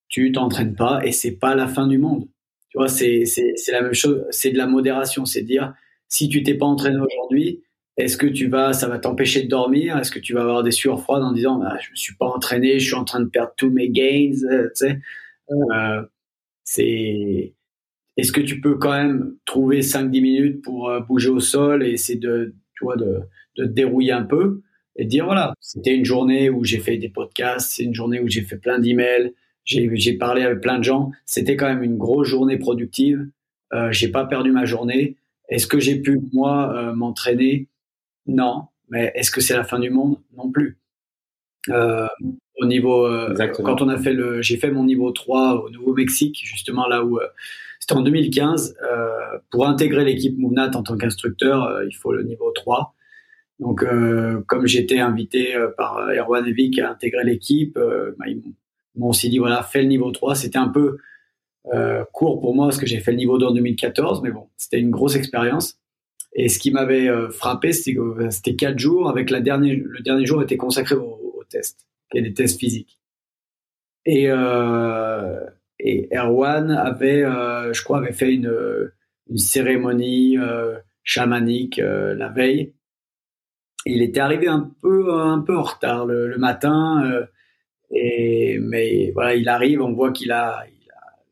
tu 0.08 0.32
t'entraînes 0.32 0.74
pas 0.74 1.00
et 1.04 1.12
c'est 1.12 1.36
pas 1.38 1.54
la 1.54 1.68
fin 1.68 1.86
du 1.86 1.98
monde. 1.98 2.28
Tu 2.70 2.78
vois, 2.78 2.88
c'est 2.88 3.24
c'est 3.24 3.54
c'est 3.56 3.72
la 3.72 3.82
même 3.82 3.94
chose, 3.94 4.24
c'est 4.30 4.50
de 4.50 4.58
la 4.58 4.66
modération, 4.66 5.24
c'est 5.24 5.42
dire 5.42 5.74
si 6.08 6.28
tu 6.28 6.42
t'es 6.42 6.54
pas 6.54 6.66
entraîné 6.66 6.98
aujourd'hui, 6.98 7.62
est-ce 7.96 8.16
que 8.16 8.26
tu 8.26 8.48
vas 8.48 8.72
ça 8.72 8.88
va 8.88 8.98
t'empêcher 8.98 9.42
de 9.44 9.48
dormir? 9.48 9.98
Est-ce 9.98 10.10
que 10.10 10.18
tu 10.18 10.34
vas 10.34 10.42
avoir 10.42 10.62
des 10.62 10.70
sueurs 10.70 11.02
froides 11.02 11.22
en 11.22 11.32
disant 11.32 11.58
bah, 11.58 11.76
je 11.80 11.90
me 11.90 11.96
suis 11.96 12.14
pas 12.16 12.26
entraîné, 12.26 12.78
je 12.78 12.86
suis 12.86 12.94
en 12.94 13.04
train 13.04 13.20
de 13.20 13.28
perdre 13.28 13.52
tous 13.56 13.70
mes 13.70 13.90
gains, 13.90 14.32
euh, 14.50 14.68
tu 14.68 14.86
sais? 14.86 15.00
Euh, 15.50 16.02
c'est 16.64 17.54
est-ce 18.16 18.32
que 18.32 18.40
tu 18.40 18.60
peux 18.60 18.76
quand 18.76 18.92
même 18.92 19.36
trouver 19.46 19.82
5-10 19.82 20.22
minutes 20.22 20.62
pour 20.62 20.90
euh, 20.90 21.00
bouger 21.00 21.30
au 21.30 21.40
sol 21.40 21.84
et 21.84 21.92
essayer 21.92 22.18
de, 22.18 22.54
tu 22.74 22.84
vois, 22.84 22.96
de, 22.96 23.20
de 23.56 23.64
te 23.64 23.70
dérouiller 23.70 24.12
un 24.12 24.24
peu 24.24 24.62
et 24.96 25.04
dire 25.04 25.24
voilà, 25.26 25.54
c'était 25.60 25.94
une 25.94 26.04
journée 26.04 26.50
où 26.50 26.64
j'ai 26.64 26.78
fait 26.80 26.98
des 26.98 27.08
podcasts, 27.08 27.72
c'est 27.72 27.84
une 27.84 27.94
journée 27.94 28.20
où 28.20 28.28
j'ai 28.28 28.42
fait 28.42 28.58
plein 28.58 28.78
d'emails, 28.80 29.32
j'ai 29.68 30.12
parlé 30.14 30.42
avec 30.42 30.60
plein 30.60 30.78
de 30.78 30.84
gens. 30.84 31.12
C'était 31.26 31.56
quand 31.56 31.66
même 31.66 31.82
une 31.82 31.98
grosse 31.98 32.28
journée 32.28 32.58
productive. 32.58 33.28
Euh, 33.72 33.92
j'ai 33.92 34.08
pas 34.08 34.24
perdu 34.24 34.50
ma 34.50 34.64
journée. 34.64 35.16
Est-ce 35.48 35.66
que 35.66 35.78
j'ai 35.78 36.00
pu 36.00 36.20
moi 36.32 36.72
euh, 36.74 36.94
m'entraîner? 36.94 37.68
Non. 38.26 38.66
Mais 38.90 39.12
est-ce 39.14 39.30
que 39.30 39.40
c'est 39.40 39.56
la 39.56 39.64
fin 39.64 39.78
du 39.78 39.90
monde? 39.90 40.18
Non 40.36 40.50
plus. 40.50 40.78
Euh, 41.68 42.06
au 42.60 42.66
niveau 42.66 43.06
euh, 43.06 43.34
quand 43.62 43.82
on 43.82 43.88
a 43.88 43.98
fait 43.98 44.14
le, 44.14 44.40
j'ai 44.42 44.56
fait 44.56 44.70
mon 44.70 44.84
niveau 44.84 45.12
3 45.12 45.64
au 45.64 45.70
Nouveau-Mexique, 45.70 46.40
justement 46.42 46.88
là 46.88 47.04
où 47.04 47.18
euh, 47.18 47.26
c'était 47.78 47.94
en 47.94 48.02
2015. 48.02 48.76
pour 49.50 49.66
intégrer 49.66 50.04
l'équipe 50.04 50.36
Mouvnat 50.38 50.70
en 50.74 50.82
tant 50.82 50.96
qu'instructeur, 50.96 51.82
il 51.84 51.94
faut 51.94 52.12
le 52.12 52.22
niveau 52.22 52.50
3. 52.52 52.94
Donc, 53.60 53.82
euh, 53.82 54.42
comme 54.46 54.66
j'étais 54.66 55.00
invité 55.00 55.56
euh, 55.56 55.68
par 55.76 56.08
Erwan 56.10 56.46
et 56.46 56.52
Vic 56.52 56.78
à 56.78 56.90
intégrer 56.90 57.24
l'équipe, 57.24 57.76
euh, 57.76 58.14
bah, 58.18 58.26
ils 58.28 58.36
m'ont 58.36 58.54
aussi 59.06 59.28
dit 59.28 59.38
voilà, 59.38 59.62
fais 59.62 59.82
le 59.82 59.88
niveau 59.88 60.10
3. 60.10 60.34
C'était 60.34 60.58
un 60.58 60.68
peu 60.68 60.98
court 62.12 62.40
pour 62.40 62.54
moi 62.54 62.66
parce 62.66 62.78
que 62.78 62.86
j'ai 62.86 63.00
fait 63.00 63.10
le 63.10 63.18
niveau 63.18 63.38
2 63.38 63.46
en 63.46 63.52
2014, 63.52 64.22
mais 64.22 64.30
bon, 64.30 64.48
c'était 64.56 64.80
une 64.80 64.90
grosse 64.90 65.16
expérience. 65.16 65.78
Et 66.34 66.48
ce 66.48 66.58
qui 66.58 66.70
m'avait 66.70 67.08
frappé, 67.30 67.72
c'était 67.72 67.94
que 67.94 68.30
c'était 68.30 68.54
quatre 68.54 68.78
jours. 68.78 69.08
Avec 69.08 69.30
la 69.30 69.40
dernière, 69.40 69.76
le 69.82 70.00
dernier 70.00 70.24
jour 70.24 70.42
était 70.42 70.56
consacré 70.56 70.94
aux, 70.94 71.34
aux 71.36 71.44
tests, 71.44 71.86
qui 72.10 72.22
des 72.22 72.32
tests 72.32 72.58
physiques. 72.58 72.98
Et, 74.06 74.24
et 75.80 76.08
Erwan 76.16 76.70
avait, 76.70 77.22
je 77.22 77.84
crois, 77.84 77.98
avait 77.98 78.12
fait 78.12 78.32
une, 78.32 78.90
une 79.28 79.38
cérémonie 79.38 80.36
chamanique 81.02 81.78
la 81.78 82.28
veille 82.28 82.72
il 83.88 84.02
était 84.02 84.20
arrivé 84.20 84.48
un 84.48 84.70
peu 84.80 85.12
un 85.12 85.40
peu 85.40 85.56
en 85.56 85.62
retard 85.62 86.06
le, 86.06 86.36
matin, 86.38 87.02
euh, 87.04 87.26
et 87.90 88.58
mais 88.60 89.10
voilà, 89.12 89.34
il 89.34 89.48
arrive, 89.48 89.80
on 89.80 89.92
voit 89.92 90.12
qu'il 90.12 90.32
a, 90.32 90.64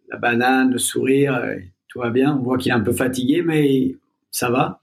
la 0.08 0.18
banane, 0.18 0.72
le 0.72 0.78
sourire, 0.78 1.34
euh, 1.34 1.56
tout 1.88 1.98
va 2.00 2.10
bien. 2.10 2.36
On 2.38 2.42
voit 2.42 2.58
qu'il 2.58 2.70
est 2.70 2.74
un 2.74 2.80
peu 2.80 2.92
fatigué, 2.92 3.42
mais 3.42 3.96
ça 4.30 4.50
va. 4.50 4.82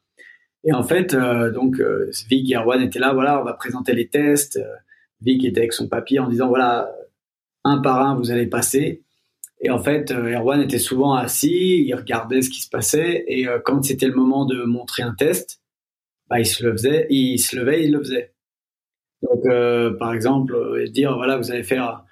Et 0.65 0.73
en 0.73 0.83
fait, 0.83 1.13
euh, 1.13 1.51
donc 1.51 1.81
Vic 2.29 2.51
et 2.51 2.55
Erwan 2.55 2.81
étaient 2.81 2.99
là, 2.99 3.13
voilà, 3.13 3.41
on 3.41 3.43
va 3.43 3.53
présenter 3.53 3.93
les 3.93 4.07
tests. 4.07 4.59
Vic 5.21 5.43
était 5.45 5.59
avec 5.59 5.73
son 5.73 5.87
papier 5.87 6.19
en 6.19 6.27
disant 6.29 6.47
voilà, 6.47 6.89
un 7.63 7.79
par 7.79 8.01
un, 8.01 8.15
vous 8.15 8.31
allez 8.31 8.47
passer. 8.47 9.03
Et 9.61 9.69
en 9.69 9.79
fait, 9.79 10.11
Erwan 10.11 10.61
était 10.61 10.79
souvent 10.79 11.13
assis, 11.13 11.85
il 11.85 11.93
regardait 11.95 12.41
ce 12.41 12.49
qui 12.49 12.61
se 12.61 12.69
passait, 12.69 13.23
et 13.27 13.47
quand 13.63 13.81
c'était 13.83 14.07
le 14.07 14.13
moment 14.13 14.45
de 14.45 14.63
montrer 14.63 15.03
un 15.03 15.13
test, 15.13 15.61
bah, 16.29 16.39
il 16.39 16.45
se 16.45 16.63
le 16.65 16.71
faisait, 16.73 17.07
il 17.09 17.37
se 17.37 17.55
levait, 17.55 17.85
il 17.85 17.93
le 17.93 17.99
faisait. 17.99 18.32
Donc, 19.23 19.45
euh, 19.45 19.91
par 19.97 20.13
exemple, 20.13 20.55
euh, 20.55 20.87
dire 20.87 21.15
voilà, 21.15 21.37
vous 21.37 21.51
allez 21.51 21.63
faire, 21.63 22.03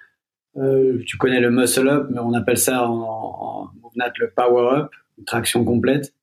euh, 0.56 0.98
tu 1.06 1.16
connais 1.16 1.40
le 1.40 1.50
muscle 1.50 1.88
up, 1.88 2.08
mais 2.10 2.18
on 2.18 2.32
appelle 2.32 2.58
ça 2.58 2.88
en, 2.88 3.02
en 3.02 3.70
mouvement 3.80 4.04
le 4.18 4.30
power 4.34 4.80
up, 4.80 4.90
une 5.18 5.24
traction 5.24 5.64
complète. 5.64 6.14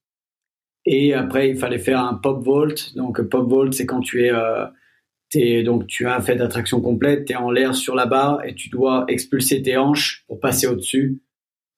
Et 0.85 1.13
après, 1.13 1.49
il 1.49 1.57
fallait 1.57 1.79
faire 1.79 2.03
un 2.03 2.15
pop 2.15 2.43
vault. 2.43 2.73
Donc, 2.95 3.21
pop 3.21 3.47
vault, 3.47 3.71
c'est 3.71 3.85
quand 3.85 3.99
tu 3.99 4.25
es, 4.25 4.31
es, 5.35 5.63
donc 5.63 5.85
tu 5.87 6.07
as 6.07 6.19
fait 6.21 6.37
ta 6.37 6.47
traction 6.47 6.81
complète, 6.81 7.25
tu 7.25 7.33
es 7.33 7.35
en 7.35 7.51
l'air 7.51 7.75
sur 7.75 7.95
la 7.95 8.05
barre 8.05 8.43
et 8.45 8.55
tu 8.55 8.69
dois 8.69 9.05
expulser 9.07 9.61
tes 9.61 9.77
hanches 9.77 10.23
pour 10.27 10.39
passer 10.39 10.67
au-dessus 10.67 11.21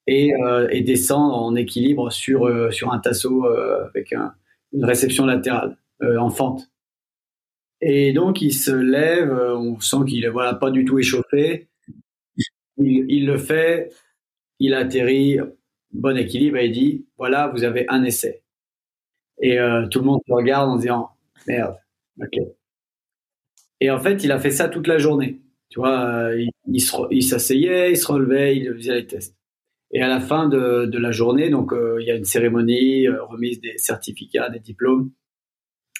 et, 0.07 0.31
et, 0.69 0.81
descendre 0.81 1.35
en 1.35 1.55
équilibre 1.55 2.11
sur, 2.11 2.71
sur 2.71 2.93
un 2.93 2.99
tasseau 2.99 3.45
avec 3.45 4.13
une 4.71 4.85
réception 4.85 5.25
latérale. 5.25 5.77
Euh, 6.03 6.17
en 6.17 6.31
fente. 6.31 6.70
Et 7.81 8.13
donc 8.13 8.41
il 8.41 8.53
se 8.53 8.71
lève, 8.71 9.31
euh, 9.31 9.57
on 9.57 9.79
sent 9.79 10.05
qu'il 10.07 10.23
est 10.23 10.29
voilà 10.29 10.53
pas 10.53 10.71
du 10.71 10.85
tout 10.85 10.99
échauffé. 10.99 11.67
Il, 12.77 13.27
le 13.27 13.37
fait, 13.37 13.91
il 14.59 14.73
atterrit, 14.73 15.37
bon 15.91 16.17
équilibre, 16.17 16.57
et 16.57 16.67
il 16.67 16.71
dit 16.71 17.05
voilà, 17.17 17.47
vous 17.49 17.63
avez 17.63 17.85
un 17.89 18.03
essai. 18.03 18.43
Et 19.41 19.59
euh, 19.59 19.87
tout 19.87 19.99
le 19.99 20.05
monde 20.05 20.21
se 20.27 20.33
regarde 20.33 20.69
en 20.69 20.77
disant 20.77 21.09
merde, 21.47 21.77
ok. 22.19 22.37
Et 23.81 23.89
en 23.89 23.99
fait, 23.99 24.23
il 24.23 24.31
a 24.31 24.39
fait 24.39 24.51
ça 24.51 24.69
toute 24.69 24.87
la 24.87 24.99
journée. 24.99 25.41
Tu 25.69 25.79
vois, 25.79 26.29
il, 26.67 26.81
s'asseyait, 27.23 27.91
il 27.91 27.97
se 27.97 28.11
relevait, 28.11 28.57
il 28.57 28.73
faisait 28.75 28.95
les 28.95 29.07
tests. 29.07 29.35
Et 29.91 30.01
à 30.01 30.07
la 30.07 30.19
fin 30.19 30.47
de, 30.47 30.85
de 30.85 30.97
la 30.99 31.11
journée, 31.11 31.49
donc 31.49 31.71
il 31.99 32.05
y 32.05 32.11
a 32.11 32.15
une 32.15 32.25
cérémonie, 32.25 33.07
remise 33.07 33.59
des 33.61 33.77
certificats, 33.77 34.49
des 34.49 34.59
diplômes. 34.59 35.11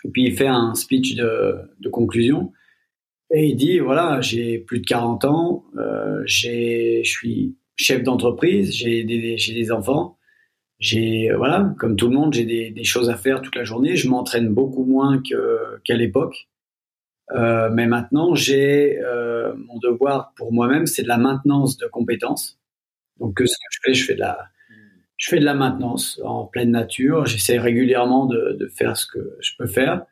Et 0.06 0.10
puis 0.10 0.24
il 0.24 0.36
fait 0.36 0.48
un 0.48 0.74
speech 0.76 1.16
de, 1.16 1.68
conclusion 1.92 2.52
et 3.34 3.48
il 3.48 3.56
dit 3.56 3.80
voilà 3.80 4.22
j'ai 4.22 4.60
plus 4.60 4.80
de 4.80 4.86
40 4.86 5.26
ans, 5.26 5.66
euh, 5.78 6.22
je 6.26 7.02
suis 7.04 7.56
chef 7.76 8.04
d'entreprise, 8.04 8.74
j'ai 8.74 9.04
des 9.04 9.36
des 9.36 9.72
enfants, 9.72 10.18
j'ai 10.80 11.32
voilà 11.36 11.74
comme 11.80 11.96
tout 11.96 12.08
le 12.08 12.16
monde 12.16 12.34
j'ai 12.34 12.46
des, 12.46 12.84
choses 12.84 13.10
à 13.10 13.16
faire 13.18 13.42
toute 13.42 13.56
la 13.56 13.64
journée, 13.64 13.96
je 13.96 14.10
m'entraîne 14.10 14.50
beaucoup 14.50 14.86
moins 14.86 15.22
que 15.22 15.80
qu'à 15.84 15.96
l'époque. 15.96 16.48
Euh, 17.34 17.70
mais 17.72 17.88
maintenant, 17.88 18.36
j'ai 18.36 19.00
euh, 19.00 19.54
mon 19.56 19.80
devoir 19.80 20.34
pour 20.36 20.52
moi-même, 20.52 20.86
c'est 20.86 21.04
de 21.04 21.08
la 21.08 21.18
maintenance 21.18 21.78
de 21.78 21.88
compétences. 21.88 22.60
Donc, 23.20 23.40
ce 23.40 23.44
que 23.44 23.70
je 23.72 23.80
fais, 23.84 23.94
je 23.94 24.06
fais 24.06 24.16
de 24.16 24.20
la, 24.20 24.50
je 25.22 25.30
fais 25.30 25.40
de 25.40 25.46
la 25.46 25.54
maintenance 25.54 26.20
en 26.24 26.46
pleine 26.46 26.72
nature. 26.72 27.28
J'essaie 27.28 27.60
régulièrement 27.60 28.26
de, 28.26 28.58
de, 28.60 28.68
faire 28.68 28.98
ce 28.98 29.06
que 29.06 29.38
je 29.40 29.52
peux 29.56 29.68
faire. 29.68 30.04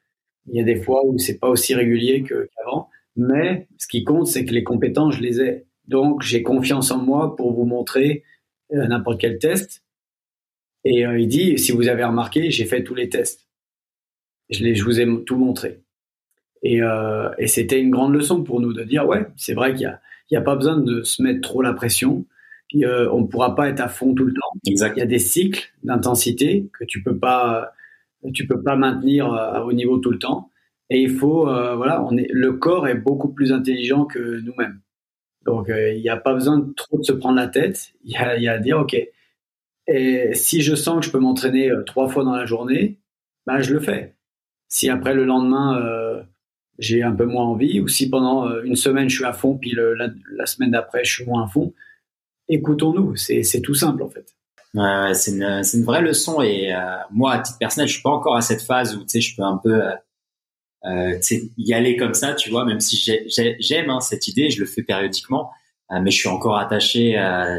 Il 0.47 0.55
y 0.55 0.62
a 0.62 0.64
des 0.64 0.76
fois 0.76 1.03
où 1.03 1.18
c'est 1.18 1.39
pas 1.39 1.49
aussi 1.49 1.74
régulier 1.74 2.24
qu'avant, 2.24 2.89
mais 3.16 3.68
ce 3.80 3.88
qui 3.88 4.03
compte, 4.03 4.28
c'est 4.28 4.45
que 4.45 4.53
les 4.53 4.64
compétences, 4.64 5.16
je 5.16 5.22
les 5.22 5.41
ai. 5.41 5.66
Donc, 5.88 6.22
j'ai 6.22 6.43
confiance 6.43 6.91
en 6.91 6.99
moi 6.99 7.36
pour 7.36 7.53
vous 7.53 7.66
montrer 7.66 8.24
euh, 8.72 8.86
n'importe 8.86 9.20
quel 9.20 9.39
test. 9.39 9.84
Et 10.86 11.07
euh, 11.07 11.20
il 11.20 11.28
dit, 11.28 11.57
si 11.57 11.72
vous 11.72 11.88
avez 11.88 12.03
remarqué, 12.03 12.51
j'ai 12.51 12.66
fait 12.66 12.84
tous 12.84 12.93
les 12.93 13.10
tests. 13.10 13.49
Je, 14.51 14.64
les, 14.64 14.76
je 14.76 14.84
vous 14.84 15.01
ai 15.01 15.07
tout 15.26 15.38
montré. 15.38 15.82
Et, 16.62 16.84
euh, 16.84 17.32
et 17.39 17.47
c'était 17.47 17.82
une 17.82 17.89
grande 17.89 18.14
leçon 18.14 18.43
pour 18.43 18.62
nous 18.62 18.74
de 18.74 18.84
dire, 18.84 19.07
ouais, 19.07 19.26
c'est 19.38 19.55
vrai 19.55 19.74
qu'il 19.74 19.91
n'y 20.30 20.38
a, 20.38 20.39
a 20.39 20.43
pas 20.43 20.55
besoin 20.55 20.78
de 20.78 21.01
se 21.01 21.24
mettre 21.24 21.41
trop 21.41 21.64
la 21.64 21.74
pression. 21.74 22.28
Euh, 22.76 23.09
on 23.11 23.22
ne 23.22 23.28
pourra 23.28 23.55
pas 23.55 23.70
être 23.70 23.80
à 23.80 23.88
fond 23.88 24.13
tout 24.13 24.26
le 24.26 24.34
temps. 24.34 24.59
Exact. 24.65 24.95
Il 24.97 24.99
y 24.99 25.03
a 25.03 25.07
des 25.07 25.20
cycles 25.20 25.72
d'intensité 25.84 26.70
que 26.78 26.86
tu 26.86 27.01
peux 27.01 27.17
pas, 27.17 27.74
tu 28.34 28.47
peux 28.47 28.61
pas 28.61 28.76
maintenir 28.76 29.34
à 29.34 29.65
haut 29.65 29.74
niveau 29.74 29.97
tout 29.97 30.11
le 30.11 30.20
temps. 30.20 30.49
Et 30.89 31.01
il 31.01 31.11
faut, 31.11 31.47
euh, 31.47 31.76
voilà, 31.76 32.03
on 32.03 32.17
est, 32.17 32.28
le 32.32 32.53
corps 32.53 32.88
est 32.88 32.95
beaucoup 32.95 33.30
plus 33.30 33.51
intelligent 33.51 34.05
que 34.05 34.39
nous-mêmes. 34.41 34.80
Donc, 35.45 35.70
euh, 35.70 35.93
il 35.93 36.01
n'y 36.01 36.09
a 36.09 36.17
pas 36.17 36.34
besoin 36.34 36.59
de 36.59 36.74
trop 36.74 36.97
de 36.97 37.03
se 37.03 37.11
prendre 37.13 37.36
la 37.36 37.47
tête. 37.47 37.93
Il 38.03 38.11
y 38.11 38.17
a, 38.17 38.38
y 38.38 38.47
a 38.47 38.53
à 38.53 38.59
dire, 38.59 38.80
ok, 38.80 38.95
et 39.88 40.34
si 40.34 40.61
je 40.61 40.76
sens 40.76 40.99
que 40.99 41.05
je 41.05 41.11
peux 41.11 41.20
m'entraîner 41.20 41.72
trois 41.86 42.07
fois 42.07 42.24
dans 42.24 42.36
la 42.36 42.45
journée, 42.45 42.99
bah, 43.47 43.61
je 43.61 43.74
le 43.74 43.80
fais. 43.80 44.15
Si 44.67 44.89
après 44.89 45.15
le 45.15 45.26
lendemain, 45.26 45.82
j'ai 46.78 47.01
un 47.01 47.13
peu 47.13 47.26
moins 47.26 47.45
envie, 47.45 47.80
ou 47.80 47.88
si 47.88 48.07
pendant 48.07 48.61
une 48.61 48.76
semaine 48.76 49.09
je 49.09 49.15
suis 49.15 49.26
à 49.26 49.34
fond, 49.34 49.57
puis 49.57 49.72
la, 49.72 50.09
la, 50.32 50.45
semaine 50.45 50.70
d'après 50.72 51.03
je 51.03 51.11
suis 51.11 51.26
moins 51.26 51.45
à 51.45 51.47
fond, 51.47 51.74
écoutons-nous. 52.50 53.16
C'est 53.16 53.62
tout 53.62 53.76
simple 53.76 54.04
en 54.04 54.10
fait. 54.10 54.36
C'est 55.14 55.32
une, 55.32 55.84
vraie 55.84 56.02
leçon 56.02 56.41
et 56.41 56.74
euh, 56.74 56.80
moi, 57.12 57.34
à 57.34 57.39
titre 57.39 57.58
personnel, 57.58 57.88
je 57.88 57.93
suis 57.93 58.04
pas 58.04 58.12
encore 58.12 58.36
à 58.36 58.41
cette 58.41 58.62
phase 58.62 58.95
où 58.95 59.04
je 59.08 59.36
peux 59.36 59.43
un 59.43 59.58
peu 59.58 59.84
euh, 59.84 59.95
euh 60.86 61.20
y 61.58 61.74
aller 61.74 61.95
comme 61.95 62.14
ça, 62.14 62.34
tu 62.34 62.50
vois, 62.50 62.66
même 62.66 62.80
si 62.80 62.97
j'aime 63.60 63.89
hein, 63.89 64.00
cette 64.00 64.28
idée, 64.28 64.50
je 64.50 64.60
le 64.60 64.66
fais 64.66 64.84
périodiquement, 64.84 65.52
mais 65.91 66.12
je 66.12 66.18
suis 66.18 66.30
encore 66.30 66.58
attaché. 66.58 67.14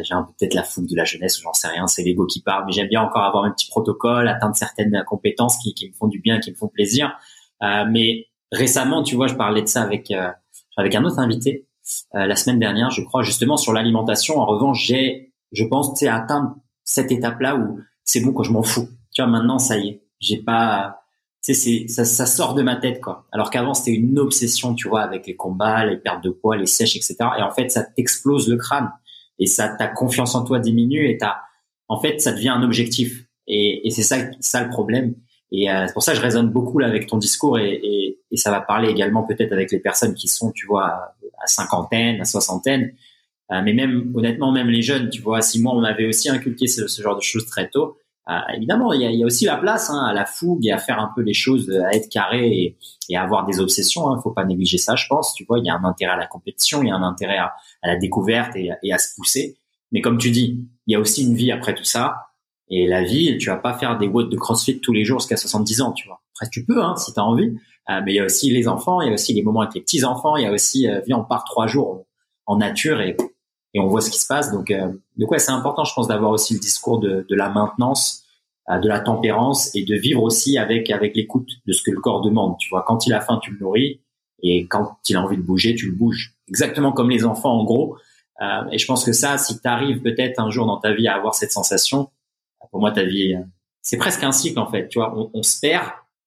J'ai 0.04 0.14
peut-être 0.38 0.54
la 0.54 0.62
fougue 0.62 0.88
de 0.88 0.96
la 0.96 1.04
jeunesse, 1.04 1.40
j'en 1.42 1.52
sais 1.52 1.68
rien, 1.68 1.86
c'est 1.88 2.02
l'ego 2.02 2.26
qui 2.26 2.42
parle, 2.42 2.64
mais 2.66 2.72
j'aime 2.72 2.88
bien 2.88 3.02
encore 3.02 3.24
avoir 3.24 3.44
un 3.44 3.50
petit 3.50 3.68
protocole, 3.68 4.28
atteindre 4.28 4.54
certaines 4.54 5.02
compétences 5.06 5.58
qui, 5.58 5.74
qui 5.74 5.88
me 5.88 5.94
font 5.94 6.06
du 6.06 6.20
bien, 6.20 6.38
qui 6.38 6.52
me 6.52 6.56
font 6.56 6.68
plaisir. 6.68 7.18
mais 7.60 8.28
récemment, 8.52 9.02
tu 9.02 9.16
vois, 9.16 9.26
je 9.26 9.34
parlais 9.34 9.62
de 9.62 9.68
ça 9.68 9.82
avec 9.82 10.12
avec 10.76 10.94
un 10.94 11.04
autre 11.04 11.18
invité 11.18 11.66
euh, 12.14 12.26
la 12.26 12.36
semaine 12.36 12.58
dernière, 12.58 12.90
je 12.90 13.02
crois, 13.02 13.22
justement 13.22 13.56
sur 13.56 13.72
l'alimentation. 13.72 14.38
En 14.38 14.46
revanche, 14.46 14.84
j'ai, 14.84 15.32
je 15.52 15.64
pense, 15.64 16.02
atteint 16.02 16.56
cette 16.84 17.12
étape-là 17.12 17.56
où 17.56 17.80
c'est 18.04 18.20
bon, 18.20 18.32
quoi, 18.32 18.44
je 18.44 18.50
m'en 18.50 18.62
fous. 18.62 18.88
Tu 19.14 19.22
vois, 19.22 19.30
maintenant, 19.30 19.58
ça 19.58 19.78
y 19.78 19.88
est, 19.88 20.02
j'ai 20.20 20.38
pas, 20.38 21.02
tu 21.44 21.54
sais, 21.54 21.88
ça, 21.88 22.04
ça 22.04 22.26
sort 22.26 22.54
de 22.54 22.62
ma 22.62 22.76
tête, 22.76 23.00
quoi. 23.00 23.26
Alors 23.32 23.50
qu'avant, 23.50 23.74
c'était 23.74 23.92
une 23.92 24.18
obsession, 24.18 24.74
tu 24.74 24.88
vois, 24.88 25.02
avec 25.02 25.26
les 25.26 25.36
combats, 25.36 25.84
les 25.84 25.96
pertes 25.96 26.22
de 26.22 26.30
poids, 26.30 26.56
les 26.56 26.66
sèches, 26.66 26.96
etc. 26.96 27.16
Et 27.38 27.42
en 27.42 27.50
fait, 27.50 27.70
ça 27.70 27.82
t'explose 27.82 28.48
le 28.48 28.56
crâne 28.56 28.90
et 29.38 29.46
ça, 29.46 29.68
ta 29.68 29.88
confiance 29.88 30.34
en 30.34 30.44
toi 30.44 30.58
diminue 30.58 31.08
et 31.08 31.16
t'as, 31.16 31.36
en 31.88 32.00
fait, 32.00 32.20
ça 32.20 32.32
devient 32.32 32.50
un 32.50 32.62
objectif. 32.62 33.24
Et, 33.46 33.86
et 33.86 33.90
c'est 33.90 34.02
ça, 34.02 34.16
ça 34.40 34.62
le 34.62 34.68
problème. 34.68 35.14
Et 35.52 35.70
euh, 35.70 35.86
c'est 35.86 35.92
pour 35.92 36.02
ça 36.02 36.12
que 36.12 36.18
je 36.18 36.22
résonne 36.22 36.50
beaucoup 36.50 36.78
là 36.78 36.86
avec 36.86 37.06
ton 37.08 37.16
discours 37.16 37.58
et, 37.58 37.72
et, 37.72 38.20
et 38.30 38.36
ça 38.36 38.50
va 38.50 38.60
parler 38.60 38.88
également 38.88 39.24
peut-être 39.24 39.52
avec 39.52 39.72
les 39.72 39.80
personnes 39.80 40.14
qui 40.14 40.28
sont, 40.28 40.52
tu 40.52 40.66
vois, 40.66 41.14
à 41.40 41.46
cinquantaine, 41.46 42.20
à 42.20 42.24
soixantaine. 42.24 42.92
Euh, 43.50 43.60
mais 43.64 43.72
même, 43.72 44.12
honnêtement, 44.14 44.52
même 44.52 44.68
les 44.68 44.82
jeunes, 44.82 45.10
tu 45.10 45.22
vois, 45.22 45.42
si 45.42 45.60
moi, 45.60 45.74
on 45.74 45.82
avait 45.82 46.06
aussi 46.06 46.28
inculqué 46.28 46.66
ce, 46.66 46.86
genre 47.02 47.16
de 47.16 47.22
choses 47.22 47.46
très 47.46 47.68
tôt, 47.68 47.98
euh, 48.28 48.38
évidemment, 48.54 48.92
il 48.92 49.00
y 49.00 49.06
a, 49.06 49.10
y 49.10 49.22
a, 49.22 49.26
aussi 49.26 49.44
la 49.46 49.56
place 49.56 49.90
hein, 49.90 50.04
à 50.04 50.12
la 50.12 50.24
fougue 50.24 50.64
et 50.66 50.70
à 50.70 50.78
faire 50.78 51.00
un 51.00 51.10
peu 51.14 51.22
les 51.22 51.34
choses, 51.34 51.68
à 51.70 51.92
être 51.94 52.08
carré 52.08 52.48
et, 52.48 52.76
et 53.08 53.16
à 53.16 53.22
avoir 53.22 53.44
des 53.44 53.58
obsessions. 53.58 54.08
Hein, 54.08 54.20
faut 54.22 54.30
pas 54.30 54.44
négliger 54.44 54.78
ça, 54.78 54.94
je 54.94 55.06
pense. 55.08 55.34
Tu 55.34 55.44
vois, 55.44 55.58
il 55.58 55.64
y 55.64 55.70
a 55.70 55.74
un 55.74 55.84
intérêt 55.84 56.12
à 56.12 56.16
la 56.16 56.26
compétition, 56.26 56.82
il 56.82 56.88
y 56.88 56.92
a 56.92 56.94
un 56.94 57.02
intérêt 57.02 57.38
à, 57.38 57.54
à 57.82 57.88
la 57.88 57.96
découverte 57.96 58.54
et, 58.54 58.70
et, 58.82 58.92
à 58.92 58.98
se 58.98 59.14
pousser. 59.16 59.56
Mais 59.90 60.00
comme 60.00 60.18
tu 60.18 60.30
dis, 60.30 60.64
il 60.86 60.92
y 60.92 60.94
a 60.94 61.00
aussi 61.00 61.24
une 61.24 61.34
vie 61.34 61.50
après 61.50 61.74
tout 61.74 61.84
ça. 61.84 62.26
Et 62.68 62.86
la 62.86 63.02
vie, 63.02 63.36
tu 63.38 63.48
vas 63.48 63.56
pas 63.56 63.76
faire 63.76 63.98
des 63.98 64.06
watts 64.06 64.30
de 64.30 64.36
CrossFit 64.36 64.80
tous 64.80 64.92
les 64.92 65.04
jours 65.04 65.18
jusqu'à 65.18 65.36
70 65.36 65.80
ans, 65.80 65.92
tu 65.92 66.06
vois. 66.06 66.20
Après, 66.36 66.48
tu 66.50 66.64
peux, 66.64 66.80
hein, 66.80 66.94
si 66.96 67.12
tu 67.12 67.18
as 67.18 67.24
envie. 67.24 67.56
Euh, 67.90 68.00
mais 68.04 68.12
il 68.12 68.16
y 68.16 68.20
a 68.20 68.24
aussi 68.24 68.50
les 68.50 68.68
enfants, 68.68 69.00
il 69.00 69.08
y 69.08 69.10
a 69.10 69.14
aussi 69.14 69.34
les 69.34 69.42
moments 69.42 69.62
avec 69.62 69.74
les 69.74 69.80
petits 69.80 70.04
enfants, 70.04 70.36
il 70.36 70.44
y 70.44 70.46
a 70.46 70.52
aussi, 70.52 70.88
euh, 70.88 71.00
viens, 71.06 71.18
on 71.18 71.24
part 71.24 71.44
trois 71.44 71.66
jours 71.66 72.04
en 72.46 72.56
nature 72.56 73.00
et, 73.00 73.16
et 73.74 73.80
on 73.80 73.88
voit 73.88 74.00
ce 74.00 74.10
qui 74.10 74.18
se 74.18 74.26
passe. 74.26 74.52
Donc, 74.52 74.70
euh, 74.70 74.92
de 75.16 75.26
quoi 75.26 75.38
c'est 75.38 75.50
important, 75.50 75.84
je 75.84 75.94
pense, 75.94 76.08
d'avoir 76.08 76.30
aussi 76.30 76.54
le 76.54 76.60
discours 76.60 77.00
de, 77.00 77.26
de 77.28 77.34
la 77.34 77.48
maintenance 77.48 78.24
de 78.82 78.86
la 78.88 79.00
tempérance 79.00 79.74
et 79.74 79.84
de 79.84 79.96
vivre 79.96 80.22
aussi 80.22 80.56
avec 80.56 80.90
avec 80.90 81.16
l'écoute 81.16 81.48
de 81.66 81.72
ce 81.72 81.82
que 81.82 81.90
le 81.90 82.00
corps 82.00 82.20
demande. 82.20 82.56
Tu 82.58 82.68
vois, 82.68 82.84
quand 82.86 83.04
il 83.04 83.12
a 83.12 83.20
faim, 83.20 83.40
tu 83.42 83.50
le 83.50 83.58
nourris 83.58 84.00
et 84.44 84.68
quand 84.68 84.98
il 85.08 85.16
a 85.16 85.22
envie 85.22 85.38
de 85.38 85.42
bouger, 85.42 85.74
tu 85.74 85.86
le 85.86 85.96
bouges. 85.96 86.36
Exactement 86.46 86.92
comme 86.92 87.10
les 87.10 87.24
enfants 87.24 87.58
en 87.58 87.64
gros. 87.64 87.96
Euh, 88.40 88.70
et 88.70 88.78
je 88.78 88.86
pense 88.86 89.04
que 89.04 89.12
ça, 89.12 89.38
si 89.38 89.60
tu 89.60 89.66
arrives 89.66 90.00
peut-être 90.02 90.38
un 90.38 90.50
jour 90.50 90.66
dans 90.66 90.78
ta 90.78 90.92
vie 90.92 91.08
à 91.08 91.16
avoir 91.16 91.34
cette 91.34 91.50
sensation, 91.50 92.10
pour 92.70 92.80
moi 92.80 92.92
ta 92.92 93.02
vie, 93.02 93.34
c'est 93.82 93.96
presque 93.96 94.22
un 94.22 94.30
cycle 94.30 94.60
en 94.60 94.70
fait. 94.70 94.86
Tu 94.88 95.00
vois, 95.00 95.18
on, 95.18 95.30
on 95.34 95.42
se 95.42 95.58
perd 95.58 95.86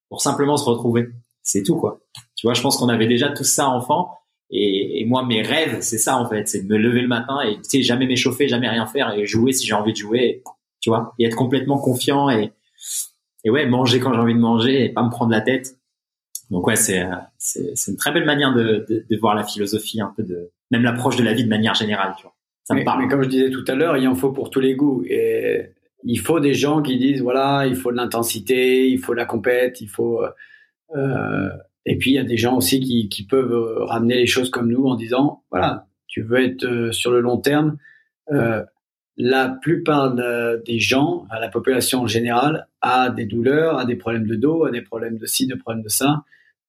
pour 0.10 0.20
simplement 0.20 0.58
se 0.58 0.66
retrouver. 0.66 1.08
C'est 1.44 1.64
tout 1.64 1.76
quoi. 1.76 2.02
Tu 2.36 2.48
vois, 2.48 2.54
je 2.54 2.62
pense 2.62 2.78
qu'on 2.78 2.90
avait 2.90 3.08
déjà 3.08 3.30
tout 3.30 3.44
ça 3.44 3.70
enfant. 3.70 4.18
Et, 4.50 5.02
et, 5.02 5.06
moi, 5.06 5.26
mes 5.26 5.42
rêves, 5.42 5.80
c'est 5.82 5.98
ça 5.98 6.18
en 6.18 6.30
fait, 6.30 6.48
c'est 6.48 6.64
de 6.64 6.68
me 6.68 6.78
lever 6.78 7.02
le 7.02 7.08
matin 7.08 7.42
et 7.42 7.56
tu 7.56 7.64
sais 7.64 7.82
jamais 7.82 8.06
m'échauffer, 8.06 8.48
jamais 8.48 8.70
rien 8.70 8.86
faire 8.86 9.12
et 9.14 9.26
jouer 9.26 9.52
si 9.52 9.66
j'ai 9.66 9.74
envie 9.74 9.94
de 9.94 9.98
jouer 9.98 10.44
tu 10.84 10.90
vois, 10.90 11.16
et 11.18 11.26
être 11.26 11.38
complètement 11.38 11.78
confiant 11.78 12.30
et, 12.30 12.52
et 13.46 13.50
ouais, 13.50 13.66
manger 13.66 14.02
quand 14.02 14.14
j'ai 14.14 14.20
envie 14.20 14.34
de 14.34 14.40
manger 14.40 14.84
et 14.84 14.90
pas 14.90 15.02
me 15.02 15.10
prendre 15.10 15.32
la 15.32 15.40
tête. 15.40 15.78
Donc 16.52 16.68
ouais, 16.68 16.76
c'est 16.76 17.08
c'est, 17.38 17.74
une 17.88 17.96
très 17.96 18.12
belle 18.12 18.26
manière 18.26 18.54
de, 18.54 18.86
de, 18.90 19.06
de, 19.10 19.18
voir 19.18 19.34
la 19.34 19.46
philosophie, 19.46 20.02
un 20.02 20.14
peu 20.16 20.24
de 20.24 20.52
même 20.72 20.84
l'approche 20.84 21.16
de 21.16 21.24
la 21.24 21.34
vie 21.34 21.46
de 21.46 21.50
manière 21.50 21.74
générale, 21.74 22.14
tu 22.18 22.24
vois. 22.24 22.36
Ça 22.66 22.76
me 22.76 22.84
parle. 22.84 23.02
Mais 23.02 23.08
comme 23.08 23.24
je 23.24 23.30
disais 23.30 23.50
tout 23.50 23.64
à 23.68 23.76
l'heure, 23.76 23.96
il 23.96 24.08
en 24.08 24.16
faut 24.16 24.32
pour 24.32 24.50
tous 24.50 24.60
les 24.60 24.76
goûts 24.76 25.04
et 25.08 25.70
il 26.04 26.20
faut 26.20 26.42
des 26.42 26.54
gens 26.54 26.82
qui 26.82 26.98
disent 26.98 27.22
voilà, 27.22 27.66
il 27.66 27.76
faut 27.76 27.92
de 27.92 27.98
l'intensité, 27.98 28.90
il 28.90 29.00
faut 29.00 29.14
de 29.14 29.18
la 29.18 29.26
compète, 29.26 29.80
il 29.80 29.88
faut 29.88 30.22
euh, 30.22 30.30
et 31.86 31.98
puis 31.98 32.12
il 32.12 32.14
y 32.14 32.20
a 32.20 32.24
des 32.24 32.38
gens 32.38 32.58
aussi 32.58 32.80
qui, 32.80 33.10
qui 33.10 33.26
peuvent 33.26 33.78
ramener 33.80 34.16
les 34.16 34.28
choses 34.28 34.50
comme 34.50 34.72
nous 34.72 34.86
en 34.86 34.96
disant 34.96 35.44
voilà, 35.52 35.88
tu 36.08 36.22
veux 36.22 36.44
être 36.44 36.66
euh, 36.66 36.92
sur 36.92 37.12
le 37.12 37.22
long 37.22 37.38
terme, 37.38 37.78
euh, 38.32 38.64
la 39.18 39.50
plupart 39.50 40.16
des 40.16 40.80
gens, 40.80 41.26
à 41.30 41.40
la 41.40 41.50
population 41.50 42.02
en 42.02 42.08
général, 42.08 42.68
a 42.82 43.10
des 43.10 43.26
douleurs, 43.26 43.78
a 43.78 43.86
des 43.86 43.96
problèmes 43.96 44.26
de 44.26 44.36
dos, 44.36 44.66
a 44.66 44.72
des 44.72 44.82
problèmes 44.82 45.18
de 45.18 45.26
ci, 45.26 45.46
des 45.46 45.56
problèmes 45.56 45.84
de 45.84 45.90
ça. 45.90 46.24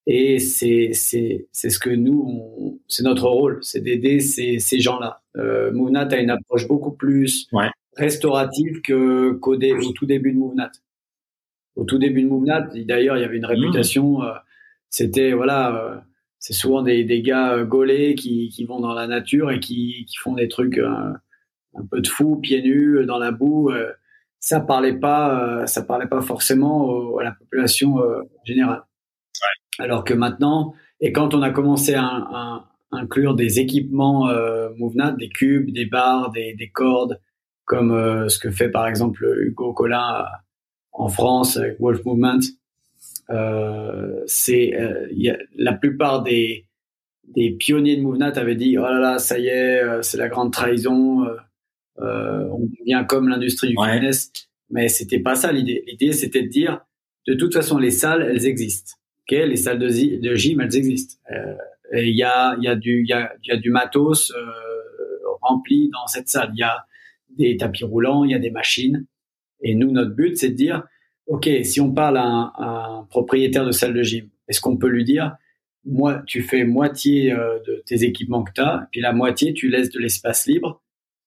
Et 0.07 0.39
c'est 0.39 0.91
c'est 0.93 1.49
c'est 1.53 1.71
ce 1.71 1.79
que 1.79 1.89
nous, 1.89 2.83
c'est 2.89 3.03
notre 3.03 3.27
rôle, 3.29 3.59
c'est 3.63 3.81
d'aider 3.81 4.21
ces 4.21 4.59
ces 4.59 4.81
gens-là. 4.81 5.23
Euh, 5.37 5.73
Mouvnat 5.73 6.09
a 6.11 6.17
une 6.17 6.31
approche 6.31 6.69
beaucoup 6.69 6.93
plus 6.93 7.49
restaurative 7.97 8.83
que 8.83 9.33
qu'au 9.33 9.55
au 9.55 9.93
tout 9.93 10.07
début 10.07 10.33
de 10.33 10.39
Mouvnat. 10.39 10.71
Au 11.77 11.85
tout 11.85 11.99
début 11.99 12.23
de 12.23 12.29
Mouvnat, 12.29 12.69
d'ailleurs, 12.85 13.17
il 13.17 13.21
y 13.21 13.25
avait 13.25 13.37
une 13.37 13.47
réputation. 13.47 14.21
Mmh. 14.21 14.25
Euh, 14.25 14.35
c'était 14.91 15.33
voilà, 15.33 15.75
euh, 15.75 15.97
c'est 16.39 16.53
souvent 16.53 16.83
des 16.83 17.05
des 17.05 17.21
gars 17.23 17.55
euh, 17.55 17.65
gaulés 17.65 18.15
qui 18.15 18.49
qui 18.49 18.65
vont 18.65 18.81
dans 18.81 18.95
la 18.95 19.07
nature 19.07 19.51
et 19.51 19.61
qui 19.61 20.05
qui 20.07 20.17
font 20.19 20.35
des 20.35 20.49
trucs 20.49 20.79
euh, 20.79 21.13
un 21.75 21.87
peu 21.87 22.01
de 22.01 22.09
fou, 22.09 22.37
pieds 22.37 22.63
nus, 22.63 22.99
euh, 22.99 23.07
dans 23.07 23.19
la 23.19 23.33
boue. 23.33 23.71
Euh, 23.71 23.93
ça 24.41 24.61
parlait 24.61 24.99
pas, 24.99 25.63
euh, 25.63 25.67
ça 25.67 25.83
parlait 25.83 26.07
pas 26.07 26.21
forcément 26.21 27.17
à 27.19 27.25
la 27.25 27.33
population 27.33 27.97
générale. 28.45 28.83
Alors 29.79 30.05
que 30.05 30.13
maintenant, 30.13 30.75
et 31.01 31.13
quand 31.13 31.35
on 31.35 31.41
a 31.41 31.51
commencé 31.51 31.95
à, 31.95 32.65
inclure 32.93 33.35
des 33.35 33.59
équipements 33.59 34.29
euh, 34.29 34.69
des 35.19 35.29
cubes, 35.31 35.73
des 35.73 35.87
barres, 35.87 36.31
des, 36.31 36.71
cordes, 36.73 37.19
comme 37.65 38.29
ce 38.29 38.39
que 38.39 38.51
fait 38.51 38.69
par 38.69 38.87
exemple 38.87 39.25
Hugo 39.41 39.73
Collin 39.73 40.27
en 40.95 41.09
France 41.09 41.57
avec 41.57 41.79
Wolf 41.79 42.05
Movement. 42.05 42.41
Euh, 43.31 44.23
c'est 44.27 44.73
la 45.57 45.73
plupart 45.73 46.23
des, 46.23 46.67
des 47.25 47.51
pionniers 47.51 47.97
de 47.97 48.03
Movnat 48.03 48.33
avaient 48.37 48.55
dit 48.55 48.77
oh 48.79 48.83
là 48.83 48.99
là 48.99 49.19
ça 49.19 49.39
y 49.39 49.47
est 49.49 49.81
c'est 50.03 50.19
la 50.19 50.29
grande 50.29 50.53
trahison 50.53 51.25
euh, 52.01 52.49
on 52.51 52.67
devient 52.81 53.05
comme 53.09 53.29
l'industrie 53.29 53.69
du 53.69 53.77
fitness, 53.77 54.33
mais 54.71 54.89
c'était 54.89 55.21
pas 55.21 55.35
ça 55.35 55.53
l'idée. 55.53 55.85
L'idée 55.87 56.13
c'était 56.13 56.43
de 56.43 56.49
dire, 56.49 56.81
de 57.27 57.35
toute 57.35 57.55
façon 57.55 57.79
les 57.79 57.91
salles 57.91 58.23
elles 58.23 58.47
existent, 58.47 58.95
ok 59.23 59.39
Les 59.47 59.57
salles 59.57 59.79
de, 59.79 60.21
de 60.21 60.35
gym 60.35 60.61
elles 60.61 60.77
existent. 60.77 61.17
Euh, 61.31 61.55
il 61.93 62.17
y 62.17 62.23
a 62.23 62.57
il 62.59 62.65
y 62.65 62.69
a 62.69 62.75
du 62.75 63.03
il 63.03 63.09
y 63.09 63.13
a, 63.13 63.33
y 63.45 63.53
a 63.53 63.57
du 63.57 63.71
matos 63.71 64.33
euh, 64.33 64.51
rempli 65.43 65.91
dans 65.93 66.07
cette 66.07 66.29
salle. 66.29 66.51
Il 66.55 66.61
y 66.61 66.63
a 66.63 66.85
des 67.37 67.57
tapis 67.57 67.85
roulants, 67.85 68.25
il 68.25 68.33
y 68.33 68.35
a 68.35 68.39
des 68.39 68.51
machines. 68.51 69.07
Et 69.65 69.75
nous 69.75 69.91
notre 69.91 70.15
but 70.15 70.37
c'est 70.37 70.51
de 70.51 70.55
dire, 70.55 70.85
ok 71.27 71.49
si 71.65 71.81
on 71.81 71.93
parle 71.93 72.19
à 72.19 72.25
un, 72.25 72.53
un 72.59 73.07
propriétaire 73.11 73.67
de 73.67 73.73
salle 73.73 73.95
de 73.95 74.03
gym, 74.03 74.29
est-ce 74.47 74.61
qu'on 74.61 74.77
peut 74.77 74.89
lui 74.89 75.05
dire 75.05 75.37
moi, 75.87 76.23
tu 76.27 76.41
fais 76.41 76.65
moitié 76.65 77.31
euh, 77.31 77.59
de 77.67 77.83
tes 77.85 78.05
équipements 78.05 78.43
que 78.43 78.53
tu 78.55 78.61
as, 78.63 78.89
puis 78.91 79.03
la 79.03 79.13
moitié, 79.13 79.53
tu 79.53 79.69
laisses 79.69 79.91
de 79.91 79.99
l'espace 79.99 80.47
libre 80.47 80.81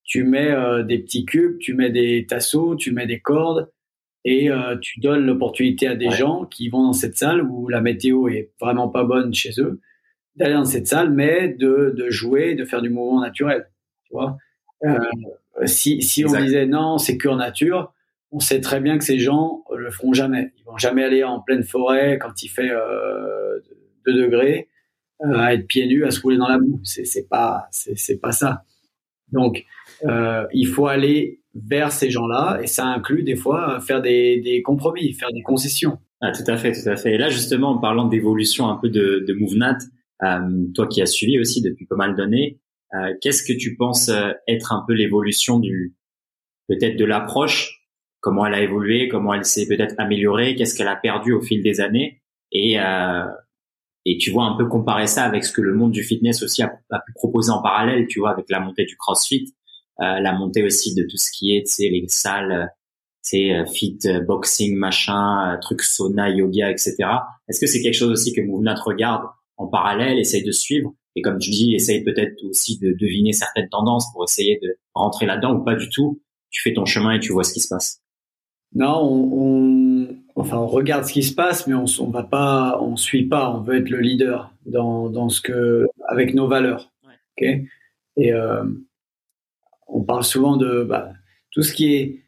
tu 0.08 0.24
mets 0.24 0.50
euh, 0.50 0.82
des 0.82 0.98
petits 0.98 1.26
cubes, 1.26 1.58
tu 1.58 1.74
mets 1.74 1.90
des 1.90 2.24
tasseaux, 2.26 2.74
tu 2.74 2.92
mets 2.92 3.06
des 3.06 3.20
cordes 3.20 3.70
et 4.24 4.50
euh, 4.50 4.76
tu 4.80 5.00
donnes 5.00 5.26
l'opportunité 5.26 5.86
à 5.86 5.94
des 5.94 6.10
gens 6.10 6.46
qui 6.46 6.70
vont 6.70 6.82
dans 6.82 6.92
cette 6.94 7.16
salle 7.18 7.42
où 7.42 7.68
la 7.68 7.82
météo 7.82 8.26
est 8.28 8.50
vraiment 8.58 8.88
pas 8.88 9.04
bonne 9.04 9.34
chez 9.34 9.50
eux 9.58 9.80
d'aller 10.34 10.54
dans 10.54 10.64
cette 10.64 10.86
salle, 10.86 11.12
mais 11.12 11.48
de, 11.48 11.92
de 11.94 12.10
jouer, 12.10 12.54
de 12.54 12.64
faire 12.64 12.80
du 12.80 12.88
mouvement 12.88 13.20
naturel. 13.20 13.68
Tu 14.04 14.14
vois 14.14 14.38
si, 15.66 16.00
si 16.00 16.24
on 16.24 16.32
disait 16.40 16.66
non, 16.66 16.96
c'est 16.96 17.18
que 17.18 17.28
en 17.28 17.36
nature, 17.36 17.92
on 18.30 18.40
sait 18.40 18.60
très 18.60 18.80
bien 18.80 18.98
que 18.98 19.04
ces 19.04 19.18
gens 19.18 19.64
le 19.74 19.90
feront 19.90 20.12
jamais. 20.12 20.52
Ils 20.58 20.64
vont 20.64 20.76
jamais 20.76 21.04
aller 21.04 21.24
en 21.24 21.40
pleine 21.40 21.64
forêt 21.64 22.18
quand 22.18 22.42
il 22.42 22.48
fait 22.48 22.70
euh, 22.70 23.58
2 24.06 24.14
degrés 24.14 24.68
à 25.20 25.54
être 25.54 25.66
pieds 25.66 25.86
nus, 25.86 26.04
à 26.04 26.12
se 26.12 26.20
rouler 26.20 26.36
dans 26.36 26.46
la 26.46 26.58
boue. 26.58 26.80
C'est, 26.84 27.28
pas, 27.28 27.66
c'est, 27.72 28.20
pas 28.20 28.30
ça. 28.30 28.62
Donc, 29.32 29.64
euh, 30.04 30.46
il 30.52 30.68
faut 30.68 30.86
aller 30.86 31.42
vers 31.54 31.90
ces 31.90 32.10
gens-là 32.10 32.60
et 32.62 32.68
ça 32.68 32.86
inclut 32.86 33.24
des 33.24 33.34
fois 33.34 33.80
faire 33.80 34.00
des, 34.00 34.40
des 34.40 34.62
compromis, 34.62 35.12
faire 35.14 35.32
des 35.32 35.42
concessions. 35.42 35.98
Ah, 36.20 36.32
tout 36.32 36.48
à 36.48 36.56
fait, 36.56 36.72
tout 36.72 36.88
à 36.88 36.96
fait. 36.96 37.14
Et 37.14 37.18
là, 37.18 37.28
justement, 37.28 37.70
en 37.70 37.78
parlant 37.78 38.06
d'évolution 38.06 38.68
un 38.68 38.76
peu 38.76 38.88
de, 38.88 39.24
de 39.26 39.36
euh, 40.24 40.66
toi 40.74 40.88
qui 40.88 41.00
as 41.00 41.06
suivi 41.06 41.38
aussi 41.38 41.62
depuis 41.62 41.86
pas 41.86 41.96
mal 41.96 42.16
d'années, 42.16 42.58
euh, 42.94 43.14
qu'est-ce 43.20 43.44
que 43.44 43.56
tu 43.56 43.76
penses 43.76 44.08
euh, 44.08 44.32
être 44.48 44.72
un 44.72 44.84
peu 44.86 44.94
l'évolution 44.94 45.60
du 45.60 45.94
peut-être 46.68 46.96
de 46.96 47.04
l'approche, 47.04 47.77
comment 48.20 48.46
elle 48.46 48.54
a 48.54 48.62
évolué, 48.62 49.08
comment 49.08 49.34
elle 49.34 49.44
s'est 49.44 49.66
peut-être 49.66 49.94
améliorée, 49.98 50.54
qu'est-ce 50.54 50.76
qu'elle 50.76 50.88
a 50.88 50.96
perdu 50.96 51.32
au 51.32 51.40
fil 51.40 51.62
des 51.62 51.80
années 51.80 52.22
et 52.52 52.80
euh, 52.80 53.24
et 54.04 54.16
tu 54.16 54.30
vois 54.30 54.44
un 54.44 54.56
peu 54.56 54.66
comparer 54.66 55.06
ça 55.06 55.24
avec 55.24 55.44
ce 55.44 55.52
que 55.52 55.60
le 55.60 55.74
monde 55.74 55.92
du 55.92 56.02
fitness 56.02 56.42
aussi 56.42 56.62
a, 56.62 56.72
a 56.90 57.00
pu 57.00 57.12
proposer 57.14 57.50
en 57.50 57.60
parallèle, 57.60 58.06
tu 58.06 58.20
vois, 58.20 58.30
avec 58.30 58.46
la 58.48 58.58
montée 58.58 58.86
du 58.86 58.96
CrossFit, 58.96 59.54
euh, 60.00 60.20
la 60.20 60.32
montée 60.32 60.62
aussi 60.62 60.94
de 60.94 61.02
tout 61.02 61.16
ce 61.16 61.30
qui 61.30 61.56
est, 61.56 61.66
tu 61.66 61.72
sais, 61.72 61.88
les 61.90 62.04
salles, 62.08 62.70
c'est 63.20 63.52
euh, 63.52 63.66
fit, 63.66 63.98
euh, 64.06 64.20
boxing, 64.20 64.76
machin, 64.76 65.58
trucs 65.60 65.82
sauna, 65.82 66.30
yoga, 66.30 66.70
etc. 66.70 66.96
Est-ce 67.48 67.60
que 67.60 67.66
c'est 67.66 67.82
quelque 67.82 67.96
chose 67.96 68.10
aussi 68.10 68.32
que 68.32 68.40
Mouvnat 68.40 68.76
regarde 68.76 69.24
en 69.56 69.66
parallèle, 69.66 70.18
essaye 70.18 70.44
de 70.44 70.52
suivre? 70.52 70.94
Et 71.16 71.20
comme 71.20 71.38
tu 71.38 71.50
dis, 71.50 71.74
essaye 71.74 72.04
peut-être 72.04 72.42
aussi 72.44 72.78
de 72.78 72.92
deviner 72.92 73.32
certaines 73.32 73.68
tendances 73.68 74.06
pour 74.12 74.24
essayer 74.24 74.58
de 74.62 74.78
rentrer 74.94 75.26
là-dedans 75.26 75.56
ou 75.56 75.64
pas 75.64 75.74
du 75.74 75.88
tout. 75.90 76.22
Tu 76.50 76.62
fais 76.62 76.72
ton 76.72 76.86
chemin 76.86 77.16
et 77.16 77.20
tu 77.20 77.32
vois 77.32 77.44
ce 77.44 77.52
qui 77.52 77.60
se 77.60 77.68
passe. 77.68 78.00
Non, 78.74 79.00
on, 79.02 80.16
enfin, 80.34 80.58
on 80.58 80.66
regarde 80.66 81.04
ce 81.04 81.12
qui 81.12 81.22
se 81.22 81.34
passe, 81.34 81.66
mais 81.66 81.74
on, 81.74 81.86
on 82.00 82.10
va 82.10 82.22
pas, 82.22 82.78
on 82.80 82.96
suit 82.96 83.26
pas. 83.26 83.50
On 83.50 83.60
veut 83.60 83.76
être 83.76 83.90
le 83.90 84.00
leader 84.00 84.52
dans, 84.66 85.08
dans 85.08 85.28
ce 85.28 85.40
que, 85.40 85.86
avec 86.06 86.34
nos 86.34 86.48
valeurs. 86.48 86.90
Ok? 87.04 87.48
Et 88.16 88.32
euh, 88.32 88.64
on 89.86 90.02
parle 90.02 90.24
souvent 90.24 90.56
de 90.56 90.82
bah, 90.82 91.12
tout 91.50 91.62
ce 91.62 91.72
qui 91.72 91.94
est 91.94 92.22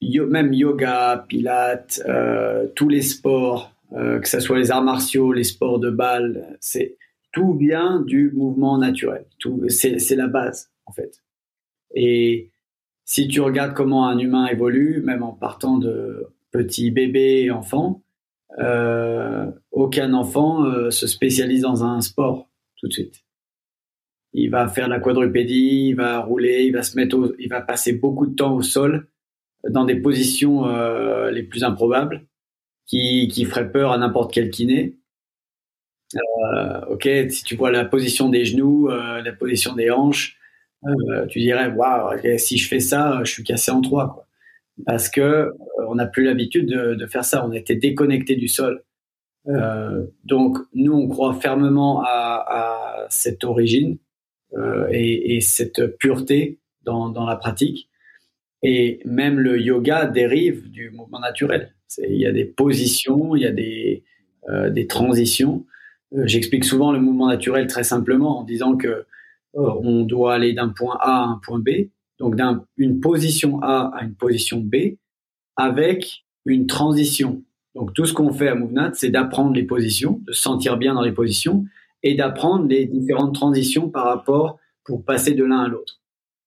même 0.00 0.52
yoga, 0.52 1.24
pilates, 1.28 2.00
euh, 2.06 2.66
tous 2.74 2.88
les 2.88 3.02
sports, 3.02 3.74
euh, 3.92 4.20
que 4.20 4.28
ce 4.28 4.40
soit 4.40 4.58
les 4.58 4.70
arts 4.70 4.84
martiaux, 4.84 5.32
les 5.32 5.44
sports 5.44 5.78
de 5.78 5.90
balle, 5.90 6.56
c'est 6.60 6.96
tout 7.32 7.54
vient 7.54 8.00
du 8.00 8.30
mouvement 8.30 8.78
naturel. 8.78 9.26
Tout, 9.38 9.68
c'est, 9.68 9.98
la 10.16 10.28
base 10.28 10.70
en 10.86 10.92
fait. 10.92 11.22
Et 11.94 12.50
si 13.08 13.26
tu 13.26 13.40
regardes 13.40 13.74
comment 13.74 14.06
un 14.06 14.18
humain 14.18 14.46
évolue, 14.46 15.00
même 15.02 15.22
en 15.22 15.32
partant 15.32 15.78
de 15.78 16.26
petits 16.50 16.90
bébés 16.90 17.44
et 17.44 17.50
enfants, 17.50 18.02
euh, 18.58 19.50
aucun 19.70 20.12
enfant 20.12 20.90
se 20.90 21.06
spécialise 21.06 21.62
dans 21.62 21.84
un 21.84 22.00
sport 22.00 22.48
tout 22.76 22.88
de 22.88 22.92
suite 22.92 23.24
il 24.32 24.50
va 24.50 24.68
faire 24.68 24.88
la 24.88 25.00
quadrupédie, 25.00 25.88
il 25.88 25.94
va 25.94 26.20
rouler, 26.20 26.64
il 26.64 26.72
va 26.72 26.82
se 26.82 26.96
mettre, 26.96 27.34
il 27.38 27.48
va 27.48 27.60
passer 27.60 27.92
beaucoup 27.92 28.26
de 28.26 28.34
temps 28.34 28.54
au 28.54 28.62
sol 28.62 29.08
dans 29.68 29.84
des 29.84 29.96
positions 29.96 30.68
euh, 30.68 31.30
les 31.30 31.42
plus 31.42 31.64
improbables 31.64 32.24
qui, 32.86 33.28
qui 33.28 33.44
feraient 33.44 33.70
peur 33.70 33.92
à 33.92 33.98
n'importe 33.98 34.32
quel 34.32 34.50
kiné. 34.50 34.96
Euh, 36.14 36.80
ok, 36.86 37.08
si 37.28 37.44
tu 37.44 37.56
vois 37.56 37.70
la 37.70 37.84
position 37.84 38.28
des 38.28 38.44
genoux, 38.44 38.88
euh, 38.88 39.20
la 39.22 39.32
position 39.32 39.74
des 39.74 39.90
hanches, 39.90 40.36
euh, 40.86 41.26
tu 41.26 41.40
dirais 41.40 41.68
waouh, 41.68 42.18
si 42.38 42.56
je 42.56 42.68
fais 42.68 42.80
ça, 42.80 43.20
je 43.24 43.32
suis 43.32 43.44
cassé 43.44 43.70
en 43.70 43.80
trois, 43.80 44.12
quoi. 44.12 44.26
Parce 44.86 45.08
que 45.08 45.20
euh, 45.20 45.52
on 45.88 45.96
n'a 45.96 46.06
plus 46.06 46.24
l'habitude 46.24 46.66
de, 46.66 46.94
de, 46.94 47.06
faire 47.06 47.24
ça, 47.24 47.44
on 47.44 47.52
était 47.52 47.74
déconnecté 47.74 48.36
du 48.36 48.48
sol. 48.48 48.84
donc 50.24 50.58
nous, 50.74 50.92
on 50.92 51.08
croit 51.08 51.34
fermement 51.34 52.02
à, 52.02 52.44
à 52.46 53.06
cette 53.08 53.44
origine 53.44 53.98
euh, 54.56 54.86
et, 54.90 55.36
et, 55.36 55.40
cette 55.40 55.98
pureté 55.98 56.58
dans, 56.82 57.08
dans, 57.08 57.26
la 57.26 57.36
pratique. 57.36 57.88
Et 58.62 59.00
même 59.04 59.38
le 59.38 59.60
yoga 59.60 60.06
dérive 60.06 60.70
du 60.70 60.90
mouvement 60.90 61.20
naturel. 61.20 61.74
Il 61.98 62.16
y 62.16 62.26
a 62.26 62.32
des 62.32 62.44
positions, 62.44 63.36
il 63.36 63.42
y 63.42 63.46
a 63.46 63.52
des, 63.52 64.04
euh, 64.48 64.70
des 64.70 64.86
transitions. 64.86 65.66
Euh, 66.14 66.26
j'explique 66.26 66.64
souvent 66.64 66.92
le 66.92 67.00
mouvement 67.00 67.28
naturel 67.28 67.66
très 67.66 67.84
simplement 67.84 68.38
en 68.40 68.44
disant 68.44 68.76
que 68.76 68.88
euh, 68.88 69.02
on 69.58 70.02
doit 70.02 70.34
aller 70.34 70.52
d'un 70.52 70.68
point 70.68 70.96
A 71.00 71.22
à 71.22 71.26
un 71.26 71.40
point 71.44 71.58
B, 71.58 71.90
donc 72.18 72.36
d'une 72.76 73.00
position 73.00 73.60
A 73.62 73.90
à 73.94 74.04
une 74.04 74.14
position 74.14 74.60
B, 74.60 74.96
avec 75.56 76.24
une 76.44 76.66
transition. 76.66 77.42
Donc 77.74 77.92
tout 77.94 78.06
ce 78.06 78.12
qu'on 78.12 78.32
fait 78.32 78.48
à 78.48 78.54
MoveNat, 78.54 78.92
c'est 78.94 79.10
d'apprendre 79.10 79.52
les 79.52 79.64
positions, 79.64 80.20
de 80.26 80.32
se 80.32 80.42
sentir 80.42 80.76
bien 80.76 80.94
dans 80.94 81.02
les 81.02 81.12
positions 81.12 81.64
et 82.02 82.14
d'apprendre 82.14 82.66
les 82.66 82.86
différentes 82.86 83.34
transitions 83.34 83.90
par 83.90 84.06
rapport 84.06 84.58
pour 84.84 85.04
passer 85.04 85.34
de 85.34 85.44
l'un 85.44 85.60
à 85.60 85.68
l'autre. 85.68 86.00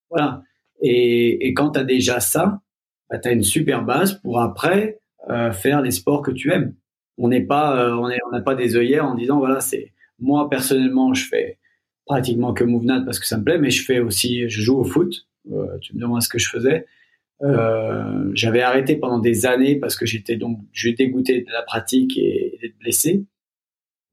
Voilà. 0.09 0.43
Et, 0.81 1.47
et 1.47 1.53
quand 1.53 1.71
tu 1.71 1.79
as 1.79 1.83
déjà 1.83 2.19
ça, 2.19 2.61
bah, 3.09 3.19
tu 3.19 3.27
as 3.29 3.31
une 3.31 3.43
super 3.43 3.83
base 3.83 4.15
pour 4.15 4.41
après 4.41 4.99
euh, 5.29 5.51
faire 5.51 5.81
les 5.81 5.91
sports 5.91 6.21
que 6.21 6.31
tu 6.31 6.51
aimes. 6.51 6.73
On 7.17 7.27
n'est 7.27 7.45
pas, 7.45 7.77
euh, 7.77 7.95
on 7.95 8.31
n'a 8.31 8.41
pas 8.41 8.55
des 8.55 8.75
œillères 8.75 9.05
en 9.05 9.13
disant 9.13 9.37
voilà, 9.37 9.59
c'est 9.59 9.93
moi 10.19 10.49
personnellement, 10.49 11.13
je 11.13 11.27
fais 11.27 11.59
pratiquement 12.05 12.53
que 12.53 12.63
MoveNat 12.63 13.01
parce 13.01 13.19
que 13.19 13.25
ça 13.25 13.37
me 13.37 13.43
plaît, 13.43 13.57
mais 13.57 13.69
je 13.69 13.83
fais 13.83 13.99
aussi, 13.99 14.49
je 14.49 14.61
joue 14.61 14.79
au 14.79 14.83
foot. 14.83 15.27
Euh, 15.51 15.77
tu 15.79 15.95
me 15.95 16.01
demandes 16.01 16.21
ce 16.21 16.29
que 16.29 16.39
je 16.39 16.49
faisais. 16.49 16.85
Euh, 17.43 18.29
j'avais 18.33 18.61
arrêté 18.61 18.95
pendant 18.95 19.19
des 19.19 19.45
années 19.45 19.75
parce 19.75 19.95
que 19.95 20.05
j'étais 20.05 20.35
donc, 20.35 20.59
je 20.71 20.89
dégoûté 20.89 21.41
de 21.41 21.51
la 21.51 21.63
pratique 21.63 22.17
et, 22.17 22.57
d'être 22.61 22.77
blessé. 22.77 23.25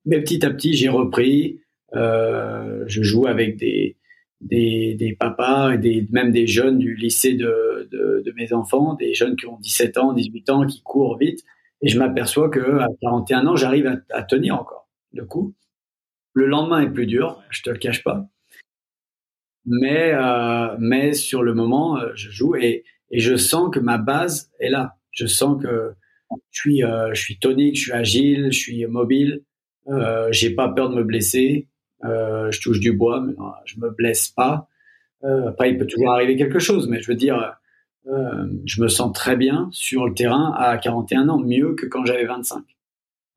Mais 0.07 0.21
petit 0.21 0.45
à 0.45 0.51
petit, 0.51 0.75
j'ai 0.75 0.89
repris. 0.89 1.61
Euh, 1.95 2.85
je 2.87 3.03
joue 3.03 3.27
avec 3.27 3.57
des, 3.57 3.97
des, 4.41 4.95
des, 4.95 5.15
papas 5.15 5.73
et 5.73 5.79
des, 5.79 6.07
même 6.11 6.31
des 6.31 6.47
jeunes 6.47 6.79
du 6.79 6.95
lycée 6.95 7.35
de, 7.35 7.89
de, 7.91 8.23
de, 8.25 8.33
mes 8.33 8.53
enfants, 8.53 8.95
des 8.95 9.15
jeunes 9.15 9.37
qui 9.37 9.47
ont 9.47 9.59
17 9.59 9.97
ans, 9.99 10.13
18 10.13 10.51
ans, 10.51 10.67
qui 10.67 10.83
courent 10.83 11.19
vite. 11.19 11.45
Et 11.81 11.89
je 11.89 11.99
m'aperçois 11.99 12.49
que 12.49 12.79
à 12.79 12.89
41 13.01 13.47
ans, 13.47 13.57
j'arrive 13.57 13.87
à, 13.87 13.97
à, 14.11 14.23
tenir 14.23 14.55
encore 14.55 14.89
le 15.13 15.25
coup. 15.25 15.55
Le 16.39 16.47
lendemain 16.47 16.83
est 16.83 16.91
plus 16.91 17.07
dur, 17.07 17.43
je 17.51 17.63
te 17.63 17.71
le 17.71 17.79
cache 17.79 18.05
pas. 18.05 18.29
Mais, 19.67 20.13
euh, 20.15 20.77
mais 20.79 21.13
sur 21.13 21.43
le 21.43 21.53
moment, 21.53 21.99
euh, 21.99 22.13
je 22.15 22.31
joue 22.31 22.55
et, 22.55 22.85
et 23.11 23.19
je 23.19 23.35
sens 23.35 23.75
que 23.75 23.81
ma 23.81 23.99
base 23.99 24.53
est 24.61 24.71
là. 24.71 24.95
Je 25.11 25.27
sens 25.27 25.61
que 25.61 25.95
je 26.53 26.61
suis, 26.61 26.85
euh, 26.85 27.13
je 27.13 27.21
suis 27.21 27.41
tonique, 27.41 27.75
je 27.77 27.83
suis 27.83 27.93
agile, 27.93 28.53
je 28.53 28.57
suis 28.57 28.87
mobile. 28.87 29.43
Euh, 29.89 30.29
j'ai 30.31 30.55
pas 30.55 30.69
peur 30.69 30.91
de 30.91 30.95
me 30.95 31.03
blesser. 31.03 31.67
Je 32.05 32.61
touche 32.61 32.79
du 32.79 32.93
bois, 32.93 33.21
mais 33.21 33.33
non, 33.37 33.51
je 33.65 33.81
me 33.81 33.91
blesse 33.91 34.29
pas. 34.29 34.69
Après, 35.25 35.73
il 35.73 35.77
peut 35.77 35.87
toujours 35.89 36.13
arriver 36.13 36.37
quelque 36.37 36.61
chose, 36.61 36.87
mais 36.89 37.03
je 37.03 37.09
veux 37.09 37.17
dire, 37.17 37.59
je 38.07 38.81
me 38.81 38.87
sens 38.87 39.13
très 39.13 39.35
bien 39.35 39.69
sur 39.73 40.07
le 40.07 40.15
terrain 40.15 40.55
à 40.57 40.79
41 40.79 41.29
ans, 41.31 41.41
mieux 41.41 41.75
que 41.75 41.87
quand 41.87 42.05
j'avais 42.05 42.27
25. 42.27 42.63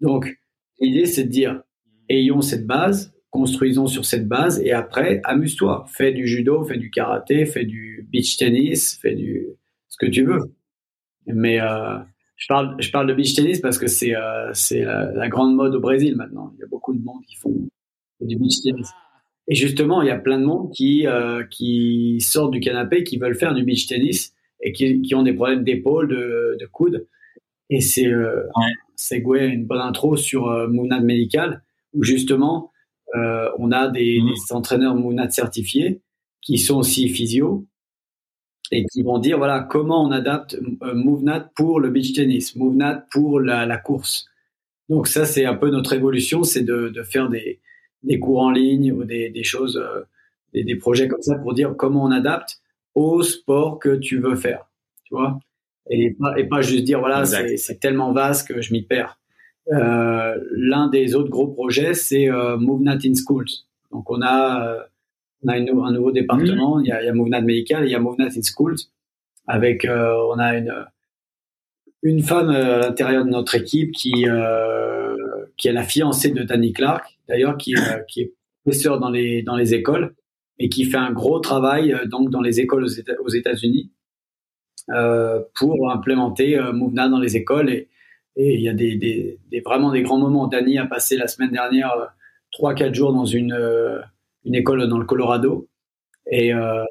Donc, 0.02 0.40
l'idée, 0.80 1.08
c'est 1.08 1.24
de 1.24 1.30
dire, 1.30 1.64
ayons 2.10 2.42
cette 2.42 2.66
base, 2.68 3.14
construisons 3.30 3.88
sur 3.88 4.06
cette 4.06 4.28
base, 4.28 4.62
et 4.64 4.72
après, 4.72 5.22
amuse-toi. 5.24 5.86
Fais 5.88 6.12
du 6.12 6.28
judo, 6.28 6.64
fais 6.64 6.78
du 6.78 6.90
karaté, 6.90 7.46
fais 7.46 7.66
du 7.66 8.08
beach 8.12 8.38
tennis, 8.38 8.98
fais 9.02 9.16
du 9.16 9.48
ce 9.88 9.98
que 9.98 10.10
tu 10.10 10.24
veux. 10.24 10.40
Mais 11.28 11.62
euh, 11.62 11.98
je 12.36 12.48
parle, 12.48 12.76
je 12.80 12.92
parle 12.92 13.08
de 13.08 13.14
beach 13.14 13.36
tennis 13.36 13.60
parce 13.60 13.78
que 13.78 13.88
c'est 13.88 14.16
euh, 14.16 14.52
c'est 14.54 14.82
la, 14.82 15.12
la, 15.12 15.30
grande 15.30 15.56
mode 15.56 15.76
au 15.76 15.80
Brésil 15.80 16.16
maintenant. 16.16 16.52
Il 16.56 16.62
y 16.62 16.64
a 16.64 16.68
beaucoup 16.68 16.94
de 16.94 17.04
monde 17.04 17.22
qui 17.28 17.36
font 17.36 17.54
du 18.22 18.38
beach 18.38 18.62
tennis. 18.64 18.90
Et 19.48 19.56
justement, 19.56 20.02
il 20.02 20.08
y 20.08 20.12
a 20.12 20.18
plein 20.18 20.40
de 20.40 20.46
monde 20.46 20.72
qui 20.72 21.08
euh, 21.08 21.44
qui 21.44 22.20
sortent 22.22 22.52
du 22.52 22.60
canapé, 22.60 23.04
qui 23.04 23.18
veulent 23.18 23.36
faire 23.36 23.54
du 23.54 23.64
beach 23.64 23.88
tennis 23.88 24.34
et 24.62 24.72
qui, 24.72 25.02
qui 25.02 25.16
ont 25.16 25.24
des 25.24 25.34
problèmes 25.34 25.64
d'épaule, 25.64 26.08
de, 26.08 26.58
de 26.60 26.66
coude. 26.68 27.08
Et 27.70 27.82
c'est 27.82 28.08
euh, 28.08 28.44
ouais. 28.56 28.74
c'est 28.96 29.18
une 29.18 29.66
bonne 29.66 29.82
intro 29.82 30.16
sur 30.16 30.48
euh, 30.48 30.68
Moonad 30.68 31.04
médical 31.04 31.64
où 31.94 32.04
justement 32.04 32.72
euh, 33.16 33.50
on 33.58 33.72
a 33.72 33.90
des, 33.90 34.20
mmh. 34.22 34.26
des 34.26 34.54
entraîneurs 34.54 34.96
Moonad 34.96 35.32
certifiés 35.32 36.02
qui 36.42 36.58
sont 36.58 36.78
aussi 36.78 37.10
physio 37.10 37.66
et 38.72 38.86
qui 38.86 39.04
vont 39.04 39.20
dire 39.20 39.38
voilà 39.38 39.60
comment 39.60 40.04
on 40.04 40.12
adapte 40.12 40.58
euh, 40.84 40.94
MoveNat 40.94 41.52
pour 41.56 41.80
le 41.80 41.90
beach 41.90 42.14
tennis, 42.14 42.56
MoveNat 42.56 43.06
pour 43.12 43.40
la, 43.40 43.66
la 43.66 43.78
course. 43.78 44.26
Donc 44.90 45.08
ça 45.08 45.26
c'est 45.26 45.46
un 45.46 45.56
peu 45.56 45.70
notre 45.70 45.94
évolution, 45.94 46.44
c'est 46.44 46.64
de, 46.64 46.90
de, 46.90 47.04
faire 47.04 47.30
des, 47.30 47.60
des 48.04 48.20
cours 48.20 48.40
en 48.40 48.52
ligne 48.52 48.92
ou 48.92 49.04
des, 49.04 49.30
des 49.30 49.44
choses, 49.44 49.78
euh, 49.78 50.02
des, 50.54 50.64
des, 50.64 50.76
projets 50.76 51.08
comme 51.08 51.22
ça 51.22 51.36
pour 51.36 51.54
dire 51.54 51.76
comment 51.78 52.04
on 52.04 52.12
adapte 52.12 52.62
au 52.96 53.24
sport 53.24 53.80
que 53.80 53.96
tu 53.96 54.20
veux 54.20 54.36
faire, 54.36 54.70
tu 55.04 55.14
vois, 55.14 55.40
et 55.90 56.12
pas, 56.12 56.38
et 56.38 56.46
pas 56.46 56.62
juste 56.62 56.84
dire 56.84 57.00
voilà 57.00 57.26
c'est 57.26 57.80
tellement 57.80 58.14
vaste 58.14 58.48
que 58.48 58.62
je 58.62 58.74
m'y 58.74 58.84
perds. 58.84 59.21
Euh, 59.70 60.38
L'un 60.52 60.88
des 60.90 61.16
autres 61.16 61.30
gros 61.30 61.48
projets 61.48 61.94
c'est 61.94 62.30
euh, 62.30 62.58
MoveNat 62.58 63.00
in 63.06 63.14
Schools. 63.14 63.50
Donc 63.92 64.10
on 64.10 64.22
a 64.22 64.68
euh, 64.68 64.80
on 65.44 65.50
a 65.50 65.58
une, 65.58 65.70
un 65.70 65.92
nouveau 65.92 66.12
département. 66.12 66.78
Mmh. 66.78 66.86
Il, 66.86 66.88
y 66.88 66.92
a, 66.92 67.02
il 67.02 67.06
y 67.06 67.10
a 67.10 67.14
MoveNat 67.14 67.42
Medical, 67.42 67.86
il 67.86 67.92
y 67.92 67.96
a 67.96 68.00
MoveNat 68.00 68.30
in 68.38 68.42
Schools. 68.42 68.78
Avec, 69.48 69.86
euh, 69.86 70.14
on 70.30 70.38
a 70.38 70.56
une, 70.58 70.74
une 72.04 72.22
femme 72.22 72.50
à 72.50 72.78
l'intérieur 72.78 73.26
de 73.26 73.30
notre 73.30 73.56
équipe 73.56 73.92
qui, 73.92 74.26
qui 75.58 75.68
est 75.68 75.74
la 75.74 75.84
fiancée 75.84 76.30
de 76.30 76.44
Danny 76.44 76.74
Clark, 76.74 77.18
d'ailleurs, 77.28 77.58
qui, 77.58 77.74
qui 78.08 78.22
est 78.22 78.34
professeur 78.64 79.00
dans 79.00 79.10
les, 79.10 79.42
dans 79.42 79.56
les 79.56 79.74
écoles 79.74 80.14
et 80.60 80.70
qui 80.70 80.86
fait 80.86 80.98
un 80.98 81.12
gros 81.12 81.40
travail 81.40 81.96
donc 82.06 82.30
dans 82.30 82.42
les 82.42 82.60
écoles 82.60 82.86
aux 82.86 83.30
États-Unis 83.30 83.92
euh, 84.90 85.40
pour 85.56 85.92
implémenter 85.92 86.58
euh, 86.58 86.74
MoveNat 86.74 87.10
dans 87.10 87.20
les 87.20 87.38
écoles. 87.38 87.70
Et, 87.70 87.88
et 88.36 88.56
il 88.56 88.62
y 88.62 88.70
a 88.70 88.74
des, 88.74 88.96
des, 88.96 89.40
des, 89.50 89.60
vraiment 89.62 89.92
des 89.92 90.02
grands 90.02 90.20
moments. 90.20 90.48
Danny 90.48 90.78
a 90.78 90.86
passé 90.86 91.18
la 91.18 91.28
semaine 91.28 91.52
dernière 91.52 92.14
trois, 92.52 92.74
quatre 92.74 92.94
jours 92.96 93.14
dans 93.14 93.26
une 93.26 93.54
une 94.46 94.56
école 94.56 94.88
dans 94.88 94.98
le 94.98 95.06
Colorado. 95.06 95.68
Et, 96.30 96.54
euh, 96.54 96.84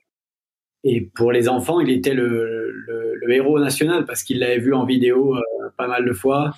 et 0.84 1.02
pour 1.14 1.32
les 1.32 1.48
enfants, 1.48 1.80
il 1.80 1.90
était 1.90 2.14
le, 2.14 2.70
le, 2.70 3.14
le 3.14 3.32
héros 3.32 3.58
national 3.58 4.04
parce 4.04 4.22
qu'il 4.22 4.38
l'avait 4.38 4.58
vu 4.58 4.74
en 4.74 4.84
vidéo 4.84 5.36
euh, 5.36 5.40
pas 5.76 5.86
mal 5.86 6.04
de 6.04 6.12
fois. 6.12 6.52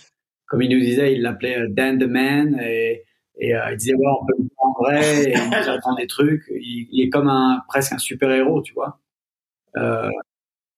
Comme 0.46 0.62
il 0.62 0.70
nous 0.70 0.82
disait, 0.82 1.14
il 1.14 1.22
l'appelait 1.22 1.68
Dan 1.68 1.98
the 1.98 2.06
Man 2.06 2.60
et, 2.60 3.04
et 3.38 3.54
euh, 3.54 3.70
il 3.72 3.76
disait 3.76 3.94
ouais, 3.94 4.06
on 4.20 4.26
peut 4.26 4.34
le 4.38 4.44
voir 4.56 4.70
en 4.70 4.82
vrai, 4.82 5.24
et 5.24 5.32
il 5.32 5.54
apprend 5.68 5.94
des 5.94 6.06
trucs. 6.06 6.44
Il, 6.50 6.88
il, 6.92 7.02
est 7.02 7.08
comme 7.08 7.28
un 7.28 7.62
presque 7.68 7.92
un 7.92 7.98
super 7.98 8.30
héros, 8.30 8.62
tu 8.62 8.74
vois. 8.74 9.00
Euh, 9.76 10.10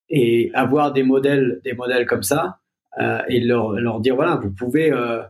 et 0.08 0.50
avoir 0.54 0.92
des 0.92 1.02
modèles, 1.02 1.60
des 1.64 1.72
modèles 1.72 2.06
comme 2.06 2.22
ça, 2.22 2.60
euh, 3.00 3.18
et 3.28 3.40
leur, 3.40 3.72
leur 3.72 4.00
dire 4.00 4.14
voilà, 4.14 4.36
vous 4.36 4.50
pouvez 4.50 4.92
euh, 4.92 5.22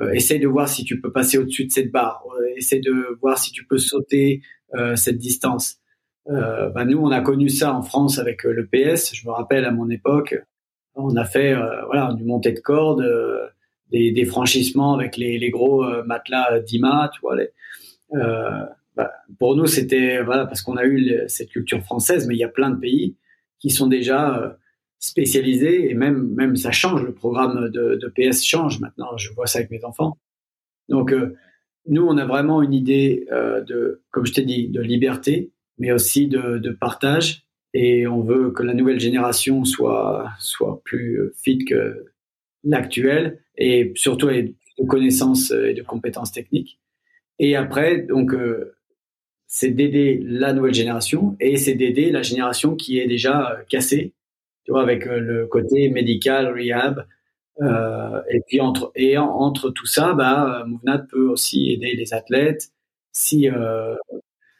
euh, 0.00 0.12
essaye 0.12 0.40
de 0.40 0.48
voir 0.48 0.68
si 0.68 0.84
tu 0.84 1.00
peux 1.00 1.10
passer 1.10 1.38
au-dessus 1.38 1.64
de 1.64 1.72
cette 1.72 1.90
barre, 1.90 2.22
euh, 2.38 2.54
essaye 2.56 2.80
de 2.82 3.18
voir 3.22 3.38
si 3.38 3.50
tu 3.50 3.66
peux 3.66 3.78
sauter 3.78 4.42
euh, 4.74 4.96
cette 4.96 5.18
distance. 5.18 5.78
Bah 6.28 6.84
nous, 6.84 6.98
on 6.98 7.12
a 7.12 7.20
connu 7.20 7.48
ça 7.48 7.72
en 7.72 7.82
France 7.82 8.18
avec 8.18 8.42
le 8.42 8.66
PS. 8.66 9.14
Je 9.14 9.28
me 9.28 9.32
rappelle 9.32 9.64
à 9.64 9.70
mon 9.70 9.88
époque, 9.90 10.34
on 10.96 11.14
a 11.14 11.24
fait 11.24 11.54
voilà 11.86 12.12
du 12.14 12.24
montée 12.24 12.50
de 12.50 12.58
corde, 12.58 13.08
des, 13.92 14.10
des, 14.10 14.24
franchissements 14.24 14.94
avec 14.94 15.16
les, 15.16 15.38
les 15.38 15.50
gros 15.50 15.84
matelas 16.02 16.58
d'IMA, 16.58 17.12
tu 17.14 17.20
vois. 17.20 17.36
Les, 17.36 17.50
bah, 18.96 19.12
pour 19.38 19.54
nous, 19.54 19.66
c'était 19.66 20.20
voilà 20.20 20.46
parce 20.46 20.62
qu'on 20.62 20.76
a 20.76 20.84
eu 20.84 21.16
cette 21.28 21.50
culture 21.50 21.80
française, 21.84 22.26
mais 22.26 22.34
il 22.34 22.38
y 22.38 22.44
a 22.44 22.48
plein 22.48 22.70
de 22.70 22.80
pays 22.80 23.16
qui 23.60 23.70
sont 23.70 23.86
déjà 23.86 24.58
spécialisé 24.98 25.90
et 25.90 25.94
même 25.94 26.28
même 26.34 26.56
ça 26.56 26.70
change. 26.72 27.02
Le 27.02 27.12
programme 27.12 27.70
de, 27.70 27.96
de 27.96 28.08
PS 28.08 28.44
change 28.44 28.80
maintenant. 28.80 29.16
Je 29.16 29.32
vois 29.32 29.46
ça 29.46 29.58
avec 29.58 29.70
mes 29.70 29.84
enfants. 29.84 30.18
Donc 30.88 31.12
euh, 31.12 31.34
nous 31.86 32.02
on 32.02 32.16
a 32.16 32.26
vraiment 32.26 32.62
une 32.62 32.74
idée 32.74 33.26
euh, 33.32 33.60
de 33.62 34.02
comme 34.10 34.26
je 34.26 34.32
t'ai 34.32 34.42
dit 34.42 34.68
de 34.68 34.80
liberté 34.80 35.50
mais 35.78 35.92
aussi 35.92 36.26
de, 36.26 36.58
de, 36.58 36.70
partage. 36.70 37.44
Et 37.74 38.06
on 38.06 38.22
veut 38.22 38.50
que 38.50 38.62
la 38.62 38.72
nouvelle 38.72 39.00
génération 39.00 39.64
soit 39.64 40.30
soit 40.38 40.80
plus 40.84 41.20
fit 41.36 41.58
que 41.64 42.06
l'actuelle 42.64 43.40
et 43.58 43.92
surtout 43.94 44.28
de 44.28 44.54
connaissances 44.88 45.50
et 45.50 45.74
de 45.74 45.82
compétences 45.82 46.32
techniques. 46.32 46.80
Et 47.38 47.54
après 47.54 47.98
donc 47.98 48.32
euh, 48.32 48.76
c'est 49.46 49.70
d'aider 49.70 50.20
la 50.24 50.52
nouvelle 50.52 50.74
génération 50.74 51.36
et 51.40 51.56
c'est 51.56 51.74
d'aider 51.74 52.10
la 52.10 52.22
génération 52.22 52.74
qui 52.74 52.98
est 52.98 53.06
déjà 53.06 53.52
euh, 53.52 53.62
cassée 53.68 54.12
tu 54.66 54.72
vois, 54.72 54.82
avec 54.82 55.06
euh, 55.06 55.18
le 55.18 55.46
côté 55.46 55.88
médical, 55.88 56.52
rehab. 56.52 57.06
Euh, 57.62 58.20
et 58.30 58.42
puis 58.46 58.60
entre 58.60 58.92
et 58.94 59.16
en, 59.16 59.28
entre 59.28 59.70
tout 59.70 59.86
ça, 59.86 60.12
bah, 60.12 60.64
Mouvnat 60.66 60.98
peut 60.98 61.26
aussi 61.26 61.70
aider 61.70 61.94
les 61.96 62.12
athlètes. 62.12 62.68
Si 63.12 63.48
euh, 63.48 63.94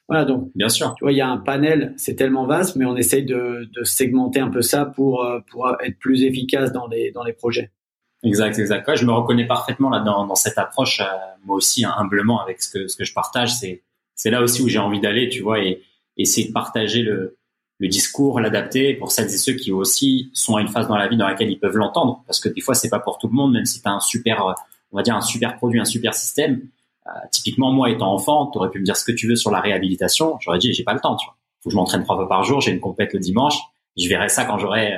voilà, 0.09 0.25
donc 0.25 0.51
bien 0.55 0.71
sûr. 0.71 0.95
Tu 0.97 1.05
vois, 1.05 1.13
il 1.13 1.19
y 1.19 1.21
a 1.21 1.29
un 1.29 1.37
panel, 1.37 1.93
c'est 1.99 2.15
tellement 2.15 2.47
vaste, 2.47 2.77
mais 2.77 2.87
on 2.87 2.97
essaye 2.97 3.25
de, 3.25 3.69
de 3.71 3.85
segmenter 3.85 4.41
un 4.41 4.49
peu 4.49 4.63
ça 4.63 4.87
pour 4.87 5.25
euh, 5.25 5.41
pour 5.51 5.69
être 5.83 5.99
plus 5.99 6.23
efficace 6.23 6.73
dans 6.73 6.87
les 6.87 7.11
dans 7.11 7.25
les 7.25 7.35
projets. 7.35 7.71
Exact, 8.23 8.59
exact. 8.59 8.89
Ouais, 8.89 8.97
je 8.97 9.05
me 9.05 9.13
reconnais 9.13 9.47
parfaitement 9.47 9.91
là 9.91 10.01
dans, 10.01 10.27
dans 10.27 10.35
cette 10.35 10.57
approche, 10.57 11.01
euh, 11.01 11.05
moi 11.45 11.57
aussi 11.57 11.85
hein, 11.85 11.93
humblement 11.99 12.41
avec 12.41 12.63
ce 12.63 12.73
que 12.73 12.89
ce 12.89 12.97
que 12.97 13.05
je 13.05 13.13
partage. 13.13 13.53
C'est 13.53 13.83
c'est 14.15 14.31
là 14.31 14.41
aussi 14.41 14.63
où 14.63 14.69
j'ai 14.69 14.79
envie 14.79 15.01
d'aller, 15.01 15.29
tu 15.29 15.43
vois, 15.43 15.63
et 15.63 15.83
essayer 16.17 16.49
de 16.49 16.53
partager 16.53 17.03
le 17.03 17.36
le 17.79 17.89
discours, 17.89 18.41
l'adapter 18.41 18.95
pour 18.95 19.13
celles 19.13 19.27
et 19.27 19.37
ceux 19.37 19.53
qui 19.53 19.71
aussi 19.71 20.31
sont 20.33 20.57
à 20.57 20.61
une 20.61 20.69
phase 20.69 20.89
dans 20.89 20.97
la 20.97 21.09
vie 21.09 21.17
dans 21.17 21.27
laquelle 21.27 21.51
ils 21.51 21.59
peuvent 21.59 21.77
l'entendre, 21.77 22.23
parce 22.27 22.41
que 22.41 22.49
des 22.49 22.61
fois 22.61 22.75
c'est 22.75 22.89
pas 22.89 23.01
pour 23.01 23.19
tout 23.19 23.29
le 23.29 23.35
monde, 23.35 23.53
même 23.53 23.67
si 23.67 23.83
tu 23.83 23.89
as 23.89 23.93
un 23.93 24.01
super, 24.01 24.55
on 24.93 24.97
va 24.97 25.03
dire 25.03 25.15
un 25.15 25.21
super 25.21 25.57
produit, 25.57 25.81
un 25.81 25.85
super 25.85 26.15
système. 26.15 26.63
Euh, 27.07 27.11
typiquement 27.31 27.71
moi 27.71 27.91
étant 27.91 28.13
enfant, 28.13 28.51
tu 28.51 28.59
aurais 28.59 28.71
pu 28.71 28.81
me 28.81 28.85
dire 28.85 28.97
ce 28.97 29.05
que 29.05 29.13
tu 29.13 29.29
veux 29.29 29.37
sur 29.37 29.51
la 29.51 29.61
réhabilitation, 29.61 30.39
j'aurais 30.41 30.59
dit 30.59 30.73
j'ai 30.73 30.85
pas 30.85 30.95
le 30.95 31.01
temps, 31.01 31.17
tu 31.17 31.27
vois. 31.27 31.37
Faut 31.63 31.69
que 31.69 31.73
je 31.73 31.77
m'entraîne 31.77 32.03
trois 32.03 32.17
fois 32.17 32.29
par 32.29 32.43
jour, 32.45 32.61
j'ai 32.61 32.73
une 32.73 32.81
compète 32.81 33.13
le 33.13 33.21
dimanche, 33.21 33.59
je 33.97 34.09
verrai 34.09 34.29
ça 34.29 34.45
quand 34.45 34.59
j'aurai 34.59 34.95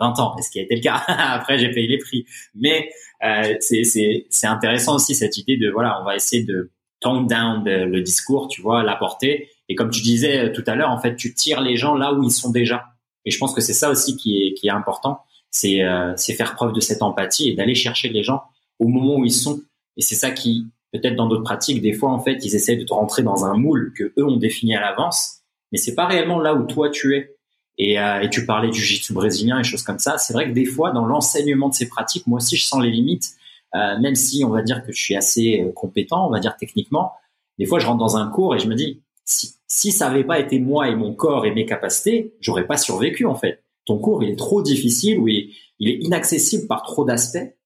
20 0.00 0.18
ans, 0.18 0.36
ce 0.40 0.50
qui 0.50 0.58
a 0.58 0.62
été 0.62 0.74
le 0.74 0.80
cas. 0.80 1.02
Après 1.06 1.58
j'ai 1.58 1.70
payé 1.70 1.86
les 1.86 1.98
prix, 1.98 2.24
mais 2.54 2.90
euh, 3.24 3.54
c'est 3.60 3.82
c'est 3.84 4.46
intéressant 4.46 4.96
aussi 4.96 5.14
cette 5.14 5.36
idée 5.36 5.58
de 5.58 5.70
voilà, 5.70 6.00
on 6.00 6.04
va 6.04 6.16
essayer 6.16 6.44
de 6.44 6.70
tone 7.00 7.26
down 7.26 7.62
le 7.64 8.00
discours, 8.00 8.48
tu 8.48 8.62
vois, 8.62 8.82
l'apporter 8.82 9.50
et 9.72 9.74
comme 9.74 9.88
tu 9.88 10.02
disais 10.02 10.38
euh, 10.38 10.52
tout 10.52 10.62
à 10.66 10.74
l'heure, 10.74 10.90
en 10.90 11.00
fait, 11.00 11.16
tu 11.16 11.32
tires 11.32 11.62
les 11.62 11.76
gens 11.76 11.94
là 11.94 12.12
où 12.12 12.22
ils 12.22 12.30
sont 12.30 12.50
déjà. 12.50 12.84
Et 13.24 13.30
je 13.30 13.38
pense 13.38 13.54
que 13.54 13.62
c'est 13.62 13.72
ça 13.72 13.88
aussi 13.88 14.18
qui 14.18 14.36
est, 14.42 14.52
qui 14.52 14.66
est 14.66 14.70
important, 14.70 15.20
c'est 15.50 15.82
euh, 15.82 16.14
faire 16.16 16.54
preuve 16.54 16.74
de 16.74 16.80
cette 16.80 17.00
empathie 17.00 17.48
et 17.48 17.54
d'aller 17.54 17.74
chercher 17.74 18.10
les 18.10 18.22
gens 18.22 18.42
au 18.78 18.88
moment 18.88 19.16
où 19.16 19.24
ils 19.24 19.32
sont. 19.32 19.62
Et 19.96 20.02
c'est 20.02 20.14
ça 20.14 20.30
qui, 20.30 20.66
peut-être 20.92 21.16
dans 21.16 21.26
d'autres 21.26 21.42
pratiques, 21.42 21.80
des 21.80 21.94
fois, 21.94 22.10
en 22.10 22.20
fait, 22.20 22.44
ils 22.44 22.54
essaient 22.54 22.76
de 22.76 22.84
te 22.84 22.92
rentrer 22.92 23.22
dans 23.22 23.46
un 23.46 23.56
moule 23.56 23.94
que 23.96 24.12
eux 24.18 24.26
ont 24.26 24.36
défini 24.36 24.76
à 24.76 24.82
l'avance, 24.82 25.38
mais 25.70 25.78
c'est 25.78 25.94
pas 25.94 26.04
réellement 26.04 26.38
là 26.38 26.54
où 26.54 26.66
toi 26.66 26.90
tu 26.90 27.16
es. 27.16 27.34
Et, 27.78 27.98
euh, 27.98 28.20
et 28.20 28.28
tu 28.28 28.44
parlais 28.44 28.68
du 28.68 28.78
jiu-jitsu 28.78 29.14
brésilien 29.14 29.58
et 29.58 29.64
choses 29.64 29.82
comme 29.82 29.98
ça. 29.98 30.18
C'est 30.18 30.34
vrai 30.34 30.46
que 30.50 30.52
des 30.52 30.66
fois, 30.66 30.90
dans 30.90 31.06
l'enseignement 31.06 31.70
de 31.70 31.74
ces 31.74 31.88
pratiques, 31.88 32.26
moi 32.26 32.36
aussi, 32.36 32.56
je 32.56 32.64
sens 32.64 32.82
les 32.82 32.90
limites. 32.90 33.30
Euh, 33.74 33.98
même 33.98 34.14
si 34.14 34.44
on 34.44 34.50
va 34.50 34.60
dire 34.60 34.84
que 34.84 34.92
je 34.92 35.00
suis 35.00 35.16
assez 35.16 35.62
euh, 35.62 35.72
compétent, 35.72 36.26
on 36.26 36.30
va 36.30 36.40
dire 36.40 36.54
techniquement, 36.58 37.12
des 37.58 37.64
fois, 37.66 37.78
je 37.78 37.86
rentre 37.86 37.98
dans 37.98 38.16
un 38.16 38.28
cours 38.28 38.54
et 38.54 38.58
je 38.58 38.68
me 38.68 38.74
dis, 38.74 39.02
si, 39.24 39.54
si 39.66 39.90
ça 39.90 40.08
n'avait 40.08 40.24
pas 40.24 40.38
été 40.38 40.58
moi 40.58 40.88
et 40.88 40.94
mon 40.94 41.14
corps 41.14 41.46
et 41.46 41.50
mes 41.50 41.64
capacités, 41.64 42.34
j'aurais 42.40 42.66
pas 42.66 42.76
survécu 42.76 43.24
en 43.24 43.34
fait. 43.34 43.64
Ton 43.84 43.98
cours, 43.98 44.22
il 44.22 44.30
est 44.30 44.36
trop 44.36 44.62
difficile 44.62 45.18
ou 45.18 45.28
il, 45.28 45.54
est 45.80 45.94
inaccessible 45.94 46.66
par 46.66 46.82
trop 46.82 47.04
d'aspects. 47.04 47.56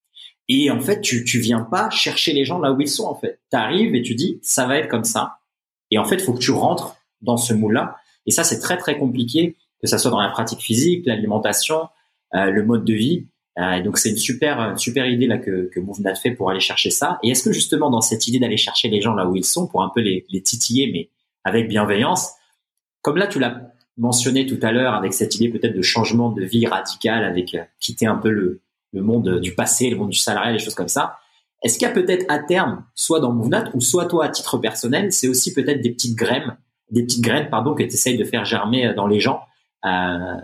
Et 0.49 0.71
en 0.71 0.81
fait, 0.81 1.01
tu, 1.01 1.25
tu 1.25 1.41
viens 1.41 1.61
pas 1.61 1.91
chercher 1.91 2.33
les 2.33 2.45
gens 2.45 2.59
là 2.59 2.73
où 2.73 2.81
ils 2.81 2.89
sont 2.89 3.07
en 3.07 3.15
fait. 3.15 3.41
Tu 3.51 3.57
arrives 3.57 3.95
et 3.95 4.03
tu 4.03 4.15
dis, 4.15 4.39
ça 4.43 4.67
va 4.67 4.79
être 4.79 4.89
comme 4.89 5.05
ça. 5.05 5.39
Et 5.91 5.99
en 5.99 6.05
fait, 6.05 6.17
il 6.17 6.23
faut 6.23 6.33
que 6.33 6.39
tu 6.39 6.53
rentres 6.53 6.97
dans 7.21 7.37
ce 7.37 7.53
moule-là. 7.53 7.97
Et 8.27 8.31
ça, 8.31 8.45
c'est 8.45 8.61
très 8.61 8.77
très 8.77 8.97
compliqué, 8.99 9.57
que 9.81 9.89
ça 9.89 9.99
soit 9.99 10.11
dans 10.11 10.21
la 10.21 10.31
pratique 10.31 10.61
physique, 10.61 11.05
l'alimentation, 11.07 11.89
euh, 12.35 12.51
le 12.51 12.65
mode 12.65 12.85
de 12.85 12.95
vie. 12.95 13.27
Euh, 13.59 13.83
donc 13.83 13.99
c'est 13.99 14.11
une 14.11 14.19
super 14.19 14.79
super 14.79 15.07
idée 15.09 15.27
là 15.27 15.39
que, 15.39 15.71
que 15.73 15.81
Movement 15.81 16.15
fait 16.15 16.31
pour 16.31 16.51
aller 16.51 16.61
chercher 16.61 16.91
ça. 16.91 17.19
Et 17.23 17.31
est-ce 17.31 17.43
que 17.43 17.53
justement 17.53 17.91
dans 17.91 18.03
cette 18.03 18.29
idée 18.29 18.39
d'aller 18.39 18.59
chercher 18.59 18.89
les 18.89 19.01
gens 19.01 19.15
là 19.15 19.27
où 19.27 19.35
ils 19.35 19.45
sont 19.45 19.67
pour 19.67 19.83
un 19.83 19.91
peu 19.95 20.01
les, 20.01 20.27
les 20.29 20.43
titiller, 20.43 20.91
mais 20.93 21.11
avec 21.47 21.69
bienveillance. 21.69 22.33
Comme 23.03 23.17
là, 23.17 23.27
tu 23.27 23.39
l'as 23.39 23.61
mentionné 23.97 24.47
tout 24.47 24.59
à 24.63 24.73
l'heure 24.73 24.95
avec 24.95 25.15
cette 25.15 25.37
idée 25.37 25.49
peut-être 25.49 25.75
de 25.75 25.83
changement 25.83 26.31
de 26.31 26.43
vie 26.43 26.67
radical, 26.67 27.25
avec 27.25 27.55
euh, 27.55 27.63
quitter 27.81 28.07
un 28.07 28.17
peu 28.17 28.31
le, 28.31 28.61
monde 28.93 29.41
du 29.41 29.55
passé, 29.55 29.91
le 29.91 29.97
monde 29.97 30.11
du 30.11 30.19
salarié, 30.19 30.53
les 30.53 30.59
choses 30.59 30.75
comme 30.75 30.89
ça. 30.89 31.19
Est-ce 31.63 31.79
qu'il 31.79 31.87
y 31.87 31.91
a 31.91 31.95
peut-être 31.95 32.25
à 32.29 32.39
terme, 32.39 32.85
soit 32.95 33.21
dans 33.21 33.31
Mouvnat 33.31 33.71
ou 33.75 33.81
soit 33.81 34.07
toi 34.07 34.25
à 34.25 34.29
titre 34.29 34.59
personnel, 34.59 35.13
c'est 35.13 35.29
aussi 35.29 35.53
peut-être 35.53 35.83
des 35.83 35.91
petites 35.91 36.17
graines, 36.17 36.57
des 36.91 37.03
petites 37.03 37.23
graines 37.23 37.51
pardon 37.51 37.75
que 37.75 37.83
tu 37.83 37.91
essayes 37.91 38.17
de 38.17 38.25
faire 38.25 38.45
germer 38.45 38.87
euh, 38.87 38.95
dans 38.95 39.07
les 39.07 39.21
gens, 39.21 39.41
euh, 39.85 40.37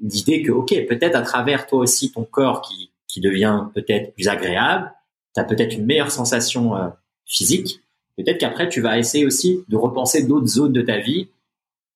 d'idée 0.00 0.42
que 0.42 0.50
ok 0.50 0.74
peut-être 0.88 1.14
à 1.14 1.22
travers 1.22 1.66
toi 1.66 1.78
aussi 1.78 2.10
ton 2.12 2.24
corps 2.24 2.62
qui 2.62 2.90
qui 3.06 3.20
devient 3.20 3.66
peut-être 3.74 4.14
plus 4.14 4.28
agréable, 4.28 4.92
tu 5.34 5.40
as 5.40 5.44
peut-être 5.44 5.74
une 5.74 5.84
meilleure 5.84 6.10
sensation 6.10 6.76
euh, 6.76 6.88
physique, 7.26 7.80
Peut-être 8.22 8.38
qu'après, 8.38 8.68
tu 8.68 8.80
vas 8.80 8.98
essayer 8.98 9.24
aussi 9.24 9.64
de 9.68 9.76
repenser 9.76 10.26
d'autres 10.26 10.46
zones 10.46 10.72
de 10.72 10.82
ta 10.82 10.98
vie, 10.98 11.28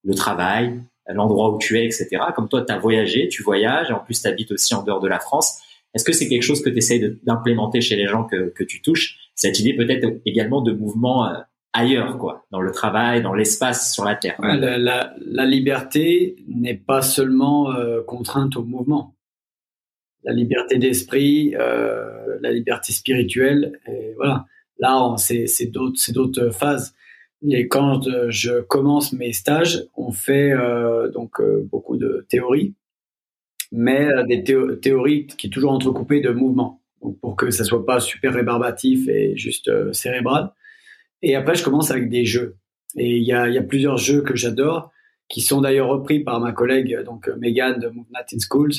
le 0.04 0.14
travail, 0.14 0.80
l'endroit 1.08 1.54
où 1.54 1.58
tu 1.58 1.78
es, 1.78 1.84
etc. 1.84 2.08
Comme 2.34 2.48
toi, 2.48 2.62
tu 2.62 2.72
as 2.72 2.78
voyagé, 2.78 3.28
tu 3.28 3.42
voyages, 3.42 3.90
et 3.90 3.92
en 3.92 4.00
plus, 4.00 4.22
tu 4.22 4.28
habites 4.28 4.52
aussi 4.52 4.74
en 4.74 4.82
dehors 4.82 5.00
de 5.00 5.08
la 5.08 5.18
France. 5.18 5.60
Est-ce 5.94 6.04
que 6.04 6.12
c'est 6.12 6.28
quelque 6.28 6.42
chose 6.42 6.62
que 6.62 6.70
tu 6.70 6.78
essayes 6.78 7.18
d'implémenter 7.22 7.80
chez 7.80 7.96
les 7.96 8.06
gens 8.06 8.24
que, 8.24 8.50
que 8.50 8.64
tu 8.64 8.82
touches? 8.82 9.18
Cette 9.34 9.58
idée 9.60 9.74
peut-être 9.74 10.08
également 10.24 10.60
de 10.60 10.72
mouvement 10.72 11.26
euh, 11.26 11.34
ailleurs, 11.72 12.18
quoi, 12.18 12.46
dans 12.50 12.60
le 12.60 12.70
travail, 12.72 13.22
dans 13.22 13.34
l'espace, 13.34 13.92
sur 13.92 14.04
la 14.04 14.14
Terre. 14.14 14.36
la, 14.40 15.44
liberté 15.44 16.36
n'est 16.48 16.76
pas 16.76 17.02
seulement 17.02 17.72
euh, 17.72 18.02
contrainte 18.02 18.56
au 18.56 18.64
mouvement. 18.64 19.14
La 20.22 20.32
liberté 20.32 20.78
d'esprit, 20.78 21.54
euh, 21.54 22.38
la 22.40 22.50
liberté 22.50 22.92
spirituelle, 22.92 23.78
et 23.86 24.14
voilà. 24.16 24.46
Là, 24.78 25.14
c'est 25.18 25.66
d'autres, 25.66 26.00
d'autres 26.12 26.50
phases. 26.50 26.94
Et 27.50 27.68
quand 27.68 28.08
je 28.30 28.60
commence 28.62 29.12
mes 29.12 29.32
stages, 29.32 29.84
on 29.96 30.12
fait 30.12 30.52
euh, 30.52 31.10
donc 31.10 31.40
euh, 31.40 31.66
beaucoup 31.70 31.96
de 31.98 32.26
théories, 32.30 32.74
mais 33.70 34.06
euh, 34.06 34.22
des 34.22 34.42
théories 34.80 35.26
qui 35.26 35.48
sont 35.48 35.52
toujours 35.52 35.72
entrecoupées 35.72 36.20
de 36.20 36.30
mouvements, 36.30 36.80
pour 37.20 37.36
que 37.36 37.50
ça 37.50 37.64
soit 37.64 37.84
pas 37.84 38.00
super 38.00 38.32
rébarbatif 38.32 39.08
et 39.08 39.36
juste 39.36 39.70
cérébral. 39.92 40.52
Et 41.20 41.36
après, 41.36 41.54
je 41.54 41.64
commence 41.64 41.90
avec 41.90 42.08
des 42.08 42.24
jeux. 42.24 42.56
Et 42.96 43.16
il 43.16 43.24
y 43.24 43.32
a, 43.32 43.48
y 43.48 43.58
a, 43.58 43.62
plusieurs 43.62 43.98
jeux 43.98 44.22
que 44.22 44.36
j'adore, 44.36 44.90
qui 45.28 45.42
sont 45.42 45.60
d'ailleurs 45.60 45.88
repris 45.88 46.20
par 46.20 46.40
ma 46.40 46.52
collègue 46.52 47.02
donc 47.04 47.28
Megan 47.38 47.78
de 47.78 47.88
Movement 47.88 48.24
in 48.32 48.38
Schools, 48.38 48.72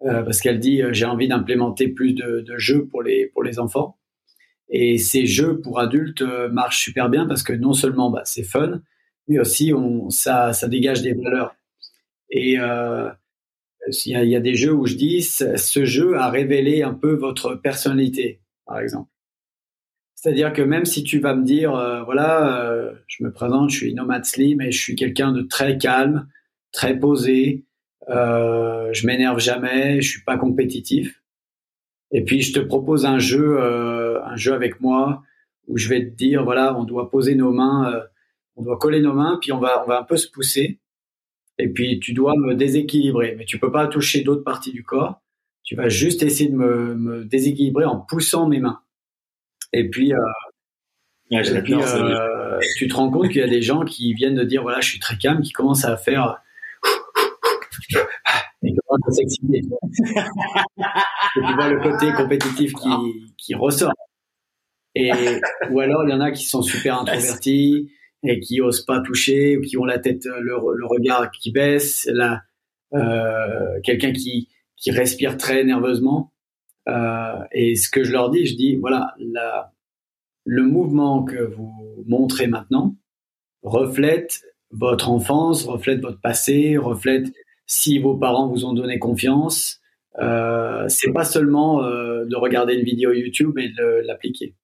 parce 0.00 0.40
qu'elle 0.40 0.58
dit 0.58 0.82
j'ai 0.90 1.04
envie 1.04 1.28
d'implémenter 1.28 1.88
plus 1.88 2.14
de, 2.14 2.40
de, 2.40 2.56
jeux 2.56 2.86
pour 2.86 3.02
les 3.02 3.26
pour 3.26 3.42
les 3.42 3.58
enfants. 3.58 3.98
Et 4.70 4.98
ces 4.98 5.26
jeux 5.26 5.60
pour 5.60 5.80
adultes 5.80 6.22
euh, 6.22 6.48
marchent 6.48 6.82
super 6.82 7.08
bien 7.08 7.26
parce 7.26 7.42
que 7.42 7.52
non 7.52 7.72
seulement 7.72 8.10
bah, 8.10 8.22
c'est 8.24 8.42
fun, 8.42 8.80
mais 9.26 9.38
aussi 9.38 9.72
on, 9.72 10.10
ça, 10.10 10.52
ça 10.52 10.68
dégage 10.68 11.02
des 11.02 11.14
valeurs. 11.14 11.56
Et 12.30 12.58
euh, 12.58 13.10
il 14.04 14.12
y, 14.12 14.16
a, 14.16 14.24
y, 14.24 14.36
a, 14.36 14.40
des 14.40 14.54
jeux 14.54 14.72
où 14.72 14.86
je 14.86 14.96
dis 14.96 15.22
ce 15.22 15.84
jeu 15.84 16.16
a 16.18 16.28
révélé 16.28 16.82
un 16.82 16.92
peu 16.92 17.14
votre 17.14 17.54
personnalité, 17.54 18.40
par 18.66 18.80
exemple. 18.80 19.10
C'est-à-dire 20.20 20.52
que 20.52 20.62
même 20.62 20.84
si 20.84 21.04
tu 21.04 21.20
vas 21.20 21.34
me 21.34 21.44
dire, 21.44 21.76
euh, 21.76 22.02
voilà, 22.02 22.60
euh, 22.64 22.92
je 23.06 23.22
me 23.22 23.32
présente, 23.32 23.70
je 23.70 23.76
suis 23.76 23.94
Nomad 23.94 24.24
Slim 24.24 24.60
et 24.60 24.72
je 24.72 24.78
suis 24.78 24.96
quelqu'un 24.96 25.30
de 25.30 25.42
très 25.42 25.78
calme, 25.78 26.26
très 26.72 26.98
posé, 26.98 27.64
euh, 28.08 28.92
je 28.92 29.06
m'énerve 29.06 29.38
jamais, 29.38 30.00
je 30.00 30.10
suis 30.10 30.24
pas 30.24 30.36
compétitif. 30.36 31.22
Et 32.10 32.24
puis 32.24 32.40
je 32.40 32.52
te 32.52 32.58
propose 32.58 33.06
un 33.06 33.20
jeu, 33.20 33.60
euh, 33.60 33.97
un 34.24 34.36
jeu 34.36 34.52
avec 34.52 34.80
moi 34.80 35.22
où 35.66 35.76
je 35.76 35.88
vais 35.88 36.04
te 36.04 36.14
dire 36.14 36.44
voilà, 36.44 36.76
on 36.76 36.84
doit 36.84 37.10
poser 37.10 37.34
nos 37.34 37.52
mains, 37.52 37.92
euh, 37.92 38.00
on 38.56 38.62
doit 38.62 38.78
coller 38.78 39.00
nos 39.00 39.12
mains, 39.12 39.38
puis 39.40 39.52
on 39.52 39.58
va, 39.58 39.84
on 39.84 39.88
va 39.88 40.00
un 40.00 40.04
peu 40.04 40.16
se 40.16 40.30
pousser. 40.30 40.80
Et 41.58 41.68
puis 41.68 42.00
tu 42.00 42.12
dois 42.12 42.34
me 42.36 42.54
déséquilibrer, 42.54 43.34
mais 43.36 43.44
tu 43.44 43.58
peux 43.58 43.72
pas 43.72 43.86
toucher 43.86 44.22
d'autres 44.22 44.44
parties 44.44 44.72
du 44.72 44.84
corps. 44.84 45.20
Tu 45.64 45.76
vas 45.76 45.88
juste 45.88 46.22
essayer 46.22 46.48
de 46.48 46.56
me, 46.56 46.94
me 46.94 47.24
déséquilibrer 47.24 47.84
en 47.84 47.98
poussant 47.98 48.48
mes 48.48 48.58
mains. 48.58 48.80
Et 49.72 49.90
puis, 49.90 50.14
euh, 50.14 50.16
et 51.30 51.62
puis 51.62 51.74
euh, 51.74 52.58
tu 52.78 52.88
te 52.88 52.94
rends 52.94 53.10
compte 53.10 53.28
qu'il 53.28 53.36
y 53.36 53.44
a 53.44 53.48
des 53.48 53.60
gens 53.60 53.84
qui 53.84 54.14
viennent 54.14 54.34
de 54.36 54.44
dire 54.44 54.62
voilà, 54.62 54.80
je 54.80 54.88
suis 54.88 54.98
très 54.98 55.18
calme, 55.18 55.42
qui 55.42 55.52
commencent 55.52 55.84
à 55.84 55.96
faire 55.98 56.42
et 58.62 58.74
commencent 58.86 59.08
à 59.08 59.10
s'exciter. 59.10 59.60
tu 59.60 61.40
vois 61.40 61.68
le 61.68 61.82
côté 61.82 62.12
compétitif 62.12 62.72
qui, 62.72 62.88
qui 63.36 63.54
ressort. 63.54 63.92
Et, 64.98 65.12
ou 65.70 65.80
alors, 65.80 66.02
il 66.04 66.10
y 66.10 66.12
en 66.12 66.20
a 66.20 66.32
qui 66.32 66.44
sont 66.44 66.62
super 66.62 66.98
introvertis 66.98 67.88
et 68.24 68.40
qui 68.40 68.60
osent 68.60 68.84
pas 68.84 69.00
toucher 69.00 69.56
ou 69.56 69.60
qui 69.60 69.76
ont 69.76 69.84
la 69.84 70.00
tête, 70.00 70.24
le, 70.24 70.56
le 70.76 70.86
regard 70.86 71.30
qui 71.30 71.52
baisse, 71.52 72.08
là, 72.12 72.42
euh, 72.94 73.80
quelqu'un 73.84 74.12
qui, 74.12 74.48
qui 74.76 74.90
respire 74.90 75.36
très 75.36 75.62
nerveusement. 75.62 76.32
Euh, 76.88 77.38
et 77.52 77.76
ce 77.76 77.88
que 77.88 78.02
je 78.02 78.12
leur 78.12 78.30
dis, 78.30 78.46
je 78.46 78.56
dis, 78.56 78.76
voilà, 78.76 79.14
la, 79.18 79.72
le 80.44 80.62
mouvement 80.64 81.22
que 81.22 81.42
vous 81.42 82.02
montrez 82.06 82.46
maintenant 82.48 82.96
reflète 83.62 84.40
votre 84.70 85.10
enfance, 85.10 85.64
reflète 85.64 86.00
votre 86.00 86.20
passé, 86.20 86.76
reflète 86.76 87.26
si 87.66 87.98
vos 87.98 88.16
parents 88.16 88.48
vous 88.48 88.64
ont 88.64 88.72
donné 88.72 88.98
confiance, 88.98 89.80
euh, 90.18 90.86
c'est 90.88 91.12
pas 91.12 91.24
seulement 91.24 91.84
euh, 91.84 92.24
de 92.24 92.36
regarder 92.36 92.74
une 92.74 92.84
vidéo 92.84 93.12
YouTube 93.12 93.58
et 93.58 93.68
de 93.68 94.02
l'appliquer. 94.06 94.54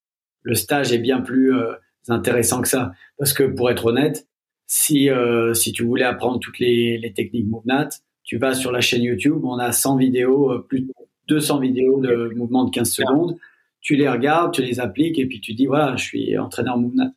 Le 0.44 0.54
stage 0.54 0.92
est 0.92 0.98
bien 0.98 1.20
plus 1.20 1.54
euh, 1.54 1.72
intéressant 2.08 2.62
que 2.62 2.68
ça, 2.68 2.92
parce 3.18 3.32
que 3.32 3.42
pour 3.42 3.70
être 3.70 3.86
honnête, 3.86 4.28
si 4.66 5.10
euh, 5.10 5.54
si 5.54 5.72
tu 5.72 5.82
voulais 5.82 6.04
apprendre 6.04 6.38
toutes 6.38 6.58
les, 6.58 6.98
les 6.98 7.12
techniques 7.12 7.48
MoveNat, 7.48 7.88
tu 8.22 8.38
vas 8.38 8.54
sur 8.54 8.70
la 8.70 8.80
chaîne 8.80 9.02
YouTube, 9.02 9.44
on 9.44 9.58
a 9.58 9.72
100 9.72 9.96
vidéos, 9.96 10.52
euh, 10.52 10.66
plus 10.66 10.82
de 10.82 10.92
200 11.28 11.58
vidéos 11.58 12.00
de 12.00 12.32
mouvements 12.36 12.64
de 12.64 12.70
15 12.70 12.90
secondes. 12.90 13.36
Tu 13.80 13.96
les 13.96 14.08
regardes, 14.08 14.52
tu 14.52 14.62
les 14.62 14.80
appliques 14.80 15.18
et 15.18 15.26
puis 15.26 15.40
tu 15.40 15.54
dis 15.54 15.66
voilà, 15.66 15.96
je 15.96 16.04
suis 16.04 16.38
entraîneur 16.38 16.78
MoveNat. 16.78 17.12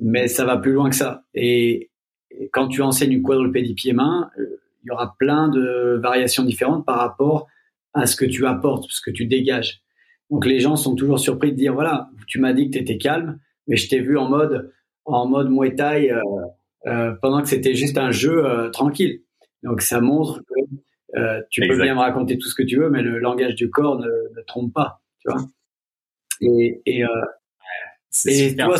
Mais 0.00 0.28
ça 0.28 0.44
va 0.44 0.56
plus 0.56 0.72
loin 0.72 0.90
que 0.90 0.96
ça. 0.96 1.24
Et, 1.34 1.90
et 2.30 2.48
quand 2.50 2.68
tu 2.68 2.82
enseignes 2.82 3.12
une 3.12 3.22
quadrupédie 3.22 3.74
pied-main, 3.74 4.30
il 4.38 4.88
y 4.88 4.90
aura 4.90 5.16
plein 5.18 5.48
de 5.48 5.98
variations 6.02 6.44
différentes 6.44 6.86
par 6.86 6.98
rapport 6.98 7.46
à 7.94 8.06
ce 8.06 8.16
que 8.16 8.24
tu 8.24 8.46
apportes, 8.46 8.84
ce 8.90 9.00
que 9.00 9.10
tu 9.10 9.26
dégages. 9.26 9.82
Donc 10.30 10.46
les 10.46 10.60
gens 10.60 10.76
sont 10.76 10.94
toujours 10.94 11.18
surpris 11.20 11.52
de 11.52 11.56
dire 11.56 11.74
voilà, 11.74 12.10
tu 12.26 12.40
m'as 12.40 12.52
dit 12.52 12.66
que 12.70 12.76
tu 12.76 12.82
étais 12.82 12.98
calme, 12.98 13.38
mais 13.66 13.76
je 13.76 13.88
t'ai 13.88 14.00
vu 14.00 14.18
en 14.18 14.28
mode 14.28 14.72
en 15.04 15.26
mode 15.26 15.50
Muay 15.50 15.74
Thai 15.74 16.10
euh, 16.12 16.20
euh, 16.86 17.12
pendant 17.22 17.42
que 17.42 17.48
c'était 17.48 17.74
juste 17.74 17.98
un 17.98 18.10
jeu 18.10 18.44
euh, 18.44 18.70
tranquille. 18.70 19.22
Donc 19.62 19.80
ça 19.82 20.00
montre 20.00 20.40
que 20.42 21.18
euh, 21.18 21.40
tu 21.50 21.62
peux 21.66 21.80
bien 21.80 21.94
me 21.94 22.00
raconter 22.00 22.38
tout 22.38 22.48
ce 22.48 22.54
que 22.54 22.62
tu 22.64 22.78
veux, 22.78 22.90
mais 22.90 23.02
le 23.02 23.18
langage 23.18 23.54
du 23.54 23.70
corps 23.70 23.98
ne, 23.98 24.06
ne 24.06 24.42
trompe 24.46 24.72
pas, 24.74 25.00
tu 25.20 25.30
vois. 25.30 25.46
Et, 26.40 26.82
et, 26.86 27.04
euh, 27.04 27.08
et 28.26 28.56
toi, 28.56 28.76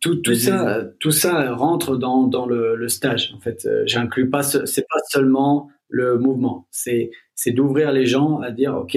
tout, 0.00 0.16
tout 0.16 0.34
ça, 0.34 0.84
tout 1.00 1.10
ça 1.10 1.52
rentre 1.54 1.96
dans, 1.96 2.26
dans 2.26 2.46
le, 2.46 2.76
le 2.76 2.88
stage. 2.88 3.32
En 3.36 3.40
fait, 3.40 3.66
euh, 3.66 3.82
j'inclus 3.86 4.30
pas, 4.30 4.42
c'est 4.42 4.86
pas 4.88 5.00
seulement 5.08 5.70
le 5.88 6.18
mouvement, 6.18 6.66
c'est 6.70 7.10
c'est 7.34 7.50
d'ouvrir 7.52 7.92
les 7.92 8.06
gens 8.06 8.40
à 8.40 8.50
dire, 8.50 8.74
ok, 8.76 8.96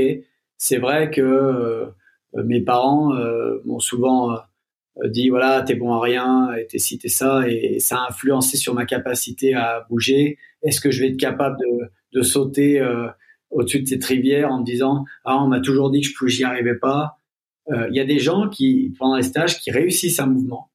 c'est 0.57 0.77
vrai 0.77 1.11
que 1.11 1.21
euh, 1.21 2.43
mes 2.43 2.61
parents 2.61 3.15
euh, 3.15 3.61
m'ont 3.65 3.79
souvent 3.79 4.31
euh, 4.31 4.37
dit 5.05 5.29
voilà 5.29 5.61
t'es 5.61 5.75
bon 5.75 5.93
à 5.93 6.01
rien 6.01 6.53
et 6.53 6.67
t'es 6.67 6.79
ci 6.79 6.97
t'es 6.97 7.09
ça 7.09 7.47
et 7.47 7.79
ça 7.79 7.97
a 7.97 8.07
influencé 8.09 8.57
sur 8.57 8.73
ma 8.73 8.85
capacité 8.85 9.53
à 9.53 9.85
bouger. 9.89 10.37
Est-ce 10.63 10.81
que 10.81 10.91
je 10.91 11.01
vais 11.01 11.09
être 11.09 11.17
capable 11.17 11.57
de, 11.59 12.19
de 12.19 12.21
sauter 12.21 12.79
euh, 12.79 13.07
au-dessus 13.51 13.81
de 13.81 13.87
cette 13.87 14.03
rivière 14.03 14.51
en 14.51 14.59
me 14.59 14.65
disant 14.65 15.05
ah 15.25 15.41
on 15.41 15.47
m'a 15.47 15.59
toujours 15.59 15.89
dit 15.91 16.01
que 16.01 16.07
je 16.07 16.27
j'y 16.27 16.43
arrivais 16.43 16.75
pas? 16.75 17.19
Il 17.69 17.93
y 17.93 17.99
a 17.99 18.05
des 18.05 18.19
gens 18.19 18.47
qui 18.47 18.93
pendant 18.97 19.17
les 19.17 19.23
stages 19.23 19.59
qui 19.59 19.71
réussissent 19.71 20.21
un 20.21 20.25
mouvement 20.25 20.69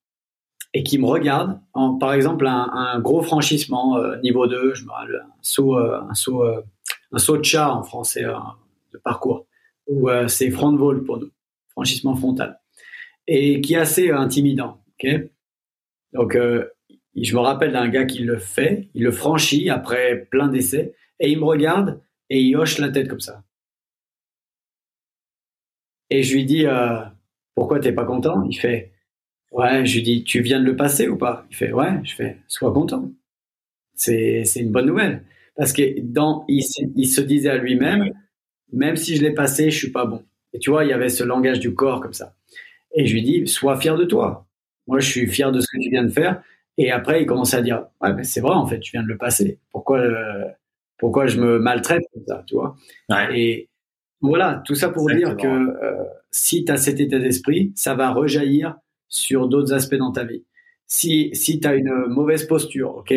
et 0.75 0.83
qui 0.83 0.99
me 0.99 1.07
regardent. 1.07 1.59
En, 1.73 1.95
par 1.95 2.13
exemple 2.13 2.47
un, 2.47 2.69
un 2.71 3.01
gros 3.01 3.23
franchissement 3.23 3.99
niveau 4.23 4.47
2 4.47 4.75
je 4.75 4.85
me 4.85 4.91
un 4.91 5.25
saut 5.41 5.79
un 5.79 6.13
saut 6.13 6.45
un 6.45 7.19
saut 7.19 7.39
de 7.39 7.45
chat 7.45 7.73
en 7.73 7.83
français 7.83 8.25
de 8.93 8.99
parcours 8.99 9.47
ou 9.87 10.09
c'est 10.29 10.51
front 10.51 10.75
vol 10.77 11.05
pour 11.05 11.19
nous 11.19 11.31
franchissement 11.71 12.15
frontal 12.15 12.61
et 13.27 13.61
qui 13.61 13.75
est 13.75 13.79
assez 13.79 14.11
intimidant. 14.11 14.83
ok? 15.03 15.23
Donc, 16.13 16.37
euh, 16.37 16.69
je 17.17 17.35
me 17.35 17.41
rappelle 17.41 17.73
d'un 17.73 17.89
gars 17.89 18.05
qui 18.05 18.21
le 18.21 18.39
fait, 18.39 18.89
il 18.95 19.05
le 19.05 19.13
franchit 19.13 19.71
après 19.71 20.27
plein 20.31 20.49
d'essais, 20.49 20.95
et 21.21 21.31
il 21.31 21.39
me 21.39 21.45
regarde 21.45 22.01
et 22.31 22.41
il 22.41 22.57
hoche 22.57 22.79
la 22.79 22.91
tête 22.91 23.09
comme 23.09 23.21
ça. 23.21 23.45
Et 26.11 26.23
je 26.23 26.35
lui 26.35 26.45
dis, 26.45 26.67
euh, 26.67 27.01
pourquoi 27.55 27.81
t'es 27.81 27.93
pas 27.93 28.05
content? 28.05 28.43
Il 28.51 28.55
fait, 28.59 28.93
ouais, 29.53 29.87
je 29.87 29.97
lui 29.97 30.03
dis, 30.03 30.25
tu 30.25 30.41
viens 30.43 30.61
de 30.61 30.67
le 30.67 30.77
passer 30.77 31.09
ou 31.09 31.17
pas? 31.17 31.47
Il 31.51 31.57
fait, 31.57 31.73
ouais, 31.73 32.01
je 32.05 32.15
fais, 32.15 32.39
sois 32.49 32.73
content. 32.73 33.11
C'est, 33.95 34.45
c'est 34.45 34.61
une 34.61 34.73
bonne 34.73 34.87
nouvelle. 34.87 35.25
Parce 35.57 35.73
que 35.73 36.01
dans, 36.01 36.45
il 36.49 36.63
se 36.63 37.21
disait 37.21 37.51
à 37.51 37.59
lui-même, 37.59 38.11
même 38.73 38.97
si 38.97 39.17
je 39.17 39.23
l'ai 39.23 39.33
passé, 39.33 39.71
je 39.71 39.79
suis 39.79 39.93
pas 39.93 40.07
bon. 40.07 40.25
Et 40.53 40.59
tu 40.59 40.71
vois, 40.71 40.85
il 40.85 40.91
y 40.91 40.93
avait 40.93 41.09
ce 41.09 41.25
langage 41.25 41.61
du 41.61 41.75
corps 41.75 42.01
comme 42.01 42.13
ça. 42.13 42.35
Et 42.95 43.07
je 43.07 43.15
lui 43.15 43.23
dis, 43.23 43.47
sois 43.47 43.79
fier 43.79 43.97
de 43.97 44.05
toi. 44.05 44.47
Moi, 44.87 45.01
je 45.01 45.09
suis 45.09 45.27
fier 45.27 45.53
de 45.53 45.61
ce 45.61 45.67
que 45.67 45.81
tu 45.81 45.91
viens 45.91 46.05
de 46.05 46.11
faire. 46.11 46.43
Et 46.79 46.91
après, 46.91 47.23
il 47.23 47.27
commence 47.27 47.55
à 47.55 47.63
dire, 47.63 47.87
ouais, 48.01 48.13
mais 48.15 48.25
c'est 48.25 48.41
vrai, 48.41 48.55
en 48.55 48.67
fait, 48.67 48.81
tu 48.81 48.93
viens 48.93 49.03
de 49.03 49.09
le 49.09 49.17
passer. 49.17 49.59
Pourquoi, 49.71 49.99
euh, 50.01 50.45
pourquoi 50.99 51.27
je 51.27 51.41
me 51.41 51.59
maltraite 51.59 52.03
comme 52.13 52.25
ça, 52.27 52.45
tu 52.47 52.55
vois? 52.55 52.77
Et 53.35 53.69
voilà, 54.21 54.63
tout 54.65 54.75
ça 54.75 54.89
pour 54.89 55.09
dire 55.11 55.37
que 55.37 55.47
euh, 55.47 56.05
si 56.31 56.65
tu 56.65 56.73
as 56.73 56.77
cet 56.77 57.01
état 57.01 57.19
d'esprit, 57.19 57.73
ça 57.75 57.95
va 57.95 58.11
rejaillir 58.11 58.77
sur 59.09 59.49
d'autres 59.49 59.73
aspects 59.73 59.97
dans 59.97 60.13
ta 60.13 60.25
vie. 60.25 60.45
Si, 60.87 61.31
si 61.35 61.61
tu 61.61 61.69
as 61.69 61.75
une 61.75 62.07
mauvaise 62.07 62.47
posture, 62.47 62.97
ok? 62.97 63.15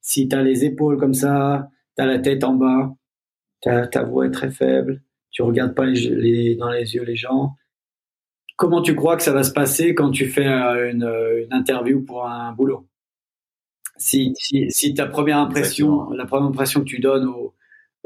Si 0.00 0.28
tu 0.28 0.36
as 0.36 0.42
les 0.42 0.64
épaules 0.64 0.98
comme 0.98 1.14
ça, 1.14 1.68
tu 1.96 2.02
as 2.02 2.06
la 2.06 2.18
tête 2.18 2.42
en 2.44 2.54
bas, 2.54 2.94
ta, 3.66 3.86
ta 3.88 4.04
voix 4.04 4.26
est 4.26 4.30
très 4.30 4.50
faible, 4.50 5.02
tu 5.32 5.42
regardes 5.42 5.74
pas 5.74 5.86
les, 5.86 6.54
dans 6.54 6.70
les 6.70 6.94
yeux 6.94 7.02
les 7.02 7.16
gens, 7.16 7.56
comment 8.56 8.80
tu 8.80 8.94
crois 8.94 9.16
que 9.16 9.24
ça 9.24 9.32
va 9.32 9.42
se 9.42 9.52
passer 9.52 9.92
quand 9.94 10.12
tu 10.12 10.26
fais 10.26 10.46
euh, 10.46 10.92
une, 10.92 11.44
une 11.44 11.52
interview 11.52 12.04
pour 12.04 12.26
un 12.26 12.52
boulot? 12.52 12.86
Si, 13.98 14.32
si, 14.38 14.66
si, 14.70 14.94
ta 14.94 15.06
première 15.06 15.38
impression, 15.38 16.10
la 16.10 16.26
première 16.26 16.48
impression 16.48 16.80
que 16.80 16.86
tu 16.86 17.00
donnes 17.00 17.26
au, 17.26 17.54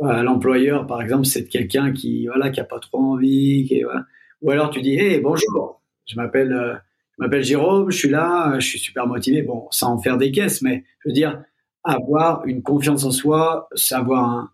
à 0.02 0.22
l'employeur, 0.22 0.86
par 0.86 1.02
exemple, 1.02 1.26
c'est 1.26 1.42
de 1.42 1.48
quelqu'un 1.48 1.92
qui, 1.92 2.26
voilà, 2.26 2.48
qui 2.48 2.60
a 2.60 2.64
pas 2.64 2.78
trop 2.78 2.98
envie, 2.98 3.66
qui, 3.66 3.82
voilà. 3.82 4.06
ou 4.40 4.50
alors 4.50 4.70
tu 4.70 4.80
dis, 4.80 4.94
hey, 4.94 5.20
bonjour, 5.20 5.82
je 6.06 6.16
m'appelle, 6.16 6.52
euh, 6.52 6.74
je 7.18 7.22
m'appelle 7.22 7.42
Jérôme, 7.42 7.90
je 7.90 7.98
suis 7.98 8.08
là, 8.08 8.58
je 8.58 8.66
suis 8.66 8.78
super 8.78 9.06
motivé. 9.06 9.42
Bon, 9.42 9.66
sans 9.70 9.92
en 9.92 9.98
faire 9.98 10.16
des 10.16 10.30
caisses, 10.30 10.62
mais 10.62 10.84
je 11.00 11.10
veux 11.10 11.12
dire, 11.12 11.42
avoir 11.84 12.46
une 12.46 12.62
confiance 12.62 13.04
en 13.04 13.10
soi, 13.10 13.68
savoir 13.74 14.24
un, 14.24 14.50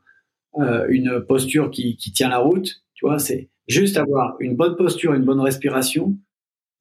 euh, 0.59 0.87
une 0.89 1.20
posture 1.20 1.70
qui, 1.70 1.97
qui 1.97 2.12
tient 2.12 2.28
la 2.28 2.39
route, 2.39 2.83
tu 2.95 3.07
vois, 3.07 3.19
c'est 3.19 3.51
Juste 3.69 3.97
avoir 3.97 4.37
une 4.39 4.55
bonne 4.55 4.77
posture, 4.77 5.15
une 5.15 5.24
bonne 5.24 5.41
respiration 5.41 6.16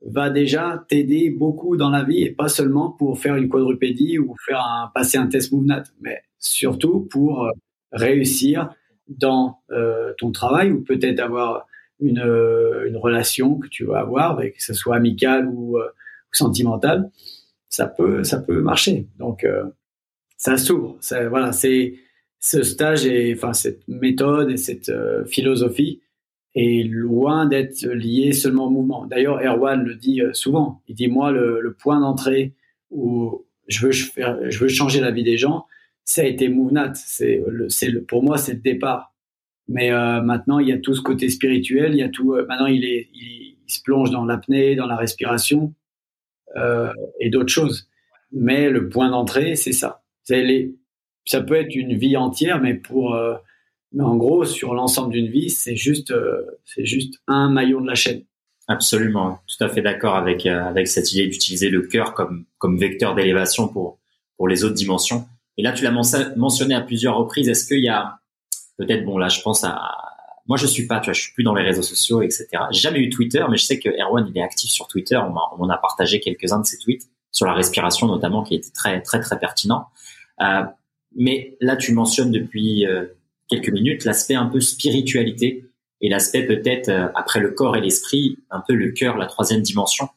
va 0.05 0.29
déjà 0.29 0.85
t'aider 0.87 1.31
beaucoup 1.31 1.77
dans 1.77 1.89
la 1.89 2.03
vie 2.03 2.21
et 2.21 2.29
pas 2.29 2.47
seulement 2.47 2.91
pour 2.91 3.17
faire 3.19 3.37
une 3.37 3.49
quadrupédie 3.49 4.19
ou 4.19 4.35
faire 4.45 4.59
un, 4.59 4.91
passer 4.93 5.17
un 5.17 5.25
test 5.25 5.51
MoveNat, 5.51 5.83
mais 5.99 6.21
surtout 6.37 7.07
pour 7.09 7.45
euh, 7.45 7.51
réussir 7.91 8.69
dans 9.07 9.61
euh, 9.71 10.13
ton 10.19 10.31
travail 10.31 10.71
ou 10.71 10.83
peut-être 10.83 11.19
avoir 11.19 11.65
une, 11.99 12.19
euh, 12.19 12.87
une 12.87 12.97
relation 12.97 13.57
que 13.57 13.67
tu 13.67 13.85
vas 13.85 14.01
avoir, 14.01 14.37
que 14.39 14.51
ce 14.63 14.73
soit 14.73 14.95
amicale 14.95 15.47
ou, 15.47 15.79
euh, 15.79 15.89
sentimentale, 16.31 17.09
ça 17.69 17.87
peut 17.87 18.23
ça 18.25 18.39
peut 18.39 18.61
marcher. 18.61 19.07
Donc 19.17 19.47
ça 20.35 20.57
s'ouvre. 20.57 20.97
Voilà, 21.29 21.53
c'est 21.53 21.93
ce 22.39 22.63
stage 22.63 23.05
et 23.05 23.33
enfin 23.35 23.53
cette 23.53 23.87
méthode 23.87 24.51
et 24.51 24.57
cette 24.57 24.91
philosophie 25.25 26.01
est 26.55 26.87
loin 26.87 27.45
d'être 27.45 27.85
lié 27.85 28.31
seulement 28.31 28.67
au 28.67 28.69
mouvement. 28.69 29.05
D'ailleurs, 29.05 29.41
Erwan 29.41 29.83
le 29.83 29.95
dit 29.95 30.21
euh, 30.21 30.33
souvent. 30.33 30.81
Il 30.87 30.95
dit 30.95 31.07
moi 31.07 31.31
le, 31.31 31.59
le 31.59 31.73
point 31.73 31.99
d'entrée 31.99 32.53
où 32.91 33.45
je 33.67 33.85
veux 33.85 33.91
faire, 33.91 34.39
je 34.49 34.57
veux 34.59 34.69
changer 34.69 35.01
la 35.01 35.11
vie 35.11 35.23
des 35.23 35.37
gens, 35.37 35.65
ça 36.05 36.21
a 36.21 36.25
été 36.25 36.47
Movenat. 36.47 36.93
C'est 36.95 37.43
le, 37.47 37.67
c'est 37.69 37.89
le, 37.89 38.03
pour 38.03 38.23
moi 38.23 38.37
c'est 38.37 38.53
le 38.53 38.59
départ. 38.59 39.13
Mais 39.67 39.91
euh, 39.91 40.21
maintenant 40.21 40.59
il 40.59 40.69
y 40.69 40.71
a 40.71 40.77
tout 40.77 40.93
ce 40.93 41.01
côté 41.01 41.29
spirituel, 41.29 41.93
il 41.93 41.97
y 41.97 42.03
a 42.03 42.09
tout. 42.09 42.33
Euh, 42.33 42.45
maintenant 42.47 42.67
il 42.67 42.85
est, 42.85 43.09
il, 43.13 43.53
se 43.67 43.81
plonge 43.81 44.11
dans 44.11 44.25
l'apnée, 44.25 44.75
dans 44.75 44.85
la 44.85 44.95
respiration 44.95 45.73
euh, 46.55 46.93
et 47.19 47.31
d'autres 47.31 47.51
choses. 47.51 47.89
Mais 48.31 48.69
le 48.69 48.89
point 48.89 49.09
d'entrée 49.09 49.55
c'est 49.55 49.73
ça. 49.73 50.03
C'est 50.23 50.43
les, 50.43 50.75
ça 51.25 51.41
peut 51.41 51.55
être 51.55 51.75
une 51.75 51.97
vie 51.97 52.17
entière, 52.17 52.61
mais 52.61 52.73
pour 52.73 53.15
euh, 53.15 53.35
mais 53.95 54.03
en 54.03 54.17
gros, 54.17 54.43
sur 54.43 54.73
l'ensemble 54.73 55.13
d'une 55.13 55.29
vie, 55.29 55.49
c'est 55.49 55.77
juste, 55.77 56.11
euh, 56.11 56.59
c'est 56.65 56.85
juste 56.85 57.15
un 57.27 57.49
maillon 57.49 57.79
de 57.79 57.87
la 57.87 57.95
chaîne. 57.95 58.23
Absolument, 58.67 59.39
tout 59.47 59.63
à 59.63 59.69
fait 59.69 59.81
d'accord 59.81 60.15
avec 60.15 60.45
euh, 60.45 60.63
avec 60.63 60.87
cette 60.87 61.13
idée 61.13 61.27
d'utiliser 61.27 61.69
le 61.69 61.83
cœur 61.83 62.13
comme 62.13 62.45
comme 62.57 62.77
vecteur 62.77 63.15
d'élévation 63.15 63.67
pour 63.67 63.99
pour 64.37 64.47
les 64.47 64.63
autres 64.63 64.75
dimensions. 64.75 65.25
Et 65.57 65.63
là, 65.63 65.71
tu 65.71 65.83
l'as 65.83 65.91
mentionné 66.35 66.75
à 66.75 66.81
plusieurs 66.81 67.15
reprises. 67.15 67.47
Est-ce 67.47 67.65
qu'il 67.65 67.83
y 67.83 67.87
a 67.87 68.19
peut-être 68.77 69.05
bon 69.05 69.17
là, 69.17 69.29
je 69.29 69.41
pense 69.41 69.63
à 69.63 69.79
moi, 70.47 70.57
je 70.57 70.67
suis 70.67 70.85
pas, 70.85 70.99
tu 70.99 71.05
vois, 71.05 71.13
je 71.13 71.21
suis 71.21 71.33
plus 71.33 71.43
dans 71.43 71.55
les 71.55 71.63
réseaux 71.63 71.81
sociaux, 71.81 72.21
etc. 72.21 72.47
J'ai 72.71 72.81
jamais 72.81 72.99
eu 72.99 73.09
Twitter, 73.09 73.43
mais 73.49 73.57
je 73.57 73.65
sais 73.65 73.79
que 73.79 73.89
Erwan 73.89 74.27
il 74.27 74.37
est 74.37 74.43
actif 74.43 74.69
sur 74.69 74.87
Twitter. 74.87 75.15
On 75.15 75.31
m'en 75.31 75.69
a 75.69 75.77
partagé 75.77 76.19
quelques-uns 76.19 76.59
de 76.59 76.65
ses 76.65 76.77
tweets 76.77 77.07
sur 77.31 77.45
la 77.47 77.53
respiration 77.53 78.07
notamment, 78.07 78.43
qui 78.43 78.55
était 78.55 78.71
très 78.71 79.01
très 79.01 79.21
très 79.21 79.39
pertinent. 79.39 79.87
Euh, 80.41 80.63
mais 81.15 81.57
là, 81.61 81.75
tu 81.75 81.93
mentionnes 81.93 82.31
depuis 82.31 82.85
euh, 82.85 83.05
quelques 83.47 83.69
minutes 83.69 84.05
l'aspect 84.05 84.35
un 84.35 84.47
peu 84.47 84.59
spiritualité 84.59 85.65
et 86.01 86.09
l'aspect 86.09 86.43
peut-être 86.43 86.89
euh, 86.89 87.07
après 87.15 87.39
le 87.39 87.51
corps 87.51 87.75
et 87.75 87.81
l'esprit, 87.81 88.37
un 88.49 88.61
peu 88.65 88.73
le 88.73 88.91
cœur, 88.91 89.17
la 89.17 89.25
troisième 89.27 89.61
dimension. 89.61 90.09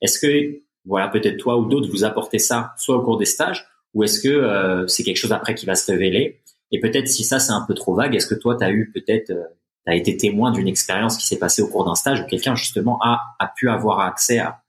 Est-ce 0.00 0.18
que 0.18 0.60
voilà 0.84 1.08
peut-être 1.08 1.36
toi 1.36 1.58
ou 1.58 1.66
d'autres 1.66 1.90
vous 1.90 2.04
apportez 2.04 2.38
ça 2.38 2.74
soit 2.78 2.96
au 2.96 3.02
cours 3.02 3.18
des 3.18 3.24
stages 3.24 3.66
ou 3.94 4.04
est-ce 4.04 4.20
que 4.20 4.28
euh, 4.28 4.86
c'est 4.86 5.02
quelque 5.02 5.16
chose 5.16 5.32
après 5.32 5.54
qui 5.54 5.66
va 5.66 5.74
se 5.74 5.90
révéler? 5.90 6.40
Et 6.72 6.80
peut-être 6.80 7.08
si 7.08 7.24
ça 7.24 7.38
c'est 7.38 7.52
un 7.52 7.64
peu 7.66 7.74
trop 7.74 7.94
vague, 7.94 8.14
est-ce 8.14 8.26
que 8.26 8.34
toi 8.34 8.56
tu 8.56 8.64
as 8.64 8.70
eu 8.70 8.90
peut-être 8.92 9.30
euh, 9.30 9.92
été 9.92 10.16
témoin 10.16 10.50
d'une 10.52 10.68
expérience 10.68 11.16
qui 11.16 11.26
s'est 11.26 11.38
passée 11.38 11.62
au 11.62 11.68
cours 11.68 11.84
d'un 11.84 11.94
stage 11.94 12.20
où 12.20 12.26
quelqu'un 12.26 12.54
justement 12.54 12.98
a, 13.02 13.20
a 13.38 13.52
pu 13.56 13.68
avoir 13.68 14.00
accès 14.00 14.38
à, 14.38 14.62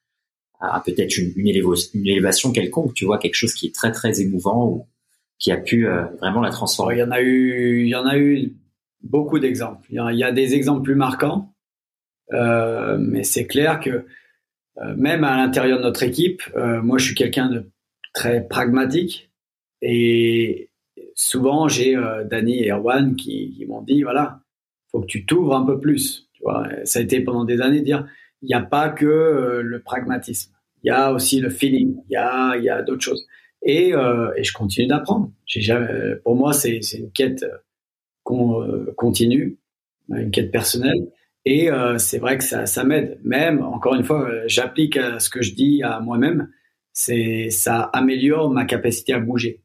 à, 0.60 0.80
peut-être 0.80 1.18
une, 1.18 1.34
une, 1.36 1.48
une, 1.94 2.08
élévation 2.08 2.52
quelconque, 2.52 2.94
tu 2.94 3.06
vois, 3.06 3.18
quelque 3.18 3.36
chose 3.36 3.54
qui 3.54 3.68
est 3.68 3.76
très 3.76 3.92
très 3.92 4.22
émouvant 4.22 4.68
ou 4.68 4.88
qui 5.40 5.52
a 5.52 5.58
pu 5.58 5.88
euh, 5.88 6.06
vraiment 6.20 6.42
la 6.42 6.50
transformer 6.50 6.96
Il 6.96 7.00
y 7.00 7.04
en 7.04 7.12
a 7.12 7.22
eu, 7.22 7.82
il 7.84 7.90
y 7.90 7.96
en 7.96 8.06
a 8.06 8.18
eu 8.18 8.54
beaucoup 9.02 9.40
d'exemples. 9.40 9.86
Il, 9.90 10.18
y 10.18 10.24
a 10.24 10.32
des 10.32 10.56
exemples 10.56 10.84
plus 10.84 10.96
marquants, 10.96 11.54
euh, 12.34 12.98
mais 13.00 13.24
c'est 13.24 13.48
clair 13.48 13.80
que 13.80 14.06
euh, 14.80 14.96
même 14.96 15.24
à 15.24 15.38
l'intérieur 15.38 15.80
de 15.80 15.84
notre 15.84 16.04
équipe, 16.04 16.42
euh, 16.56 16.82
moi 16.82 16.98
je 16.98 17.06
suis 17.06 17.16
quelqu'un 17.16 17.50
de 17.50 17.70
très 18.14 18.48
pragmatique 18.48 19.32
et 19.82 20.70
souvent 21.16 21.68
j'ai 21.68 21.96
euh, 21.96 22.24
Danny 22.24 22.64
et 22.64 22.72
Erwan 22.72 23.16
qui, 23.16 23.56
qui 23.56 23.66
m'ont 23.66 23.82
dit 23.82 24.04
voilà, 24.04 24.42
faut 24.92 25.02
que 25.02 25.08
tu 25.08 25.26
t'ouvres 25.26 25.56
un 25.56 25.66
peu 25.66 25.80
plus. 25.80 26.30
Tu 26.34 26.44
vois, 26.44 26.68
ça 26.84 27.00
a 27.00 27.02
été 27.02 27.22
pendant 27.22 27.44
des 27.44 27.62
années 27.62 27.80
de 27.80 27.86
dire 27.86 28.08
il 28.44 28.48
n'y 28.48 28.54
a 28.54 28.62
pas 28.62 28.90
que 28.90 29.62
le 29.64 29.80
pragmatisme, 29.82 30.54
il 30.84 30.88
y 30.88 30.92
a 30.92 31.12
aussi 31.12 31.40
le 31.40 31.50
feeling, 31.50 31.98
il 32.08 32.14
y 32.14 32.18
a, 32.18 32.56
il 32.56 32.64
y 32.64 32.70
a 32.70 32.84
d'autres 32.84 33.04
choses 33.04 33.26
et, 33.68 33.94
euh, 33.94 34.32
et 34.36 34.44
je 34.44 34.54
continue 34.54 34.88
d'apprendre. 34.88 35.32
Pour 36.24 36.36
moi, 36.36 36.54
c'est 36.54 36.80
une 36.80 37.12
quête 37.12 37.46
qu'on 38.24 38.64
euh, 38.64 38.94
continue, 38.98 39.60
une 40.10 40.32
quête 40.32 40.52
personnelle. 40.52 41.12
Et 41.46 41.70
euh, 41.70 41.98
c'est 41.98 42.18
vrai 42.18 42.38
que 42.38 42.44
ça, 42.44 42.84
m'aide. 42.84 43.20
Même, 43.24 43.64
encore 43.64 43.96
une 43.96 44.04
fois, 44.04 44.30
euh, 44.30 44.44
j'applique 44.48 45.00
ce 45.20 45.30
que 45.30 45.42
je 45.42 45.54
dis 45.54 45.84
à 45.84 46.00
moi-même. 46.00 46.50
Ça 46.94 47.84
améliore 47.94 48.50
ma 48.50 48.66
capacité 48.66 49.14
à 49.14 49.20
bouger. 49.20 49.64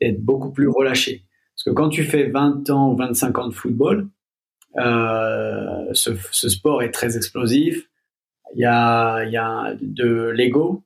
d'être 0.00 0.22
beaucoup 0.22 0.52
plus 0.52 0.68
relâché. 0.68 1.26
Parce 1.54 1.64
que 1.64 1.70
quand 1.70 1.88
tu 1.88 2.04
fais 2.04 2.28
20 2.28 2.70
ans 2.70 2.92
ou 2.92 2.96
25 2.96 3.38
ans 3.38 3.48
de 3.48 3.54
football, 3.54 4.08
euh, 4.78 5.92
ce, 5.92 6.14
sport 6.48 6.82
est 6.82 6.92
très 6.92 7.16
explosif. 7.16 7.88
Il 8.54 8.60
y 8.60 8.66
a 8.66 9.74
de 9.80 10.28
l'ego. 10.30 10.84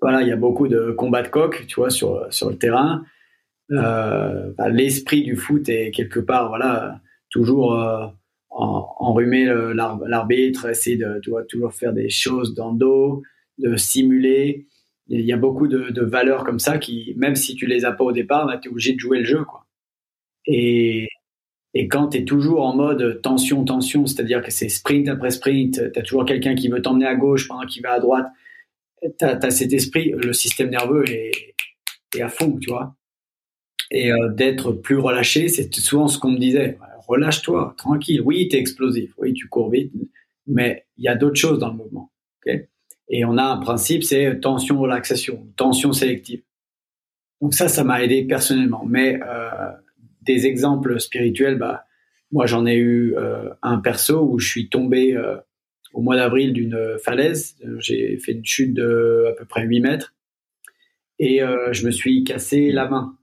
Voilà, 0.00 0.22
il 0.22 0.28
y 0.28 0.32
a 0.32 0.36
beaucoup 0.36 0.68
de 0.68 0.92
combats 0.92 1.22
de 1.22 1.28
coq, 1.28 1.64
tu 1.66 1.76
vois, 1.76 1.90
sur, 1.90 2.26
sur 2.30 2.50
le 2.50 2.56
terrain. 2.56 3.04
Euh, 3.72 4.52
bah, 4.56 4.68
L'esprit 4.68 5.22
du 5.22 5.36
foot 5.36 5.68
est 5.68 5.90
quelque 5.90 6.20
part, 6.20 6.48
voilà, 6.48 7.00
toujours 7.30 7.74
euh, 7.74 8.06
enrhumer 8.50 9.46
l'arbitre, 9.74 10.68
essayer 10.68 10.96
de 10.96 11.20
tu 11.22 11.30
vois, 11.30 11.44
toujours 11.44 11.72
faire 11.72 11.92
des 11.92 12.08
choses 12.08 12.54
dans 12.54 12.72
le 12.72 12.78
dos, 12.78 13.22
de 13.58 13.76
simuler. 13.76 14.66
Il 15.08 15.22
y 15.22 15.32
a 15.32 15.36
beaucoup 15.36 15.68
de, 15.68 16.02
valeurs 16.02 16.44
comme 16.44 16.58
ça 16.58 16.78
qui, 16.78 17.14
même 17.16 17.34
si 17.34 17.54
tu 17.54 17.66
les 17.66 17.84
as 17.84 17.92
pas 17.92 18.04
au 18.04 18.12
départ, 18.12 18.46
bah, 18.46 18.58
tu 18.58 18.68
es 18.68 18.70
obligé 18.70 18.92
de 18.92 18.98
jouer 18.98 19.18
le 19.18 19.24
jeu. 19.24 19.44
Quoi. 19.44 19.66
Et, 20.46 21.08
et 21.74 21.88
quand 21.88 22.08
tu 22.08 22.18
es 22.18 22.24
toujours 22.24 22.64
en 22.64 22.74
mode 22.74 23.20
tension, 23.22 23.64
tension, 23.64 24.06
c'est-à-dire 24.06 24.42
que 24.42 24.50
c'est 24.50 24.68
sprint 24.68 25.08
après 25.08 25.30
sprint, 25.30 25.92
tu 25.92 25.98
as 25.98 26.02
toujours 26.02 26.24
quelqu'un 26.24 26.54
qui 26.54 26.68
veut 26.68 26.82
t'emmener 26.82 27.06
à 27.06 27.14
gauche 27.14 27.48
pendant 27.48 27.66
qu'il 27.66 27.82
va 27.82 27.92
à 27.92 28.00
droite, 28.00 28.26
tu 29.18 29.24
as, 29.24 29.50
cet 29.50 29.72
esprit, 29.72 30.12
le 30.16 30.32
système 30.32 30.70
nerveux 30.70 31.08
est, 31.08 31.54
est 32.16 32.22
à 32.22 32.28
fond, 32.28 32.58
tu 32.58 32.70
vois. 32.70 32.94
Et 33.90 34.12
euh, 34.12 34.28
d'être 34.28 34.72
plus 34.72 34.98
relâché, 34.98 35.48
c'est 35.48 35.74
souvent 35.74 36.08
ce 36.08 36.18
qu'on 36.18 36.32
me 36.32 36.38
disait. 36.38 36.78
Relâche-toi, 37.06 37.74
tranquille. 37.78 38.20
Oui, 38.20 38.48
tu 38.48 38.56
es 38.56 38.58
explosif, 38.60 39.12
oui, 39.16 39.32
tu 39.32 39.48
cours 39.48 39.70
vite, 39.70 39.92
mais 40.46 40.86
il 40.98 41.04
y 41.04 41.08
a 41.08 41.14
d'autres 41.14 41.40
choses 41.40 41.58
dans 41.58 41.68
le 41.68 41.76
mouvement. 41.76 42.12
Okay 42.42 42.68
et 43.08 43.24
on 43.24 43.36
a 43.38 43.44
un 43.44 43.56
principe, 43.58 44.04
c'est 44.04 44.40
tension, 44.40 44.80
relaxation, 44.80 45.46
tension 45.56 45.92
sélective. 45.92 46.42
Donc 47.40 47.54
ça, 47.54 47.68
ça 47.68 47.84
m'a 47.84 48.02
aidé 48.02 48.24
personnellement. 48.24 48.84
Mais 48.86 49.18
euh, 49.26 49.50
des 50.22 50.46
exemples 50.46 51.00
spirituels, 51.00 51.56
bah, 51.56 51.84
moi 52.32 52.46
j'en 52.46 52.66
ai 52.66 52.76
eu 52.76 53.14
euh, 53.16 53.50
un 53.62 53.78
perso 53.78 54.22
où 54.22 54.38
je 54.38 54.48
suis 54.48 54.68
tombé 54.68 55.16
euh, 55.16 55.36
au 55.92 56.02
mois 56.02 56.16
d'avril 56.16 56.52
d'une 56.52 56.98
falaise. 57.02 57.56
J'ai 57.78 58.18
fait 58.18 58.32
une 58.32 58.44
chute 58.44 58.74
de 58.74 59.26
à 59.28 59.32
peu 59.32 59.44
près 59.44 59.64
8 59.64 59.80
mètres 59.80 60.14
et 61.18 61.42
euh, 61.42 61.72
je 61.72 61.86
me 61.86 61.90
suis 61.90 62.24
cassé 62.24 62.70
la 62.70 62.88
main. 62.88 63.16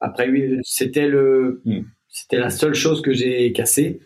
Après, 0.00 0.28
c'était 0.62 1.08
le, 1.08 1.62
hmm. 1.64 1.82
c'était 2.08 2.38
la 2.38 2.50
seule 2.50 2.74
chose 2.74 3.02
que 3.02 3.12
j'ai 3.12 3.52
cassée, 3.52 4.00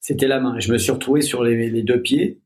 c'était 0.00 0.28
la 0.28 0.40
main. 0.40 0.58
Je 0.58 0.72
me 0.72 0.78
suis 0.78 0.92
retrouvé 0.92 1.20
sur 1.20 1.44
les, 1.44 1.70
les 1.70 1.82
deux 1.82 2.00
pieds 2.00 2.40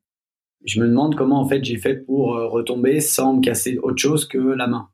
je 0.64 0.80
me 0.80 0.88
demande 0.88 1.16
comment 1.16 1.40
en 1.40 1.48
fait 1.48 1.64
j'ai 1.64 1.78
fait 1.78 1.96
pour 1.96 2.36
euh, 2.36 2.46
retomber 2.46 3.00
sans 3.00 3.36
me 3.36 3.42
casser 3.42 3.78
autre 3.78 4.00
chose 4.00 4.26
que 4.26 4.38
la 4.38 4.66
main. 4.66 4.88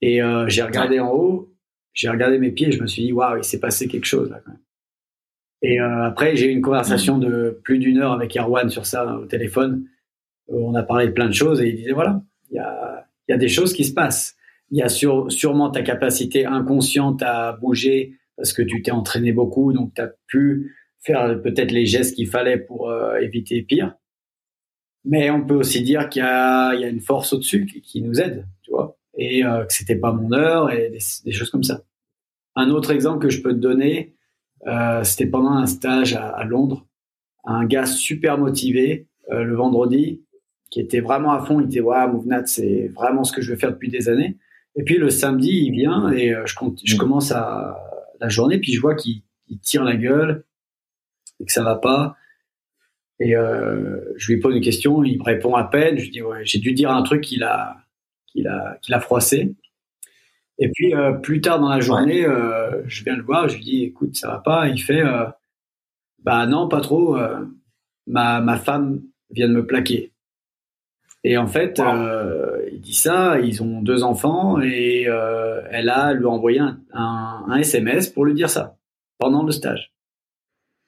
Et 0.00 0.22
euh, 0.22 0.48
j'ai 0.48 0.62
regardé 0.62 1.00
en 1.00 1.10
haut, 1.12 1.54
j'ai 1.92 2.08
regardé 2.08 2.38
mes 2.38 2.50
pieds, 2.50 2.68
et 2.68 2.72
je 2.72 2.82
me 2.82 2.86
suis 2.86 3.02
dit 3.02 3.12
waouh, 3.12 3.38
il 3.38 3.44
s'est 3.44 3.60
passé 3.60 3.88
quelque 3.88 4.04
chose 4.04 4.30
là 4.30 4.40
quand 4.44 4.52
même. 4.52 4.60
Et 5.62 5.80
euh, 5.80 6.04
après 6.04 6.36
j'ai 6.36 6.46
eu 6.46 6.52
une 6.52 6.62
conversation 6.62 7.18
de 7.18 7.60
plus 7.64 7.78
d'une 7.78 7.98
heure 7.98 8.12
avec 8.12 8.36
Erwan 8.36 8.68
sur 8.70 8.86
ça 8.86 9.16
au 9.16 9.26
téléphone. 9.26 9.86
On 10.48 10.74
a 10.74 10.82
parlé 10.82 11.08
de 11.08 11.12
plein 11.12 11.26
de 11.26 11.34
choses 11.34 11.60
et 11.60 11.68
il 11.68 11.76
disait 11.76 11.92
voilà, 11.92 12.22
il 12.50 12.56
y 12.56 12.58
a, 12.58 13.08
y 13.28 13.32
a 13.32 13.38
des 13.38 13.48
choses 13.48 13.72
qui 13.72 13.84
se 13.84 13.94
passent. 13.94 14.36
Il 14.70 14.78
y 14.78 14.82
a 14.82 14.88
sur, 14.88 15.30
sûrement 15.30 15.70
ta 15.70 15.82
capacité 15.82 16.44
inconsciente 16.44 17.22
à 17.22 17.52
bouger 17.52 18.18
parce 18.36 18.52
que 18.52 18.62
tu 18.62 18.82
t'es 18.82 18.90
entraîné 18.90 19.32
beaucoup, 19.32 19.72
donc 19.72 19.94
tu 19.94 20.02
as 20.02 20.12
pu 20.26 20.74
faire 21.00 21.40
peut-être 21.40 21.70
les 21.70 21.86
gestes 21.86 22.14
qu'il 22.16 22.28
fallait 22.28 22.58
pour 22.58 22.90
euh, 22.90 23.16
éviter 23.18 23.62
pire. 23.62 23.94
Mais 25.04 25.30
on 25.30 25.46
peut 25.46 25.54
aussi 25.54 25.82
dire 25.82 26.08
qu'il 26.08 26.22
y, 26.22 26.24
y 26.24 26.28
a, 26.84 26.88
une 26.88 27.00
force 27.00 27.32
au-dessus 27.32 27.64
qui, 27.66 28.02
nous 28.02 28.20
aide, 28.20 28.46
tu 28.62 28.72
vois, 28.72 28.98
et 29.16 29.44
euh, 29.44 29.64
que 29.64 29.72
c'était 29.72 29.96
pas 29.96 30.12
mon 30.12 30.32
heure 30.32 30.70
et 30.72 30.90
des, 30.90 31.32
choses 31.32 31.50
comme 31.50 31.62
ça. 31.62 31.82
Un 32.56 32.70
autre 32.70 32.90
exemple 32.90 33.20
que 33.20 33.30
je 33.30 33.40
peux 33.40 33.52
te 33.52 33.58
donner, 33.58 34.15
euh, 34.66 35.04
c'était 35.04 35.26
pendant 35.26 35.52
un 35.52 35.66
stage 35.66 36.14
à, 36.14 36.44
Londres, 36.44 36.86
un 37.44 37.64
gars 37.64 37.86
super 37.86 38.38
motivé 38.38 39.06
euh, 39.30 39.42
le 39.42 39.54
vendredi, 39.54 40.22
qui 40.70 40.80
était 40.80 41.00
vraiment 41.00 41.32
à 41.32 41.44
fond. 41.44 41.60
Il 41.60 41.66
était 41.66 41.80
ouais, 41.80 42.06
Mouvnat, 42.08 42.46
c'est 42.46 42.88
vraiment 42.94 43.24
ce 43.24 43.32
que 43.32 43.40
je 43.40 43.52
veux 43.52 43.58
faire 43.58 43.72
depuis 43.72 43.90
des 43.90 44.08
années. 44.08 44.36
Et 44.74 44.82
puis 44.82 44.98
le 44.98 45.10
samedi, 45.10 45.64
il 45.66 45.70
vient 45.72 46.10
et 46.10 46.34
je, 46.44 46.54
je 46.84 46.94
mmh. 46.94 46.98
commence 46.98 47.32
à 47.32 47.78
la 48.20 48.28
journée, 48.28 48.58
puis 48.58 48.72
je 48.72 48.80
vois 48.80 48.94
qu'il 48.94 49.22
tire 49.62 49.84
la 49.84 49.96
gueule, 49.96 50.44
et 51.40 51.44
que 51.44 51.52
ça 51.52 51.62
va 51.62 51.76
pas. 51.76 52.16
Et 53.18 53.34
euh, 53.34 54.00
je 54.16 54.32
lui 54.32 54.40
pose 54.40 54.54
une 54.54 54.62
question, 54.62 55.02
il 55.04 55.18
me 55.18 55.24
répond 55.24 55.54
à 55.54 55.64
peine. 55.64 55.98
Je 55.98 56.10
dis 56.10 56.22
ouais, 56.22 56.44
j'ai 56.44 56.58
dû 56.58 56.72
dire 56.72 56.90
un 56.90 57.02
truc 57.02 57.22
qu'il 57.22 57.42
a, 57.42 57.76
qu'il 58.26 58.46
a, 58.46 58.78
qu'il 58.82 58.94
a 58.94 59.00
froissé. 59.00 59.54
Et 60.58 60.70
puis 60.72 60.94
euh, 60.94 61.12
plus 61.12 61.40
tard 61.40 61.60
dans 61.60 61.68
la 61.68 61.80
journée, 61.80 62.24
euh, 62.24 62.82
je 62.86 63.04
viens 63.04 63.16
le 63.16 63.22
voir, 63.22 63.48
je 63.48 63.56
lui 63.56 63.64
dis 63.64 63.82
écoute 63.84 64.16
ça 64.16 64.28
va 64.28 64.38
pas. 64.38 64.68
Il 64.68 64.78
fait 64.78 65.02
euh, 65.02 65.26
bah 66.22 66.46
non 66.46 66.68
pas 66.68 66.80
trop. 66.80 67.16
Euh, 67.16 67.44
ma 68.06 68.40
ma 68.40 68.56
femme 68.56 69.02
vient 69.30 69.48
de 69.48 69.54
me 69.54 69.66
plaquer. 69.66 70.12
Et 71.24 71.36
en 71.38 71.48
fait, 71.48 71.80
euh, 71.80 72.64
il 72.72 72.80
dit 72.80 72.94
ça. 72.94 73.40
Ils 73.40 73.62
ont 73.62 73.82
deux 73.82 74.04
enfants 74.04 74.60
et 74.62 75.02
elle 75.70 75.88
a 75.88 76.12
lui 76.12 76.26
envoyé 76.26 76.60
un, 76.60 76.78
un, 76.92 77.44
un 77.48 77.56
SMS 77.58 78.08
pour 78.08 78.24
lui 78.24 78.34
dire 78.34 78.50
ça 78.50 78.76
pendant 79.18 79.42
le 79.42 79.50
stage 79.52 79.96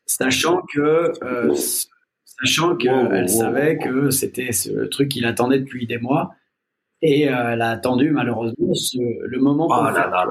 sachant 0.09 0.63
que 0.75 1.13
euh, 1.23 1.55
sachant 2.25 2.77
qu'elle 2.77 3.29
savait 3.29 3.79
que 3.79 4.11
c'était 4.11 4.53
ce 4.53 4.87
truc 4.87 5.11
qu'il 5.11 5.27
attendait 5.27 5.61
depuis 5.61 5.87
des 5.87 5.99
mois 5.99 6.35
et 7.03 7.29
euh, 7.29 7.53
elle 7.53 7.63
a 7.63 7.71
attendu 7.71 8.11
malheureusement 8.11 8.73
le 8.97 9.39
moment 9.39 9.69
ah 9.71 10.27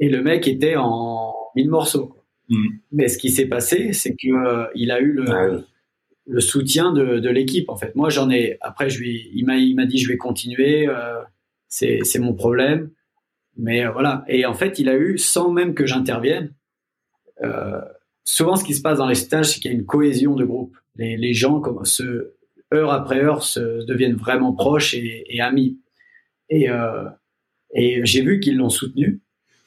Et 0.00 0.08
le 0.08 0.22
mec 0.22 0.48
était 0.48 0.76
en 0.76 1.34
mille 1.54 1.70
morceaux. 1.70 2.14
Hmm. 2.48 2.66
Mais 2.92 3.08
ce 3.08 3.18
qui 3.18 3.30
s'est 3.30 3.46
passé, 3.46 3.92
c'est 3.92 4.12
que 4.12 4.28
euh, 4.28 4.66
il 4.74 4.90
a 4.90 5.00
eu 5.00 5.12
le, 5.12 5.30
ah 5.30 5.60
le 6.28 6.40
soutien 6.40 6.92
de, 6.92 7.18
de 7.18 7.30
l'équipe. 7.30 7.68
En 7.68 7.76
fait, 7.76 7.96
moi 7.96 8.10
j'en 8.10 8.30
ai. 8.30 8.58
Après, 8.60 8.90
je 8.90 9.00
lui, 9.00 9.30
il 9.34 9.46
m'a, 9.46 9.56
il 9.56 9.74
m'a 9.74 9.86
dit 9.86 9.98
je 9.98 10.08
vais 10.08 10.16
continuer. 10.16 10.86
Euh, 10.86 11.20
c'est, 11.68 12.00
c'est 12.04 12.18
mon 12.18 12.34
problème. 12.34 12.90
Mais 13.56 13.86
voilà. 13.86 14.24
Et 14.28 14.46
en 14.46 14.54
fait, 14.54 14.78
il 14.78 14.88
a 14.88 14.96
eu 14.96 15.18
sans 15.18 15.50
même 15.50 15.74
que 15.74 15.86
j'intervienne. 15.86 16.54
Euh, 17.42 17.80
souvent, 18.24 18.56
ce 18.56 18.64
qui 18.64 18.74
se 18.74 18.82
passe 18.82 18.98
dans 18.98 19.08
les 19.08 19.14
stages, 19.14 19.46
c'est 19.46 19.60
qu'il 19.60 19.70
y 19.70 19.74
a 19.74 19.76
une 19.76 19.86
cohésion 19.86 20.34
de 20.36 20.44
groupe. 20.44 20.76
Les, 20.96 21.16
les 21.16 21.32
gens, 21.32 21.60
comme 21.60 21.84
se, 21.84 22.34
heure 22.72 22.92
après 22.92 23.20
heure, 23.20 23.42
se, 23.42 23.84
deviennent 23.84 24.16
vraiment 24.16 24.52
proches 24.52 24.94
et, 24.94 25.24
et 25.28 25.40
amis. 25.40 25.80
Et, 26.50 26.70
euh, 26.70 27.04
et 27.74 28.04
j'ai 28.04 28.22
vu 28.22 28.40
qu'ils 28.40 28.56
l'ont 28.56 28.70
soutenu. 28.70 29.20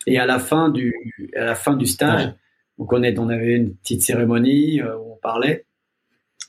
Et 0.07 0.17
à 0.17 0.25
la 0.25 0.39
fin 0.39 0.69
du, 0.69 0.93
à 1.35 1.45
la 1.45 1.55
fin 1.55 1.75
du 1.75 1.85
stage, 1.85 2.33
donc 2.77 2.91
on, 2.91 3.03
est, 3.03 3.19
on 3.19 3.29
avait 3.29 3.55
une 3.55 3.75
petite 3.75 4.01
cérémonie 4.01 4.81
euh, 4.81 4.97
où 4.97 5.13
on 5.13 5.17
parlait. 5.17 5.65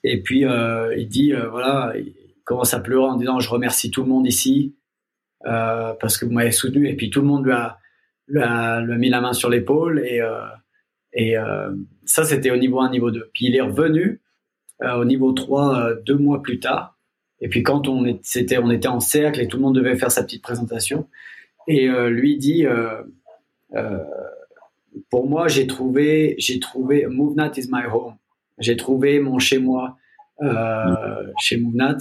Et 0.05 0.23
puis 0.23 0.45
euh, 0.45 0.95
il 0.97 1.09
dit, 1.09 1.33
euh, 1.33 1.49
voilà, 1.51 1.93
il 1.97 2.15
commence 2.45 2.75
à 2.75 2.81
pleurer 2.81 3.05
en 3.05 3.17
disant, 3.17 3.41
je 3.41 3.51
remercie 3.51 3.91
tout 3.91 4.03
le 4.03 4.09
monde 4.09 4.27
ici 4.27 4.75
euh, 5.47 5.93
parce 6.01 6.17
que 6.17 6.25
vous 6.25 6.33
m'avez 6.33 6.53
soutenu. 6.53 6.89
Et 6.89 6.97
puis 6.97 7.11
tout 7.11 7.21
le 7.21 7.27
monde 7.27 7.45
lui 7.45 7.53
a, 7.53 7.79
lui 8.27 8.41
a, 8.41 8.81
lui 8.81 8.95
a 8.95 8.97
mis 8.97 9.11
la 9.11 9.21
main 9.21 9.33
sur 9.33 9.51
l'épaule 9.51 10.01
et 10.07 10.23
et 11.13 11.37
euh, 11.37 11.75
ça, 12.05 12.25
c'était 12.25 12.51
au 12.51 12.57
niveau 12.57 12.81
1, 12.81 12.91
niveau 12.91 13.11
2. 13.11 13.31
Puis 13.35 13.47
il 13.47 13.57
est 13.57 13.61
revenu 13.61 14.21
au 14.83 15.05
niveau 15.05 15.33
3 15.33 15.79
euh, 15.79 15.97
deux 16.05 16.17
mois 16.17 16.43
plus 16.43 16.61
tard. 16.61 16.97
Et 17.41 17.49
puis 17.49 17.63
quand 17.63 17.89
on, 17.89 18.05
était, 18.05 18.59
on 18.59 18.71
était 18.71 18.89
en 18.89 19.01
cercle 19.01 19.41
et 19.41 19.49
tout 19.49 19.57
le 19.57 19.63
monde 19.63 19.75
devait 19.75 19.97
faire 19.97 20.11
sa 20.13 20.23
petite 20.23 20.43
présentation, 20.43 21.09
et 21.67 21.89
lui 21.89 22.39
dit, 22.39 22.65
pour 25.11 25.29
moi, 25.29 25.49
j'ai 25.49 25.67
trouvé, 25.67 26.37
j'ai 26.39 26.61
trouvé, 26.61 27.07
Movenat 27.07 27.53
is 27.57 27.69
my 27.69 27.85
home. 27.93 28.15
J'ai 28.59 28.77
trouvé 28.77 29.19
mon 29.19 29.41
chez 29.41 29.59
moi 29.59 29.97
chez 31.41 31.57
Movenat, 31.57 31.99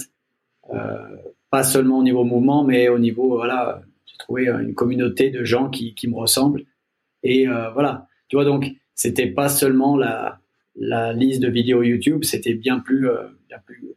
pas 1.50 1.64
seulement 1.64 1.98
au 1.98 2.02
niveau 2.04 2.22
mouvement, 2.22 2.62
mais 2.62 2.88
au 2.88 3.00
niveau, 3.00 3.30
voilà, 3.30 3.82
j'ai 4.06 4.18
trouvé 4.18 4.48
une 4.48 4.74
communauté 4.74 5.30
de 5.30 5.44
gens 5.44 5.68
qui, 5.68 5.94
qui 5.94 6.06
me 6.06 6.16
ressemblent. 6.16 6.64
Et 7.24 7.46
voilà, 7.46 8.06
tu 8.28 8.36
vois, 8.36 8.44
donc 8.44 8.70
c'était 8.94 9.26
pas 9.26 9.48
seulement 9.48 9.96
la, 9.96 10.40
la 10.76 11.12
liste 11.12 11.42
de 11.42 11.48
vidéos 11.48 11.82
YouTube, 11.82 12.24
c'était 12.24 12.54
bien 12.54 12.78
plus, 12.78 13.08
euh, 13.08 13.28
bien 13.48 13.58
plus 13.64 13.94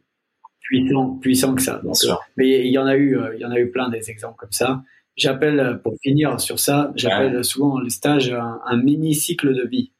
puissant, 0.66 1.16
puissant 1.16 1.54
que 1.54 1.62
ça. 1.62 1.80
Euh, 1.84 2.14
mais 2.36 2.66
il 2.66 2.72
y 2.72 2.78
en 2.78 2.86
a 2.86 2.96
eu, 2.96 3.16
euh, 3.16 3.34
il 3.34 3.40
y 3.40 3.44
en 3.44 3.50
a 3.50 3.58
eu 3.58 3.70
plein 3.70 3.88
des 3.88 4.10
exemples 4.10 4.36
comme 4.36 4.52
ça. 4.52 4.82
J'appelle, 5.16 5.80
pour 5.82 5.94
finir 6.02 6.38
sur 6.40 6.58
ça, 6.58 6.92
j'appelle 6.94 7.42
souvent 7.42 7.80
les 7.80 7.88
stages 7.88 8.30
un, 8.30 8.76
mini 8.76 9.14
cycle 9.14 9.54
de 9.54 9.66
vie. 9.66 9.92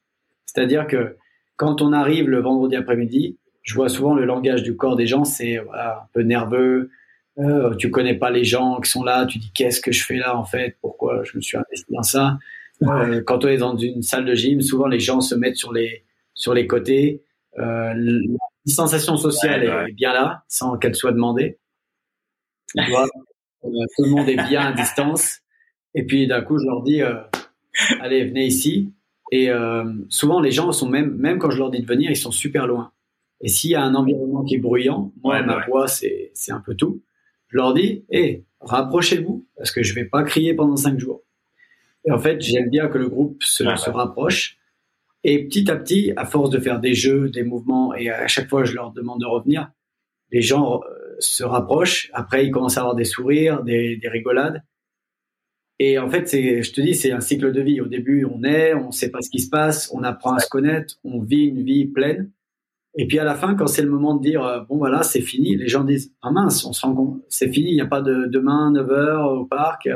C'est-à-dire 0.45 0.85
que 0.85 1.15
quand 1.55 1.81
on 1.81 1.91
arrive 1.91 2.29
le 2.29 2.39
vendredi 2.39 2.75
après-midi, 2.75 3.37
je 3.63 3.73
vois 3.73 3.89
souvent 3.89 4.13
le 4.13 4.25
langage 4.25 4.61
du 4.61 4.75
corps 4.75 4.95
des 4.95 5.07
gens, 5.07 5.25
c'est 5.25 5.57
voilà, 5.57 6.01
un 6.03 6.07
peu 6.13 6.21
nerveux. 6.21 6.91
Euh, 7.39 7.75
tu 7.75 7.89
connais 7.89 8.13
pas 8.13 8.29
les 8.29 8.43
gens 8.43 8.79
qui 8.79 8.91
sont 8.91 9.03
là, 9.03 9.25
tu 9.25 9.39
dis 9.39 9.51
qu'est-ce 9.53 9.81
que 9.81 9.91
je 9.91 10.03
fais 10.03 10.17
là 10.17 10.37
en 10.37 10.45
fait, 10.45 10.77
pourquoi 10.81 11.23
je 11.23 11.35
me 11.35 11.41
suis 11.41 11.57
investi 11.57 11.85
dans 11.91 12.03
ça? 12.03 12.37
Euh, 12.83 13.21
quand 13.25 13.43
on 13.43 13.47
est 13.47 13.57
dans 13.57 13.75
une 13.75 14.03
salle 14.03 14.25
de 14.25 14.35
gym, 14.35 14.61
souvent 14.61 14.87
les 14.87 14.99
gens 14.99 15.19
se 15.19 15.33
mettent 15.33 15.57
sur 15.57 15.73
les 15.73 16.03
sur 16.37 16.53
les 16.53 16.67
côtés. 16.67 17.23
Euh, 17.57 17.93
la 17.93 18.73
sensation 18.73 19.17
sociale 19.17 19.63
est 19.89 19.91
bien 19.93 20.13
là, 20.13 20.43
sans 20.47 20.77
qu'elle 20.77 20.95
soit 20.95 21.11
demandée. 21.11 21.59
Vois, 22.89 23.07
euh, 23.65 23.69
tout 23.95 24.03
le 24.03 24.09
monde 24.09 24.29
est 24.29 24.47
bien 24.47 24.61
à 24.67 24.71
distance. 24.71 25.39
Et 25.95 26.05
puis 26.05 26.27
d'un 26.27 26.41
coup, 26.41 26.57
je 26.59 26.65
leur 26.65 26.83
dis, 26.83 27.01
allez, 27.99 28.25
venez 28.25 28.45
ici. 28.45 28.93
Et 29.31 29.49
souvent, 30.09 30.39
les 30.39 30.51
gens 30.51 30.71
sont 30.71 30.87
même, 30.87 31.15
même 31.15 31.39
quand 31.39 31.49
je 31.49 31.57
leur 31.57 31.71
dis 31.71 31.81
de 31.81 31.87
venir, 31.87 32.11
ils 32.11 32.17
sont 32.17 32.31
super 32.31 32.67
loin. 32.67 32.91
Et 33.41 33.49
s'il 33.49 33.71
y 33.71 33.75
a 33.75 33.83
un 33.83 33.95
environnement 33.95 34.43
qui 34.43 34.55
est 34.55 34.59
bruyant, 34.59 35.11
moi, 35.23 35.41
ma 35.41 35.65
voix, 35.65 35.87
c'est, 35.87 36.31
c'est 36.33 36.51
un 36.51 36.59
peu 36.59 36.75
tout. 36.75 37.01
Je 37.49 37.57
leur 37.57 37.73
dis, 37.73 38.03
hé, 38.09 38.45
rapprochez-vous, 38.61 39.47
parce 39.55 39.71
que 39.71 39.83
je 39.83 39.93
vais 39.93 40.05
pas 40.05 40.23
crier 40.23 40.53
pendant 40.53 40.75
cinq 40.75 40.99
jours. 40.99 41.23
Et 42.05 42.11
en 42.11 42.19
fait, 42.19 42.41
j'aime 42.41 42.69
bien 42.69 42.87
que 42.87 42.97
le 42.97 43.09
groupe 43.09 43.41
se, 43.43 43.63
se 43.63 43.89
rapproche. 43.89 44.56
Et 45.29 45.43
petit 45.43 45.69
à 45.69 45.75
petit, 45.75 46.13
à 46.15 46.23
force 46.23 46.49
de 46.49 46.57
faire 46.57 46.79
des 46.79 46.93
jeux, 46.93 47.29
des 47.29 47.43
mouvements, 47.43 47.93
et 47.93 48.09
à 48.09 48.27
chaque 48.27 48.49
fois 48.49 48.63
je 48.63 48.73
leur 48.73 48.93
demande 48.93 49.19
de 49.19 49.25
revenir, 49.25 49.69
les 50.31 50.41
gens 50.41 50.79
euh, 50.79 51.15
se 51.19 51.43
rapprochent. 51.43 52.09
Après, 52.13 52.45
ils 52.45 52.49
commencent 52.49 52.77
à 52.77 52.79
avoir 52.79 52.95
des 52.95 53.03
sourires, 53.03 53.61
des, 53.61 53.97
des 53.97 54.07
rigolades. 54.07 54.63
Et 55.79 55.99
en 55.99 56.09
fait, 56.09 56.31
je 56.31 56.71
te 56.71 56.79
dis, 56.79 56.95
c'est 56.95 57.11
un 57.11 57.19
cycle 57.19 57.51
de 57.51 57.61
vie. 57.61 57.81
Au 57.81 57.87
début, 57.87 58.23
on 58.25 58.41
est, 58.45 58.73
on 58.73 58.91
sait 58.91 59.11
pas 59.11 59.21
ce 59.21 59.29
qui 59.29 59.39
se 59.39 59.49
passe, 59.49 59.91
on 59.93 60.01
apprend 60.01 60.33
à 60.33 60.39
se 60.39 60.47
connaître, 60.47 60.95
on 61.03 61.21
vit 61.21 61.43
une 61.43 61.61
vie 61.61 61.85
pleine. 61.85 62.31
Et 62.97 63.05
puis 63.05 63.19
à 63.19 63.25
la 63.25 63.35
fin, 63.35 63.53
quand 63.55 63.67
c'est 63.67 63.81
le 63.81 63.89
moment 63.89 64.15
de 64.15 64.21
dire 64.21 64.45
euh, 64.45 64.61
bon 64.61 64.77
voilà, 64.77 65.03
c'est 65.03 65.21
fini, 65.21 65.57
les 65.57 65.67
gens 65.67 65.83
disent 65.83 66.13
ah 66.21 66.31
mince, 66.31 66.65
c'est 67.27 67.49
fini, 67.49 67.71
il 67.71 67.75
n'y 67.75 67.81
a 67.81 67.85
pas 67.85 68.01
de 68.01 68.27
demain 68.27 68.71
9 68.71 68.87
h 68.87 69.39
au 69.39 69.45
parc. 69.45 69.89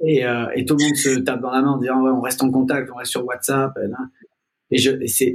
Et, 0.00 0.26
euh, 0.26 0.46
et, 0.54 0.64
tout 0.64 0.76
le 0.76 0.84
monde 0.84 0.96
se 0.96 1.20
tape 1.20 1.40
dans 1.40 1.50
la 1.50 1.62
main 1.62 1.72
en 1.72 1.78
disant 1.78 2.02
ouais, 2.02 2.10
on 2.10 2.20
reste 2.22 2.42
en 2.42 2.50
contact, 2.50 2.90
on 2.90 2.96
reste 2.96 3.12
sur 3.12 3.24
WhatsApp. 3.24 3.78
Je, 4.72 5.06
c'est, 5.06 5.34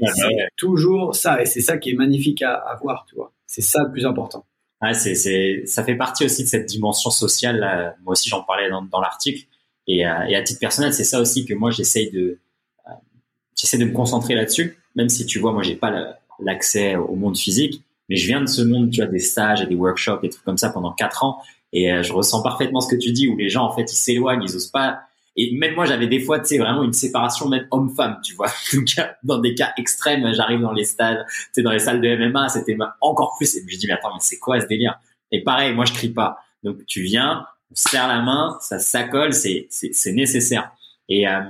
toujours 0.58 1.16
ça, 1.16 1.42
et 1.42 1.46
c'est 1.46 1.62
ça 1.62 1.78
qui 1.78 1.92
est 1.92 1.96
magnifique 1.96 2.42
à, 2.42 2.54
à 2.56 2.76
voir, 2.76 3.06
tu 3.08 3.16
vois. 3.16 3.32
C'est 3.46 3.62
ça 3.62 3.84
le 3.84 3.92
plus 3.92 4.06
important. 4.06 4.46
Ouais, 4.82 4.94
c'est, 4.94 5.16
c'est, 5.16 5.64
ça 5.66 5.84
fait 5.84 5.96
partie 5.96 6.26
aussi 6.26 6.44
de 6.44 6.48
cette 6.48 6.66
dimension 6.66 7.12
sociale. 7.12 7.60
Là. 7.60 7.96
Moi 8.04 8.14
aussi, 8.14 8.30
j'en 8.30 8.44
parlais 8.44 8.70
dans, 8.70 8.82
dans 8.82 9.00
l'article. 9.00 9.46
Et, 9.88 10.06
euh, 10.06 10.26
et, 10.28 10.36
à 10.36 10.42
titre 10.42 10.60
personnel, 10.60 10.94
c'est 10.94 11.04
ça 11.04 11.20
aussi 11.20 11.46
que 11.46 11.54
moi 11.54 11.72
j'essaye 11.72 12.10
de, 12.12 12.40
euh, 12.88 12.92
j'essaie 13.60 13.78
de 13.78 13.86
me 13.86 13.94
concentrer 13.94 14.36
là-dessus. 14.36 14.78
Même 14.96 15.10
si 15.10 15.26
tu 15.26 15.40
vois, 15.40 15.54
moi 15.54 15.64
j'ai 15.64 15.76
pas 15.76 15.92
le, 15.92 16.08
l'accès 16.40 16.96
au 16.96 17.16
monde 17.16 17.38
physique. 17.38 17.84
Mais 18.10 18.16
je 18.16 18.28
viens 18.28 18.42
de 18.42 18.48
ce 18.48 18.62
monde, 18.62 18.90
tu 18.90 19.02
as 19.02 19.08
des 19.08 19.20
stages 19.20 19.62
et 19.62 19.68
des 19.68 19.76
workshops, 19.76 20.22
des 20.22 20.30
trucs 20.30 20.44
comme 20.44 20.58
ça 20.58 20.70
pendant 20.70 20.92
quatre 20.92 21.24
ans. 21.24 21.42
Et 21.74 21.92
euh, 21.92 22.04
je 22.04 22.12
ressens 22.12 22.42
parfaitement 22.42 22.82
ce 22.82 22.94
que 22.94 23.00
tu 23.00 23.12
dis, 23.12 23.28
où 23.28 23.38
les 23.38 23.50
gens, 23.50 23.64
en 23.64 23.74
fait, 23.74 23.92
ils 23.92 23.96
s'éloignent, 23.96 24.44
ils 24.44 24.56
osent 24.56 24.68
pas. 24.68 25.02
Et 25.36 25.56
même 25.56 25.76
moi, 25.76 25.86
j'avais 25.86 26.08
des 26.08 26.20
fois, 26.20 26.40
tu 26.40 26.48
sais, 26.48 26.58
vraiment 26.58 26.84
une 26.84 26.94
séparation 26.94 27.48
même 27.48 27.68
homme-femme, 27.72 28.20
tu 28.24 28.36
vois. 28.36 28.48
dans 29.24 29.38
des 29.40 29.56
cas 29.56 29.72
extrêmes, 29.78 30.34
j'arrive 30.34 30.60
dans 30.60 30.74
les 30.74 30.84
stades, 30.84 31.26
tu 31.28 31.36
sais, 31.54 31.62
dans 31.62 31.72
les 31.72 31.80
salles 31.80 32.02
de 32.02 32.28
MMA, 32.28 32.50
c'était 32.50 32.78
encore 33.00 33.36
plus. 33.38 33.56
Et 33.56 33.64
je 33.68 33.78
dis, 33.78 33.88
mais 33.88 33.94
attends, 33.94 34.14
mais 34.14 34.20
c'est 34.20 34.40
quoi 34.40 34.60
ce 34.60 34.68
délire? 34.68 35.00
Et 35.32 35.42
pareil, 35.44 35.74
moi, 35.74 35.86
je 35.86 35.94
crie 35.94 36.10
pas. 36.10 36.38
Donc, 36.64 36.86
tu 36.86 37.02
viens, 37.02 37.46
on 37.72 37.76
serre 37.76 38.08
la 38.08 38.22
main, 38.22 38.58
ça 38.62 38.80
s'accole, 38.80 39.34
c'est 39.34 39.68
c'est 39.70 40.12
nécessaire. 40.12 40.72
Et 41.08 41.28
euh, 41.28 41.42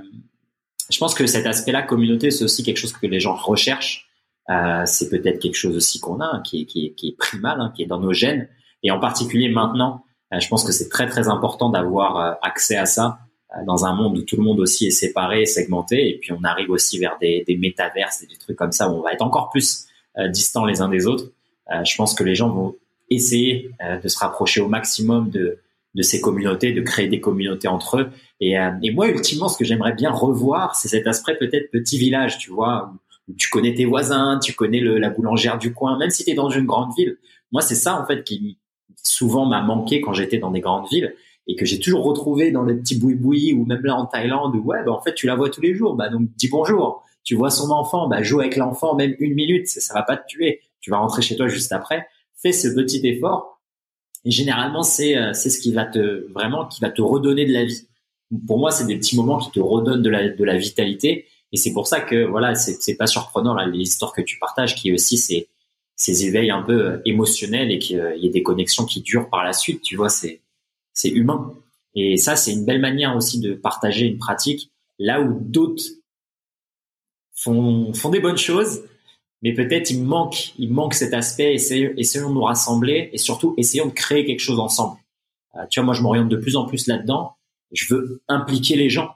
je 0.91 0.97
pense 0.97 1.15
que 1.15 1.25
cet 1.25 1.45
aspect-là, 1.45 1.81
communauté, 1.81 2.31
c'est 2.31 2.43
aussi 2.43 2.63
quelque 2.63 2.77
chose 2.77 2.93
que 2.93 3.07
les 3.07 3.19
gens 3.19 3.35
recherchent. 3.35 4.07
Euh, 4.49 4.83
c'est 4.85 5.09
peut-être 5.09 5.39
quelque 5.39 5.55
chose 5.55 5.75
aussi 5.75 5.99
qu'on 5.99 6.19
a, 6.19 6.25
hein, 6.25 6.41
qui, 6.43 6.61
est, 6.61 6.65
qui, 6.65 6.87
est, 6.87 6.91
qui 6.91 7.09
est 7.09 7.17
primal, 7.17 7.59
hein, 7.61 7.71
qui 7.75 7.83
est 7.83 7.85
dans 7.85 7.99
nos 7.99 8.13
gènes. 8.13 8.49
Et 8.83 8.91
en 8.91 8.99
particulier 8.99 9.49
maintenant, 9.49 10.03
euh, 10.33 10.39
je 10.39 10.47
pense 10.47 10.63
que 10.63 10.71
c'est 10.71 10.89
très 10.89 11.07
très 11.07 11.27
important 11.27 11.69
d'avoir 11.69 12.17
euh, 12.17 12.33
accès 12.41 12.75
à 12.75 12.85
ça 12.85 13.19
dans 13.65 13.85
un 13.85 13.93
monde 13.93 14.17
où 14.17 14.21
tout 14.21 14.37
le 14.37 14.43
monde 14.43 14.59
aussi 14.59 14.87
est 14.87 14.91
séparé, 14.91 15.45
segmenté, 15.45 16.09
et 16.09 16.17
puis 16.17 16.31
on 16.31 16.43
arrive 16.43 16.69
aussi 16.69 16.99
vers 16.99 17.17
des, 17.19 17.43
des 17.45 17.57
métaverses 17.57 18.23
et 18.23 18.27
des 18.27 18.37
trucs 18.37 18.55
comme 18.55 18.71
ça 18.71 18.89
où 18.89 18.93
on 18.93 19.01
va 19.01 19.13
être 19.13 19.21
encore 19.21 19.49
plus 19.49 19.87
distants 20.29 20.65
les 20.65 20.81
uns 20.81 20.89
des 20.89 21.05
autres. 21.07 21.31
je 21.69 21.95
pense 21.95 22.13
que 22.13 22.23
les 22.23 22.35
gens 22.35 22.49
vont 22.49 22.75
essayer 23.09 23.71
de 24.01 24.07
se 24.07 24.17
rapprocher 24.19 24.61
au 24.61 24.67
maximum 24.67 25.29
de, 25.29 25.59
de 25.95 26.01
ces 26.01 26.21
communautés, 26.21 26.71
de 26.71 26.81
créer 26.81 27.07
des 27.07 27.19
communautés 27.19 27.67
entre 27.67 27.99
eux. 27.99 28.09
Et, 28.39 28.55
et 28.83 28.91
moi, 28.91 29.09
ultimement, 29.09 29.49
ce 29.49 29.57
que 29.57 29.65
j'aimerais 29.65 29.93
bien 29.93 30.11
revoir, 30.11 30.75
c'est 30.75 30.87
cet 30.87 31.07
aspect 31.07 31.35
peut-être 31.35 31.71
petit 31.71 31.97
village, 31.97 32.37
tu 32.37 32.51
vois, 32.51 32.93
tu 33.37 33.49
connais 33.49 33.73
tes 33.73 33.85
voisins, 33.85 34.39
tu 34.39 34.53
connais 34.53 34.79
le, 34.79 34.97
la 34.97 35.09
boulangère 35.09 35.57
du 35.57 35.73
coin, 35.73 35.97
même 35.97 36.09
si 36.09 36.23
tu 36.23 36.31
es 36.31 36.33
dans 36.33 36.49
une 36.49 36.65
grande 36.65 36.91
ville. 36.97 37.17
Moi, 37.51 37.61
c'est 37.61 37.75
ça 37.75 38.01
en 38.01 38.05
fait 38.05 38.23
qui 38.23 38.57
souvent 39.03 39.45
m'a 39.45 39.61
manqué 39.61 40.01
quand 40.01 40.13
j'étais 40.13 40.37
dans 40.37 40.51
des 40.51 40.61
grandes 40.61 40.87
villes 40.89 41.15
et 41.47 41.55
que 41.55 41.65
j'ai 41.65 41.79
toujours 41.79 42.03
retrouvé 42.03 42.51
dans 42.51 42.63
les 42.63 42.75
petits 42.75 42.97
boui-boui 42.97 43.53
ou 43.53 43.65
même 43.65 43.81
là 43.83 43.95
en 43.95 44.05
Thaïlande 44.05 44.55
où 44.55 44.61
ouais, 44.61 44.83
bah, 44.85 44.91
en 44.91 45.01
fait 45.01 45.13
tu 45.13 45.27
la 45.27 45.35
vois 45.35 45.49
tous 45.49 45.61
les 45.61 45.73
jours, 45.73 45.95
bah 45.95 46.09
donc 46.09 46.29
dis 46.37 46.49
bonjour. 46.49 47.03
Tu 47.23 47.35
vois 47.35 47.51
son 47.51 47.69
enfant, 47.71 48.07
bah 48.07 48.23
joue 48.23 48.39
avec 48.39 48.55
l'enfant 48.55 48.95
même 48.95 49.15
une 49.19 49.35
minute, 49.35 49.67
ça, 49.67 49.79
ça 49.79 49.93
va 49.93 50.03
pas 50.03 50.17
te 50.17 50.27
tuer. 50.27 50.61
Tu 50.79 50.89
vas 50.89 50.97
rentrer 50.97 51.21
chez 51.21 51.35
toi 51.35 51.47
juste 51.47 51.71
après. 51.71 52.07
Fais 52.41 52.51
ce 52.51 52.67
petit 52.69 53.05
effort. 53.07 53.61
Et 54.25 54.31
généralement 54.31 54.83
c'est 54.83 55.17
euh, 55.17 55.33
c'est 55.33 55.49
ce 55.49 55.59
qui 55.59 55.73
va 55.73 55.85
te 55.85 56.31
vraiment 56.33 56.65
qui 56.67 56.81
va 56.81 56.89
te 56.89 57.01
redonner 57.01 57.45
de 57.45 57.53
la 57.53 57.65
vie. 57.65 57.87
Pour 58.47 58.59
moi, 58.59 58.71
c'est 58.71 58.85
des 58.85 58.97
petits 58.97 59.17
moments 59.17 59.39
qui 59.39 59.51
te 59.51 59.59
redonnent 59.59 60.01
de 60.01 60.09
la 60.09 60.29
de 60.29 60.43
la 60.43 60.57
vitalité 60.57 61.25
et 61.51 61.57
c'est 61.57 61.73
pour 61.73 61.87
ça 61.87 61.99
que 61.99 62.25
voilà, 62.25 62.55
c'est 62.55 62.95
pas 62.95 63.07
surprenant 63.07 63.53
là, 63.53 63.65
l'histoire 63.67 64.13
que 64.13 64.21
tu 64.21 64.39
partages, 64.39 64.75
qui 64.75 64.93
aussi 64.93 65.17
ces, 65.17 65.49
ces 65.95 66.25
éveils 66.25 66.49
un 66.49 66.61
peu 66.61 66.85
euh, 66.85 67.01
émotionnels 67.05 67.71
et 67.71 67.79
qu'il 67.79 67.97
y 68.17 68.27
ait 68.27 68.31
des 68.31 68.43
connexions 68.43 68.85
qui 68.85 69.01
durent 69.01 69.29
par 69.29 69.43
la 69.43 69.53
suite. 69.53 69.81
Tu 69.81 69.97
vois, 69.97 70.09
c'est 70.09 70.41
c'est 71.01 71.09
humain. 71.09 71.53
Et 71.95 72.17
ça, 72.17 72.35
c'est 72.35 72.53
une 72.53 72.65
belle 72.65 72.79
manière 72.79 73.15
aussi 73.15 73.39
de 73.39 73.53
partager 73.53 74.05
une 74.05 74.17
pratique 74.17 74.71
là 74.99 75.21
où 75.21 75.39
d'autres 75.41 75.83
font, 77.33 77.93
font 77.93 78.09
des 78.09 78.19
bonnes 78.19 78.37
choses, 78.37 78.83
mais 79.41 79.53
peut-être 79.53 79.89
il 79.89 80.03
manque, 80.03 80.53
il 80.59 80.71
manque 80.71 80.93
cet 80.93 81.13
aspect. 81.13 81.55
Essayons, 81.55 81.93
de 81.95 82.33
nous 82.33 82.43
rassembler 82.43 83.09
et 83.11 83.17
surtout 83.17 83.55
essayons 83.57 83.87
de 83.87 83.93
créer 83.93 84.25
quelque 84.25 84.39
chose 84.39 84.59
ensemble. 84.59 84.97
Euh, 85.55 85.65
tu 85.69 85.79
vois, 85.79 85.85
moi, 85.85 85.93
je 85.95 86.03
m'oriente 86.03 86.29
de 86.29 86.37
plus 86.37 86.55
en 86.55 86.65
plus 86.65 86.87
là-dedans. 86.87 87.33
Je 87.71 87.93
veux 87.93 88.21
impliquer 88.27 88.75
les 88.75 88.89
gens 88.89 89.09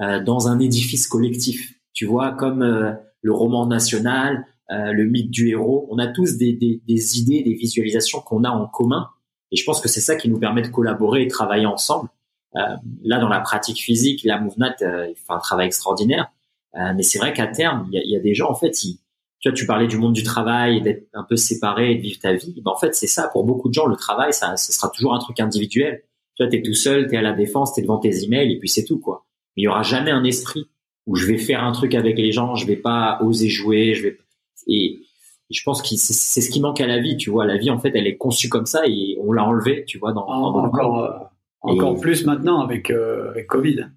euh, 0.00 0.22
dans 0.22 0.46
un 0.48 0.60
édifice 0.60 1.08
collectif. 1.08 1.74
Tu 1.92 2.06
vois, 2.06 2.32
comme 2.32 2.62
euh, 2.62 2.92
le 3.20 3.32
roman 3.32 3.66
national, 3.66 4.46
le 4.74 5.04
mythe 5.04 5.30
du 5.30 5.50
héros, 5.50 5.86
on 5.90 5.98
a 5.98 6.06
tous 6.06 6.38
des, 6.38 6.54
des 6.54 7.18
idées, 7.18 7.42
des 7.42 7.52
visualisations 7.52 8.20
qu'on 8.20 8.42
a 8.42 8.48
en 8.48 8.66
commun. 8.66 9.10
Et 9.52 9.56
je 9.56 9.64
pense 9.64 9.80
que 9.80 9.88
c'est 9.88 10.00
ça 10.00 10.16
qui 10.16 10.28
nous 10.28 10.38
permet 10.38 10.62
de 10.62 10.68
collaborer 10.68 11.22
et 11.22 11.28
travailler 11.28 11.66
ensemble. 11.66 12.08
Euh, 12.56 12.60
là, 13.04 13.20
dans 13.20 13.28
la 13.28 13.40
pratique 13.40 13.78
physique, 13.78 14.22
la 14.24 14.40
MoveNat 14.40 14.76
il 14.80 15.14
fait 15.14 15.32
un 15.32 15.38
travail 15.38 15.66
extraordinaire. 15.66 16.32
mais 16.74 17.02
c'est 17.02 17.18
vrai 17.18 17.32
qu'à 17.32 17.46
terme, 17.46 17.86
il 17.90 17.94
y 17.94 17.98
a, 17.98 18.04
y 18.04 18.16
a, 18.16 18.20
des 18.20 18.34
gens, 18.34 18.50
en 18.50 18.54
fait, 18.54 18.70
tu 19.42 19.48
vois, 19.48 19.56
tu 19.56 19.66
parlais 19.66 19.88
du 19.88 19.98
monde 19.98 20.12
du 20.12 20.22
travail, 20.22 20.80
d'être 20.82 21.08
un 21.14 21.24
peu 21.24 21.36
séparé, 21.36 21.96
de 21.96 22.00
vivre 22.00 22.18
ta 22.20 22.32
vie. 22.32 22.54
Ben, 22.64 22.70
en 22.70 22.76
fait, 22.76 22.94
c'est 22.94 23.06
ça. 23.06 23.28
Pour 23.28 23.44
beaucoup 23.44 23.68
de 23.68 23.74
gens, 23.74 23.86
le 23.86 23.96
travail, 23.96 24.32
ça, 24.32 24.56
ce 24.56 24.72
sera 24.72 24.88
toujours 24.88 25.14
un 25.14 25.18
truc 25.18 25.40
individuel. 25.40 26.02
Tu 26.36 26.44
vois, 26.44 26.50
t'es 26.50 26.62
tout 26.62 26.74
seul, 26.74 27.08
t'es 27.08 27.16
à 27.16 27.22
la 27.22 27.32
défense, 27.32 27.74
t'es 27.74 27.82
devant 27.82 27.98
tes 27.98 28.24
emails, 28.24 28.52
et 28.52 28.58
puis 28.58 28.68
c'est 28.68 28.84
tout, 28.84 28.98
quoi. 28.98 29.26
Mais 29.56 29.62
il 29.62 29.64
y 29.64 29.68
aura 29.68 29.82
jamais 29.82 30.10
un 30.12 30.24
esprit 30.24 30.66
où 31.06 31.16
je 31.16 31.26
vais 31.26 31.38
faire 31.38 31.64
un 31.64 31.72
truc 31.72 31.94
avec 31.94 32.16
les 32.16 32.30
gens, 32.30 32.54
je 32.54 32.66
vais 32.66 32.76
pas 32.76 33.18
oser 33.22 33.48
jouer, 33.48 33.94
je 33.94 34.04
vais 34.04 34.18
et 34.68 35.00
je 35.52 35.62
pense 35.64 35.82
que 35.82 35.88
c'est 35.96 36.40
ce 36.40 36.50
qui 36.50 36.60
manque 36.60 36.80
à 36.80 36.86
la 36.86 37.00
vie, 37.00 37.16
tu 37.16 37.30
vois. 37.30 37.46
La 37.46 37.56
vie, 37.56 37.70
en 37.70 37.78
fait, 37.78 37.92
elle 37.94 38.06
est 38.06 38.16
conçue 38.16 38.48
comme 38.48 38.66
ça 38.66 38.82
et 38.86 39.16
on 39.20 39.32
l'a 39.32 39.44
enlevée, 39.44 39.84
tu 39.86 39.98
vois, 39.98 40.12
dans, 40.12 40.26
encore, 40.26 41.04
euh, 41.04 41.18
encore 41.62 42.00
plus 42.00 42.26
maintenant 42.26 42.60
avec, 42.60 42.90
euh, 42.90 43.30
avec 43.30 43.46
Covid. 43.46 43.88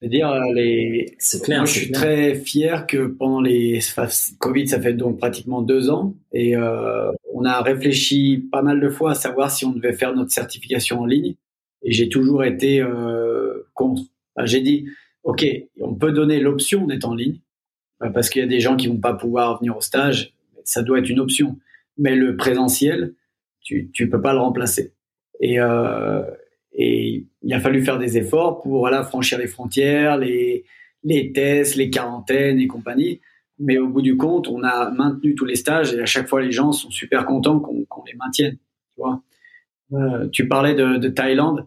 C'est-à-dire 0.00 0.30
euh, 0.30 0.52
les. 0.54 1.16
Clair. 1.42 1.58
Moi, 1.58 1.66
je 1.66 1.72
suis 1.72 1.90
très 1.90 2.34
fier 2.34 2.86
que 2.86 3.06
pendant 3.06 3.40
les 3.40 3.80
Covid, 4.38 4.66
ça 4.68 4.80
fait 4.80 4.94
donc 4.94 5.18
pratiquement 5.18 5.60
deux 5.60 5.90
ans, 5.90 6.14
et 6.32 6.56
euh, 6.56 7.12
on 7.34 7.44
a 7.44 7.60
réfléchi 7.60 8.48
pas 8.50 8.62
mal 8.62 8.80
de 8.80 8.88
fois 8.88 9.10
à 9.10 9.14
savoir 9.14 9.50
si 9.50 9.66
on 9.66 9.72
devait 9.72 9.92
faire 9.92 10.14
notre 10.14 10.30
certification 10.30 11.00
en 11.00 11.06
ligne, 11.06 11.34
et 11.82 11.92
j'ai 11.92 12.08
toujours 12.08 12.44
été 12.44 12.82
contre. 13.74 14.02
j'ai 14.44 14.62
dit, 14.62 14.86
OK, 15.24 15.44
on 15.80 15.94
peut 15.94 16.12
donner 16.12 16.40
l'option 16.40 16.86
d'être 16.86 17.06
en 17.06 17.14
ligne, 17.14 17.40
parce 18.08 18.30
qu'il 18.30 18.40
y 18.40 18.44
a 18.44 18.48
des 18.48 18.60
gens 18.60 18.76
qui 18.76 18.88
vont 18.88 18.98
pas 18.98 19.14
pouvoir 19.14 19.58
venir 19.58 19.76
au 19.76 19.80
stage, 19.80 20.32
ça 20.64 20.82
doit 20.82 20.98
être 20.98 21.08
une 21.08 21.20
option. 21.20 21.58
Mais 21.98 22.14
le 22.14 22.36
présentiel, 22.36 23.14
tu 23.60 23.90
tu 23.92 24.08
peux 24.08 24.20
pas 24.20 24.32
le 24.32 24.38
remplacer. 24.40 24.94
Et 25.40 25.60
euh, 25.60 26.22
et 26.72 27.26
il 27.42 27.54
a 27.54 27.60
fallu 27.60 27.82
faire 27.82 27.98
des 27.98 28.16
efforts 28.16 28.62
pour 28.62 28.78
voilà 28.78 29.02
franchir 29.04 29.38
les 29.38 29.46
frontières, 29.46 30.16
les 30.16 30.64
les 31.04 31.32
tests, 31.32 31.76
les 31.76 31.90
quarantaines 31.90 32.58
et 32.58 32.66
compagnie. 32.66 33.20
Mais 33.58 33.76
au 33.76 33.88
bout 33.88 34.02
du 34.02 34.16
compte, 34.16 34.48
on 34.48 34.62
a 34.62 34.90
maintenu 34.90 35.34
tous 35.34 35.44
les 35.44 35.56
stages 35.56 35.92
et 35.92 36.00
à 36.00 36.06
chaque 36.06 36.28
fois 36.28 36.40
les 36.40 36.52
gens 36.52 36.72
sont 36.72 36.90
super 36.90 37.26
contents 37.26 37.60
qu'on 37.60 38.04
les 38.06 38.14
maintienne. 38.14 38.56
Tu 38.94 39.00
vois. 39.00 39.22
Euh, 39.92 40.28
tu 40.28 40.48
parlais 40.48 40.74
de, 40.74 40.96
de 40.96 41.08
Thaïlande. 41.08 41.66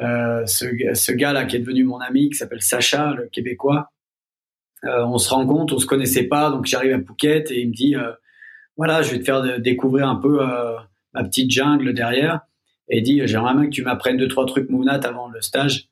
Euh, 0.00 0.44
ce, 0.46 0.66
ce 0.94 1.12
gars-là 1.12 1.44
qui 1.44 1.56
est 1.56 1.60
devenu 1.60 1.84
mon 1.84 1.98
ami, 1.98 2.30
qui 2.30 2.36
s'appelle 2.36 2.62
Sacha, 2.62 3.14
le 3.14 3.28
Québécois, 3.28 3.90
euh, 4.84 5.04
on 5.04 5.18
se 5.18 5.32
rend 5.32 5.46
compte, 5.46 5.72
on 5.72 5.78
se 5.78 5.86
connaissait 5.86 6.24
pas, 6.24 6.50
donc 6.50 6.66
j'arrive 6.66 6.92
à 6.92 6.98
Phuket 6.98 7.50
et 7.50 7.60
il 7.60 7.68
me 7.68 7.74
dit, 7.74 7.96
euh, 7.96 8.12
voilà, 8.76 9.02
je 9.02 9.12
vais 9.12 9.18
te 9.18 9.24
faire 9.24 9.60
découvrir 9.60 10.08
un 10.08 10.16
peu 10.16 10.42
euh, 10.42 10.76
ma 11.14 11.24
petite 11.24 11.50
jungle 11.50 11.94
derrière. 11.94 12.40
Et 12.88 12.98
il 12.98 13.02
dit, 13.02 13.22
j'aimerais 13.26 13.54
bien 13.54 13.64
que 13.64 13.70
tu 13.70 13.82
m'apprennes 13.82 14.16
deux 14.16 14.28
trois 14.28 14.46
trucs 14.46 14.68
Mounat 14.70 15.00
avant 15.04 15.28
le 15.28 15.40
stage. 15.40 15.88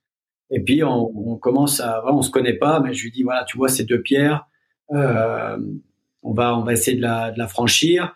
Et 0.50 0.60
puis 0.60 0.82
on, 0.82 1.32
on 1.32 1.36
commence 1.36 1.80
à, 1.80 2.00
voilà, 2.00 2.16
on 2.16 2.22
se 2.22 2.30
connaît 2.30 2.54
pas, 2.54 2.80
mais 2.80 2.92
je 2.94 3.04
lui 3.04 3.12
dis, 3.12 3.22
voilà, 3.22 3.44
tu 3.44 3.56
vois 3.56 3.68
ces 3.68 3.84
deux 3.84 4.02
pierres, 4.02 4.46
on 4.88 6.32
va 6.34 6.56
on 6.56 6.62
va 6.62 6.72
essayer 6.72 6.96
de 6.96 7.02
la, 7.02 7.30
de 7.30 7.38
la 7.38 7.46
franchir. 7.46 8.14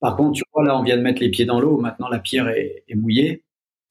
Par 0.00 0.16
contre, 0.16 0.32
tu 0.38 0.42
vois 0.52 0.64
là, 0.64 0.78
on 0.78 0.82
vient 0.82 0.96
de 0.96 1.02
mettre 1.02 1.20
les 1.20 1.30
pieds 1.30 1.44
dans 1.44 1.60
l'eau, 1.60 1.78
maintenant 1.78 2.08
la 2.08 2.18
pierre 2.18 2.48
est, 2.48 2.84
est 2.88 2.94
mouillée 2.94 3.44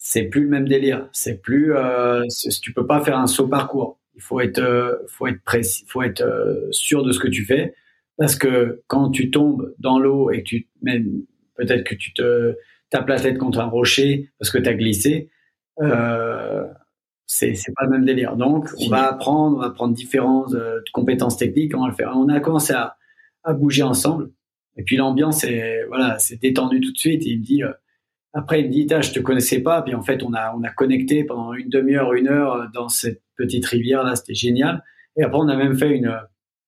c'est 0.04 0.24
plus 0.24 0.44
le 0.44 0.50
même 0.50 0.68
délire. 0.68 1.08
C'est 1.14 1.42
plus, 1.42 1.74
euh, 1.76 2.24
tu 2.62 2.74
peux 2.74 2.86
pas 2.86 3.02
faire 3.04 3.18
un 3.18 3.26
saut 3.26 3.48
parcours. 3.48 4.00
Il 4.16 4.22
faut 4.22 4.40
être, 4.40 4.60
euh, 4.60 4.96
faut 5.08 5.28
être 5.28 5.42
précis, 5.44 5.86
faut 5.88 6.02
être 6.04 6.22
euh, 6.22 6.68
sûr 6.72 7.04
de 7.04 7.12
ce 7.12 7.20
que 7.20 7.28
tu 7.28 7.46
fais, 7.46 7.74
parce 8.18 8.36
que 8.36 8.84
quand 8.88 9.10
tu 9.10 9.32
tombes 9.32 9.74
dans 9.80 10.00
l'eau 10.00 10.32
et 10.32 10.44
que 10.44 10.50
tu, 10.50 10.68
même 10.82 11.24
peut-être 11.56 11.84
que 11.84 11.96
tu 11.96 12.14
te 12.14 12.56
tapes 12.90 13.08
la 13.08 13.20
tête 13.20 13.38
contre 13.38 13.60
un 13.60 13.66
rocher 13.66 14.30
parce 14.38 14.52
que 14.52 14.60
tu 14.60 14.70
as 14.70 14.76
glissé, 14.76 15.30
euh, 15.82 16.66
c'est 17.26 17.56
pas 17.76 17.86
le 17.86 17.90
même 17.90 18.06
délire. 18.06 18.36
Donc 18.36 18.70
on 18.80 18.88
va 18.90 19.10
apprendre, 19.10 19.58
on 19.58 19.60
va 19.62 19.68
apprendre 19.68 19.96
différentes 19.96 20.54
euh, 20.54 20.80
compétences 20.94 21.38
techniques, 21.38 21.76
on 21.76 21.82
va 21.82 21.88
le 21.88 21.96
faire. 21.96 22.14
On 22.16 22.30
a 22.30 22.40
commencé 22.40 22.74
à, 22.74 22.98
à 23.44 23.54
bouger 23.54 23.82
ensemble, 23.82 24.30
et 24.78 24.84
puis 24.84 24.96
l'ambiance 24.96 25.44
est 25.44 25.86
voilà, 25.88 26.20
c'est 26.20 26.40
détendu 26.40 26.82
tout 26.82 26.92
de 26.92 26.98
suite. 26.98 27.26
Et 27.26 27.32
il 27.32 27.40
me 27.40 27.44
dit 27.44 27.64
après, 28.34 28.62
il 28.62 28.68
me 28.68 28.72
dit, 28.72 28.88
je 28.90 29.12
te 29.12 29.20
connaissais 29.20 29.62
pas. 29.62 29.82
Puis 29.82 29.96
en 29.96 30.02
fait, 30.02 30.24
on 30.24 30.34
a, 30.34 30.56
on 30.56 30.64
a 30.64 30.70
connecté 30.70 31.24
pendant 31.24 31.54
une 31.54 31.70
demi-heure, 31.70 32.14
une 32.14 32.28
heure 32.28 32.70
dans 32.74 32.90
cette 32.90 33.23
petite 33.36 33.66
rivière 33.66 34.04
là. 34.04 34.16
C'était 34.16 34.34
génial. 34.34 34.84
Et 35.18 35.24
après, 35.24 35.40
on 35.40 35.48
a 35.48 35.56
même 35.56 35.78
fait 35.78 35.96
une 35.96 36.20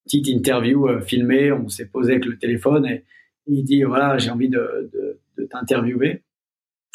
petite 0.06 0.28
interview 0.28 0.88
euh, 0.88 1.02
filmée. 1.02 1.52
On 1.52 1.70
s'est 1.70 1.88
posé 1.88 2.14
avec 2.14 2.26
le 2.26 2.38
téléphone 2.38 2.86
et 2.86 3.04
il 3.48 3.64
dit, 3.64 3.84
voilà, 3.84 4.18
j'ai 4.18 4.30
envie 4.30 4.50
de, 4.50 4.90
de, 4.94 5.20
de 5.38 5.46
t'interviewer. 5.46 6.24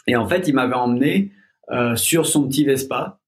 Et 0.07 0.17
en 0.17 0.29
fait, 0.29 0.49
il 0.49 0.55
m'avait 0.55 0.75
emmené 0.75 1.33
euh, 1.71 1.95
sur 1.97 2.27
son 2.27 2.49
petit 2.49 2.65
Vespa. 2.65 3.21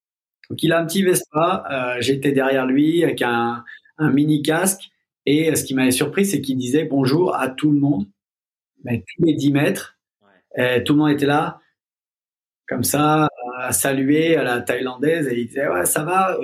Donc, 0.51 0.63
il 0.63 0.73
a 0.73 0.81
un 0.81 0.87
petit 0.87 1.03
Vespa. 1.03 1.65
Euh, 1.71 2.01
J'étais 2.01 2.33
derrière 2.33 2.67
lui 2.67 3.05
avec 3.05 3.23
un, 3.23 3.65
un 3.99 4.11
mini 4.11 4.43
casque. 4.43 4.91
Et 5.25 5.55
ce 5.55 5.65
qui 5.65 5.75
m'avait 5.75 5.93
surpris, 5.93 6.27
c'est 6.27 6.41
qu'il 6.41 6.57
disait 6.57 6.85
bonjour 6.85 7.37
à 7.37 7.49
tout 7.49 7.71
le 7.71 7.79
monde, 7.79 8.07
mais 8.83 9.05
tous 9.07 9.25
les 9.25 9.35
10 9.35 9.53
mètres 9.53 9.97
tout 10.85 10.93
le 10.93 10.99
monde 10.99 11.11
était 11.11 11.27
là, 11.27 11.61
comme 12.69 12.85
ça, 12.85 13.29
saluer 13.71 14.37
à 14.37 14.43
la 14.43 14.61
thaïlandaise 14.61 15.29
et 15.29 15.39
il 15.39 15.47
disait 15.47 15.69
ouais 15.69 15.85
ça 15.85 16.03
va, 16.05 16.37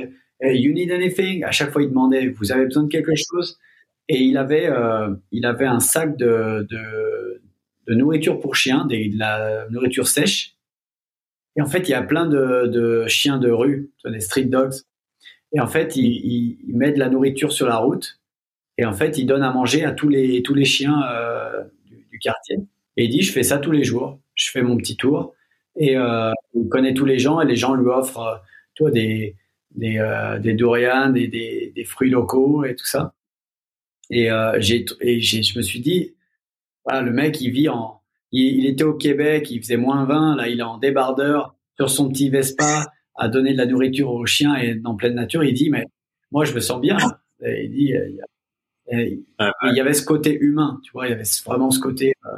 you 0.43 0.73
need 0.73 0.93
anything? 0.93 1.43
À 1.45 1.51
chaque 1.51 1.71
fois 1.71 1.83
il 1.83 1.89
demandait 1.89 2.29
vous 2.29 2.53
avez 2.53 2.67
besoin 2.67 2.85
de 2.85 2.89
quelque 2.89 3.13
chose? 3.17 3.59
Et 4.09 4.23
il 4.23 4.37
avait 4.37 4.69
euh, 4.69 5.15
il 5.33 5.45
avait 5.47 5.67
un 5.67 5.81
sac 5.81 6.17
de, 6.17 6.67
de, 6.71 7.95
nourriture 7.95 8.39
pour 8.39 8.55
chiens, 8.55 8.85
de 8.85 9.19
la 9.19 9.67
nourriture 9.71 10.07
sèche. 10.07 10.57
Et 11.57 11.63
en 11.63 11.67
fait 11.67 11.89
il 11.89 11.93
y 11.93 11.95
a 11.95 12.03
plein 12.03 12.27
de, 12.27 12.67
de 12.67 13.07
chiens 13.07 13.39
de 13.39 13.51
rue, 13.51 13.91
des 14.05 14.21
street 14.21 14.45
dogs. 14.45 14.75
Et 15.53 15.61
en 15.61 15.67
fait 15.67 15.97
il, 15.97 16.59
il, 16.69 16.77
met 16.77 16.93
de 16.93 16.99
la 16.99 17.09
nourriture 17.09 17.53
sur 17.53 17.67
la 17.67 17.77
route 17.79 18.21
et 18.77 18.85
en 18.85 18.93
fait 18.93 19.19
il 19.19 19.27
donne 19.27 19.43
à 19.43 19.51
manger 19.51 19.85
à 19.85 19.93
tous 19.93 20.09
les 20.09 20.43
tous 20.43 20.55
les 20.55 20.67
chiens 20.67 21.03
euh, 21.11 21.65
du, 21.87 22.07
du 22.11 22.19
quartier. 22.19 22.59
Et 22.99 23.05
il 23.05 23.11
dit, 23.11 23.23
je 23.23 23.33
fais 23.33 23.45
ça 23.45 23.59
tous 23.59 23.71
les 23.71 23.85
jours. 23.85 24.19
Je 24.35 24.51
fais 24.51 24.61
mon 24.61 24.77
petit 24.77 24.97
tour. 24.97 25.33
Et 25.79 25.97
euh, 25.97 26.33
il 26.55 26.69
connaît 26.69 26.95
tous 26.95 27.05
les 27.05 27.19
gens 27.19 27.41
et 27.41 27.47
les 27.47 27.57
gens 27.57 27.75
lui 27.75 27.89
offrent 27.89 28.21
euh, 28.21 28.37
toi, 28.75 28.91
des, 28.91 29.37
des, 29.75 29.99
euh, 29.99 30.39
des 30.39 30.55
durians, 30.55 31.11
des, 31.11 31.29
des, 31.29 31.73
des, 31.75 31.85
fruits 31.85 32.11
locaux 32.11 32.65
et 32.65 32.75
tout 32.75 32.87
ça. 32.87 33.15
Et, 34.11 34.31
euh, 34.31 34.57
j'ai, 34.61 34.85
et 35.01 35.21
j'ai, 35.21 35.43
je 35.43 35.57
me 35.57 35.63
suis 35.63 35.81
dit, 35.81 36.15
voilà, 36.85 37.03
le 37.03 37.13
mec, 37.13 37.41
il 37.41 37.51
vit 37.51 37.69
en. 37.69 38.01
Il, 38.33 38.59
il, 38.59 38.67
était 38.67 38.85
au 38.85 38.95
Québec, 38.95 39.51
il 39.51 39.61
faisait 39.61 39.77
moins 39.77 40.05
20, 40.05 40.37
là, 40.37 40.49
il 40.49 40.61
est 40.61 40.65
en 40.65 40.79
débardeur 40.79 41.55
sur 41.77 41.89
son 41.89 42.09
petit 42.09 42.29
Vespa 42.29 42.87
à 43.15 43.29
donner 43.29 43.53
de 43.53 43.59
la 43.59 43.67
nourriture 43.67 44.11
aux 44.11 44.27
chiens 44.27 44.57
et 44.57 44.75
dans 44.75 44.97
pleine 44.97 45.15
nature. 45.15 45.45
Il 45.45 45.55
dit, 45.55 45.71
mais 45.71 45.87
moi, 46.31 46.45
je 46.45 46.55
me 46.55 46.61
sens 46.61 46.81
bien. 46.81 46.99
Et 47.43 47.65
il 47.65 47.71
dit, 47.71 47.93
il 47.95 48.17
y, 48.17 48.23
a, 48.95 49.53
il 49.71 49.77
y 49.77 49.81
avait 49.81 49.95
ce 49.95 50.05
côté 50.05 50.37
humain, 50.39 50.81
tu 50.83 50.93
vois, 50.93 51.07
il 51.07 51.11
y 51.11 51.13
avait 51.13 51.25
vraiment 51.47 51.71
ce 51.71 51.81
côté. 51.81 52.15
Euh, 52.27 52.37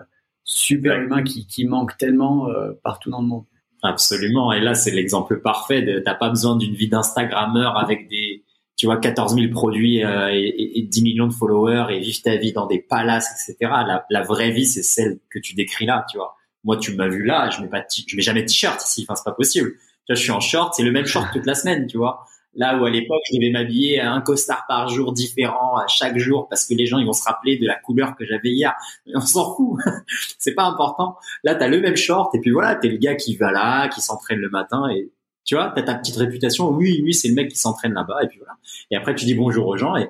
super 0.50 1.00
humain 1.00 1.22
qui, 1.22 1.46
qui 1.46 1.64
manque 1.64 1.96
tellement 1.96 2.48
euh, 2.48 2.72
partout 2.82 3.10
dans 3.10 3.20
le 3.20 3.28
monde. 3.28 3.44
Absolument. 3.82 4.52
Et 4.52 4.60
là, 4.60 4.74
c'est 4.74 4.90
l'exemple 4.90 5.40
parfait. 5.40 6.02
T'as 6.04 6.14
pas 6.14 6.28
besoin 6.28 6.56
d'une 6.56 6.74
vie 6.74 6.88
d'instagrammeur 6.88 7.78
avec 7.78 8.08
des, 8.08 8.44
tu 8.76 8.86
vois, 8.86 8.98
14 8.98 9.34
000 9.34 9.52
produits 9.52 10.04
euh, 10.04 10.28
et, 10.32 10.78
et, 10.78 10.82
10 10.82 11.02
millions 11.02 11.26
de 11.28 11.32
followers 11.32 11.86
et 11.90 12.00
vivre 12.00 12.18
ta 12.22 12.36
vie 12.36 12.52
dans 12.52 12.66
des 12.66 12.80
palaces, 12.80 13.48
etc. 13.48 13.70
La, 13.86 14.04
la 14.10 14.22
vraie 14.22 14.50
vie, 14.50 14.66
c'est 14.66 14.82
celle 14.82 15.20
que 15.30 15.38
tu 15.38 15.54
décris 15.54 15.86
là, 15.86 16.04
tu 16.10 16.18
vois. 16.18 16.36
Moi, 16.64 16.76
tu 16.76 16.94
m'as 16.94 17.08
vu 17.08 17.24
là, 17.24 17.48
je 17.50 17.62
mets 17.62 17.68
pas, 17.68 17.84
je 17.88 18.16
mets 18.16 18.22
jamais 18.22 18.42
de 18.42 18.48
t-shirt 18.48 18.82
ici. 18.84 19.06
Enfin, 19.08 19.14
c'est 19.14 19.24
pas 19.24 19.32
possible. 19.32 19.70
Tu 19.70 20.12
vois, 20.12 20.16
je 20.16 20.22
suis 20.22 20.32
en 20.32 20.40
short, 20.40 20.74
c'est 20.74 20.82
le 20.82 20.92
même 20.92 21.06
short 21.06 21.28
toute 21.32 21.46
la 21.46 21.54
semaine, 21.54 21.86
tu 21.86 21.96
vois. 21.96 22.26
Là 22.54 22.78
où 22.78 22.84
à 22.84 22.90
l'époque, 22.90 23.20
je 23.30 23.36
devais 23.36 23.50
m'habiller 23.50 24.00
un 24.00 24.20
costard 24.20 24.64
par 24.66 24.88
jour 24.88 25.12
différent 25.12 25.76
à 25.76 25.86
chaque 25.86 26.18
jour 26.18 26.48
parce 26.48 26.66
que 26.66 26.74
les 26.74 26.86
gens 26.86 26.98
ils 26.98 27.06
vont 27.06 27.12
se 27.12 27.22
rappeler 27.22 27.58
de 27.58 27.66
la 27.66 27.76
couleur 27.76 28.16
que 28.16 28.26
j'avais 28.26 28.50
hier. 28.50 28.74
on 29.14 29.20
s'en 29.20 29.54
fout, 29.54 29.78
c'est 30.38 30.54
pas 30.54 30.64
important. 30.64 31.16
Là, 31.44 31.54
t'as 31.54 31.68
le 31.68 31.80
même 31.80 31.96
short 31.96 32.34
et 32.34 32.40
puis 32.40 32.50
voilà, 32.50 32.74
t'es 32.74 32.88
le 32.88 32.96
gars 32.96 33.14
qui 33.14 33.36
va 33.36 33.52
là, 33.52 33.88
qui 33.88 34.00
s'entraîne 34.00 34.40
le 34.40 34.50
matin 34.50 34.88
et 34.90 35.10
tu 35.44 35.54
vois, 35.54 35.72
t'as 35.74 35.82
ta 35.82 35.94
petite 35.94 36.16
réputation. 36.16 36.70
Oui, 36.70 37.00
oui, 37.04 37.14
c'est 37.14 37.28
le 37.28 37.34
mec 37.34 37.50
qui 37.50 37.58
s'entraîne 37.58 37.92
là-bas 37.92 38.18
et 38.22 38.26
puis 38.26 38.38
voilà. 38.38 38.54
Et 38.90 38.96
après, 38.96 39.14
tu 39.14 39.24
dis 39.24 39.34
bonjour 39.34 39.66
aux 39.68 39.76
gens 39.76 39.96
et, 39.96 40.08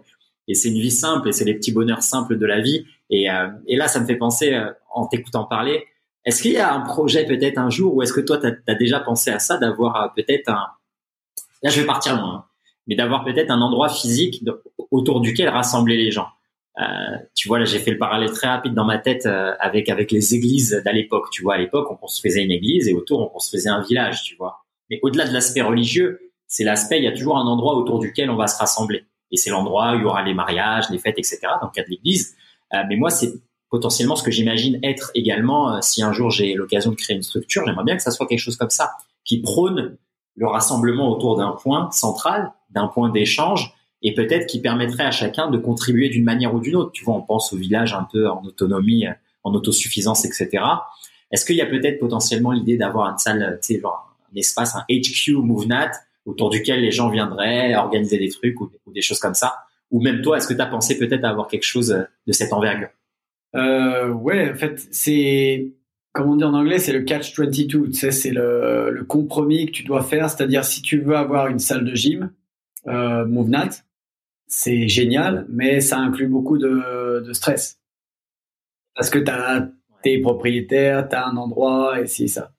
c'est 0.53 0.69
une 0.69 0.81
vie 0.81 0.91
simple 0.91 1.29
et 1.29 1.33
c'est 1.33 1.45
les 1.45 1.55
petits 1.55 1.71
bonheurs 1.71 2.03
simples 2.03 2.37
de 2.37 2.45
la 2.45 2.61
vie. 2.61 2.85
Et, 3.09 3.31
euh, 3.31 3.49
là, 3.69 3.87
ça 3.87 4.01
me 4.01 4.07
fait 4.07 4.17
penser 4.17 4.53
euh, 4.53 4.73
en 4.93 5.07
t'écoutant 5.07 5.45
parler. 5.45 5.85
Est-ce 6.25 6.43
qu'il 6.43 6.53
y 6.53 6.57
a 6.57 6.75
un 6.75 6.81
projet 6.81 7.25
peut-être 7.25 7.59
un 7.59 7.71
jour 7.71 7.95
ou 7.95 8.03
est-ce 8.03 8.13
que 8.13 8.21
toi, 8.21 8.37
t'as 8.39 8.51
as 8.67 8.75
déjà 8.75 8.99
pensé 8.99 9.31
à 9.31 9.39
ça 9.39 9.59
d'avoir 9.59 10.03
euh, 10.03 10.09
peut-être 10.17 10.49
un 10.49 10.67
là 11.63 11.71
je 11.71 11.81
vais 11.81 11.87
partir 11.87 12.17
loin, 12.17 12.35
hein. 12.35 12.45
mais 12.87 12.95
d'avoir 12.95 13.25
peut-être 13.25 13.51
un 13.51 13.61
endroit 13.61 13.89
physique 13.89 14.45
autour 14.91 15.21
duquel 15.21 15.49
rassembler 15.49 15.97
les 15.97 16.11
gens. 16.11 16.29
Euh, 16.79 16.85
tu 17.35 17.49
vois, 17.49 17.59
là 17.59 17.65
j'ai 17.65 17.79
fait 17.79 17.91
le 17.91 17.99
parallèle 17.99 18.31
très 18.33 18.47
rapide 18.47 18.75
dans 18.75 18.85
ma 18.85 18.99
tête 18.99 19.27
euh, 19.27 19.55
avec 19.61 19.89
avec 19.89 20.13
les 20.13 20.35
églises 20.35 20.81
d'à 20.85 20.93
l'époque. 20.93 21.27
Tu 21.31 21.43
vois, 21.43 21.55
à 21.55 21.59
l'époque 21.59 21.91
on 21.91 21.97
construisait 21.97 22.43
une 22.43 22.53
église 22.53 22.89
et 22.89 22.95
autour 22.95 23.21
on 23.21 23.27
construisait 23.27 23.69
un 23.69 23.83
village. 23.83 24.23
Tu 24.23 24.37
vois, 24.37 24.65
mais 24.89 24.99
au-delà 25.03 25.27
de 25.27 25.33
l'aspect 25.33 25.63
religieux, 25.63 26.21
c'est 26.47 26.65
l'aspect 26.65 26.99
il 26.99 27.05
y 27.05 27.09
a 27.09 27.13
toujours 27.13 27.39
un 27.39 27.47
endroit 27.47 27.77
autour 27.77 27.99
duquel 27.99 28.31
on 28.31 28.37
va 28.37 28.47
se 28.47 28.59
rassembler. 28.59 29.05
Et 29.31 29.37
c'est 29.37 29.51
l'endroit 29.51 29.93
où 29.93 29.97
il 29.97 30.03
y 30.03 30.05
aura 30.05 30.23
les 30.23 30.35
mariages, 30.35 30.91
les 30.91 30.99
fêtes, 30.99 31.19
etc. 31.19 31.39
Dans 31.61 31.67
le 31.67 31.73
cas 31.73 31.85
de 31.85 31.91
l'église. 31.91 32.35
Euh, 32.75 32.79
mais 32.89 32.97
moi 32.97 33.11
c'est 33.11 33.33
potentiellement 33.69 34.17
ce 34.17 34.23
que 34.23 34.31
j'imagine 34.31 34.79
être 34.83 35.11
également 35.15 35.77
euh, 35.77 35.79
si 35.81 36.03
un 36.03 36.13
jour 36.13 36.31
j'ai 36.31 36.55
l'occasion 36.55 36.91
de 36.91 36.97
créer 36.97 37.17
une 37.17 37.23
structure. 37.23 37.65
J'aimerais 37.67 37.85
bien 37.85 37.97
que 37.97 38.03
ça 38.03 38.11
soit 38.11 38.27
quelque 38.27 38.41
chose 38.41 38.57
comme 38.57 38.71
ça 38.71 38.93
qui 39.25 39.41
prône 39.41 39.97
le 40.41 40.47
rassemblement 40.47 41.11
autour 41.11 41.37
d'un 41.37 41.51
point 41.51 41.91
central, 41.91 42.53
d'un 42.71 42.87
point 42.87 43.11
d'échange, 43.11 43.75
et 44.03 44.15
peut-être 44.15 44.47
qui 44.47 44.59
permettrait 44.59 45.05
à 45.05 45.11
chacun 45.11 45.51
de 45.51 45.59
contribuer 45.59 46.09
d'une 46.09 46.25
manière 46.25 46.55
ou 46.55 46.61
d'une 46.61 46.77
autre. 46.77 46.93
Tu 46.93 47.05
vois, 47.05 47.15
on 47.15 47.21
pense 47.21 47.53
au 47.53 47.59
village 47.59 47.93
un 47.93 48.09
peu 48.11 48.27
en 48.27 48.43
autonomie, 48.43 49.05
en 49.45 49.53
autosuffisance, 49.53 50.25
etc. 50.25 50.65
Est-ce 51.31 51.45
qu'il 51.45 51.57
y 51.57 51.61
a 51.61 51.67
peut-être 51.67 52.01
potentiellement 52.01 52.53
l'idée 52.53 52.79
d'avoir 52.79 53.11
une 53.11 53.19
salle, 53.19 53.59
tu 53.63 53.75
sais, 53.75 53.81
genre 53.81 54.17
un 54.33 54.37
espace, 54.39 54.75
un 54.75 54.85
HQ 54.91 55.33
MoveNat, 55.43 55.91
autour 56.25 56.49
duquel 56.49 56.81
les 56.81 56.91
gens 56.91 57.11
viendraient 57.11 57.75
organiser 57.75 58.17
des 58.17 58.31
trucs 58.31 58.59
ou, 58.63 58.71
des 58.87 59.03
choses 59.03 59.19
comme 59.19 59.35
ça? 59.35 59.57
Ou 59.91 60.01
même 60.01 60.23
toi, 60.23 60.39
est-ce 60.39 60.49
que 60.49 60.55
tu 60.55 60.61
as 60.63 60.67
pensé 60.67 60.97
peut-être 60.97 61.25
à 61.25 61.29
avoir 61.29 61.49
quelque 61.49 61.67
chose 61.67 61.89
de 62.27 62.33
cette 62.33 62.55
envergure? 62.55 62.89
Euh, 63.55 64.09
Ouais, 64.09 64.51
en 64.51 64.57
fait, 64.57 64.81
c'est 64.91 65.75
comme 66.13 66.29
on 66.31 66.37
dit 66.37 66.45
en 66.45 66.55
anglais, 66.55 66.79
c'est 66.79 66.93
le 66.93 67.03
catch 67.03 67.39
22. 67.39 67.89
Tu 67.89 67.93
sais, 67.93 68.11
c'est 68.11 68.31
le, 68.31 68.91
le, 68.91 69.05
compromis 69.05 69.67
que 69.67 69.73
tu 69.73 69.85
dois 69.85 70.03
faire. 70.03 70.29
C'est-à-dire, 70.29 70.65
si 70.65 70.83
tu 70.83 71.01
veux 71.01 71.17
avoir 71.17 71.49
une 71.49 71.59
salle 71.59 71.85
de 71.85 71.95
gym, 71.95 72.33
euh, 72.89 73.25
MoveNat, 73.27 73.71
c'est 74.47 74.89
génial, 74.89 75.47
mais 75.49 75.81
ça 75.81 75.99
inclut 75.99 76.27
beaucoup 76.27 76.59
de, 76.59 77.23
de 77.25 77.33
stress. 77.33 77.79
Parce 78.95 79.11
que 79.11 79.19
tu 79.19 79.31
as 79.31 79.71
tes 80.03 80.21
propriétaires, 80.21 81.09
tu 81.09 81.15
as 81.15 81.27
un 81.27 81.37
endroit, 81.37 82.01
et 82.01 82.07
c'est 82.07 82.27
ça. 82.27 82.53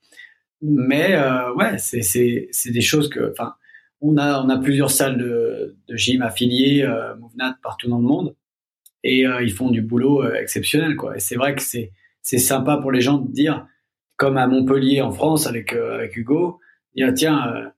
Mais 0.61 1.15
euh, 1.15 1.53
ouais, 1.55 1.77
c'est 1.77 2.71
des 2.71 2.81
choses 2.81 3.09
que, 3.09 3.31
enfin, 3.31 3.55
on 4.01 4.17
a, 4.17 4.41
on 4.43 4.49
a 4.49 4.57
plusieurs 4.57 4.91
salles 4.91 5.17
de, 5.17 5.77
de 5.87 5.95
gym 5.95 6.21
affiliées, 6.21 6.83
euh, 6.83 7.15
MoveNat, 7.17 7.57
partout 7.61 7.89
dans 7.89 7.99
le 7.99 8.03
monde, 8.03 8.35
et 9.03 9.25
euh, 9.25 9.43
ils 9.43 9.53
font 9.53 9.69
du 9.69 9.81
boulot 9.81 10.23
euh, 10.23 10.35
exceptionnel, 10.35 10.95
quoi. 10.95 11.15
Et 11.15 11.19
c'est 11.19 11.35
vrai 11.35 11.55
que 11.55 11.61
c'est 11.61 11.91
c'est 12.21 12.37
sympa 12.37 12.77
pour 12.77 12.91
les 12.91 13.01
gens 13.01 13.17
de 13.17 13.31
dire, 13.31 13.67
comme 14.17 14.37
à 14.37 14.47
Montpellier 14.47 15.01
en 15.01 15.11
France 15.11 15.47
avec, 15.47 15.73
euh, 15.73 15.95
avec 15.95 16.15
Hugo, 16.15 16.59
dire 16.95 17.13
tiens, 17.13 17.47
euh, 17.47 17.69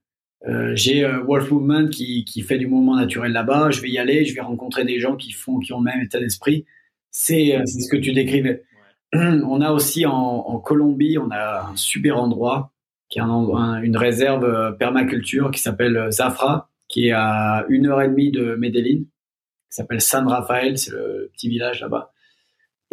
euh, 0.49 0.71
j'ai 0.75 1.05
Wolf 1.05 1.49
Movement 1.51 1.87
qui, 1.87 2.25
qui 2.25 2.41
fait 2.41 2.57
du 2.57 2.67
mouvement 2.67 2.97
naturel 2.97 3.31
là-bas, 3.31 3.71
je 3.71 3.81
vais 3.81 3.89
y 3.89 3.97
aller, 3.97 4.25
je 4.25 4.35
vais 4.35 4.41
rencontrer 4.41 4.83
des 4.83 4.99
gens 4.99 5.15
qui 5.15 5.31
font, 5.31 5.59
qui 5.59 5.71
ont 5.71 5.79
le 5.79 5.85
même 5.85 6.01
état 6.01 6.19
d'esprit. 6.19 6.65
C'est 7.11 7.61
ce 7.65 7.87
que 7.89 7.97
tu 7.97 8.11
décrivais. 8.11 8.63
On 9.13 9.61
a 9.61 9.71
aussi 9.71 10.05
en, 10.05 10.11
en, 10.11 10.59
Colombie, 10.59 11.17
on 11.17 11.29
a 11.31 11.69
un 11.71 11.75
super 11.75 12.17
endroit 12.17 12.71
qui 13.09 13.19
est 13.19 13.21
un, 13.21 13.81
une 13.83 13.95
réserve 13.95 14.75
permaculture 14.77 15.51
qui 15.51 15.61
s'appelle 15.61 16.07
Zafra, 16.11 16.71
qui 16.87 17.07
est 17.07 17.11
à 17.11 17.65
une 17.69 17.85
heure 17.85 18.01
et 18.01 18.07
demie 18.07 18.31
de 18.31 18.55
Medellin, 18.55 19.03
qui 19.03 19.69
s'appelle 19.69 20.01
San 20.01 20.27
Rafael, 20.27 20.77
c'est 20.77 20.91
le 20.91 21.29
petit 21.33 21.47
village 21.47 21.81
là-bas. 21.81 22.12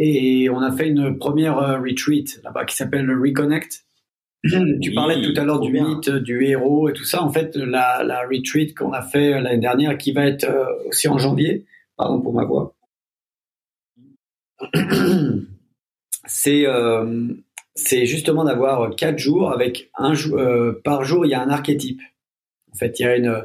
Et 0.03 0.49
on 0.49 0.61
a 0.61 0.73
fait 0.73 0.89
une 0.89 1.19
première 1.19 1.59
euh, 1.59 1.79
retreat 1.79 2.41
là-bas 2.43 2.65
qui 2.65 2.75
s'appelle 2.75 3.11
Reconnect. 3.11 3.85
tu 4.81 4.95
parlais 4.95 5.21
tout 5.21 5.39
à 5.39 5.45
l'heure 5.45 5.61
du 5.61 5.71
mythe, 5.71 6.09
du 6.09 6.43
héros 6.47 6.89
et 6.89 6.95
tout 6.95 7.05
ça. 7.05 7.23
En 7.23 7.31
fait, 7.31 7.55
la, 7.55 8.03
la 8.03 8.23
retreat 8.23 8.75
qu'on 8.75 8.93
a 8.93 9.03
fait 9.03 9.39
l'année 9.39 9.59
dernière, 9.59 9.99
qui 9.99 10.13
va 10.13 10.27
être 10.27 10.45
euh, 10.45 10.65
aussi 10.89 11.07
en 11.09 11.19
janvier, 11.19 11.67
pardon 11.99 12.23
pour 12.23 12.33
ma 12.33 12.47
voix, 12.47 12.75
c'est 16.27 16.67
euh, 16.67 17.29
justement 17.77 18.45
d'avoir 18.45 18.95
quatre 18.97 19.19
jours 19.19 19.53
avec 19.53 19.91
un 19.97 20.15
euh, 20.33 20.81
par 20.83 21.05
jour, 21.05 21.27
il 21.27 21.31
y 21.31 21.35
a 21.35 21.43
un 21.43 21.51
archétype. 21.51 22.01
En 22.73 22.77
fait, 22.77 22.99
il 22.99 23.03
y 23.03 23.07
a 23.07 23.17
une, 23.17 23.45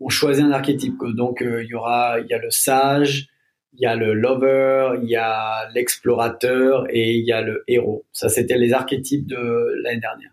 on 0.00 0.08
choisit 0.08 0.44
un 0.44 0.52
archétype. 0.52 0.96
Donc, 1.14 1.42
euh, 1.42 1.62
il 1.64 1.68
y 1.68 1.74
aura, 1.74 2.20
il 2.20 2.26
y 2.26 2.34
a 2.34 2.38
le 2.38 2.50
sage, 2.50 3.28
il 3.72 3.80
y 3.80 3.86
a 3.86 3.96
le 3.96 4.14
lover, 4.14 4.98
il 5.02 5.08
y 5.08 5.16
a 5.16 5.68
l'explorateur 5.74 6.86
et 6.90 7.14
il 7.16 7.24
y 7.24 7.32
a 7.32 7.42
le 7.42 7.64
héros. 7.68 8.04
Ça, 8.12 8.28
c'était 8.28 8.58
les 8.58 8.72
archétypes 8.72 9.26
de 9.26 9.74
l'année 9.82 10.00
dernière. 10.00 10.30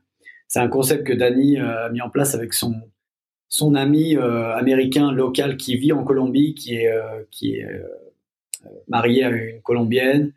C'est 0.47 0.59
un 0.59 0.67
concept 0.67 1.05
que 1.05 1.13
Danny 1.13 1.59
euh, 1.59 1.85
a 1.85 1.89
mis 1.89 2.01
en 2.01 2.09
place 2.09 2.35
avec 2.35 2.53
son 2.53 2.73
son 3.47 3.75
ami 3.75 4.17
américain 4.17 5.11
local 5.11 5.55
qui 5.55 5.77
vit 5.77 5.93
en 5.93 6.03
Colombie, 6.03 6.55
qui 6.55 6.75
est 6.75 6.91
qui 7.29 7.55
est 7.55 7.65
marié 8.87 9.23
à 9.23 9.29
une 9.29 9.61
colombienne 9.61 10.33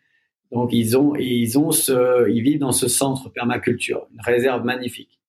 donc 0.53 0.71
ils 0.73 0.97
ont 0.97 1.15
ils 1.17 1.59
ont 1.59 1.71
ce 1.73 2.29
ils 2.31 2.43
vivent 2.43 2.59
dans 2.59 2.73
ce 2.73 2.89
centre 2.89 3.29
permaculture, 3.31 4.07
une 4.13 4.21
réserve 4.21 4.65
magnifique. 4.65 5.21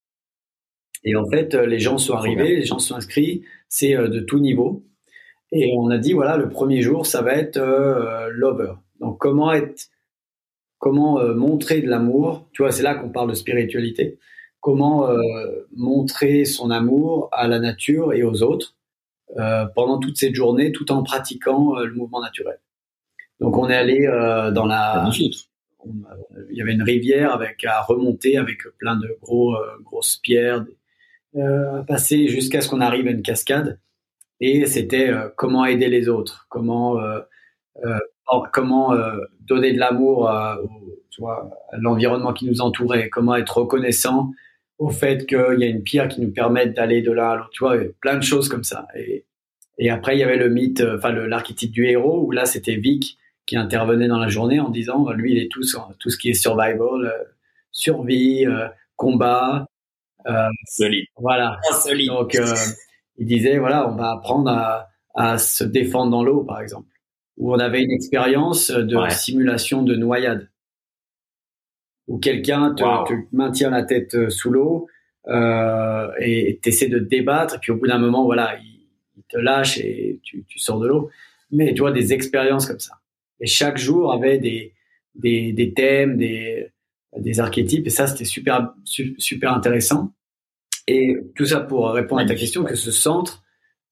Et 1.03 1.15
en 1.15 1.25
fait, 1.29 1.55
euh, 1.55 1.65
les 1.65 1.79
gens 1.79 1.97
sont 1.97 2.13
arrivés, 2.13 2.57
les 2.57 2.65
gens 2.65 2.79
sont 2.79 2.95
inscrits, 2.95 3.43
c'est 3.69 3.95
euh, 3.95 4.09
de 4.09 4.19
tout 4.19 4.39
niveau. 4.39 4.83
Et 5.51 5.73
on 5.77 5.89
a 5.89 5.97
dit 5.97 6.13
voilà, 6.13 6.37
le 6.37 6.49
premier 6.49 6.81
jour, 6.81 7.05
ça 7.05 7.21
va 7.21 7.33
être 7.33 7.57
euh, 7.57 8.29
lover. 8.31 8.73
Donc 8.99 9.17
comment 9.19 9.51
être 9.51 9.89
comment 10.77 11.21
montrer 11.35 11.81
de 11.81 11.89
l'amour, 11.89 12.47
tu 12.53 12.61
vois, 12.61 12.71
c'est 12.71 12.83
là 12.83 12.95
qu'on 12.95 13.09
parle 13.09 13.29
de 13.29 13.35
spiritualité. 13.35 14.17
Comment 14.61 15.09
montrer 15.75 16.45
son 16.45 16.71
amour 16.71 17.27
à 17.33 17.49
la 17.49 17.59
nature 17.59 18.13
et 18.13 18.23
aux 18.23 18.43
autres 18.43 18.77
pendant 19.75 19.99
toute 19.99 20.17
cette 20.17 20.35
journée 20.35 20.71
tout 20.71 20.89
en 20.93 21.03
pratiquant 21.03 21.75
le 21.79 21.93
mouvement 21.93 22.21
naturel. 22.21 22.59
Donc 23.39 23.57
on 23.57 23.69
est 23.69 23.75
allé 23.75 24.05
euh, 24.05 24.51
dans 24.51 24.65
la. 24.65 25.09
il 25.15 26.57
y 26.57 26.61
avait 26.61 26.73
une 26.73 26.83
rivière 26.83 27.33
avec 27.33 27.63
à 27.65 27.81
remonter 27.81 28.37
avec 28.37 28.63
plein 28.77 28.97
de 28.97 29.17
gros 29.21 29.55
euh, 29.55 29.77
grosses 29.83 30.17
pierres, 30.17 30.65
euh, 31.35 31.79
à 31.79 31.83
passer 31.83 32.27
jusqu'à 32.27 32.61
ce 32.61 32.69
qu'on 32.69 32.81
arrive 32.81 33.07
à 33.07 33.11
une 33.11 33.21
cascade. 33.21 33.79
Et 34.41 34.65
c'était 34.65 35.11
comment 35.35 35.65
aider 35.65 35.89
les 35.89 36.07
autres, 36.09 36.45
comment 36.49 36.97
comment 38.53 38.93
donner 39.41 39.73
de 39.73 39.79
l'amour 39.79 40.29
à, 40.29 40.59
l'environnement 41.73 42.31
qui 42.31 42.45
nous 42.45 42.61
entourait, 42.61 43.09
comment 43.09 43.35
être 43.35 43.57
reconnaissant 43.57 44.31
au 44.77 44.89
fait 44.89 45.25
qu'il 45.25 45.57
y 45.57 45.63
a 45.63 45.67
une 45.67 45.83
pierre 45.83 46.07
qui 46.07 46.21
nous 46.21 46.31
permet 46.31 46.67
d'aller 46.67 47.01
de 47.01 47.11
là 47.11 47.31
à 47.31 47.35
l'autre. 47.35 47.49
Tu 47.51 47.63
vois, 47.63 47.75
plein 47.99 48.15
de 48.15 48.23
choses 48.23 48.47
comme 48.47 48.63
ça. 48.63 48.87
Et, 48.95 49.25
et 49.77 49.89
après, 49.89 50.15
il 50.15 50.19
y 50.19 50.23
avait 50.23 50.37
le 50.37 50.49
mythe, 50.49 50.81
enfin 50.95 51.11
l'archétype 51.11 51.71
du 51.71 51.85
héros, 51.85 52.23
où 52.25 52.31
là, 52.31 52.45
c'était 52.45 52.75
Vic 52.75 53.17
qui 53.49 53.57
intervenait 53.57 54.07
dans 54.07 54.19
la 54.19 54.27
journée 54.27 54.59
en 54.59 54.69
disant 54.69 55.09
lui 55.11 55.31
il 55.31 55.39
est 55.39 55.49
tout 55.49 55.63
tout 55.97 56.09
ce 56.11 56.17
qui 56.17 56.29
est 56.29 56.35
survival, 56.35 56.79
euh, 57.03 57.23
survie, 57.71 58.45
euh, 58.45 58.67
combat, 58.95 59.65
euh, 60.27 60.47
solide. 60.67 61.07
Voilà. 61.17 61.57
Donc 62.07 62.37
il 63.19 63.27
disait 63.27 63.57
voilà 63.57 63.89
on 63.89 63.95
va 63.95 64.11
apprendre 64.11 64.49
à, 64.49 64.89
à 65.15 65.37
se 65.37 65.63
défendre 65.63 66.11
dans 66.11 66.23
l'eau 66.23 66.43
par 66.43 66.61
exemple. 66.61 66.87
Où 67.37 67.53
on 67.53 67.59
avait 67.59 67.81
une 67.81 67.91
expérience 67.91 68.69
de 68.69 68.97
simulation 69.09 69.83
de 69.83 69.95
noyade 69.95 70.49
où 72.07 72.17
quelqu'un 72.17 72.73
te, 72.73 72.83
maintient 73.31 73.69
la 73.69 73.83
tête 73.83 74.29
sous 74.29 74.49
l'eau 74.49 74.87
euh, 75.27 76.09
et 76.19 76.59
t'essaies 76.61 76.89
de 76.89 76.99
te 76.99 77.03
débattre 77.03 77.55
et 77.55 77.59
puis 77.59 77.71
au 77.71 77.77
bout 77.77 77.87
d'un 77.87 77.99
moment 77.99 78.25
voilà 78.25 78.57
il, 78.57 78.87
il 79.15 79.23
te 79.29 79.37
lâche 79.37 79.77
et 79.77 80.19
tu, 80.23 80.43
tu 80.47 80.59
sors 80.59 80.79
de 80.79 80.87
l'eau. 80.87 81.09
Mais 81.51 81.73
tu 81.73 81.81
vois 81.81 81.91
des 81.91 82.13
expériences 82.13 82.65
comme 82.65 82.79
ça 82.79 82.99
et 83.39 83.47
chaque 83.47 83.77
jour 83.77 84.11
avait 84.11 84.37
des, 84.37 84.73
des, 85.15 85.53
des 85.53 85.73
thèmes, 85.73 86.17
des, 86.17 86.71
des 87.17 87.39
archétypes, 87.39 87.87
et 87.87 87.89
ça, 87.89 88.07
c'était 88.07 88.25
super, 88.25 88.73
super 88.83 89.53
intéressant. 89.53 90.13
Et 90.89 91.17
tout 91.35 91.45
ça 91.45 91.59
pour 91.59 91.91
répondre 91.91 92.21
à 92.21 92.25
ta 92.25 92.33
question, 92.33 92.63
que 92.63 92.75
ce 92.75 92.91
centre, 92.91 93.43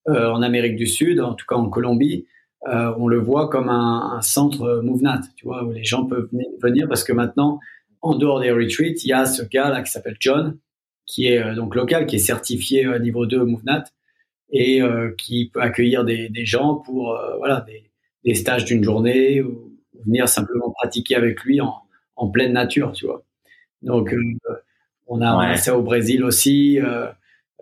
euh, 0.10 0.32
en 0.32 0.42
Amérique 0.42 0.76
du 0.76 0.88
Sud, 0.88 1.20
en 1.20 1.36
tout 1.36 1.46
cas 1.48 1.56
en 1.56 1.70
Colombie, 1.70 2.26
euh, 2.68 2.92
on 2.98 3.08
le 3.08 3.20
voit 3.20 3.50
comme 3.50 3.70
un, 3.70 4.14
un, 4.18 4.22
centre 4.22 4.82
MoveNat, 4.84 5.22
tu 5.36 5.46
vois, 5.46 5.64
où 5.64 5.72
les 5.72 5.84
gens 5.84 6.06
peuvent 6.06 6.28
venir 6.62 6.88
parce 6.88 7.04
que 7.04 7.14
maintenant, 7.14 7.60
en 8.02 8.16
dehors 8.16 8.40
des 8.40 8.52
retreats, 8.52 8.98
il 9.04 9.08
y 9.08 9.14
a 9.14 9.28
ce 9.28 9.44
gars 9.44 9.70
là 9.70 9.84
qui 9.84 9.92
s'appelle 9.92 10.18
John, 10.20 10.58
qui 11.06 11.28
est 11.28 11.38
euh, 11.38 11.54
donc 11.54 11.76
local, 11.76 12.08
qui 12.08 12.16
est 12.16 12.20
certifié 12.20 12.88
niveau 13.00 13.28
2 13.28 13.46
MoveNat 13.46 13.84
et 14.50 14.82
qui 15.18 15.50
peut 15.54 15.60
accueillir 15.62 16.06
des, 16.06 16.30
des 16.30 16.46
gens 16.46 16.76
pour 16.76 17.20
voilà 17.38 17.66
des, 17.68 17.92
des 18.24 18.34
stages 18.34 18.64
d'une 18.64 18.82
journée 18.82 19.42
ou 19.42 19.74
venir 20.06 20.30
simplement 20.30 20.72
pratiquer 20.72 21.16
avec 21.16 21.44
lui 21.44 21.60
en, 21.60 21.76
en 22.16 22.30
pleine 22.30 22.54
nature, 22.54 22.94
tu 22.94 23.06
vois. 23.06 23.26
Donc, 23.82 24.14
euh, 24.14 24.22
on, 25.08 25.22
a, 25.22 25.56
ça 25.58 25.78
au 25.78 25.82
Brésil 25.82 26.24
aussi. 26.24 26.80
Euh, 26.80 27.08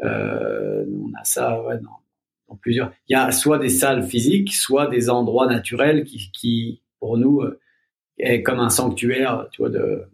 euh, 0.04 0.86
on 0.86 1.14
a 1.20 1.24
ça 1.24 1.62
ouais, 1.64 1.78
dans, 1.78 2.56
plusieurs. 2.58 2.92
Il 3.08 3.14
y 3.14 3.16
a 3.16 3.32
soit 3.32 3.60
des 3.60 3.70
salles 3.70 4.04
physiques, 4.04 4.54
soit 4.54 4.88
des 4.88 5.10
endroits 5.10 5.48
naturels 5.48 6.04
qui, 6.04 6.32
qui 6.32 6.82
pour 7.00 7.18
nous, 7.18 7.44
est 8.18 8.42
comme 8.42 8.60
un 8.60 8.70
sanctuaire, 8.70 9.48
tu 9.52 9.62
vois, 9.62 9.70
de, 9.70 10.08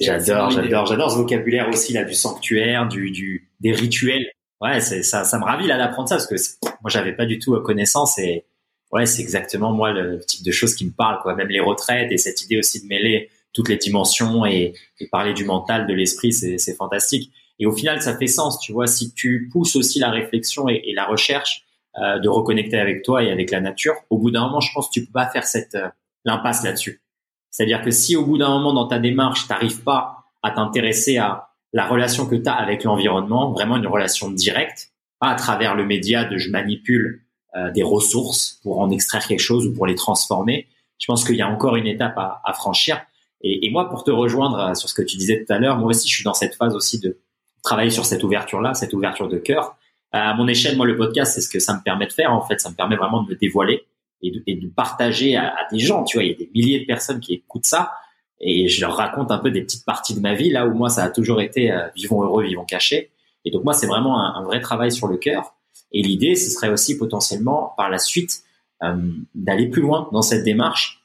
J'adore, 0.00 0.50
j'adore, 0.50 0.86
j'adore 0.86 1.10
ce 1.10 1.16
vocabulaire 1.16 1.68
aussi 1.68 1.92
là 1.92 2.04
du 2.04 2.14
sanctuaire, 2.14 2.86
du, 2.86 3.10
du 3.10 3.50
des 3.58 3.72
rituels. 3.72 4.30
Ouais, 4.60 4.80
c'est 4.80 5.02
ça, 5.02 5.24
ça 5.24 5.38
me 5.38 5.44
ravit 5.44 5.66
là 5.66 5.78
d'apprendre 5.78 6.08
ça 6.08 6.16
parce 6.16 6.26
que 6.26 6.36
moi 6.82 6.90
j'avais 6.90 7.12
pas 7.12 7.26
du 7.26 7.38
tout 7.38 7.58
connaissance 7.60 8.18
et 8.18 8.44
ouais, 8.92 9.06
c'est 9.06 9.22
exactement 9.22 9.72
moi 9.72 9.92
le 9.92 10.20
type 10.20 10.44
de 10.44 10.52
choses 10.52 10.74
qui 10.74 10.84
me 10.84 10.92
parle, 10.92 11.20
quoi. 11.22 11.34
Même 11.34 11.48
les 11.48 11.60
retraites 11.60 12.12
et 12.12 12.18
cette 12.18 12.42
idée 12.42 12.58
aussi 12.58 12.82
de 12.82 12.86
mêler 12.86 13.30
toutes 13.52 13.68
les 13.68 13.76
dimensions 13.76 14.44
et, 14.46 14.74
parler 15.10 15.34
du 15.34 15.44
mental, 15.44 15.86
de 15.86 15.94
l'esprit, 15.94 16.32
c'est 16.32 16.74
fantastique. 16.76 17.32
Et 17.58 17.66
au 17.66 17.72
final, 17.72 18.00
ça 18.00 18.16
fait 18.16 18.26
sens, 18.26 18.58
tu 18.58 18.72
vois. 18.72 18.86
Si 18.86 19.12
tu 19.12 19.48
pousses 19.52 19.76
aussi 19.76 19.98
la 19.98 20.10
réflexion 20.10 20.68
et, 20.68 20.92
la 20.94 21.04
recherche 21.04 21.64
euh, 21.98 22.18
de 22.18 22.28
reconnecter 22.28 22.78
avec 22.78 23.02
toi 23.02 23.22
et 23.22 23.30
avec 23.30 23.50
la 23.50 23.60
nature, 23.60 23.94
au 24.08 24.18
bout 24.18 24.30
d'un 24.30 24.46
moment, 24.46 24.60
je 24.60 24.72
pense 24.72 24.88
que 24.88 24.92
tu 24.92 25.04
peux 25.04 25.12
pas 25.12 25.28
faire 25.28 25.44
cette 25.44 25.74
euh, 25.74 25.88
l'impasse 26.24 26.64
là-dessus. 26.64 27.02
C'est-à-dire 27.50 27.82
que 27.82 27.90
si 27.90 28.16
au 28.16 28.24
bout 28.24 28.38
d'un 28.38 28.48
moment 28.48 28.72
dans 28.72 28.86
ta 28.86 28.98
démarche, 28.98 29.48
t'arrives 29.48 29.82
pas 29.82 30.24
à 30.42 30.50
t'intéresser 30.52 31.18
à 31.18 31.48
la 31.72 31.86
relation 31.86 32.26
que 32.26 32.36
tu 32.36 32.48
as 32.48 32.54
avec 32.54 32.84
l'environnement, 32.84 33.52
vraiment 33.52 33.76
une 33.76 33.86
relation 33.86 34.30
directe, 34.30 34.92
pas 35.18 35.28
à 35.28 35.34
travers 35.34 35.74
le 35.74 35.84
média 35.84 36.24
de 36.24 36.38
je 36.38 36.50
manipule 36.50 37.24
euh, 37.56 37.70
des 37.70 37.82
ressources 37.82 38.60
pour 38.62 38.80
en 38.80 38.90
extraire 38.90 39.26
quelque 39.26 39.40
chose 39.40 39.66
ou 39.66 39.74
pour 39.74 39.86
les 39.86 39.94
transformer. 39.94 40.68
Je 40.98 41.06
pense 41.06 41.24
qu'il 41.24 41.36
y 41.36 41.42
a 41.42 41.48
encore 41.48 41.76
une 41.76 41.86
étape 41.86 42.16
à, 42.16 42.40
à 42.44 42.52
franchir. 42.52 43.00
Et, 43.42 43.66
et, 43.66 43.70
moi, 43.70 43.88
pour 43.88 44.04
te 44.04 44.10
rejoindre 44.10 44.58
euh, 44.58 44.74
sur 44.74 44.88
ce 44.88 44.94
que 44.94 45.02
tu 45.02 45.16
disais 45.16 45.44
tout 45.44 45.52
à 45.52 45.58
l'heure, 45.58 45.76
moi 45.78 45.90
aussi, 45.90 46.08
je 46.08 46.14
suis 46.14 46.24
dans 46.24 46.34
cette 46.34 46.54
phase 46.54 46.74
aussi 46.74 46.98
de 46.98 47.18
travailler 47.62 47.90
sur 47.90 48.04
cette 48.04 48.22
ouverture-là, 48.22 48.74
cette 48.74 48.92
ouverture 48.92 49.28
de 49.28 49.38
cœur. 49.38 49.76
Euh, 50.14 50.18
à 50.18 50.34
mon 50.34 50.48
échelle, 50.48 50.76
moi, 50.76 50.86
le 50.86 50.96
podcast, 50.96 51.34
c'est 51.34 51.40
ce 51.40 51.48
que 51.48 51.58
ça 51.58 51.74
me 51.74 51.82
permet 51.82 52.06
de 52.06 52.12
faire. 52.12 52.32
En 52.32 52.42
fait, 52.42 52.60
ça 52.60 52.70
me 52.70 52.74
permet 52.74 52.96
vraiment 52.96 53.22
de 53.22 53.30
me 53.30 53.36
dévoiler 53.36 53.86
et 54.22 54.30
de, 54.30 54.42
et 54.46 54.56
de 54.56 54.68
partager 54.68 55.36
à, 55.36 55.48
à, 55.48 55.68
des 55.72 55.78
gens. 55.78 56.04
Tu 56.04 56.16
vois, 56.16 56.24
il 56.24 56.30
y 56.30 56.34
a 56.34 56.36
des 56.36 56.50
milliers 56.54 56.80
de 56.80 56.86
personnes 56.86 57.20
qui 57.20 57.34
écoutent 57.34 57.66
ça 57.66 57.92
et 58.40 58.68
je 58.68 58.80
leur 58.80 58.96
raconte 58.96 59.30
un 59.30 59.38
peu 59.38 59.50
des 59.50 59.62
petites 59.62 59.84
parties 59.84 60.14
de 60.14 60.20
ma 60.20 60.34
vie 60.34 60.50
là 60.50 60.66
où 60.66 60.74
moi, 60.74 60.88
ça 60.88 61.04
a 61.04 61.10
toujours 61.10 61.42
été 61.42 61.70
vivons 61.94 62.22
heureux, 62.22 62.44
vivons 62.44 62.64
cachés. 62.64 63.10
Et 63.44 63.50
donc 63.50 63.64
moi, 63.64 63.74
c'est 63.74 63.86
vraiment 63.86 64.18
un, 64.18 64.40
un, 64.40 64.44
vrai 64.44 64.60
travail 64.60 64.92
sur 64.92 65.08
le 65.08 65.18
cœur. 65.18 65.54
Et 65.92 66.02
l'idée, 66.02 66.36
ce 66.36 66.50
serait 66.50 66.70
aussi 66.70 66.96
potentiellement 66.96 67.74
par 67.76 67.90
la 67.90 67.98
suite 67.98 68.42
euh, 68.82 68.96
d'aller 69.34 69.66
plus 69.66 69.82
loin 69.82 70.08
dans 70.10 70.22
cette 70.22 70.42
démarche. 70.42 70.99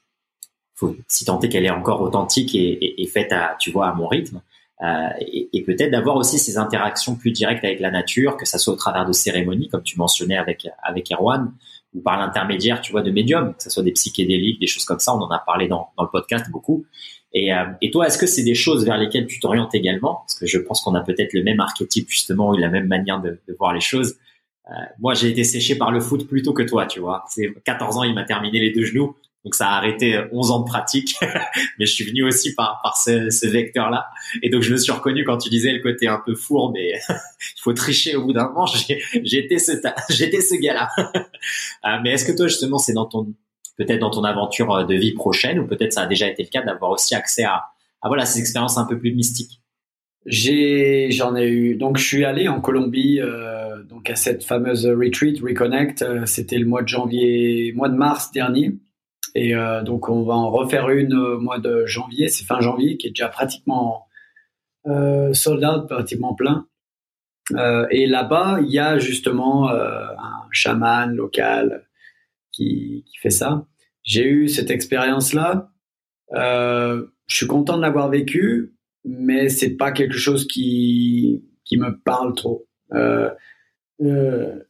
Faut, 0.76 0.94
si 1.08 1.24
tant 1.24 1.40
est 1.40 1.48
qu'elle 1.48 1.64
est 1.64 1.70
encore 1.70 2.02
authentique 2.02 2.54
et, 2.54 3.02
et, 3.02 3.06
faite 3.06 3.32
à, 3.32 3.56
tu 3.58 3.70
vois, 3.70 3.88
à 3.88 3.94
mon 3.94 4.06
rythme, 4.06 4.42
euh, 4.82 5.08
et, 5.20 5.48
et 5.54 5.62
peut-être 5.62 5.90
d'avoir 5.90 6.16
aussi 6.16 6.38
ces 6.38 6.58
interactions 6.58 7.14
plus 7.14 7.30
directes 7.30 7.64
avec 7.64 7.80
la 7.80 7.90
nature, 7.90 8.36
que 8.36 8.44
ça 8.44 8.58
soit 8.58 8.74
au 8.74 8.76
travers 8.76 9.06
de 9.06 9.12
cérémonies, 9.12 9.68
comme 9.68 9.82
tu 9.82 9.98
mentionnais 9.98 10.36
avec 10.36 10.68
avec 10.82 11.10
Erwan, 11.10 11.52
ou 11.94 12.00
par 12.00 12.18
l'intermédiaire, 12.18 12.82
tu 12.82 12.92
vois, 12.92 13.02
de 13.02 13.10
médiums, 13.10 13.54
que 13.54 13.62
ce 13.62 13.70
soit 13.70 13.82
des 13.82 13.92
psychédéliques, 13.92 14.60
des 14.60 14.66
choses 14.66 14.84
comme 14.84 14.98
ça. 14.98 15.14
On 15.14 15.20
en 15.20 15.30
a 15.30 15.38
parlé 15.38 15.66
dans, 15.66 15.88
dans 15.96 16.04
le 16.04 16.10
podcast 16.10 16.50
beaucoup. 16.50 16.84
Et, 17.32 17.52
euh, 17.52 17.64
et 17.80 17.90
toi, 17.90 18.06
est-ce 18.06 18.18
que 18.18 18.26
c'est 18.26 18.44
des 18.44 18.54
choses 18.54 18.84
vers 18.84 18.98
lesquelles 18.98 19.26
tu 19.26 19.40
t'orientes 19.40 19.74
également? 19.74 20.16
Parce 20.26 20.38
que 20.38 20.46
je 20.46 20.58
pense 20.58 20.80
qu'on 20.82 20.94
a 20.94 21.00
peut-être 21.00 21.32
le 21.32 21.42
même 21.42 21.60
archétype 21.60 22.08
justement, 22.08 22.50
ou 22.50 22.56
la 22.56 22.68
même 22.68 22.86
manière 22.86 23.20
de, 23.20 23.40
de 23.48 23.54
voir 23.58 23.72
les 23.72 23.80
choses. 23.80 24.16
Euh, 24.68 24.72
moi, 24.98 25.14
j'ai 25.14 25.28
été 25.28 25.44
séché 25.44 25.76
par 25.76 25.90
le 25.90 26.00
foot 26.00 26.26
plutôt 26.26 26.52
que 26.52 26.62
toi, 26.62 26.86
tu 26.86 27.00
vois. 27.00 27.24
C'est 27.28 27.54
14 27.64 27.96
ans, 27.98 28.04
il 28.04 28.14
m'a 28.14 28.24
terminé 28.24 28.60
les 28.60 28.72
deux 28.72 28.84
genoux. 28.84 29.16
Donc 29.46 29.54
ça 29.54 29.68
a 29.68 29.76
arrêté 29.76 30.20
11 30.32 30.50
ans 30.50 30.58
de 30.58 30.64
pratique, 30.64 31.14
mais 31.78 31.86
je 31.86 31.92
suis 31.92 32.04
venu 32.04 32.24
aussi 32.24 32.52
par, 32.56 32.80
par 32.82 32.96
ce, 32.96 33.30
ce 33.30 33.46
vecteur-là. 33.46 34.08
Et 34.42 34.50
donc 34.50 34.62
je 34.62 34.72
me 34.72 34.76
suis 34.76 34.90
reconnu 34.90 35.22
quand 35.22 35.38
tu 35.38 35.50
disais 35.50 35.70
le 35.70 35.80
côté 35.80 36.08
un 36.08 36.20
peu 36.26 36.34
fourbe 36.34 36.72
mais 36.74 36.94
il 37.08 37.60
faut 37.60 37.72
tricher 37.72 38.16
au 38.16 38.24
bout 38.24 38.32
d'un 38.32 38.48
moment. 38.48 38.66
J'étais 38.66 39.60
ce, 39.60 39.72
ce 40.10 40.60
gars-là. 40.60 40.88
Euh, 40.98 41.98
mais 42.02 42.10
est-ce 42.10 42.24
que 42.24 42.36
toi 42.36 42.48
justement 42.48 42.78
c'est 42.78 42.92
dans 42.92 43.06
ton, 43.06 43.32
peut-être 43.76 44.00
dans 44.00 44.10
ton 44.10 44.24
aventure 44.24 44.84
de 44.84 44.94
vie 44.96 45.12
prochaine 45.12 45.60
ou 45.60 45.66
peut-être 45.68 45.92
ça 45.92 46.00
a 46.00 46.06
déjà 46.08 46.26
été 46.26 46.42
le 46.42 46.48
cas 46.48 46.62
d'avoir 46.62 46.90
aussi 46.90 47.14
accès 47.14 47.44
à, 47.44 47.66
à 48.02 48.08
voilà 48.08 48.26
ces 48.26 48.40
expériences 48.40 48.78
un 48.78 48.84
peu 48.84 48.98
plus 48.98 49.14
mystiques? 49.14 49.60
J'ai, 50.26 51.12
j'en 51.12 51.36
ai 51.36 51.46
eu. 51.46 51.76
Donc, 51.76 51.98
je 51.98 52.04
suis 52.04 52.24
allé 52.24 52.48
en 52.48 52.60
Colombie, 52.60 53.20
euh, 53.20 53.84
donc 53.84 54.10
à 54.10 54.16
cette 54.16 54.42
fameuse 54.42 54.84
retreat 54.84 55.40
Reconnect. 55.40 56.02
Euh, 56.02 56.26
c'était 56.26 56.58
le 56.58 56.66
mois 56.66 56.82
de 56.82 56.88
janvier, 56.88 57.72
mois 57.76 57.88
de 57.88 57.94
mars 57.94 58.32
dernier. 58.32 58.74
Et 59.36 59.54
donc 59.84 60.08
on 60.08 60.22
va 60.22 60.34
en 60.34 60.50
refaire 60.50 60.88
une 60.88 61.12
au 61.12 61.38
mois 61.38 61.58
de 61.58 61.84
janvier, 61.84 62.28
c'est 62.28 62.44
fin 62.44 62.60
janvier, 62.60 62.96
qui 62.96 63.08
est 63.08 63.10
déjà 63.10 63.28
pratiquement 63.28 64.06
sold 64.84 65.64
out, 65.64 65.88
pratiquement 65.88 66.34
plein. 66.34 66.66
et 67.90 68.06
là-bas, 68.06 68.60
il 68.62 68.70
y 68.70 68.78
a 68.78 68.98
justement 68.98 69.68
un 69.68 70.48
chaman 70.52 71.14
local 71.14 71.86
qui, 72.50 73.04
qui 73.06 73.18
fait 73.18 73.30
ça. 73.30 73.66
J'ai 74.02 74.26
eu 74.26 74.48
cette 74.48 74.70
expérience-là. 74.70 75.70
Euh, 76.34 77.06
je 77.26 77.36
suis 77.36 77.46
content 77.46 77.76
de 77.76 77.82
l'avoir 77.82 78.08
vécu, 78.08 78.74
mais 79.04 79.48
c'est 79.48 79.76
pas 79.76 79.92
quelque 79.92 80.16
chose 80.16 80.46
qui 80.46 81.42
qui 81.66 81.76
me 81.76 81.98
parle 81.98 82.34
trop. 82.34 82.66
Euh, 82.94 83.30
euh, 84.00 84.60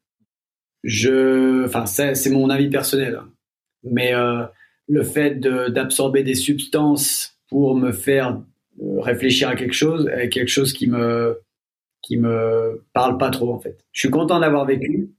je, 0.83 1.65
enfin, 1.67 1.87
c'est 1.87 2.31
mon 2.31 2.49
avis 2.49 2.71
personnel, 2.71 3.21
mais 3.85 4.15
euh, 4.15 4.45
le 4.89 5.03
fait 5.03 5.41
d'absorber 5.41 6.23
des 6.23 6.35
substances 6.35 7.39
pour 7.49 7.77
me 7.77 7.93
faire 7.93 8.41
euh, 8.83 9.01
réfléchir 9.01 9.49
à 9.49 9.57
quelque 9.57 9.75
chose 9.75 10.09
est 10.09 10.29
quelque 10.29 10.49
chose 10.49 10.73
qui 10.73 10.87
me 10.89 11.41
qui 12.03 12.17
me 12.17 12.85
parle 12.93 13.19
pas 13.19 13.31
trop 13.31 13.53
en 13.53 13.59
fait. 13.59 13.85
Je 13.93 14.01
suis 14.01 14.11
content 14.11 14.39
d'avoir 14.39 14.65
vécu. 14.65 15.11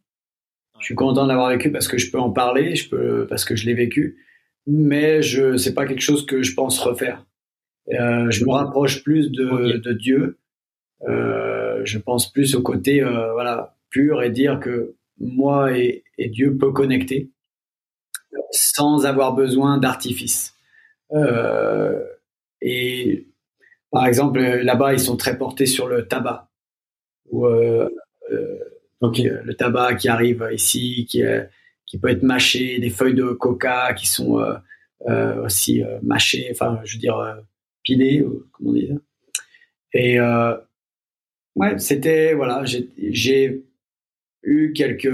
Je 0.80 0.86
suis 0.86 0.96
content 0.96 1.28
d'avoir 1.28 1.50
vécu 1.50 1.72
parce 1.72 1.88
que 1.88 1.98
je 1.98 2.12
peux 2.12 2.20
en 2.20 2.30
parler, 2.30 2.76
je 2.76 2.88
peux 2.90 3.28
parce 3.28 3.46
que 3.46 3.56
je 3.56 3.66
l'ai 3.66 3.74
vécu, 3.74 4.24
mais 4.68 5.22
je 5.22 5.58
c'est 5.58 5.74
pas 5.74 5.86
quelque 5.86 6.02
chose 6.02 6.26
que 6.26 6.44
je 6.44 6.54
pense 6.54 6.80
refaire. 6.80 7.26
Euh, 7.94 8.30
je 8.30 8.46
me 8.46 8.52
rapproche 8.52 9.04
plus 9.04 9.32
de, 9.32 9.78
de 9.78 9.94
Dieu. 9.94 10.38
Euh, 11.08 11.82
je 11.84 11.98
pense 11.98 12.32
plus 12.32 12.56
au 12.56 12.62
côté 12.62 13.04
euh, 13.04 13.32
voilà 13.34 13.78
pur 13.90 14.24
et 14.24 14.32
dire 14.32 14.60
que 14.60 14.96
moi 15.20 15.78
et, 15.78 16.04
et 16.18 16.28
Dieu 16.28 16.58
peut 16.58 16.72
connecter 16.72 17.30
sans 18.52 19.06
avoir 19.06 19.34
besoin 19.34 19.78
d'artifice. 19.78 20.56
Euh, 21.14 22.04
et 22.62 23.28
par 23.92 24.06
exemple, 24.06 24.40
là-bas, 24.40 24.94
ils 24.94 25.00
sont 25.00 25.18
très 25.18 25.38
portés 25.38 25.66
sur 25.66 25.88
le 25.88 26.08
tabac. 26.08 26.50
Ou, 27.32 27.46
euh, 27.46 27.90
euh, 28.32 28.60
le 29.02 29.54
tabac 29.54 29.96
qui 29.96 30.10
arrive 30.10 30.48
ici, 30.52 31.06
qui, 31.10 31.22
qui 31.86 31.98
peut 32.00 32.10
être 32.10 32.24
mâché, 32.24 32.80
des 32.80 32.90
feuilles 32.90 33.14
de 33.14 33.32
coca 33.32 33.94
qui 33.94 34.08
sont 34.08 34.44
aussi 35.44 35.84
mâchées, 36.02 36.48
enfin, 36.52 36.80
je 36.84 36.96
veux 36.96 37.00
dire, 37.00 37.38
pilées, 37.84 38.26
comment 38.52 38.72
on 38.72 38.74
dit 38.74 38.90
Et 39.94 40.20
ouais, 40.20 41.78
c'était, 41.78 42.34
voilà, 42.34 42.64
j'ai 42.66 43.64
eu 44.44 44.74
quelques 44.74 45.14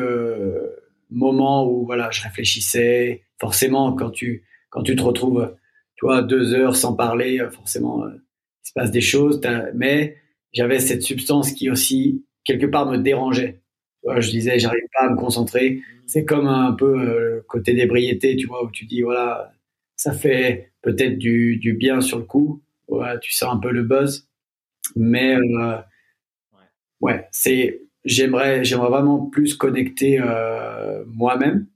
moments 1.13 1.69
où 1.69 1.85
voilà, 1.85 2.09
je 2.11 2.21
réfléchissais. 2.21 3.22
Forcément, 3.39 3.93
quand 3.93 4.11
tu 4.11 4.45
quand 4.69 4.83
tu 4.83 4.95
te 4.95 5.03
retrouves, 5.03 5.55
tu 5.95 6.05
vois, 6.05 6.21
deux 6.23 6.53
heures 6.53 6.75
sans 6.75 6.95
parler, 6.95 7.45
forcément, 7.51 8.07
il 8.07 8.67
se 8.67 8.73
passe 8.73 8.91
des 8.91 9.01
choses. 9.01 9.39
Mais 9.75 10.17
j'avais 10.53 10.79
cette 10.79 11.03
substance 11.03 11.51
qui 11.51 11.69
aussi 11.69 12.25
quelque 12.43 12.65
part 12.65 12.89
me 12.89 12.97
dérangeait. 12.97 13.61
je 14.17 14.29
disais, 14.29 14.59
j'arrive 14.59 14.87
pas 14.93 15.05
à 15.07 15.09
me 15.11 15.17
concentrer. 15.17 15.81
C'est 16.07 16.25
comme 16.25 16.47
un 16.47 16.73
peu 16.73 16.97
le 16.97 17.45
côté 17.47 17.73
d'ébriété, 17.73 18.35
tu 18.35 18.47
vois, 18.47 18.65
où 18.65 18.71
tu 18.71 18.85
dis 18.85 19.01
voilà, 19.01 19.53
ça 19.95 20.13
fait 20.13 20.73
peut-être 20.81 21.17
du, 21.17 21.57
du 21.57 21.73
bien 21.73 22.01
sur 22.01 22.17
le 22.17 22.25
coup. 22.25 22.61
Tu 23.21 23.33
sens 23.33 23.55
un 23.55 23.57
peu 23.57 23.71
le 23.71 23.83
buzz, 23.83 24.27
mais 24.95 25.35
euh, 25.35 25.77
ouais, 27.01 27.27
c'est 27.31 27.81
j'aimerais 28.05 28.63
j'aimerais 28.63 28.89
vraiment 28.89 29.25
plus 29.25 29.55
connecter 29.55 30.19
euh, 30.19 31.03
moi-même 31.07 31.67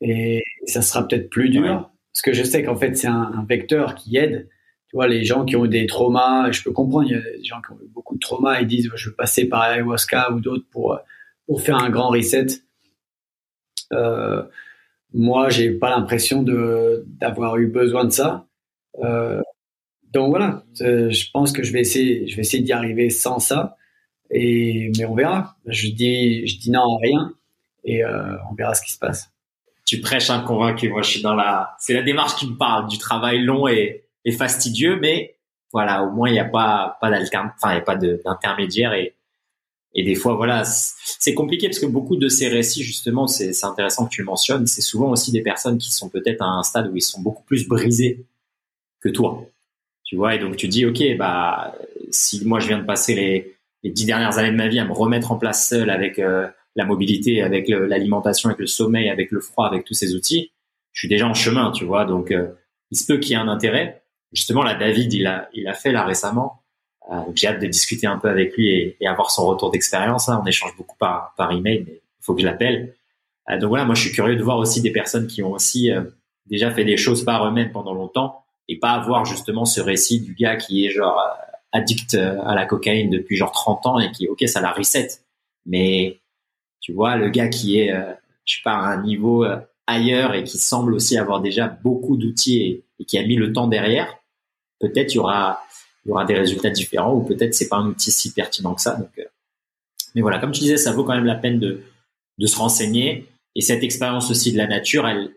et 0.00 0.42
ça 0.66 0.82
sera 0.82 1.06
peut-être 1.06 1.30
plus 1.30 1.50
dur. 1.50 1.90
Parce 2.12 2.22
que 2.22 2.32
je 2.32 2.42
sais 2.42 2.62
qu'en 2.62 2.76
fait 2.76 2.96
c'est 2.96 3.06
un, 3.06 3.44
vecteur 3.48 3.94
qui 3.94 4.16
aide. 4.16 4.48
Tu 4.88 4.96
vois 4.96 5.06
les 5.06 5.24
gens 5.24 5.44
qui 5.44 5.56
ont 5.56 5.64
eu 5.64 5.68
des 5.68 5.86
traumas 5.86 6.50
je 6.50 6.62
peux 6.62 6.72
comprendre 6.72 7.06
il 7.08 7.12
y 7.12 7.14
a 7.14 7.20
des 7.20 7.44
gens 7.44 7.60
qui 7.62 7.72
ont 7.72 7.78
eu 7.80 7.88
beaucoup 7.88 8.16
de 8.16 8.20
traumas 8.20 8.60
ils 8.60 8.66
disent 8.66 8.90
je 8.96 9.08
veux 9.08 9.14
passer 9.14 9.48
par 9.48 9.62
ayahuasca 9.62 10.32
ou 10.32 10.40
d'autres 10.40 10.66
pour 10.70 10.98
pour 11.46 11.62
faire 11.62 11.76
un 11.76 11.90
grand 11.90 12.08
reset. 12.08 12.46
Euh, 13.92 14.42
moi 15.12 15.48
j'ai 15.48 15.70
pas 15.70 15.90
l'impression 15.90 16.42
d'avoir 16.42 17.56
eu 17.58 17.68
besoin 17.68 18.04
de 18.04 18.10
ça. 18.10 18.46
Euh, 19.02 19.40
donc 20.12 20.30
voilà 20.30 20.64
je 20.80 21.30
pense 21.32 21.52
que 21.52 21.62
je 21.62 21.72
vais 21.72 21.80
essayer 21.80 22.26
je 22.26 22.34
vais 22.34 22.42
essayer 22.42 22.62
d'y 22.62 22.72
arriver 22.72 23.10
sans 23.10 23.38
ça. 23.38 23.76
Et, 24.30 24.92
mais 24.96 25.04
on 25.04 25.14
verra. 25.14 25.56
Je 25.66 25.88
dis, 25.88 26.46
je 26.46 26.58
dis 26.58 26.70
non 26.70 26.96
à 26.96 26.98
rien. 27.02 27.34
Et 27.84 28.04
euh, 28.04 28.36
on 28.50 28.54
verra 28.54 28.74
ce 28.74 28.82
qui 28.82 28.92
se 28.92 28.98
passe. 28.98 29.30
Tu 29.90 30.00
prêches 30.00 30.30
un 30.30 30.38
convaincu. 30.38 30.88
Moi, 30.88 31.02
je 31.02 31.10
suis 31.10 31.20
dans 31.20 31.34
la, 31.34 31.74
c'est 31.80 31.94
la 31.94 32.02
démarche 32.02 32.36
qui 32.36 32.46
me 32.46 32.56
parle 32.56 32.86
du 32.86 32.96
travail 32.96 33.42
long 33.42 33.66
et, 33.66 34.04
fastidieux, 34.38 35.00
mais 35.00 35.34
voilà, 35.72 36.04
au 36.04 36.12
moins 36.12 36.28
il 36.28 36.34
n'y 36.34 36.38
a 36.38 36.44
pas, 36.44 36.96
d'intermédiaire 37.02 38.92
et, 38.92 39.16
et 39.92 40.04
des 40.04 40.14
fois 40.14 40.36
voilà, 40.36 40.62
c'est 40.64 41.34
compliqué 41.34 41.66
parce 41.66 41.80
que 41.80 41.86
beaucoup 41.86 42.14
de 42.14 42.28
ces 42.28 42.46
récits 42.46 42.84
justement, 42.84 43.26
c'est 43.26 43.64
intéressant 43.64 44.04
que 44.04 44.10
tu 44.10 44.20
le 44.20 44.26
mentionnes, 44.26 44.64
c'est 44.68 44.80
souvent 44.80 45.10
aussi 45.10 45.32
des 45.32 45.42
personnes 45.42 45.78
qui 45.78 45.90
sont 45.90 46.08
peut-être 46.08 46.40
à 46.40 46.46
un 46.46 46.62
stade 46.62 46.86
où 46.92 46.96
ils 46.96 47.02
sont 47.02 47.20
beaucoup 47.20 47.42
plus 47.42 47.66
brisés 47.66 48.24
que 49.00 49.08
toi. 49.08 49.44
Tu 50.04 50.14
vois, 50.14 50.36
et 50.36 50.38
donc 50.38 50.54
tu 50.54 50.68
dis 50.68 50.86
ok, 50.86 51.02
bah 51.18 51.74
si 52.12 52.46
moi 52.46 52.60
je 52.60 52.68
viens 52.68 52.78
de 52.78 52.86
passer 52.86 53.16
les 53.16 53.56
les 53.82 53.90
dix 53.90 54.04
dernières 54.04 54.38
années 54.38 54.52
de 54.52 54.56
ma 54.56 54.68
vie 54.68 54.78
à 54.78 54.84
me 54.84 54.92
remettre 54.92 55.32
en 55.32 55.36
place 55.36 55.68
seul 55.68 55.90
avec 55.90 56.20
euh, 56.20 56.46
la 56.76 56.84
mobilité, 56.84 57.42
avec 57.42 57.68
l'alimentation, 57.68 58.48
avec 58.48 58.60
le 58.60 58.66
sommeil, 58.66 59.08
avec 59.08 59.30
le 59.30 59.40
froid, 59.40 59.66
avec 59.66 59.84
tous 59.84 59.94
ces 59.94 60.14
outils, 60.14 60.52
je 60.92 61.00
suis 61.00 61.08
déjà 61.08 61.26
en 61.26 61.34
chemin, 61.34 61.70
tu 61.72 61.84
vois. 61.84 62.04
Donc, 62.04 62.30
euh, 62.30 62.48
il 62.90 62.98
se 62.98 63.06
peut 63.06 63.18
qu'il 63.18 63.32
y 63.32 63.34
ait 63.34 63.38
un 63.38 63.48
intérêt. 63.48 64.02
Justement, 64.32 64.62
là, 64.62 64.74
David, 64.74 65.12
il 65.12 65.26
a, 65.26 65.48
il 65.52 65.66
a 65.68 65.74
fait 65.74 65.92
là 65.92 66.04
récemment. 66.04 66.62
Euh, 67.10 67.16
j'ai 67.34 67.48
hâte 67.48 67.60
de 67.60 67.66
discuter 67.66 68.06
un 68.06 68.18
peu 68.18 68.28
avec 68.28 68.56
lui 68.56 68.68
et, 68.68 68.96
et 69.00 69.06
avoir 69.06 69.30
son 69.30 69.46
retour 69.46 69.70
d'expérience. 69.70 70.28
On 70.28 70.44
échange 70.46 70.76
beaucoup 70.76 70.96
par, 70.96 71.34
par 71.36 71.52
email, 71.52 71.84
mais 71.86 71.94
il 71.94 72.24
faut 72.24 72.34
que 72.34 72.40
je 72.40 72.46
l'appelle. 72.46 72.94
donc 73.48 73.68
voilà, 73.68 73.84
moi, 73.84 73.94
je 73.94 74.02
suis 74.02 74.12
curieux 74.12 74.36
de 74.36 74.42
voir 74.42 74.58
aussi 74.58 74.82
des 74.82 74.92
personnes 74.92 75.26
qui 75.26 75.42
ont 75.42 75.52
aussi 75.52 75.90
déjà 76.46 76.70
fait 76.70 76.84
des 76.84 76.96
choses 76.96 77.24
par 77.24 77.46
eux-mêmes 77.46 77.72
pendant 77.72 77.94
longtemps 77.94 78.44
et 78.68 78.78
pas 78.78 78.90
avoir 78.90 79.24
justement 79.24 79.64
ce 79.64 79.80
récit 79.80 80.20
du 80.20 80.34
gars 80.34 80.56
qui 80.56 80.86
est 80.86 80.90
genre 80.90 81.20
addict 81.72 82.14
euh, 82.14 82.40
à 82.44 82.54
la 82.54 82.66
cocaïne 82.66 83.10
depuis 83.10 83.36
genre 83.36 83.52
30 83.52 83.86
ans 83.86 83.98
et 83.98 84.10
qui, 84.12 84.28
ok, 84.28 84.42
ça 84.46 84.60
la 84.60 84.72
reset. 84.72 85.08
Mais 85.66 86.19
tu 86.90 86.96
vois, 86.96 87.14
le 87.14 87.30
gars 87.30 87.46
qui 87.46 87.78
est, 87.78 87.92
euh, 87.92 88.12
je 88.44 88.56
sais 88.56 88.62
pas, 88.64 88.72
à 88.72 88.88
un 88.88 89.00
niveau 89.00 89.44
euh, 89.44 89.56
ailleurs 89.86 90.34
et 90.34 90.42
qui 90.42 90.58
semble 90.58 90.92
aussi 90.92 91.16
avoir 91.16 91.40
déjà 91.40 91.68
beaucoup 91.68 92.16
d'outils 92.16 92.82
et, 92.98 93.04
qui 93.04 93.16
a 93.16 93.24
mis 93.24 93.36
le 93.36 93.52
temps 93.52 93.68
derrière, 93.68 94.18
peut-être 94.80 95.14
il 95.14 95.18
y 95.18 95.20
aura, 95.20 95.62
y 96.04 96.10
aura 96.10 96.24
des 96.24 96.34
résultats 96.34 96.70
différents 96.70 97.14
ou 97.14 97.22
peut-être 97.22 97.54
c'est 97.54 97.68
pas 97.68 97.76
un 97.76 97.86
outil 97.86 98.10
si 98.10 98.32
pertinent 98.32 98.74
que 98.74 98.82
ça. 98.82 98.96
Donc, 98.96 99.24
mais 100.16 100.20
voilà, 100.20 100.40
comme 100.40 100.50
tu 100.50 100.62
disais, 100.62 100.78
ça 100.78 100.90
vaut 100.90 101.04
quand 101.04 101.14
même 101.14 101.26
la 101.26 101.36
peine 101.36 101.60
de, 101.60 101.80
de 102.38 102.46
se 102.46 102.56
renseigner. 102.56 103.28
Et 103.54 103.60
cette 103.60 103.84
expérience 103.84 104.32
aussi 104.32 104.50
de 104.50 104.58
la 104.58 104.66
nature, 104.66 105.06
elle, 105.06 105.30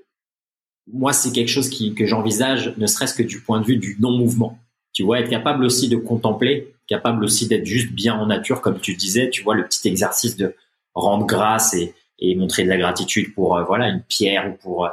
moi, 0.91 1.13
c'est 1.13 1.31
quelque 1.31 1.49
chose 1.49 1.69
qui, 1.69 1.93
que 1.93 2.07
j'envisage, 2.07 2.73
ne 2.77 2.87
serait-ce 2.87 3.13
que 3.13 3.21
du 3.21 3.41
point 3.41 3.61
de 3.61 3.65
vue 3.65 3.77
du 3.77 3.95
non-mouvement 3.99 4.57
tu 4.93 5.01
vois, 5.03 5.19
être 5.19 5.29
capable 5.29 5.65
aussi 5.65 5.89
de 5.89 5.97
contempler, 5.97 6.75
capable 6.87 7.25
aussi 7.25 7.47
d'être 7.47 7.65
juste 7.65 7.91
bien 7.91 8.13
en 8.13 8.27
nature, 8.27 8.61
comme 8.61 8.79
tu 8.79 8.95
disais, 8.95 9.29
tu 9.29 9.41
vois, 9.43 9.55
le 9.55 9.65
petit 9.65 9.87
exercice 9.87 10.37
de 10.37 10.55
rendre 10.93 11.25
grâce 11.25 11.73
et, 11.73 11.93
et 12.19 12.35
montrer 12.35 12.63
de 12.63 12.69
la 12.69 12.77
gratitude 12.77 13.33
pour, 13.33 13.57
euh, 13.57 13.63
voilà, 13.63 13.87
une 13.89 14.01
pierre 14.01 14.51
ou 14.51 14.57
pour, 14.57 14.85
euh, 14.85 14.89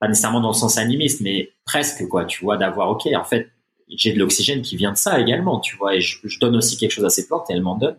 pas 0.00 0.08
nécessairement 0.08 0.40
dans 0.40 0.48
le 0.48 0.54
sens 0.54 0.78
animiste, 0.78 1.20
mais 1.20 1.52
presque, 1.64 2.06
quoi, 2.08 2.24
tu 2.24 2.44
vois, 2.44 2.56
d'avoir, 2.56 2.90
ok, 2.90 3.08
en 3.14 3.24
fait, 3.24 3.50
j'ai 3.88 4.12
de 4.12 4.18
l'oxygène 4.18 4.62
qui 4.62 4.76
vient 4.76 4.92
de 4.92 4.96
ça 4.96 5.20
également, 5.20 5.60
tu 5.60 5.76
vois, 5.76 5.94
et 5.94 6.00
je, 6.00 6.18
donne 6.40 6.56
aussi 6.56 6.76
quelque 6.76 6.92
chose 6.92 7.04
à 7.04 7.10
ces 7.10 7.26
plantes 7.26 7.50
et 7.50 7.52
elles 7.52 7.62
m'en 7.62 7.76
donnent. 7.76 7.98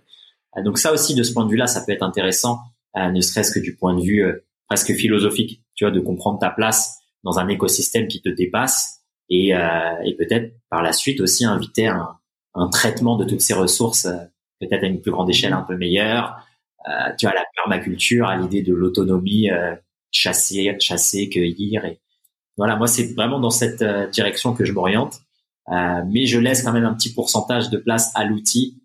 Euh, 0.58 0.64
donc 0.64 0.78
ça 0.78 0.92
aussi, 0.92 1.16
de 1.16 1.24
ce 1.24 1.34
point 1.34 1.46
de 1.46 1.52
vue-là, 1.52 1.68
ça 1.68 1.82
peut 1.82 1.92
être 1.92 2.04
intéressant, 2.04 2.60
ne 2.96 3.22
serait-ce 3.22 3.52
que 3.52 3.60
du 3.60 3.76
point 3.76 3.96
de 3.96 4.02
vue 4.04 4.24
presque 4.68 4.94
philosophique, 4.94 5.64
tu 5.74 5.84
vois, 5.84 5.90
de 5.90 6.00
comprendre 6.00 6.38
ta 6.38 6.52
place 6.52 7.00
dans 7.24 7.40
un 7.40 7.48
écosystème 7.48 8.08
qui 8.08 8.22
te 8.22 8.30
dépasse 8.30 9.02
et, 9.32 9.48
et 9.48 10.16
peut-être 10.16 10.54
par 10.70 10.84
la 10.84 10.94
suite 10.94 11.20
aussi 11.22 11.44
inviter 11.44 11.88
un, 11.88 12.20
un 12.54 12.70
traitement 12.70 13.18
de 13.18 13.26
toutes 13.26 13.42
ces 13.42 13.56
ressources 13.56 14.08
peut-être 14.60 14.84
à 14.84 14.88
une 14.88 15.02
plus 15.02 15.12
grande 15.12 15.30
échelle 15.30 15.54
un 15.54 15.62
peu 15.62 15.76
meilleure. 15.76 16.38
Euh, 16.88 17.12
tu 17.18 17.28
as 17.28 17.34
la 17.34 17.46
permaculture, 17.56 18.28
à 18.28 18.38
l'idée 18.38 18.62
de 18.62 18.74
l'autonomie, 18.74 19.50
euh, 19.50 19.76
chasser, 20.12 20.76
chasser, 20.80 21.30
cueillir. 21.30 21.86
Et 21.86 22.00
voilà, 22.58 22.76
moi 22.76 22.88
c'est 22.88 23.14
vraiment 23.14 23.40
dans 23.40 23.50
cette 23.50 23.82
euh, 23.82 24.08
direction 24.10 24.54
que 24.54 24.66
je 24.66 24.74
m'oriente. 24.74 25.20
Mais 25.70 26.26
je 26.26 26.40
laisse 26.40 26.62
quand 26.62 26.74
même 26.74 26.84
un 26.84 26.94
petit 26.94 27.14
pourcentage 27.14 27.70
de 27.70 27.78
place 27.78 28.12
à 28.16 28.26
l'outil, 28.26 28.84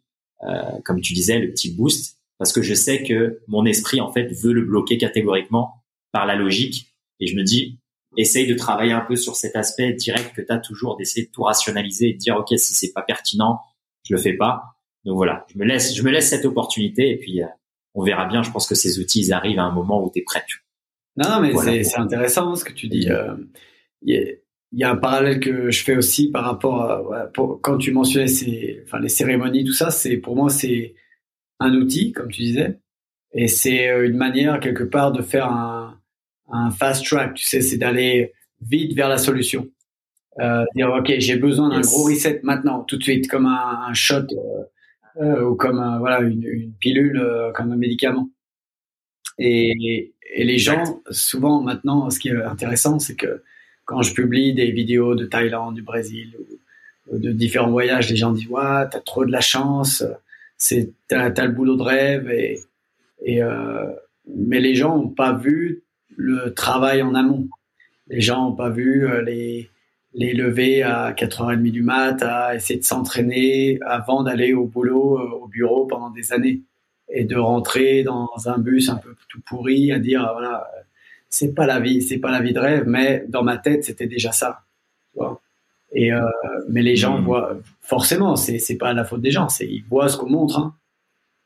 comme 0.84 1.00
tu 1.00 1.12
disais, 1.12 1.40
le 1.40 1.50
petit 1.50 1.74
boost, 1.74 2.18
parce 2.38 2.52
que 2.52 2.62
je 2.62 2.72
sais 2.72 3.02
que 3.02 3.40
mon 3.48 3.64
esprit 3.64 4.00
en 4.00 4.12
fait 4.12 4.28
veut 4.28 4.52
le 4.52 4.64
bloquer 4.64 4.96
catégoriquement 4.96 5.82
par 6.12 6.24
la 6.24 6.36
logique. 6.36 6.94
Et 7.18 7.26
je 7.26 7.34
me 7.34 7.42
dis, 7.42 7.80
essaye 8.16 8.46
de 8.46 8.54
travailler 8.54 8.92
un 8.92 9.00
peu 9.00 9.16
sur 9.16 9.34
cet 9.34 9.56
aspect 9.56 9.92
direct 9.92 10.36
que 10.36 10.40
tu 10.40 10.52
as 10.52 10.58
toujours, 10.58 10.96
d'essayer 10.96 11.26
de 11.26 11.32
tout 11.32 11.42
rationaliser 11.42 12.10
et 12.10 12.12
de 12.12 12.18
dire, 12.18 12.36
OK, 12.36 12.56
si 12.56 12.74
c'est 12.74 12.92
pas 12.92 13.02
pertinent, 13.02 13.58
je 14.04 14.14
le 14.14 14.20
fais 14.20 14.34
pas. 14.34 14.76
Donc 15.04 15.16
voilà, 15.16 15.46
je 15.52 15.58
me 15.58 15.64
laisse, 15.64 15.96
je 15.96 16.02
me 16.02 16.10
laisse 16.10 16.28
cette 16.28 16.44
opportunité 16.44 17.10
et 17.10 17.16
puis 17.16 17.42
euh, 17.42 17.46
on 17.98 18.04
verra 18.04 18.26
bien. 18.26 18.42
Je 18.42 18.50
pense 18.50 18.66
que 18.66 18.74
ces 18.74 18.98
outils, 18.98 19.20
ils 19.20 19.32
arrivent 19.32 19.58
à 19.58 19.64
un 19.64 19.72
moment 19.72 20.04
où 20.04 20.10
tu 20.10 20.20
es 20.20 20.22
prêt. 20.22 20.44
Non, 21.16 21.40
mais 21.40 21.52
c'est 21.84 21.98
intéressant 21.98 22.54
ce 22.54 22.64
que 22.64 22.72
tu 22.72 22.88
dis. 22.88 23.10
Euh, 23.10 23.34
il 24.02 24.38
y, 24.72 24.84
a 24.84 24.90
un 24.90 24.96
parallèle 24.96 25.40
que 25.40 25.70
je 25.70 25.82
fais 25.82 25.96
aussi 25.96 26.30
par 26.30 26.44
rapport 26.44 26.82
à 26.82 27.30
quand 27.34 27.78
tu 27.78 27.90
mentionnais 27.90 28.28
ces, 28.28 28.82
enfin 28.84 29.00
les 29.00 29.08
cérémonies, 29.08 29.64
tout 29.64 29.72
ça, 29.72 29.90
c'est 29.90 30.18
pour 30.18 30.36
moi 30.36 30.50
c'est 30.50 30.94
un 31.58 31.74
outil, 31.74 32.12
comme 32.12 32.30
tu 32.30 32.42
disais, 32.42 32.78
et 33.32 33.48
c'est 33.48 33.88
une 34.06 34.16
manière 34.16 34.60
quelque 34.60 34.84
part 34.84 35.10
de 35.10 35.22
faire 35.22 35.46
un, 35.46 35.98
un 36.50 36.70
fast 36.70 37.04
track. 37.04 37.34
Tu 37.34 37.44
sais, 37.44 37.60
c'est 37.60 37.78
d'aller 37.78 38.32
vite 38.60 38.94
vers 38.94 39.08
la 39.08 39.18
solution. 39.18 39.68
Euh, 40.40 40.64
dire 40.74 40.90
ok, 40.90 41.12
j'ai 41.18 41.36
besoin 41.36 41.70
d'un 41.70 41.80
gros 41.80 42.04
reset 42.04 42.40
maintenant, 42.44 42.84
tout 42.84 42.96
de 42.96 43.02
suite, 43.02 43.28
comme 43.28 43.46
un, 43.46 43.86
un 43.88 43.94
shot 43.94 44.16
euh, 44.16 44.24
euh 44.24 44.64
ou 45.20 45.54
comme 45.54 45.78
un, 45.78 45.98
voilà 45.98 46.20
une, 46.20 46.44
une 46.44 46.72
pilule, 46.72 47.18
euh, 47.18 47.52
comme 47.52 47.72
un 47.72 47.76
médicament. 47.76 48.30
Et, 49.38 50.12
et 50.34 50.44
les 50.44 50.58
gens, 50.58 51.00
souvent 51.10 51.60
maintenant, 51.60 52.10
ce 52.10 52.18
qui 52.18 52.28
est 52.28 52.42
intéressant, 52.42 52.98
c'est 52.98 53.16
que 53.16 53.42
quand 53.84 54.02
je 54.02 54.14
publie 54.14 54.52
des 54.54 54.70
vidéos 54.70 55.14
de 55.14 55.24
Thaïlande, 55.24 55.74
du 55.74 55.82
Brésil 55.82 56.34
ou, 56.38 57.18
de 57.18 57.32
différents 57.32 57.70
voyages, 57.70 58.10
les 58.10 58.16
gens 58.16 58.32
disent 58.32 58.48
ouais, 58.48 58.88
t'as 58.90 59.00
trop 59.00 59.24
de 59.24 59.32
la 59.32 59.40
chance, 59.40 60.04
c'est 60.58 60.92
t'as, 61.08 61.32
as 61.34 61.46
le 61.46 61.52
boulot 61.52 61.76
de 61.76 61.82
rêve 61.82 62.30
et, 62.30 62.60
et 63.22 63.42
euh, 63.42 63.86
mais 64.36 64.60
les 64.60 64.74
gens 64.74 64.96
n'ont 64.96 65.08
pas 65.08 65.32
vu 65.32 65.82
le 66.16 66.52
travail 66.52 67.00
en 67.00 67.14
amont. 67.14 67.48
Les 68.08 68.20
gens 68.20 68.50
n'ont 68.50 68.56
pas 68.56 68.68
vu 68.68 69.08
euh, 69.08 69.22
les, 69.22 69.70
les 70.14 70.32
lever 70.32 70.82
à 70.82 71.12
4h30 71.12 71.70
du 71.70 71.82
mat, 71.82 72.22
à 72.22 72.54
essayer 72.54 72.78
de 72.80 72.84
s'entraîner 72.84 73.78
avant 73.84 74.22
d'aller 74.22 74.54
au 74.54 74.66
boulot, 74.66 75.18
euh, 75.18 75.42
au 75.42 75.46
bureau 75.46 75.86
pendant 75.86 76.10
des 76.10 76.32
années. 76.32 76.62
Et 77.10 77.24
de 77.24 77.36
rentrer 77.36 78.02
dans 78.02 78.28
un 78.44 78.58
bus 78.58 78.90
un 78.90 78.96
peu 78.96 79.14
tout 79.28 79.40
pourri 79.46 79.92
à 79.92 79.98
dire, 79.98 80.28
voilà, 80.34 80.68
c'est 81.30 81.54
pas 81.54 81.66
la 81.66 81.80
vie, 81.80 82.02
c'est 82.02 82.18
pas 82.18 82.30
la 82.30 82.40
vie 82.40 82.52
de 82.52 82.58
rêve, 82.58 82.84
mais 82.86 83.24
dans 83.28 83.42
ma 83.42 83.56
tête, 83.56 83.84
c'était 83.84 84.06
déjà 84.06 84.30
ça. 84.32 84.60
Et 85.92 86.12
euh, 86.12 86.20
mais 86.68 86.82
les 86.82 86.96
gens 86.96 87.18
mmh. 87.18 87.24
voient 87.24 87.56
forcément, 87.80 88.36
c'est 88.36 88.58
c'est 88.58 88.76
pas 88.76 88.92
la 88.92 89.04
faute 89.04 89.22
des 89.22 89.30
gens, 89.30 89.48
c'est 89.48 89.66
ils 89.66 89.84
voient 89.88 90.08
ce 90.08 90.18
qu'on 90.18 90.28
montre. 90.28 90.58
Hein. 90.58 90.74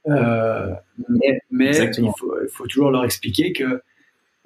Euh, 0.08 0.74
mais, 1.08 1.40
mais 1.50 1.78
il, 1.78 2.10
faut, 2.18 2.34
il 2.42 2.48
faut 2.48 2.66
toujours 2.66 2.90
leur 2.90 3.04
expliquer 3.04 3.52
que 3.52 3.82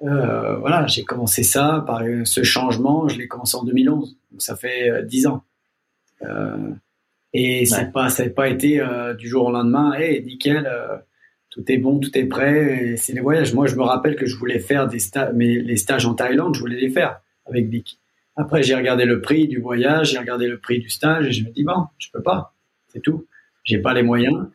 euh, 0.03 0.57
voilà, 0.57 0.85
j'ai 0.87 1.03
commencé 1.03 1.43
ça 1.43 1.83
par 1.87 2.03
ce 2.23 2.43
changement, 2.43 3.07
je 3.07 3.17
l'ai 3.17 3.27
commencé 3.27 3.57
en 3.57 3.63
2011, 3.63 4.17
donc 4.31 4.41
ça 4.41 4.55
fait 4.55 5.03
10 5.05 5.25
euh, 5.25 5.29
ans. 5.29 5.43
Euh, 6.23 6.71
et 7.33 7.65
c'est 7.65 7.91
pas, 7.91 8.09
ça 8.09 8.25
n'a 8.25 8.29
pas 8.29 8.47
été 8.47 8.79
euh, 8.79 9.13
du 9.13 9.27
jour 9.27 9.47
au 9.47 9.51
lendemain, 9.51 9.93
hey, 9.93 10.23
nickel, 10.23 10.69
tout 11.49 11.63
est 11.71 11.77
bon, 11.77 11.99
tout 11.99 12.15
est 12.17 12.25
prêt, 12.25 12.95
c'est 12.97 13.13
les 13.13 13.21
voyages. 13.21 13.53
Moi, 13.53 13.67
je 13.67 13.75
me 13.75 13.83
rappelle 13.83 14.15
que 14.15 14.25
je 14.25 14.35
voulais 14.35 14.59
faire 14.59 14.87
des 14.87 14.99
stages, 14.99 15.31
mais 15.33 15.55
les 15.59 15.77
stages 15.77 16.05
en 16.05 16.13
Thaïlande, 16.13 16.55
je 16.55 16.59
voulais 16.59 16.79
les 16.79 16.89
faire 16.89 17.21
avec 17.45 17.67
Vic. 17.67 17.99
Après, 18.35 18.61
j'ai 18.61 18.75
regardé 18.75 19.05
le 19.05 19.21
prix 19.21 19.47
du 19.47 19.59
voyage, 19.59 20.11
j'ai 20.11 20.19
regardé 20.19 20.47
le 20.47 20.59
prix 20.59 20.79
du 20.79 20.89
stage, 20.89 21.27
et 21.27 21.31
je 21.31 21.43
me 21.43 21.49
dis 21.49 21.63
bon, 21.63 21.85
je 21.97 22.09
peux 22.13 22.21
pas, 22.21 22.53
c'est 22.87 23.01
tout. 23.01 23.25
J'ai 23.63 23.79
pas 23.79 23.93
les 23.93 24.03
moyens. 24.03 24.47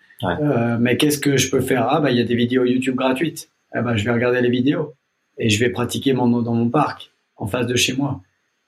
mais 0.80 0.96
qu'est-ce 0.96 1.18
que 1.18 1.36
je 1.36 1.50
peux 1.50 1.60
faire? 1.60 1.88
Ah, 1.90 2.00
bah, 2.00 2.10
il 2.10 2.16
y 2.16 2.20
a 2.20 2.24
des 2.24 2.36
vidéos 2.36 2.64
YouTube 2.64 2.94
gratuites. 2.94 3.50
Eh 3.74 3.80
ben, 3.80 3.96
je 3.96 4.04
vais 4.04 4.12
regarder 4.12 4.40
les 4.40 4.50
vidéos 4.50 4.94
et 5.38 5.48
je 5.48 5.58
vais 5.60 5.70
pratiquer 5.70 6.12
mon, 6.12 6.42
dans 6.42 6.54
mon 6.54 6.70
parc, 6.70 7.12
en 7.36 7.46
face 7.46 7.66
de 7.66 7.76
chez 7.76 7.94
moi. 7.94 8.22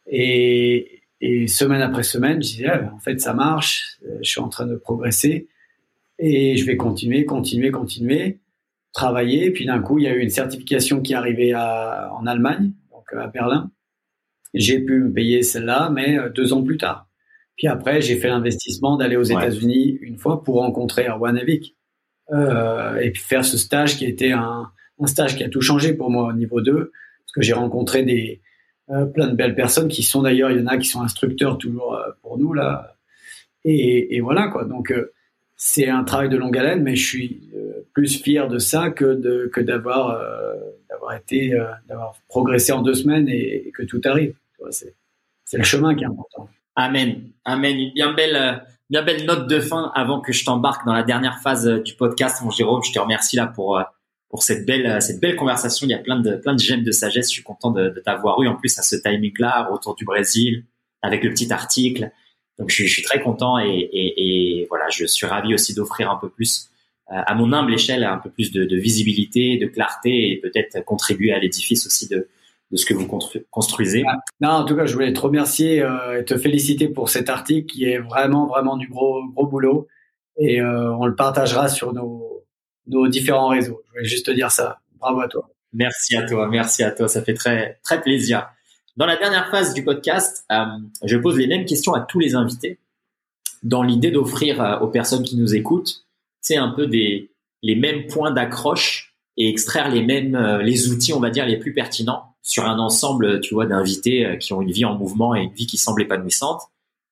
Et, 0.06 1.02
et 1.20 1.46
semaine 1.46 1.82
après 1.82 2.02
semaine, 2.02 2.42
je 2.42 2.48
disais, 2.48 2.68
ah, 2.68 2.90
en 2.94 2.98
fait, 2.98 3.20
ça 3.20 3.34
marche, 3.34 3.98
euh, 4.06 4.18
je 4.22 4.28
suis 4.28 4.40
en 4.40 4.48
train 4.48 4.66
de 4.66 4.76
progresser 4.76 5.48
et 6.18 6.56
je 6.56 6.64
vais 6.64 6.76
continuer, 6.76 7.24
continuer, 7.24 7.70
continuer, 7.70 8.40
travailler. 8.92 9.50
Puis 9.50 9.66
d'un 9.66 9.80
coup, 9.80 9.98
il 9.98 10.04
y 10.04 10.08
a 10.08 10.14
eu 10.14 10.20
une 10.20 10.30
certification 10.30 11.00
qui 11.00 11.12
est 11.12 11.16
arrivée 11.16 11.52
à, 11.52 12.12
en 12.14 12.26
Allemagne, 12.26 12.72
donc 12.90 13.04
à 13.12 13.26
Berlin. 13.28 13.70
J'ai 14.52 14.78
pu 14.80 15.00
me 15.00 15.12
payer 15.12 15.42
celle-là, 15.42 15.90
mais 15.90 16.18
euh, 16.18 16.28
deux 16.28 16.52
ans 16.52 16.62
plus 16.62 16.76
tard. 16.76 17.08
Puis 17.56 17.68
après, 17.68 18.00
j'ai 18.00 18.16
fait 18.16 18.28
l'investissement 18.28 18.96
d'aller 18.96 19.16
aux 19.16 19.22
États-Unis 19.22 19.98
une 20.00 20.18
fois 20.18 20.42
pour 20.42 20.56
rencontrer 20.56 21.06
Erwan 21.06 21.40
euh, 22.32 22.96
et 22.96 23.10
puis 23.10 23.22
faire 23.22 23.44
ce 23.44 23.56
stage 23.56 23.96
qui 23.96 24.06
était 24.06 24.32
un, 24.32 24.72
un 25.00 25.06
stage 25.06 25.36
qui 25.36 25.44
a 25.44 25.48
tout 25.48 25.60
changé 25.60 25.94
pour 25.94 26.10
moi 26.10 26.28
au 26.28 26.32
niveau 26.32 26.60
2, 26.60 26.74
parce 26.74 27.32
que 27.34 27.42
j'ai 27.42 27.52
rencontré 27.52 28.02
des 28.02 28.40
euh, 28.90 29.06
plein 29.06 29.28
de 29.28 29.34
belles 29.34 29.54
personnes 29.54 29.88
qui 29.88 30.02
sont 30.02 30.22
d'ailleurs, 30.22 30.50
il 30.50 30.60
y 30.60 30.62
en 30.62 30.66
a 30.66 30.76
qui 30.76 30.86
sont 30.86 31.00
instructeurs 31.00 31.56
toujours 31.56 31.94
euh, 31.94 32.10
pour 32.20 32.38
nous 32.38 32.52
là. 32.52 32.96
Et, 33.64 34.20
voilà 34.20 34.48
quoi. 34.48 34.66
Donc 34.66 34.90
euh, 34.90 35.14
c'est 35.56 35.88
un 35.88 36.04
travail 36.04 36.28
de 36.28 36.36
longue 36.36 36.56
haleine, 36.58 36.82
mais 36.82 36.96
je 36.96 37.06
suis 37.06 37.50
plus 37.94 38.20
fier 38.20 38.48
de 38.48 38.58
ça 38.58 38.90
que 38.90 39.14
de 39.14 39.48
que 39.50 39.62
d'avoir 39.62 40.20
d'avoir 40.90 41.14
été 41.14 41.58
d'avoir 41.88 42.14
progressé 42.28 42.72
en 42.72 42.82
deux 42.82 42.92
semaines 42.92 43.26
et, 43.28 43.72
que 43.74 43.82
tout 43.82 44.02
arrive. 44.04 44.34
C'est 44.70 44.94
c'est 45.46 45.56
le 45.56 45.64
chemin 45.64 45.94
qui 45.94 46.04
est 46.04 46.06
important. 46.06 46.50
Amen, 46.76 47.30
amen. 47.46 47.78
Une 47.78 47.92
bien 47.94 48.12
belle 48.12 48.62
bien 48.90 49.02
belle 49.02 49.24
note 49.24 49.48
de 49.48 49.60
fin 49.60 49.92
avant 49.94 50.20
que 50.20 50.32
je 50.32 50.44
t'embarque 50.44 50.84
dans 50.84 50.92
la 50.92 51.04
dernière 51.04 51.38
phase 51.38 51.66
du 51.66 51.94
podcast, 51.94 52.42
mon 52.44 52.50
Jérôme. 52.50 52.82
Je 52.84 52.92
te 52.92 52.98
remercie 52.98 53.36
là 53.36 53.46
pour 53.46 53.82
pour 54.34 54.42
cette 54.42 54.66
belle 54.66 55.00
cette 55.00 55.20
belle 55.20 55.36
conversation. 55.36 55.86
Il 55.86 55.90
y 55.90 55.94
a 55.94 55.98
plein 55.98 56.18
de 56.18 56.34
plein 56.34 56.54
de 56.54 56.58
gemmes 56.58 56.82
de 56.82 56.90
sagesse. 56.90 57.28
Je 57.28 57.34
suis 57.34 57.44
content 57.44 57.70
de, 57.70 57.90
de 57.90 58.00
t'avoir 58.00 58.42
eu 58.42 58.48
en 58.48 58.56
plus 58.56 58.76
à 58.80 58.82
ce 58.82 58.96
timing-là, 58.96 59.70
autour 59.72 59.94
du 59.94 60.04
Brésil, 60.04 60.64
avec 61.02 61.22
le 61.22 61.30
petit 61.30 61.52
article. 61.52 62.10
Donc 62.58 62.68
je, 62.68 62.82
je 62.82 62.92
suis 62.92 63.04
très 63.04 63.20
content 63.20 63.60
et, 63.60 63.68
et, 63.68 64.62
et, 64.62 64.66
voilà, 64.68 64.86
je 64.88 65.06
suis 65.06 65.24
ravi 65.24 65.54
aussi 65.54 65.72
d'offrir 65.72 66.10
un 66.10 66.16
peu 66.16 66.28
plus 66.28 66.68
euh, 67.12 67.14
à 67.24 67.36
mon 67.36 67.52
humble 67.52 67.74
échelle 67.74 68.02
un 68.02 68.18
peu 68.18 68.28
plus 68.28 68.50
de, 68.50 68.64
de 68.64 68.76
visibilité, 68.76 69.56
de 69.56 69.66
clarté 69.66 70.32
et 70.32 70.40
peut-être 70.40 70.84
contribuer 70.84 71.32
à 71.32 71.38
l'édifice 71.38 71.86
aussi 71.86 72.08
de 72.08 72.26
de 72.72 72.76
ce 72.76 72.86
que 72.86 72.94
vous 72.94 73.06
construisez. 73.52 74.02
Non, 74.40 74.48
en 74.48 74.64
tout 74.64 74.74
cas, 74.74 74.86
je 74.86 74.94
voulais 74.94 75.12
te 75.12 75.20
remercier 75.20 75.80
euh, 75.80 76.18
et 76.18 76.24
te 76.24 76.36
féliciter 76.36 76.88
pour 76.88 77.08
cet 77.08 77.28
article 77.28 77.66
qui 77.66 77.84
est 77.84 77.98
vraiment 77.98 78.48
vraiment 78.48 78.76
du 78.76 78.88
gros 78.88 79.22
gros 79.28 79.46
boulot 79.46 79.86
et 80.38 80.60
euh, 80.60 80.92
on 80.96 81.06
le 81.06 81.14
partagera 81.14 81.68
sur 81.68 81.92
nos 81.92 82.43
nos 82.86 83.08
différents 83.08 83.48
réseaux. 83.48 83.82
Je 83.86 83.90
voulais 83.92 84.04
juste 84.04 84.26
te 84.26 84.30
dire 84.30 84.50
ça. 84.50 84.80
Bravo 84.98 85.20
à 85.20 85.28
toi. 85.28 85.48
Merci 85.72 86.16
à 86.16 86.22
toi, 86.22 86.48
merci 86.48 86.82
à 86.82 86.92
toi. 86.92 87.08
Ça 87.08 87.22
fait 87.22 87.34
très 87.34 87.80
très 87.82 88.00
plaisir. 88.00 88.48
Dans 88.96 89.06
la 89.06 89.16
dernière 89.16 89.50
phase 89.50 89.74
du 89.74 89.82
podcast, 89.82 90.44
euh, 90.52 90.64
je 91.02 91.16
pose 91.16 91.36
les 91.36 91.48
mêmes 91.48 91.64
questions 91.64 91.94
à 91.94 92.00
tous 92.00 92.20
les 92.20 92.36
invités, 92.36 92.78
dans 93.64 93.82
l'idée 93.82 94.12
d'offrir 94.12 94.62
euh, 94.62 94.78
aux 94.78 94.86
personnes 94.86 95.24
qui 95.24 95.36
nous 95.36 95.54
écoutent, 95.56 96.06
c'est 96.40 96.56
un 96.56 96.68
peu 96.68 96.86
des 96.86 97.30
les 97.62 97.74
mêmes 97.74 98.06
points 98.06 98.30
d'accroche 98.30 99.16
et 99.36 99.48
extraire 99.48 99.90
les 99.90 100.02
mêmes 100.02 100.36
euh, 100.36 100.62
les 100.62 100.90
outils, 100.90 101.12
on 101.12 101.18
va 101.18 101.30
dire, 101.30 101.44
les 101.44 101.58
plus 101.58 101.74
pertinents 101.74 102.36
sur 102.40 102.66
un 102.66 102.78
ensemble, 102.78 103.40
tu 103.40 103.54
vois, 103.54 103.66
d'invités 103.66 104.36
qui 104.38 104.52
ont 104.52 104.60
une 104.60 104.70
vie 104.70 104.84
en 104.84 104.94
mouvement 104.96 105.34
et 105.34 105.40
une 105.40 105.52
vie 105.52 105.66
qui 105.66 105.78
semble 105.78 106.02
épanouissante. 106.02 106.60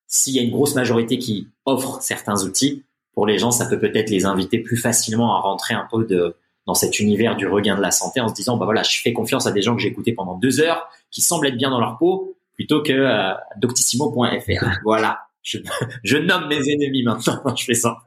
S'il 0.07 0.35
y 0.35 0.39
a 0.39 0.43
une 0.43 0.51
grosse 0.51 0.75
majorité 0.75 1.17
qui 1.17 1.47
offre 1.65 2.01
certains 2.01 2.43
outils, 2.43 2.83
pour 3.13 3.27
les 3.27 3.37
gens, 3.37 3.51
ça 3.51 3.65
peut 3.65 3.79
peut-être 3.79 4.09
les 4.09 4.25
inviter 4.25 4.59
plus 4.59 4.77
facilement 4.77 5.35
à 5.35 5.39
rentrer 5.39 5.73
un 5.73 5.87
peu 5.91 6.05
de, 6.05 6.35
dans 6.65 6.73
cet 6.73 6.99
univers 6.99 7.35
du 7.35 7.47
regain 7.47 7.75
de 7.75 7.81
la 7.81 7.91
santé 7.91 8.21
en 8.21 8.27
se 8.27 8.33
disant, 8.33 8.57
bah 8.57 8.65
voilà, 8.65 8.83
je 8.83 9.01
fais 9.01 9.13
confiance 9.13 9.45
à 9.47 9.51
des 9.51 9.61
gens 9.61 9.75
que 9.75 9.81
j'ai 9.81 9.89
écoutés 9.89 10.13
pendant 10.13 10.37
deux 10.37 10.59
heures, 10.59 10.89
qui 11.11 11.21
semblent 11.21 11.47
être 11.47 11.57
bien 11.57 11.69
dans 11.69 11.79
leur 11.79 11.97
peau, 11.97 12.35
plutôt 12.55 12.81
que 12.81 12.93
euh, 12.93 13.33
doctissimo.fr. 13.57 14.65
voilà. 14.83 15.19
Je, 15.41 15.57
je, 16.03 16.17
nomme 16.17 16.47
mes 16.47 16.71
ennemis 16.71 17.03
maintenant 17.03 17.39
quand 17.43 17.55
je 17.57 17.65
fais 17.65 17.73
ça. 17.73 17.97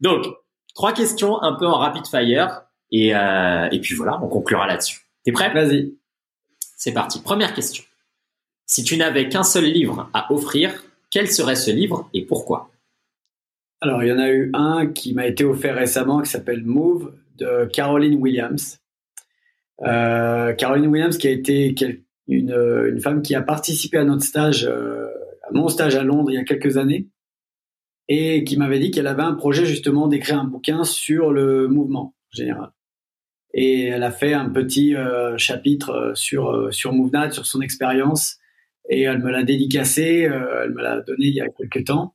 Donc, 0.00 0.26
trois 0.74 0.92
questions 0.92 1.40
un 1.42 1.54
peu 1.54 1.66
en 1.66 1.78
rapid 1.78 2.06
fire. 2.06 2.62
Et, 2.90 3.14
euh, 3.14 3.68
et 3.72 3.80
puis 3.80 3.94
voilà, 3.94 4.20
on 4.22 4.28
conclura 4.28 4.66
là-dessus. 4.66 5.00
T'es 5.24 5.32
prêt? 5.32 5.52
Vas-y. 5.52 5.94
C'est 6.76 6.92
parti. 6.92 7.22
Première 7.22 7.54
question. 7.54 7.82
Si 8.66 8.84
tu 8.84 8.96
n'avais 8.96 9.28
qu'un 9.28 9.42
seul 9.42 9.64
livre 9.64 10.08
à 10.12 10.32
offrir, 10.32 10.84
quel 11.10 11.30
serait 11.30 11.56
ce 11.56 11.70
livre 11.70 12.08
et 12.12 12.22
pourquoi? 12.22 12.70
Alors, 13.84 14.02
il 14.02 14.08
y 14.08 14.12
en 14.12 14.18
a 14.18 14.30
eu 14.30 14.50
un 14.54 14.86
qui 14.86 15.12
m'a 15.12 15.26
été 15.26 15.44
offert 15.44 15.74
récemment 15.74 16.22
qui 16.22 16.30
s'appelle 16.30 16.64
Move 16.64 17.12
de 17.36 17.66
Caroline 17.66 18.14
Williams. 18.14 18.80
Euh, 19.82 20.54
Caroline 20.54 20.86
Williams 20.86 21.18
qui 21.18 21.28
a 21.28 21.30
été 21.30 21.74
une, 22.26 22.98
femme 23.02 23.20
qui 23.20 23.34
a 23.34 23.42
participé 23.42 23.98
à 23.98 24.04
notre 24.04 24.22
stage, 24.22 24.64
euh, 24.64 25.08
à 25.42 25.52
mon 25.52 25.68
stage 25.68 25.96
à 25.96 26.02
Londres 26.02 26.30
il 26.30 26.34
y 26.36 26.38
a 26.38 26.44
quelques 26.44 26.78
années 26.78 27.08
et 28.08 28.42
qui 28.44 28.56
m'avait 28.56 28.78
dit 28.78 28.90
qu'elle 28.90 29.06
avait 29.06 29.22
un 29.22 29.34
projet 29.34 29.66
justement 29.66 30.08
d'écrire 30.08 30.40
un 30.40 30.44
bouquin 30.44 30.82
sur 30.84 31.30
le 31.30 31.68
mouvement 31.68 32.14
général. 32.30 32.70
Et 33.52 33.84
elle 33.84 34.02
a 34.02 34.10
fait 34.10 34.32
un 34.32 34.48
petit 34.48 34.96
euh, 34.96 35.36
chapitre 35.36 36.12
sur 36.14 36.72
sur 36.72 36.94
sur 37.30 37.44
son 37.44 37.60
expérience, 37.60 38.38
et 38.88 39.02
elle 39.02 39.18
me 39.18 39.30
l'a 39.30 39.42
dédicacé, 39.42 40.20
elle 40.22 40.70
me 40.70 40.80
l'a 40.80 41.02
donné 41.02 41.26
il 41.26 41.34
y 41.34 41.42
a 41.42 41.48
quelques 41.50 41.84
temps. 41.84 42.14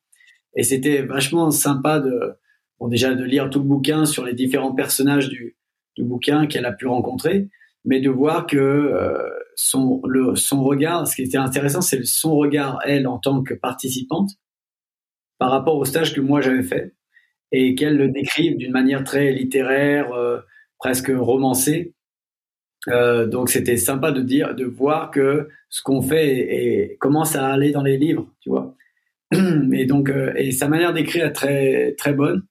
Et 0.55 0.63
c'était 0.63 1.01
vachement 1.01 1.51
sympa 1.51 1.99
de, 1.99 2.33
bon, 2.79 2.87
déjà 2.87 3.13
de 3.13 3.23
lire 3.23 3.49
tout 3.49 3.59
le 3.59 3.65
bouquin 3.65 4.05
sur 4.05 4.25
les 4.25 4.33
différents 4.33 4.73
personnages 4.73 5.29
du, 5.29 5.57
du 5.95 6.03
bouquin 6.03 6.47
qu'elle 6.47 6.65
a 6.65 6.71
pu 6.71 6.87
rencontrer, 6.87 7.49
mais 7.85 7.99
de 8.01 8.09
voir 8.09 8.47
que 8.47 8.57
euh, 8.57 9.29
son, 9.55 10.01
le, 10.05 10.35
son 10.35 10.63
regard, 10.63 11.07
ce 11.07 11.15
qui 11.15 11.23
était 11.23 11.37
intéressant, 11.37 11.81
c'est 11.81 12.05
son 12.05 12.35
regard, 12.35 12.79
elle, 12.85 13.07
en 13.07 13.19
tant 13.19 13.43
que 13.43 13.53
participante, 13.53 14.31
par 15.37 15.51
rapport 15.51 15.77
au 15.77 15.85
stage 15.85 16.13
que 16.13 16.21
moi 16.21 16.41
j'avais 16.41 16.63
fait, 16.63 16.93
et 17.51 17.75
qu'elle 17.75 17.97
le 17.97 18.09
décrive 18.09 18.57
d'une 18.57 18.71
manière 18.71 19.03
très 19.03 19.31
littéraire, 19.31 20.11
euh, 20.13 20.39
presque 20.77 21.11
romancée. 21.13 21.93
donc 22.87 23.49
c'était 23.49 23.77
sympa 23.77 24.11
de 24.11 24.21
dire, 24.21 24.55
de 24.55 24.65
voir 24.65 25.11
que 25.11 25.49
ce 25.69 25.81
qu'on 25.83 26.01
fait 26.01 26.37
et 26.55 26.97
commence 26.97 27.35
à 27.35 27.47
aller 27.47 27.71
dans 27.71 27.83
les 27.83 27.97
livres, 27.97 28.27
tu 28.41 28.49
vois. 28.49 28.75
Et 29.73 29.85
donc, 29.85 30.11
et 30.35 30.51
sa 30.51 30.67
manière 30.67 30.93
d'écrire 30.93 31.25
est 31.27 31.33
très 31.33 31.93
très 31.97 32.13
bonne. 32.13 32.43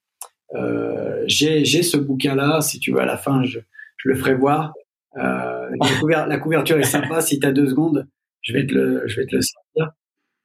j'ai 1.27 1.65
ce 1.65 1.97
bouquin 1.97 2.35
là, 2.35 2.61
si 2.61 2.79
tu 2.79 2.93
veux, 2.93 3.01
à 3.01 3.07
la 3.07 3.17
fin, 3.17 3.43
je, 3.45 3.59
je 3.97 4.09
le 4.09 4.15
ferai 4.15 4.35
voir. 4.35 4.73
la, 5.15 6.39
couverture 6.39 6.79
est 6.79 6.85
sympa. 6.85 7.21
Si 7.21 7.41
tu 7.41 7.47
as 7.47 7.53
deux 7.53 7.69
secondes, 7.69 8.07
je 8.43 8.53
vais 8.53 8.67
te 8.67 8.75
le, 8.75 9.03
je 9.07 9.21
vais 9.21 9.27
te 9.27 9.37
le 9.37 9.43
sortir. 9.43 9.93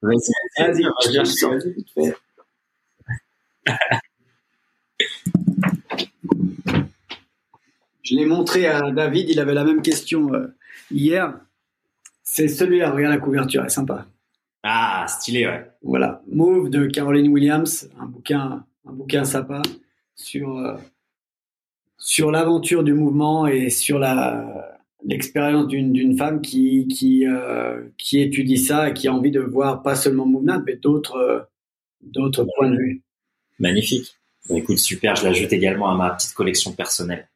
Vas-y, 0.01 0.31
vas-y, 0.60 2.14
Je 8.03 8.15
l'ai 8.15 8.26
montré 8.26 8.68
à 8.68 8.91
David, 8.91 9.30
il 9.30 9.39
avait 9.39 9.53
la 9.53 9.64
même 9.64 9.81
question 9.81 10.34
euh, 10.34 10.53
hier. 10.91 11.39
C'est 12.22 12.49
celui-là, 12.49 12.91
regarde 12.91 13.14
la 13.14 13.19
couverture, 13.19 13.61
elle 13.61 13.68
est 13.68 13.69
sympa. 13.69 14.05
Ah, 14.64 15.06
stylé, 15.07 15.45
ouais. 15.45 15.69
Voilà, 15.81 16.22
Move 16.27 16.69
de 16.69 16.85
Caroline 16.88 17.27
Williams, 17.27 17.90
un 17.99 18.06
bouquin, 18.06 18.65
un 18.85 18.91
bouquin 18.94 19.26
sympa 19.26 19.61
sur, 20.15 20.57
euh, 20.57 20.77
sur 21.98 22.31
l'aventure 22.31 22.84
du 22.84 22.94
mouvement 22.94 23.45
et 23.45 23.69
sur 23.69 23.99
la, 23.99 24.80
l'expérience 25.06 25.68
d'une 25.68 26.18
femme 26.18 26.41
qui, 26.41 26.88
qui, 26.88 27.27
euh, 27.27 27.84
qui 27.98 28.22
étudie 28.22 28.57
ça 28.57 28.90
et 28.90 28.94
qui 28.94 29.07
a 29.07 29.14
envie 29.14 29.31
de 29.31 29.41
voir 29.41 29.84
pas 29.84 29.95
seulement 29.95 30.26
Mouvement, 30.26 30.64
mais 30.65 30.76
d'autres 30.76 31.49
d'autres 32.02 32.45
points 32.56 32.69
de 32.69 32.77
vue. 32.77 33.02
Magnifique. 33.60 34.15
écoute, 34.49 34.80
super, 34.80 35.15
je 35.15 35.26
l'ajoute 35.26 35.53
également 35.53 35.90
à 35.90 35.95
ma 35.95 36.11
petite 36.11 36.34
collection 36.34 36.73
personnelle. 36.73 37.27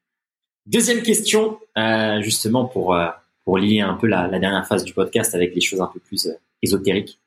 Deuxième 0.65 1.01
question, 1.01 1.57
euh, 1.77 2.21
justement 2.21 2.65
pour, 2.65 2.93
euh, 2.93 3.07
pour 3.45 3.57
lier 3.57 3.79
un 3.79 3.93
peu 3.93 4.07
la, 4.07 4.27
la, 4.27 4.39
dernière 4.39 4.67
phase 4.67 4.83
du 4.83 4.93
podcast 4.93 5.33
avec 5.33 5.55
les 5.55 5.61
choses 5.61 5.79
un 5.79 5.87
peu 5.87 5.99
plus 5.99 6.27
ésotériques. 6.61 7.19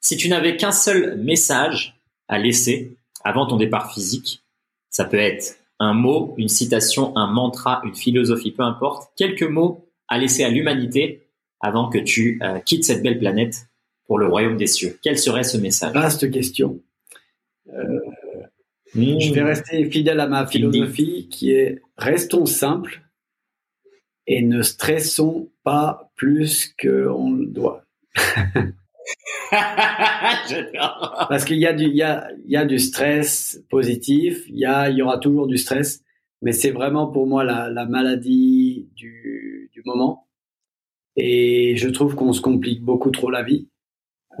Si 0.00 0.16
tu 0.16 0.28
n'avais 0.28 0.56
qu'un 0.56 0.72
seul 0.72 1.16
message 1.18 2.00
à 2.28 2.38
laisser 2.38 2.96
avant 3.24 3.46
ton 3.46 3.56
départ 3.56 3.92
physique, 3.92 4.42
ça 4.90 5.04
peut 5.04 5.18
être 5.18 5.56
un 5.80 5.94
mot, 5.94 6.34
une 6.36 6.48
citation, 6.48 7.16
un 7.16 7.26
mantra, 7.26 7.82
une 7.84 7.94
philosophie, 7.94 8.52
peu 8.52 8.62
importe, 8.62 9.10
quelques 9.16 9.42
mots 9.42 9.88
à 10.08 10.18
laisser 10.18 10.44
à 10.44 10.50
l'humanité 10.50 11.22
avant 11.60 11.88
que 11.88 11.98
tu 11.98 12.38
euh, 12.42 12.58
quittes 12.60 12.84
cette 12.84 13.02
belle 13.02 13.18
planète 13.18 13.66
pour 14.06 14.18
le 14.18 14.28
royaume 14.28 14.56
des 14.56 14.66
cieux. 14.66 14.98
Quel 15.02 15.18
serait 15.18 15.44
ce 15.44 15.56
message? 15.56 15.94
Vaste 15.94 16.30
question. 16.30 16.80
Euh, 17.68 18.00
mmh. 18.94 19.20
Je 19.20 19.32
vais 19.32 19.42
rester 19.42 19.90
fidèle 19.90 20.20
à 20.20 20.26
ma 20.26 20.46
philosophie 20.46 21.28
qui 21.30 21.52
est 21.52 21.80
restons 21.96 22.46
simples 22.46 23.02
et 24.26 24.42
ne 24.42 24.62
stressons 24.62 25.48
pas 25.62 26.10
plus 26.16 26.74
qu'on 26.80 27.32
le 27.32 27.46
doit. 27.46 27.84
Parce 31.28 31.44
qu'il 31.44 31.58
y 31.58 31.66
a 31.66 31.72
du, 31.72 31.84
il 31.84 31.96
y 31.96 32.02
a, 32.02 32.28
il 32.44 32.50
y 32.50 32.56
a 32.56 32.64
du 32.64 32.78
stress 32.78 33.62
positif, 33.70 34.44
il 34.48 34.58
y 34.58 34.64
a, 34.64 34.88
il 34.90 34.96
y 34.96 35.02
aura 35.02 35.18
toujours 35.18 35.46
du 35.46 35.56
stress, 35.56 36.02
mais 36.42 36.52
c'est 36.52 36.70
vraiment 36.70 37.06
pour 37.06 37.26
moi 37.26 37.44
la, 37.44 37.68
la 37.70 37.86
maladie 37.86 38.88
du, 38.94 39.70
du 39.72 39.82
moment. 39.84 40.26
Et 41.16 41.76
je 41.76 41.88
trouve 41.88 42.14
qu'on 42.14 42.32
se 42.32 42.40
complique 42.40 42.82
beaucoup 42.82 43.10
trop 43.10 43.30
la 43.30 43.42
vie. 43.42 43.68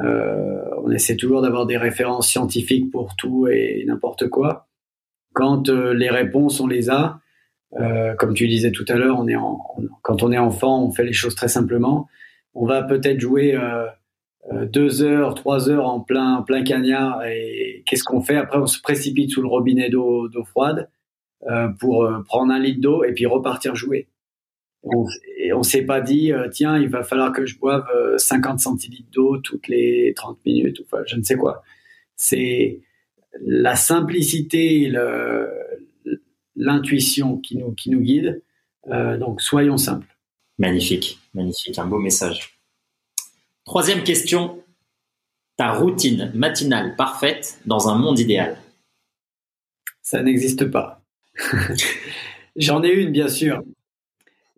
Euh, 0.00 0.64
on 0.82 0.90
essaie 0.90 1.16
toujours 1.16 1.42
d'avoir 1.42 1.66
des 1.66 1.76
références 1.76 2.28
scientifiques 2.28 2.90
pour 2.90 3.14
tout 3.16 3.46
et 3.46 3.84
n'importe 3.86 4.28
quoi. 4.28 4.68
Quand 5.32 5.68
euh, 5.68 5.94
les 5.94 6.10
réponses, 6.10 6.60
on 6.60 6.66
les 6.66 6.90
a, 6.90 7.20
euh, 7.80 8.14
comme 8.14 8.34
tu 8.34 8.48
disais 8.48 8.72
tout 8.72 8.84
à 8.88 8.94
l'heure, 8.94 9.18
on 9.18 9.28
est 9.28 9.36
en, 9.36 9.60
quand 10.02 10.22
on 10.22 10.32
est 10.32 10.38
enfant, 10.38 10.84
on 10.84 10.92
fait 10.92 11.04
les 11.04 11.12
choses 11.12 11.34
très 11.34 11.48
simplement. 11.48 12.08
On 12.54 12.66
va 12.66 12.82
peut-être 12.82 13.18
jouer 13.18 13.54
euh, 13.54 13.86
euh, 14.52 14.64
deux 14.66 15.02
heures, 15.02 15.34
trois 15.34 15.68
heures 15.68 15.86
en 15.86 16.00
plein, 16.00 16.42
plein 16.42 16.62
cagnard 16.62 17.24
et 17.24 17.82
qu'est-ce 17.86 18.04
qu'on 18.04 18.20
fait? 18.20 18.36
Après, 18.36 18.58
on 18.58 18.66
se 18.66 18.80
précipite 18.80 19.30
sous 19.30 19.42
le 19.42 19.48
robinet 19.48 19.90
d'eau, 19.90 20.30
froide 20.44 20.88
euh, 21.48 21.68
pour 21.80 22.08
prendre 22.26 22.52
un 22.52 22.60
litre 22.60 22.80
d'eau 22.80 23.04
et 23.04 23.12
puis 23.12 23.26
repartir 23.26 23.74
jouer. 23.74 24.08
On, 24.84 25.06
et 25.38 25.52
on 25.52 25.62
s'est 25.62 25.84
pas 25.84 26.00
dit, 26.00 26.30
tiens, 26.52 26.78
il 26.78 26.88
va 26.88 27.02
falloir 27.02 27.32
que 27.32 27.46
je 27.46 27.58
boive 27.58 27.86
50 28.18 28.60
centilitres 28.60 29.10
d'eau 29.10 29.38
toutes 29.38 29.66
les 29.66 30.12
30 30.14 30.38
minutes, 30.44 30.80
ou 30.80 30.84
je 31.06 31.16
ne 31.16 31.22
sais 31.22 31.36
quoi. 31.36 31.62
C'est 32.16 32.80
la 33.40 33.76
simplicité, 33.76 34.92
l'intuition 36.54 37.38
qui 37.38 37.56
nous, 37.56 37.72
qui 37.72 37.88
nous 37.90 38.00
guide. 38.00 38.42
donc, 38.86 39.40
soyons 39.40 39.78
simples. 39.78 40.13
Magnifique, 40.58 41.18
magnifique, 41.34 41.78
un 41.78 41.86
beau 41.86 41.98
message. 41.98 42.60
Troisième 43.64 44.04
question. 44.04 44.62
Ta 45.56 45.72
routine 45.72 46.32
matinale 46.34 46.96
parfaite 46.96 47.60
dans 47.64 47.88
un 47.88 47.96
monde 47.96 48.18
idéal 48.18 48.58
Ça 50.02 50.22
n'existe 50.22 50.66
pas. 50.66 51.02
J'en 52.56 52.82
ai 52.82 52.90
une, 52.90 53.10
bien 53.10 53.28
sûr. 53.28 53.62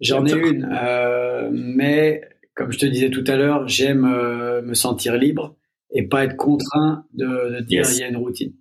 J'en 0.01 0.27
ai 0.27 0.33
une. 0.33 0.69
Euh, 0.71 1.49
mais, 1.53 2.23
comme 2.55 2.73
je 2.73 2.79
te 2.79 2.87
disais 2.87 3.11
tout 3.11 3.25
à 3.27 3.37
l'heure, 3.37 3.67
j'aime 3.69 4.05
euh, 4.05 4.61
me 4.63 4.75
sentir 4.75 5.17
libre 5.17 5.57
et 5.91 6.07
pas 6.07 6.25
être 6.25 6.37
contraint 6.37 7.07
de, 7.15 7.61
dire 7.61 7.87
il 7.91 7.99
y 7.99 8.03
a 8.03 8.09
une 8.09 8.17
routine. 8.17 8.55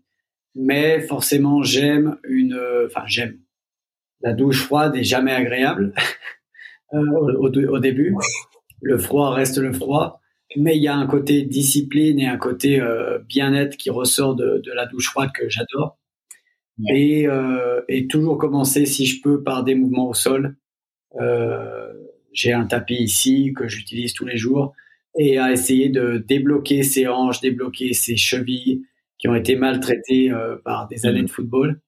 Mais 0.55 1.01
forcément, 1.01 1.63
j'aime 1.63 2.17
une. 2.23 2.57
Enfin, 2.85 3.03
j'aime. 3.07 3.39
La 4.21 4.33
douche 4.33 4.61
froide 4.61 4.95
est 4.95 5.03
jamais 5.03 5.33
agréable 5.33 5.93
euh, 6.93 7.33
au, 7.37 7.47
au, 7.47 7.79
début. 7.79 8.15
Le 8.81 8.97
froid 8.97 9.33
reste 9.33 9.57
le 9.57 9.73
froid 9.73 10.21
mais 10.57 10.77
il 10.77 10.83
y 10.83 10.87
a 10.87 10.95
un 10.95 11.07
côté 11.07 11.43
discipline 11.43 12.19
et 12.19 12.27
un 12.27 12.37
côté 12.37 12.79
euh, 12.79 13.19
bien-être 13.27 13.77
qui 13.77 13.89
ressort 13.89 14.35
de, 14.35 14.61
de, 14.63 14.71
la 14.71 14.85
douche 14.85 15.09
froide 15.09 15.31
que 15.33 15.49
j'adore. 15.49 15.97
Et, 16.89 17.27
euh, 17.27 17.81
et, 17.87 18.07
toujours 18.07 18.37
commencer, 18.37 18.85
si 18.85 19.05
je 19.05 19.21
peux, 19.21 19.43
par 19.43 19.63
des 19.63 19.75
mouvements 19.75 20.09
au 20.09 20.13
sol. 20.13 20.57
Euh, 21.21 21.93
J'ai 22.33 22.51
un 22.51 22.65
tapis 22.65 22.95
ici 22.95 23.53
que 23.55 23.67
j'utilise 23.67 24.13
tous 24.13 24.25
les 24.25 24.37
jours 24.37 24.73
et 25.17 25.37
à 25.37 25.53
essayer 25.53 25.87
de 25.87 26.17
débloquer 26.17 26.83
ses 26.83 27.07
hanches, 27.07 27.39
débloquer 27.39 27.93
ses 27.93 28.17
chevilles 28.17 28.83
qui 29.17 29.29
ont 29.29 29.35
été 29.35 29.55
maltraitées 29.55 30.31
euh, 30.31 30.57
par 30.65 30.89
des 30.89 31.05
années 31.05 31.23
de 31.23 31.29
football. 31.29 31.79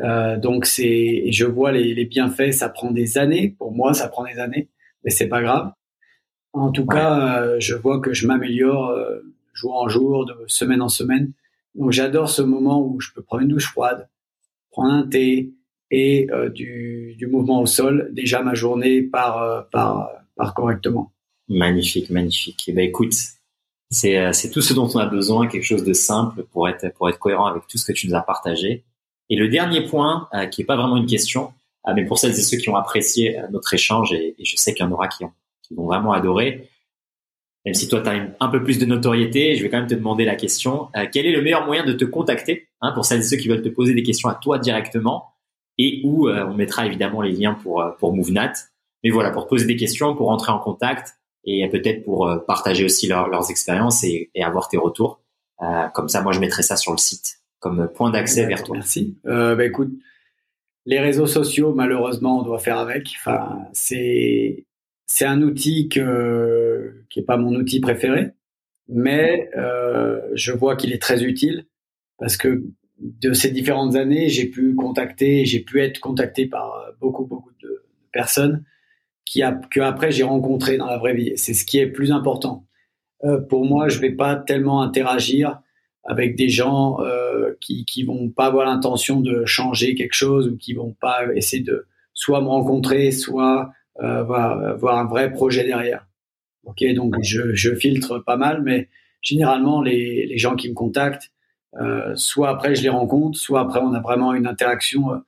Euh, 0.00 0.36
donc 0.38 0.66
c'est, 0.66 1.30
je 1.30 1.44
vois 1.44 1.72
les, 1.72 1.94
les 1.94 2.04
bienfaits. 2.04 2.52
Ça 2.52 2.68
prend 2.68 2.90
des 2.90 3.18
années. 3.18 3.54
Pour 3.58 3.72
moi, 3.72 3.94
ça 3.94 4.08
prend 4.08 4.24
des 4.24 4.38
années, 4.38 4.68
mais 5.04 5.10
c'est 5.10 5.28
pas 5.28 5.42
grave 5.42 5.72
en 6.54 6.70
tout 6.70 6.86
cas, 6.86 7.42
euh, 7.42 7.56
je 7.58 7.74
vois 7.74 8.00
que 8.00 8.14
je 8.14 8.26
m'améliore 8.26 8.90
euh, 8.90 9.20
jour 9.52 9.76
en 9.76 9.88
jour, 9.88 10.24
de 10.24 10.34
semaine 10.46 10.80
en 10.80 10.88
semaine. 10.88 11.32
Donc 11.74 11.90
j'adore 11.90 12.28
ce 12.28 12.42
moment 12.42 12.80
où 12.80 13.00
je 13.00 13.10
peux 13.12 13.22
prendre 13.22 13.42
une 13.42 13.48
douche 13.48 13.70
froide, 13.70 14.08
prendre 14.70 14.94
un 14.94 15.06
thé 15.06 15.52
et 15.90 16.28
euh, 16.30 16.48
du, 16.48 17.16
du, 17.18 17.26
mouvement 17.26 17.60
au 17.60 17.66
sol. 17.66 18.08
Déjà 18.12 18.42
ma 18.42 18.54
journée 18.54 19.02
part, 19.02 19.68
part, 19.70 20.10
part 20.36 20.54
correctement. 20.54 21.12
Magnifique, 21.48 22.08
magnifique. 22.10 22.68
Et 22.68 22.70
eh 22.70 22.74
ben 22.74 22.88
écoute, 22.88 23.14
c'est 23.90 24.32
c'est 24.32 24.50
tout 24.50 24.62
ce 24.62 24.72
dont 24.72 24.88
on 24.94 24.98
a 24.98 25.06
besoin, 25.06 25.48
quelque 25.48 25.64
chose 25.64 25.84
de 25.84 25.92
simple 25.92 26.44
pour 26.52 26.68
être 26.68 26.92
pour 26.94 27.08
être 27.08 27.18
cohérent 27.18 27.46
avec 27.46 27.66
tout 27.66 27.78
ce 27.78 27.84
que 27.84 27.92
tu 27.92 28.08
nous 28.08 28.14
as 28.14 28.22
partagé. 28.22 28.84
Et 29.30 29.36
le 29.36 29.48
dernier 29.48 29.82
point, 29.82 30.28
qui 30.50 30.62
est 30.62 30.64
pas 30.64 30.76
vraiment 30.76 30.96
une 30.96 31.06
question, 31.06 31.52
mais 31.94 32.04
pour 32.04 32.18
celles 32.18 32.32
et 32.32 32.42
ceux 32.42 32.58
qui 32.58 32.68
ont 32.68 32.76
apprécié 32.76 33.40
notre 33.50 33.72
échange, 33.72 34.12
et, 34.12 34.34
je 34.38 34.56
sais 34.56 34.74
qu'il 34.74 34.84
y 34.84 34.88
en 34.88 34.92
aura 34.92 35.08
qui 35.08 35.24
ont 35.24 35.32
vont 35.70 35.86
vraiment 35.86 36.12
adorer. 36.12 36.68
Même 37.64 37.74
si 37.74 37.88
toi, 37.88 38.02
tu 38.02 38.08
as 38.08 38.28
un 38.40 38.48
peu 38.48 38.62
plus 38.62 38.78
de 38.78 38.84
notoriété, 38.84 39.56
je 39.56 39.62
vais 39.62 39.70
quand 39.70 39.78
même 39.78 39.86
te 39.86 39.94
demander 39.94 40.24
la 40.24 40.36
question. 40.36 40.88
Euh, 40.96 41.06
quel 41.10 41.26
est 41.26 41.32
le 41.32 41.40
meilleur 41.40 41.64
moyen 41.64 41.84
de 41.84 41.94
te 41.94 42.04
contacter 42.04 42.68
hein, 42.82 42.92
pour 42.92 43.06
celles 43.06 43.20
et 43.20 43.24
ceux 43.24 43.38
qui 43.38 43.48
veulent 43.48 43.62
te 43.62 43.70
poser 43.70 43.94
des 43.94 44.02
questions 44.02 44.28
à 44.28 44.34
toi 44.34 44.58
directement 44.58 45.30
et 45.78 46.02
où 46.04 46.28
euh, 46.28 46.44
on 46.46 46.54
mettra 46.54 46.86
évidemment 46.86 47.22
les 47.22 47.32
liens 47.32 47.54
pour, 47.54 47.80
euh, 47.80 47.90
pour 47.98 48.14
MoveNat. 48.14 48.52
Mais 49.02 49.10
voilà, 49.10 49.30
pour 49.30 49.46
poser 49.46 49.66
des 49.66 49.76
questions, 49.76 50.14
pour 50.14 50.30
entrer 50.30 50.52
en 50.52 50.58
contact 50.58 51.14
et 51.46 51.68
peut-être 51.68 52.04
pour 52.04 52.26
partager 52.46 52.86
aussi 52.86 53.06
leurs 53.06 53.50
expériences 53.50 54.02
et, 54.02 54.30
et, 54.34 54.42
avoir 54.42 54.68
tes 54.68 54.78
retours. 54.78 55.20
comme 55.92 56.08
ça, 56.08 56.22
moi, 56.22 56.32
je 56.32 56.40
mettrai 56.40 56.62
ça 56.62 56.74
sur 56.76 56.90
le 56.90 56.96
site 56.96 57.43
comme 57.60 57.88
point 57.94 58.10
d'accès 58.10 58.46
vers 58.46 58.62
toi. 58.62 58.76
Merci. 58.76 59.16
bah, 59.24 59.64
écoute, 59.64 59.92
les 60.86 61.00
réseaux 61.00 61.26
sociaux, 61.26 61.74
malheureusement, 61.74 62.40
on 62.40 62.42
doit 62.42 62.58
faire 62.58 62.78
avec. 62.78 63.14
Enfin, 63.18 63.66
c'est 63.72 64.66
c'est 65.06 65.26
un 65.26 65.42
outil 65.42 65.88
que, 65.88 67.04
qui 67.10 67.20
est 67.20 67.24
pas 67.24 67.36
mon 67.36 67.54
outil 67.54 67.80
préféré, 67.80 68.30
mais 68.88 69.50
euh, 69.56 70.20
je 70.34 70.52
vois 70.52 70.76
qu'il 70.76 70.92
est 70.92 71.00
très 71.00 71.24
utile 71.24 71.66
parce 72.18 72.36
que 72.36 72.64
de 72.98 73.32
ces 73.32 73.50
différentes 73.50 73.96
années, 73.96 74.28
j'ai 74.28 74.46
pu 74.46 74.74
contacter, 74.74 75.44
j'ai 75.44 75.60
pu 75.60 75.82
être 75.82 76.00
contacté 76.00 76.46
par 76.46 76.92
beaucoup 77.00 77.26
beaucoup 77.26 77.52
de 77.62 77.84
personnes 78.12 78.64
qui 79.24 79.42
a, 79.42 79.52
que 79.52 79.80
après 79.80 80.12
j'ai 80.12 80.22
rencontré 80.22 80.76
dans 80.76 80.86
la 80.86 80.98
vraie 80.98 81.14
vie. 81.14 81.32
C'est 81.36 81.54
ce 81.54 81.64
qui 81.64 81.78
est 81.78 81.86
plus 81.86 82.12
important. 82.12 82.66
Euh, 83.24 83.40
pour 83.40 83.64
moi, 83.64 83.88
je 83.88 84.00
vais 84.00 84.12
pas 84.12 84.36
tellement 84.36 84.82
interagir 84.82 85.60
avec 86.06 86.36
des 86.36 86.48
gens 86.48 87.00
euh, 87.00 87.54
qui 87.60 87.84
qui 87.84 88.02
vont 88.02 88.28
pas 88.30 88.46
avoir 88.46 88.66
l'intention 88.66 89.20
de 89.20 89.44
changer 89.44 89.94
quelque 89.94 90.14
chose 90.14 90.48
ou 90.48 90.56
qui 90.56 90.74
vont 90.74 90.94
pas 91.00 91.20
essayer 91.34 91.62
de 91.62 91.86
soit 92.12 92.40
me 92.40 92.48
rencontrer, 92.48 93.10
soit 93.10 93.72
avoir 93.96 94.98
un 94.98 95.06
vrai 95.06 95.32
projet 95.32 95.64
derrière. 95.64 96.06
Ok, 96.64 96.84
donc 96.94 97.14
je, 97.22 97.54
je, 97.54 97.74
filtre 97.74 98.18
pas 98.18 98.36
mal, 98.36 98.62
mais 98.62 98.88
généralement 99.20 99.82
les, 99.82 100.26
les 100.26 100.38
gens 100.38 100.56
qui 100.56 100.68
me 100.68 100.74
contactent, 100.74 101.30
euh, 101.80 102.14
soit 102.16 102.48
après 102.48 102.74
je 102.74 102.82
les 102.82 102.88
rencontre, 102.88 103.38
soit 103.38 103.60
après 103.60 103.80
on 103.80 103.92
a 103.92 104.00
vraiment 104.00 104.32
une 104.34 104.46
interaction 104.46 105.12
euh, 105.12 105.18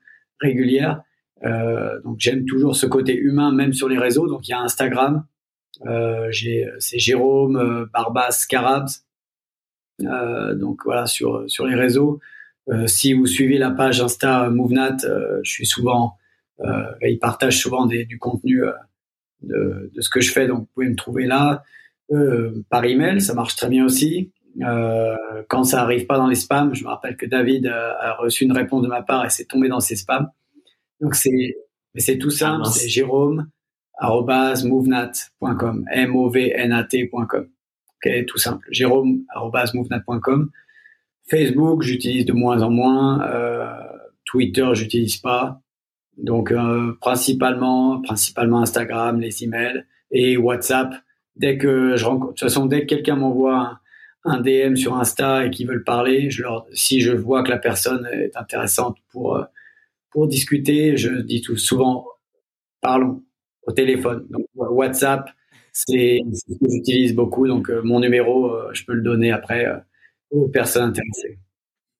régulière. 0.40 1.02
Euh, 1.44 2.00
donc 2.02 2.16
j'aime 2.18 2.44
toujours 2.46 2.76
ce 2.76 2.86
côté 2.86 3.14
humain, 3.16 3.52
même 3.52 3.72
sur 3.72 3.88
les 3.88 3.98
réseaux. 3.98 4.28
Donc 4.28 4.48
il 4.48 4.52
y 4.52 4.54
a 4.54 4.60
Instagram, 4.60 5.24
euh, 5.86 6.30
c'est 6.78 6.98
Jérôme 6.98 7.56
euh, 7.56 7.86
Barbas 7.92 8.46
Carabs. 8.48 8.88
Donc 9.98 10.81
voilà 10.85 11.06
sur 11.06 11.44
sur 11.48 11.66
les 11.66 11.74
réseaux. 11.74 12.20
si 12.86 13.12
vous 13.14 13.27
suivez 13.27 13.59
la 13.59 13.70
page 13.70 14.01
Insta 14.01 14.51
MoveNat, 14.51 14.98
je 15.43 15.51
suis 15.51 15.66
souvent, 15.66 16.16
il 17.02 17.18
partage 17.20 17.59
souvent 17.59 17.86
des, 17.86 18.05
du 18.05 18.18
contenu 18.18 18.62
de, 19.43 19.90
de, 19.94 20.01
ce 20.01 20.10
que 20.10 20.20
je 20.20 20.32
fais. 20.32 20.47
Donc, 20.47 20.60
vous 20.60 20.68
pouvez 20.74 20.89
me 20.89 20.97
trouver 20.97 21.27
là. 21.27 21.62
Euh, 22.12 22.64
par 22.70 22.85
email, 22.85 23.20
ça 23.20 23.35
marche 23.35 23.56
très 23.56 23.68
bien 23.68 23.85
aussi. 23.85 24.32
Euh, 24.62 25.16
quand 25.48 25.64
ça 25.64 25.82
arrive 25.82 26.06
pas 26.06 26.16
dans 26.16 26.28
les 26.28 26.36
spams, 26.36 26.74
je 26.74 26.85
me 26.85 26.89
rappelle 26.89 27.16
que 27.16 27.27
David 27.27 27.66
a, 27.66 28.14
reçu 28.14 28.44
une 28.44 28.52
réponse 28.52 28.82
de 28.82 28.89
ma 28.89 29.02
part 29.02 29.27
et 29.27 29.31
c'est 29.31 29.44
tombé 29.44 29.68
dans 29.68 29.81
ses 29.81 29.97
spams. 29.97 30.31
Donc 31.01 31.14
c'est 31.14 31.56
c'est 31.97 32.18
tout 32.18 32.31
simple, 32.31 32.62
ah, 32.64 32.70
c'est 32.70 32.89
Jérôme 32.89 33.48
@movenat.com, 34.01 35.85
m 35.90 36.16
o 36.16 36.31
v 36.31 36.52
n 36.55 36.73
a 36.73 36.85
t.com. 36.85 37.48
OK, 38.05 38.27
tout 38.27 38.39
simple. 38.39 38.66
Jérôme 38.70 39.24
@movenat.com. 39.35 40.51
Facebook, 41.28 41.82
j'utilise 41.82 42.24
de 42.24 42.32
moins 42.32 42.62
en 42.62 42.70
moins. 42.70 43.23
Euh, 43.28 43.66
Twitter, 44.24 44.66
j'utilise 44.74 45.16
pas. 45.16 45.60
Donc 46.16 46.51
euh, 46.51 46.97
principalement, 47.01 48.01
principalement 48.01 48.60
Instagram, 48.60 49.20
les 49.20 49.44
emails 49.44 49.85
et 50.10 50.36
WhatsApp. 50.36 50.94
Dès 51.36 51.59
que 51.59 51.97
je 51.97 52.05
rencontre, 52.05 52.32
de 52.32 52.39
toute 52.39 52.48
façon, 52.48 52.66
dès 52.66 52.82
que 52.82 52.86
quelqu'un 52.86 53.16
m'envoie 53.16 53.81
un, 54.24 54.40
DM 54.40 54.74
sur 54.74 54.97
Insta 54.97 55.44
et 55.44 55.51
qu'ils 55.51 55.68
veulent 55.68 55.85
parler, 55.85 56.31
si 56.73 57.01
je 57.01 57.12
vois 57.12 57.43
que 57.43 57.51
la 57.51 57.59
personne 57.59 58.09
est 58.12 58.36
intéressante 58.36 58.97
pour 59.10 59.36
euh, 59.36 59.44
pour 60.10 60.27
discuter, 60.27 60.97
je 60.97 61.10
dis 61.10 61.43
tout 61.43 61.59
souvent 61.59 62.06
parlons 62.81 63.23
au 63.66 63.73
téléphone. 63.73 64.27
Donc 64.31 64.47
WhatsApp, 64.55 65.28
c'est 65.76 66.20
ce 66.32 66.54
que 66.54 66.70
j'utilise 66.70 67.14
beaucoup. 67.14 67.46
Donc 67.46 67.68
euh, 67.68 67.82
mon 67.82 68.00
numéro, 68.00 68.50
je 68.72 68.84
peux 68.84 68.94
le 68.94 69.02
donner 69.02 69.30
après 69.30 69.66
aux 70.30 70.48
personnes 70.48 70.84
intéressées. 70.84 71.38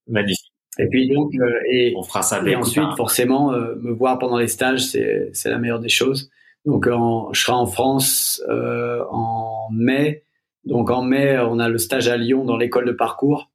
Magnifique. 0.09 0.53
Et 0.79 0.87
puis 0.89 1.09
donc, 1.09 1.35
euh, 1.35 1.61
et, 1.71 1.95
on 1.97 2.03
fera 2.03 2.23
ça. 2.23 2.43
Et 2.47 2.57
ensuite, 2.57 2.97
forcément, 2.97 3.53
euh, 3.53 3.75
me 3.77 3.93
voir 3.93 4.19
pendant 4.19 4.39
les 4.39 4.49
stages, 4.49 4.87
c'est 4.87 5.33
la 5.45 5.59
meilleure 5.59 5.81
des 5.81 5.89
choses. 5.89 6.31
Donc, 6.65 6.87
en, 6.87 7.33
je 7.33 7.43
serai 7.43 7.53
en 7.53 7.67
France 7.67 8.43
euh, 8.49 9.05
en 9.11 9.69
mai. 9.73 10.25
Donc 10.65 10.91
en 10.91 11.03
mai, 11.03 11.39
on 11.39 11.59
a 11.59 11.69
le 11.69 11.79
stage 11.79 12.09
à 12.09 12.17
Lyon 12.17 12.45
dans 12.45 12.57
l'école 12.57 12.87
de 12.87 12.93
parcours 12.93 13.51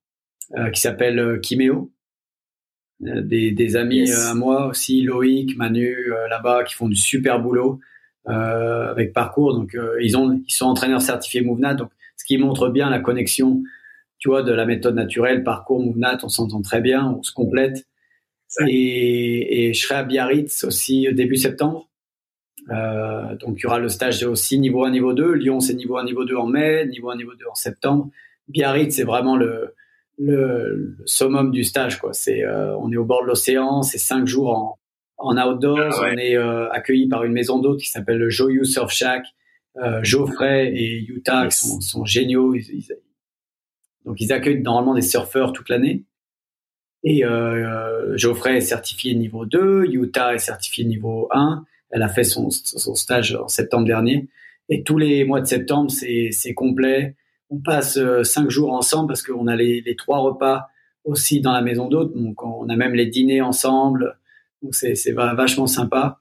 qui 0.74 0.82
s'appelle 0.82 1.40
Kiméo. 1.42 1.92
Des, 3.00 3.52
des 3.52 3.76
amis 3.78 4.12
à 4.12 4.34
moi 4.34 4.68
aussi, 4.68 5.02
Loïc, 5.02 5.58
Manu, 5.58 5.96
là-bas, 6.30 6.64
qui 6.66 6.76
font 6.76 6.88
du 6.88 6.96
super 6.96 7.42
boulot 7.42 7.80
avec 8.26 9.14
parcours. 9.14 9.56
Donc 9.56 9.76
ils 10.02 10.16
ont, 10.18 10.42
ils 10.48 10.54
sont 10.54 10.66
entraîneurs 10.66 11.02
certifiés 11.02 11.42
MoveNat. 11.42 11.76
Donc 11.76 11.90
ce 12.18 12.26
qui 12.26 12.38
montre 12.38 12.70
bien 12.70 12.90
la 12.90 13.00
connexion 13.00 13.64
tu 14.22 14.30
vois, 14.30 14.44
de 14.44 14.54
la 14.54 14.66
méthode 14.66 14.94
naturelle, 14.94 15.44
parcours, 15.44 15.84
MoveNat, 15.84 16.20
on 16.22 16.30
s'entend 16.30 16.62
très 16.62 16.80
bien, 16.80 17.16
on 17.18 17.24
se 17.24 17.34
complète. 17.34 17.88
Et, 18.68 19.70
et, 19.70 19.74
je 19.74 19.82
serai 19.82 19.96
à 19.96 20.04
Biarritz 20.04 20.64
aussi 20.64 21.08
début 21.14 21.38
septembre. 21.38 21.90
Euh, 22.70 23.36
donc 23.38 23.58
il 23.58 23.64
y 23.64 23.66
aura 23.66 23.80
le 23.80 23.90
stage 23.90 24.24
aussi 24.24 24.60
niveau 24.60 24.84
1, 24.86 24.92
niveau 24.92 25.14
2. 25.14 25.34
Lyon, 25.34 25.60
c'est 25.60 25.74
niveau 25.74 25.98
1, 25.98 26.04
niveau 26.04 26.24
2 26.24 26.36
en 26.36 26.46
mai, 26.46 26.86
niveau 26.86 27.10
1, 27.10 27.18
niveau 27.18 27.34
2 27.34 27.46
en 27.50 27.56
septembre. 27.56 28.10
Biarritz, 28.48 28.96
c'est 28.96 29.04
vraiment 29.04 29.38
le, 29.38 29.74
le, 30.20 30.96
summum 31.06 31.52
du 31.52 31.64
stage. 31.64 32.00
Quoi. 32.00 32.14
C'est, 32.14 32.44
euh, 32.44 32.78
on 32.78 32.92
est 32.92 32.98
au 32.98 33.06
bord 33.06 33.24
de 33.24 33.28
l'océan, 33.28 33.82
c'est 33.82 33.98
cinq 33.98 34.28
jours 34.28 34.56
en, 34.56 34.80
en 35.22 35.38
outdoors. 35.38 35.94
Ah 35.94 36.10
on 36.14 36.18
est 36.18 36.36
euh, 36.36 36.70
accueilli 36.72 37.08
par 37.08 37.24
une 37.24 37.34
maison 37.34 37.60
d'hôte 37.60 37.80
qui 37.80 37.90
s'appelle 37.90 38.18
le 38.18 38.30
Joyeux 38.30 38.64
Surf 38.64 38.92
Shack. 38.92 39.26
Euh, 39.78 40.04
Geoffrey 40.04 40.72
et 40.76 41.06
Utah 41.08 41.50
sont, 41.50 41.80
sont, 41.80 42.04
géniaux. 42.04 42.56
Ils, 42.56 42.86
donc 44.06 44.20
ils 44.20 44.34
accueillent 44.34 44.62
normalement 44.62 44.94
des 44.94 45.02
surfeurs 45.02 45.54
toute 45.54 45.70
l'année. 45.70 46.04
Et 47.04 47.26
euh, 47.26 48.16
Geoffrey 48.18 48.58
est 48.58 48.62
certifié 48.62 49.16
niveau 49.16 49.46
2, 49.46 49.86
Utah 49.86 50.36
est 50.36 50.40
certifié 50.40 50.84
niveau 50.84 51.30
1. 51.32 51.66
Elle 51.90 52.04
a 52.04 52.10
fait 52.10 52.24
son, 52.24 52.50
son 52.52 52.96
stage 52.96 53.36
en 53.36 53.48
septembre 53.48 53.86
dernier. 53.86 54.28
Et 54.70 54.84
tous 54.84 54.98
les 54.98 55.26
mois 55.26 55.42
de 55.42 55.46
septembre, 55.46 55.92
c'est 55.92 56.54
complet. 56.54 57.16
On 57.50 57.60
passe 57.60 57.98
euh, 57.98 58.24
cinq 58.24 58.50
jours 58.50 58.72
ensemble 58.72 59.08
parce 59.10 59.24
qu'on 59.24 59.48
a 59.48 59.56
les, 59.56 59.82
les, 59.82 59.96
trois 59.96 60.20
repas 60.20 60.70
aussi 61.04 61.42
dans 61.42 61.52
la 61.52 61.62
maison 61.62 61.90
d'hôte. 61.90 62.16
Donc 62.16 62.44
on 62.44 62.70
a 62.70 62.76
même 62.76 62.94
les 62.94 63.08
dîners 63.08 63.42
ensemble. 63.42 64.18
Donc 64.62 64.76
c'est 64.76 65.12
vachement 65.12 65.68
sympa. 65.68 66.20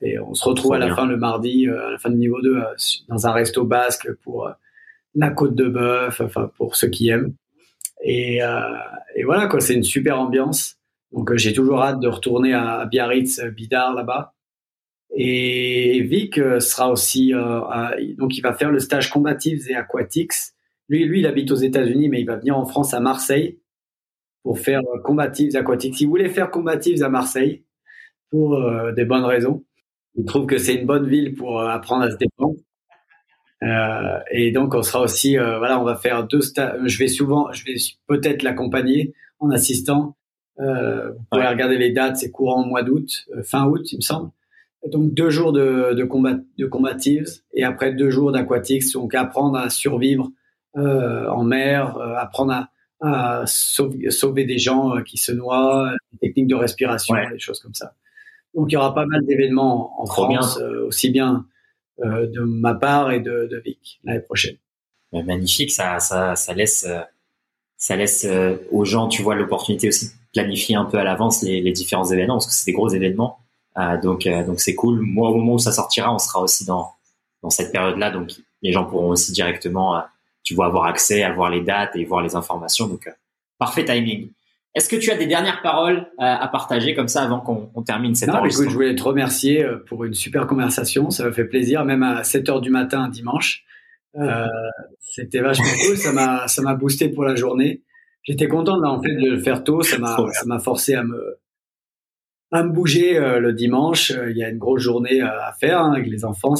Et 0.00 0.18
on 0.18 0.32
se 0.34 0.44
retrouve 0.48 0.74
à 0.74 0.78
la 0.78 0.94
fin 0.94 1.06
le 1.06 1.16
mardi, 1.16 1.66
euh, 1.66 1.88
à 1.88 1.90
la 1.90 1.98
fin 1.98 2.10
du 2.10 2.16
niveau 2.16 2.40
2, 2.40 2.56
euh, 2.56 2.62
dans 3.08 3.26
un 3.26 3.32
resto 3.32 3.64
basque 3.64 4.12
pour 4.22 4.48
la 5.14 5.30
côte 5.30 5.56
de 5.56 5.68
bœuf, 5.68 6.20
enfin 6.20 6.50
pour 6.56 6.76
ceux 6.76 6.88
qui 6.88 7.08
aiment. 7.08 7.34
Et, 8.04 8.42
euh, 8.42 8.60
et 9.16 9.24
voilà 9.24 9.48
quoi, 9.48 9.60
c'est 9.60 9.74
une 9.74 9.82
super 9.82 10.20
ambiance. 10.20 10.78
Donc 11.12 11.30
euh, 11.30 11.36
j'ai 11.36 11.52
toujours 11.52 11.82
hâte 11.82 12.00
de 12.00 12.08
retourner 12.08 12.54
à, 12.54 12.84
Biarritz, 12.84 13.40
euh, 13.40 13.50
Bidar 13.50 13.94
là-bas. 13.94 14.34
Et 15.16 16.02
Vic 16.02 16.38
euh, 16.38 16.60
sera 16.60 16.90
aussi, 16.90 17.32
donc 18.18 18.36
il 18.36 18.42
va 18.42 18.52
faire 18.52 18.70
le 18.70 18.78
stage 18.78 19.10
Combatives 19.10 19.70
et 19.70 19.74
Aquatics. 19.74 20.32
Lui, 20.88 21.04
lui, 21.04 21.20
il 21.20 21.26
habite 21.26 21.50
aux 21.50 21.56
États-Unis, 21.56 22.08
mais 22.08 22.20
il 22.20 22.26
va 22.26 22.36
venir 22.36 22.56
en 22.56 22.66
France 22.66 22.94
à 22.94 23.00
Marseille 23.00 23.58
pour 24.48 24.58
faire 24.58 24.80
Combatives 25.04 25.54
Aquatics. 25.56 26.00
Il 26.00 26.08
voulait 26.08 26.30
faire 26.30 26.50
Combatives 26.50 27.02
à 27.02 27.10
Marseille 27.10 27.64
pour 28.30 28.58
des 28.96 29.04
bonnes 29.04 29.26
raisons. 29.26 29.62
Il 30.14 30.24
trouve 30.24 30.46
que 30.46 30.56
c'est 30.56 30.76
une 30.76 30.86
bonne 30.86 31.06
ville 31.06 31.34
pour 31.34 31.60
apprendre 31.60 32.04
à 32.04 32.10
se 32.10 32.16
défendre. 32.16 32.56
Euh, 33.62 34.20
et 34.30 34.50
donc 34.50 34.74
on 34.74 34.80
sera 34.80 35.02
aussi, 35.02 35.36
euh, 35.36 35.58
voilà, 35.58 35.78
on 35.78 35.84
va 35.84 35.96
faire 35.96 36.26
deux 36.26 36.40
stages. 36.40 36.80
Je 36.82 36.98
vais 36.98 37.08
souvent, 37.08 37.52
je 37.52 37.62
vais 37.66 37.74
peut-être 38.06 38.42
l'accompagner 38.42 39.12
en 39.38 39.50
assistant. 39.50 40.16
Euh, 40.60 41.10
vous 41.12 41.24
pouvez 41.30 41.46
regarder 41.46 41.76
les 41.76 41.92
dates, 41.92 42.16
c'est 42.16 42.30
courant 42.30 42.64
mois 42.64 42.82
d'août, 42.82 43.26
euh, 43.36 43.42
fin 43.42 43.66
août, 43.66 43.92
il 43.92 43.96
me 43.96 44.00
semble. 44.00 44.30
donc 44.86 45.12
deux 45.12 45.28
jours 45.28 45.52
de, 45.52 45.92
de, 45.92 46.04
combat, 46.04 46.38
de 46.56 46.64
combatives 46.64 47.26
et 47.52 47.64
après 47.64 47.92
deux 47.92 48.08
jours 48.08 48.32
d'aquatics, 48.32 48.94
donc 48.94 49.14
apprendre 49.14 49.58
à 49.58 49.68
survivre 49.68 50.30
en 50.74 51.42
mer, 51.42 51.98
apprendre 51.98 52.52
à, 52.52 52.70
à 53.00 53.44
sauver, 53.46 54.10
sauver, 54.10 54.44
des 54.44 54.58
gens 54.58 55.02
qui 55.02 55.18
se 55.18 55.32
noient, 55.32 55.92
des 56.12 56.28
techniques 56.28 56.48
de 56.48 56.54
respiration, 56.54 57.14
des 57.30 57.38
choses 57.38 57.60
comme 57.60 57.74
ça. 57.74 57.94
Donc 58.54 58.70
il 58.70 58.74
y 58.74 58.76
aura 58.76 58.94
pas 58.94 59.06
mal 59.06 59.24
d'événements 59.24 60.00
en 60.00 60.06
France, 60.06 60.58
aussi 60.86 61.10
bien 61.10 61.44
euh, 62.04 62.28
de 62.28 62.42
ma 62.42 62.74
part 62.74 63.10
et 63.10 63.18
de, 63.18 63.48
de 63.50 63.60
Vic 63.64 64.00
l'année 64.04 64.20
prochaine. 64.20 64.56
Magnifique, 65.12 65.72
ça, 65.72 65.98
ça, 65.98 66.36
ça 66.36 66.54
laisse, 66.54 66.86
euh, 66.88 67.00
ça 67.76 67.96
laisse 67.96 68.24
euh, 68.24 68.56
aux 68.70 68.84
gens, 68.84 69.08
tu 69.08 69.22
vois, 69.22 69.34
l'opportunité 69.34 69.88
aussi 69.88 70.06
de 70.06 70.12
planifier 70.32 70.76
un 70.76 70.84
peu 70.84 70.98
à 70.98 71.02
l'avance 71.02 71.42
les, 71.42 71.60
les, 71.60 71.72
différents 71.72 72.04
événements 72.04 72.34
parce 72.34 72.46
que 72.46 72.52
c'est 72.52 72.66
des 72.66 72.72
gros 72.72 72.88
événements. 72.88 73.40
donc, 74.02 74.28
donc 74.28 74.60
c'est 74.60 74.76
cool. 74.76 75.00
Moi, 75.00 75.30
au 75.30 75.36
moment 75.36 75.54
où 75.54 75.58
ça 75.58 75.72
sortira, 75.72 76.14
on 76.14 76.18
sera 76.18 76.40
aussi 76.40 76.64
dans 76.64 76.92
dans 77.42 77.50
cette 77.50 77.70
période-là, 77.70 78.10
donc 78.10 78.32
les 78.62 78.72
gens 78.72 78.84
pourront 78.84 79.10
aussi 79.10 79.32
directement, 79.32 80.02
tu 80.48 80.54
vois, 80.54 80.64
avoir 80.64 80.86
accès, 80.86 81.22
avoir 81.22 81.50
les 81.50 81.60
dates 81.60 81.94
et 81.94 82.06
voir 82.06 82.22
les 82.22 82.34
informations. 82.34 82.88
Donc, 82.88 83.06
parfait 83.58 83.84
timing. 83.84 84.30
Est-ce 84.74 84.88
que 84.88 84.96
tu 84.96 85.10
as 85.10 85.16
des 85.18 85.26
dernières 85.26 85.60
paroles 85.60 85.98
euh, 85.98 86.24
à 86.24 86.48
partager 86.48 86.94
comme 86.94 87.08
ça 87.08 87.22
avant 87.22 87.40
qu'on 87.40 87.82
termine 87.82 88.14
cette 88.14 88.30
non, 88.30 88.42
écoute, 88.46 88.64
je 88.70 88.72
voulais 88.72 88.94
te 88.94 89.02
remercier 89.02 89.62
euh, 89.62 89.76
pour 89.76 90.04
une 90.04 90.14
super 90.14 90.46
conversation. 90.46 91.10
Ça 91.10 91.26
me 91.26 91.32
fait 91.32 91.44
plaisir, 91.44 91.84
même 91.84 92.02
à 92.02 92.24
7 92.24 92.48
heures 92.48 92.60
du 92.62 92.70
matin 92.70 93.08
dimanche. 93.10 93.66
Euh, 94.16 94.46
C'était 95.00 95.40
vachement 95.40 95.66
cool. 95.84 95.98
Ça 95.98 96.12
m'a 96.12 96.48
ça 96.48 96.62
m'a 96.62 96.74
boosté 96.74 97.10
pour 97.10 97.24
la 97.24 97.34
journée. 97.34 97.82
J'étais 98.22 98.48
content 98.48 98.82
en 98.82 99.02
fait 99.02 99.14
de 99.14 99.32
le 99.32 99.38
faire 99.38 99.64
tôt. 99.64 99.82
Ça 99.82 99.98
m'a 99.98 100.16
ça 100.32 100.46
m'a 100.46 100.60
forcé 100.60 100.94
à 100.94 101.02
me 101.02 101.38
à 102.52 102.62
me 102.62 102.70
bouger 102.70 103.18
euh, 103.18 103.38
le 103.38 103.52
dimanche. 103.52 104.14
Il 104.30 104.36
y 104.38 104.42
a 104.42 104.48
une 104.48 104.58
grosse 104.58 104.80
journée 104.80 105.20
à 105.20 105.52
faire 105.60 105.80
hein, 105.80 105.92
avec 105.92 106.06
les 106.06 106.24
enfants. 106.24 106.54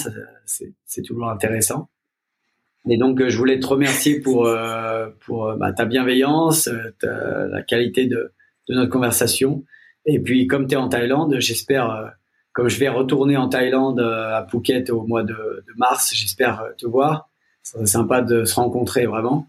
C'est 0.44 1.02
toujours 1.02 1.30
intéressant. 1.30 1.88
Et 2.88 2.96
donc, 2.96 3.20
euh, 3.20 3.28
je 3.28 3.36
voulais 3.36 3.60
te 3.60 3.66
remercier 3.66 4.20
pour, 4.20 4.46
euh, 4.46 5.08
pour 5.20 5.46
euh, 5.46 5.56
bah, 5.56 5.72
ta 5.72 5.84
bienveillance, 5.84 6.68
la 7.02 7.62
qualité 7.62 8.06
de, 8.06 8.32
de, 8.68 8.74
notre 8.74 8.90
conversation. 8.90 9.64
Et 10.06 10.18
puis, 10.18 10.46
comme 10.46 10.66
tu 10.66 10.74
es 10.74 10.76
en 10.76 10.88
Thaïlande, 10.88 11.36
j'espère, 11.38 12.14
comme 12.52 12.68
je 12.68 12.78
vais 12.78 12.88
retourner 12.88 13.36
en 13.36 13.48
Thaïlande 13.48 14.00
à 14.00 14.46
Phuket 14.50 14.90
au 14.90 15.02
mois 15.02 15.22
de, 15.22 15.34
de 15.34 15.72
mars, 15.76 16.12
j'espère 16.14 16.64
te 16.78 16.86
voir. 16.86 17.28
C'est 17.62 17.84
sympa 17.86 18.22
de 18.22 18.44
se 18.44 18.54
rencontrer 18.54 19.04
vraiment. 19.04 19.46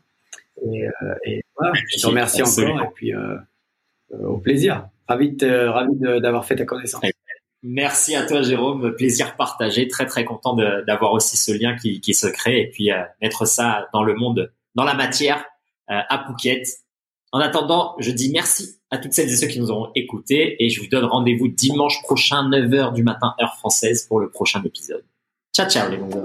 Et, 0.61 0.85
et 1.25 1.41
voilà, 1.55 1.73
je 1.87 2.01
te 2.01 2.07
remercie 2.07 2.41
encore. 2.41 2.81
Et 2.83 2.93
puis, 2.93 3.13
au 4.11 4.37
plaisir. 4.37 4.89
Ravi, 5.07 5.37
ravi 5.41 5.95
d'avoir 5.95 6.43
fait 6.43 6.57
ta 6.57 6.65
connaissance. 6.65 7.01
Merci 7.61 8.15
à 8.15 8.25
toi, 8.25 8.41
Jérôme. 8.41 8.95
Plaisir 8.95 9.35
partagé. 9.35 9.87
Très, 9.87 10.05
très 10.05 10.23
content 10.23 10.55
d'avoir 10.55 11.11
aussi 11.13 11.37
ce 11.37 11.51
lien 11.51 11.75
qui, 11.75 11.99
qui, 11.99 12.13
se 12.13 12.27
crée 12.27 12.61
et 12.61 12.67
puis 12.69 12.91
euh, 12.91 13.03
mettre 13.21 13.45
ça 13.45 13.87
dans 13.93 14.03
le 14.03 14.15
monde, 14.15 14.51
dans 14.75 14.85
la 14.85 14.93
matière, 14.93 15.45
euh, 15.89 15.99
à 16.09 16.25
Phuket. 16.25 16.63
En 17.31 17.39
attendant, 17.39 17.95
je 17.99 18.11
dis 18.11 18.31
merci 18.31 18.79
à 18.91 18.97
toutes 18.97 19.13
celles 19.13 19.29
et 19.29 19.35
ceux 19.35 19.47
qui 19.47 19.59
nous 19.59 19.69
auront 19.69 19.91
écoutés 19.93 20.63
et 20.63 20.69
je 20.69 20.81
vous 20.81 20.87
donne 20.87 21.05
rendez-vous 21.05 21.47
dimanche 21.47 22.01
prochain, 22.01 22.49
9h 22.49 22.93
du 22.93 23.03
matin, 23.03 23.35
heure 23.41 23.55
française, 23.57 24.05
pour 24.07 24.19
le 24.19 24.29
prochain 24.29 24.63
épisode. 24.63 25.03
Ciao, 25.53 25.69
ciao, 25.69 25.89
les 25.89 25.97
movers. 25.97 26.23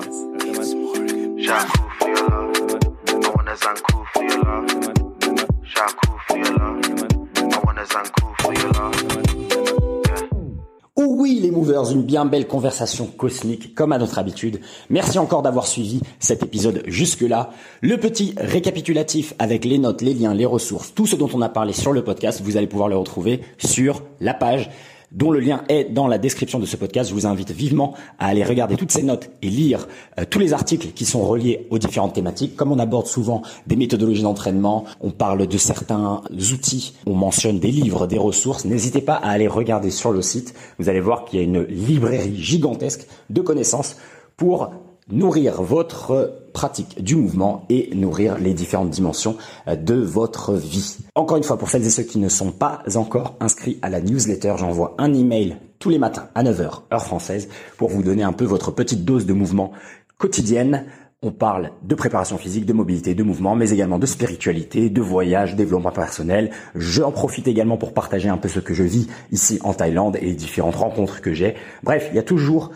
Oh 10.97 11.07
oui, 11.09 11.41
les 11.43 11.51
movers, 11.51 11.91
une 11.91 12.05
bien 12.05 12.25
belle 12.25 12.47
conversation 12.47 13.07
cosmique, 13.07 13.75
comme 13.75 13.91
à 13.91 13.99
notre 13.99 14.21
habitude. 14.21 14.61
Merci 14.91 15.19
encore 15.19 15.43
d'avoir 15.43 15.67
suivi 15.67 16.01
cet 16.21 16.45
épisode 16.45 16.85
jusque-là. 16.87 17.51
Le 17.81 17.99
petit 17.99 18.33
récapitulatif 18.37 19.35
avec 19.41 19.65
les 19.65 19.79
notes, 19.79 20.03
les 20.03 20.15
liens, 20.15 20.35
les 20.35 20.47
ressources, 20.47 20.95
tout 20.95 21.09
ce 21.09 21.17
dont 21.17 21.29
on 21.35 21.43
a 21.43 21.49
parlé 21.49 21.73
sur 21.73 21.93
le 21.93 22.05
podcast, 22.05 22.43
vous 22.45 22.57
allez 22.57 22.69
pouvoir 22.69 22.89
le 22.89 22.97
retrouver 22.97 23.41
sur 23.59 24.05
la 24.21 24.35
page 24.35 24.71
dont 25.15 25.31
le 25.31 25.41
lien 25.41 25.63
est 25.69 25.85
dans 25.85 26.07
la 26.07 26.19
description 26.19 26.59
de 26.59 26.67
ce 26.67 26.77
podcast. 26.77 27.09
Je 27.09 27.15
vous 27.15 27.27
invite 27.27 27.53
vivement 27.53 27.95
à 28.19 28.27
aller 28.27 28.45
regarder 28.45 28.77
toutes 28.77 28.93
ces 28.93 29.03
notes 29.03 29.31
et 29.43 29.49
lire 29.49 29.89
euh, 30.19 30.25
tous 30.29 30.39
les 30.39 30.53
articles 30.53 30.89
qui 30.89 31.05
sont 31.05 31.25
reliés 31.25 31.67
aux 31.71 31.79
différentes 31.79 32.15
thématiques. 32.15 32.57
Comme 32.57 32.73
on 32.73 32.79
aborde 32.79 33.07
souvent 33.07 33.43
des 33.67 33.77
méthodologies 33.77 34.23
d'entraînement, 34.23 34.85
on 35.01 35.11
parle 35.11 35.47
de 35.47 35.59
certains 35.59 36.23
outils, 36.53 36.95
on 37.07 37.15
mentionne 37.15 37.61
des 37.61 37.71
livres, 37.71 38.07
des 38.07 38.19
ressources, 38.19 38.65
n'hésitez 38.65 39.01
pas 39.01 39.15
à 39.15 39.31
aller 39.31 39.49
regarder 39.49 39.91
sur 39.91 40.13
le 40.13 40.23
site. 40.23 40.55
Vous 40.79 40.89
allez 40.89 41.01
voir 41.01 41.25
qu'il 41.25 41.39
y 41.39 41.43
a 41.43 41.45
une 41.45 41.63
librairie 41.63 42.37
gigantesque 42.37 43.07
de 43.31 43.41
connaissances 43.41 43.97
pour 44.37 44.71
nourrir 45.09 45.63
votre 45.63 46.44
pratique 46.55 47.03
du 47.03 47.17
mouvement 47.17 47.67
et 47.69 47.91
nourrir 47.95 48.39
les 48.39 48.55
différentes 48.55 48.89
dimensions 48.89 49.37
euh, 49.69 49.77
de 49.77 49.95
votre 49.95 50.55
vie. 50.55 50.97
Encore 51.15 51.37
une 51.37 51.43
fois, 51.43 51.59
pour 51.59 51.69
celles 51.69 51.85
et 51.85 51.91
ceux 51.91 52.05
qui 52.05 52.19
ne 52.19 52.31
sont 52.31 52.53
pas 52.53 52.83
encore 52.95 53.37
inscrits 53.41 53.79
à 53.83 53.91
la 53.91 54.01
newsletter, 54.01 54.55
j'envoie 54.57 54.95
un 54.97 55.13
email 55.13 55.59
tous 55.79 55.91
les 55.91 55.99
matins 55.99 56.29
à 56.35 56.43
9h, 56.43 56.83
heure 56.93 57.05
française, 57.05 57.49
pour 57.77 57.91
vous 57.91 58.03
donner 58.03 58.23
un 58.23 58.33
peu 58.33 58.47
votre 58.47 58.71
petite 58.71 59.05
dose 59.05 59.27
de 59.27 59.35
mouvement 59.35 59.73
quotidienne. 60.17 60.87
On 61.23 61.33
parle 61.33 61.73
de 61.83 61.95
préparation 61.95 62.39
physique, 62.39 62.67
de 62.67 62.73
mobilité, 62.73 63.15
de 63.15 63.23
mouvement, 63.23 63.57
mais 63.57 63.71
également 63.71 63.99
de 63.99 64.07
spiritualité, 64.07 64.91
de 64.91 65.01
voyage, 65.01 65.57
développement 65.57 65.91
personnel. 65.91 66.51
J'en 66.75 67.11
profite 67.11 67.49
également 67.49 67.79
pour 67.79 67.95
partager 67.95 68.29
un 68.29 68.37
peu 68.37 68.49
ce 68.49 68.61
que 68.61 68.75
je 68.75 68.83
vis 68.83 69.09
ici 69.33 69.59
en 69.63 69.75
Thaïlande 69.75 70.17
et 70.17 70.27
les 70.27 70.35
différentes 70.35 70.77
rencontres 70.77 71.21
que 71.21 71.33
j'ai. 71.33 71.55
Bref, 71.83 72.09
il 72.13 72.17
y 72.17 72.19
a 72.19 72.23
toujours 72.23 72.71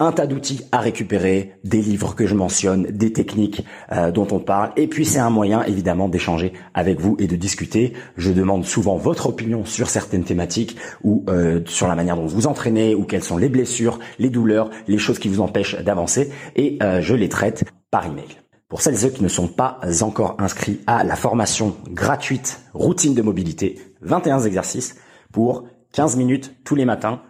un 0.00 0.12
tas 0.12 0.26
d'outils 0.26 0.62
à 0.72 0.80
récupérer, 0.80 1.52
des 1.62 1.82
livres 1.82 2.14
que 2.14 2.26
je 2.26 2.34
mentionne, 2.34 2.84
des 2.84 3.12
techniques 3.12 3.64
euh, 3.92 4.10
dont 4.10 4.26
on 4.32 4.40
parle, 4.40 4.72
et 4.76 4.88
puis 4.88 5.04
c'est 5.04 5.18
un 5.18 5.28
moyen 5.28 5.62
évidemment 5.64 6.08
d'échanger 6.08 6.54
avec 6.72 6.98
vous 6.98 7.16
et 7.18 7.26
de 7.26 7.36
discuter. 7.36 7.92
Je 8.16 8.32
demande 8.32 8.64
souvent 8.64 8.96
votre 8.96 9.28
opinion 9.28 9.66
sur 9.66 9.90
certaines 9.90 10.24
thématiques 10.24 10.76
ou 11.04 11.24
euh, 11.28 11.60
sur 11.66 11.86
la 11.86 11.94
manière 11.94 12.16
dont 12.16 12.26
vous 12.26 12.46
entraînez 12.46 12.94
ou 12.94 13.04
quelles 13.04 13.22
sont 13.22 13.36
les 13.36 13.50
blessures, 13.50 13.98
les 14.18 14.30
douleurs, 14.30 14.70
les 14.88 14.98
choses 14.98 15.18
qui 15.18 15.28
vous 15.28 15.40
empêchent 15.40 15.76
d'avancer, 15.76 16.32
et 16.56 16.78
euh, 16.82 17.02
je 17.02 17.14
les 17.14 17.28
traite 17.28 17.64
par 17.90 18.06
email. 18.06 18.28
Pour 18.68 18.80
celles 18.80 18.94
et 18.94 18.98
ceux 18.98 19.10
qui 19.10 19.22
ne 19.22 19.28
sont 19.28 19.48
pas 19.48 19.80
encore 20.00 20.36
inscrits 20.38 20.80
à 20.86 21.04
la 21.04 21.16
formation 21.16 21.76
gratuite 21.90 22.60
routine 22.72 23.14
de 23.14 23.22
mobilité, 23.22 23.78
21 24.00 24.40
exercices 24.40 24.96
pour 25.30 25.64
15 25.92 26.16
minutes 26.16 26.54
tous 26.64 26.76
les 26.76 26.84
matins 26.84 27.20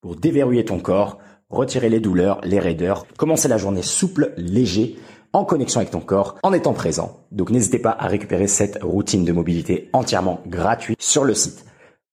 pour 0.00 0.16
déverrouiller 0.16 0.64
ton 0.64 0.80
corps 0.80 1.18
retirer 1.50 1.88
les 1.88 2.00
douleurs, 2.00 2.40
les 2.44 2.58
raideurs, 2.58 3.06
commencer 3.16 3.48
la 3.48 3.58
journée 3.58 3.82
souple, 3.82 4.32
léger, 4.36 4.98
en 5.32 5.44
connexion 5.44 5.80
avec 5.80 5.90
ton 5.90 6.00
corps, 6.00 6.36
en 6.42 6.52
étant 6.52 6.72
présent. 6.72 7.20
Donc 7.32 7.50
n'hésitez 7.50 7.78
pas 7.78 7.96
à 7.98 8.06
récupérer 8.06 8.46
cette 8.46 8.78
routine 8.82 9.24
de 9.24 9.32
mobilité 9.32 9.88
entièrement 9.92 10.40
gratuite 10.46 11.00
sur 11.02 11.24
le 11.24 11.34
site. 11.34 11.64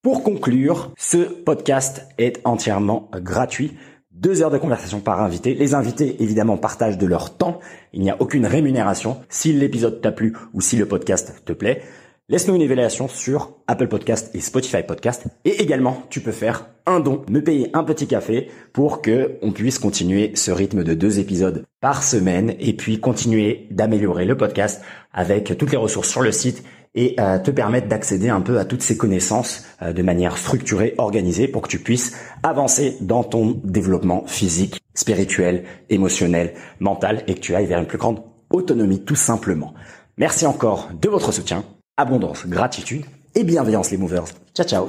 Pour 0.01 0.23
conclure, 0.23 0.91
ce 0.97 1.17
podcast 1.17 2.05
est 2.17 2.39
entièrement 2.45 3.09
gratuit. 3.15 3.75
Deux 4.11 4.43
heures 4.43 4.51
de 4.51 4.57
conversation 4.57 4.99
par 4.99 5.21
invité. 5.21 5.55
Les 5.55 5.73
invités, 5.73 6.21
évidemment, 6.21 6.57
partagent 6.57 6.97
de 6.97 7.07
leur 7.07 7.35
temps. 7.35 7.59
Il 7.91 8.01
n'y 8.01 8.11
a 8.11 8.21
aucune 8.21 8.45
rémunération. 8.45 9.17
Si 9.29 9.51
l'épisode 9.51 10.01
t'a 10.01 10.11
plu 10.11 10.33
ou 10.53 10.61
si 10.61 10.77
le 10.77 10.87
podcast 10.87 11.41
te 11.43 11.53
plaît, 11.53 11.81
Laisse-nous 12.27 12.55
une 12.55 12.63
évaluation 12.63 13.07
sur 13.07 13.51
Apple 13.67 13.87
Podcast 13.87 14.33
et 14.33 14.41
Spotify 14.41 14.81
Podcast. 14.81 15.27
Et 15.45 15.61
également, 15.61 16.01
tu 16.09 16.21
peux 16.21 16.31
faire 16.31 16.67
un 16.87 16.99
don, 16.99 17.21
me 17.29 17.43
payer 17.43 17.69
un 17.73 17.83
petit 17.83 18.07
café 18.07 18.49
pour 18.73 19.03
que 19.03 19.37
on 19.43 19.51
puisse 19.51 19.77
continuer 19.77 20.31
ce 20.33 20.49
rythme 20.49 20.83
de 20.83 20.95
deux 20.95 21.19
épisodes 21.19 21.63
par 21.81 22.01
semaine 22.01 22.55
et 22.59 22.73
puis 22.73 22.99
continuer 22.99 23.67
d'améliorer 23.69 24.25
le 24.25 24.35
podcast 24.35 24.81
avec 25.13 25.55
toutes 25.55 25.69
les 25.69 25.77
ressources 25.77 26.09
sur 26.09 26.23
le 26.23 26.31
site 26.31 26.63
et 26.95 27.15
euh, 27.19 27.37
te 27.37 27.51
permettre 27.51 27.89
d'accéder 27.89 28.29
un 28.29 28.41
peu 28.41 28.57
à 28.57 28.65
toutes 28.65 28.81
ces 28.81 28.97
connaissances 28.97 29.63
euh, 29.83 29.93
de 29.93 30.01
manière 30.01 30.39
structurée, 30.39 30.95
organisée 30.97 31.47
pour 31.47 31.61
que 31.61 31.67
tu 31.67 31.77
puisses 31.77 32.17
avancer 32.41 32.97
dans 33.01 33.23
ton 33.23 33.61
développement 33.63 34.25
physique, 34.25 34.81
spirituel, 34.95 35.63
émotionnel, 35.91 36.55
mental 36.79 37.21
et 37.27 37.35
que 37.35 37.39
tu 37.39 37.53
ailles 37.53 37.67
vers 37.67 37.77
une 37.79 37.85
plus 37.85 37.99
grande 37.99 38.23
autonomie 38.49 39.05
tout 39.05 39.13
simplement. 39.13 39.75
Merci 40.17 40.47
encore 40.47 40.89
de 40.99 41.07
votre 41.07 41.31
soutien 41.31 41.63
abondance, 41.97 42.45
gratitude 42.47 43.05
et 43.35 43.43
bienveillance 43.43 43.91
les 43.91 43.97
movers. 43.97 44.25
Ciao 44.53 44.65
ciao. 44.65 44.87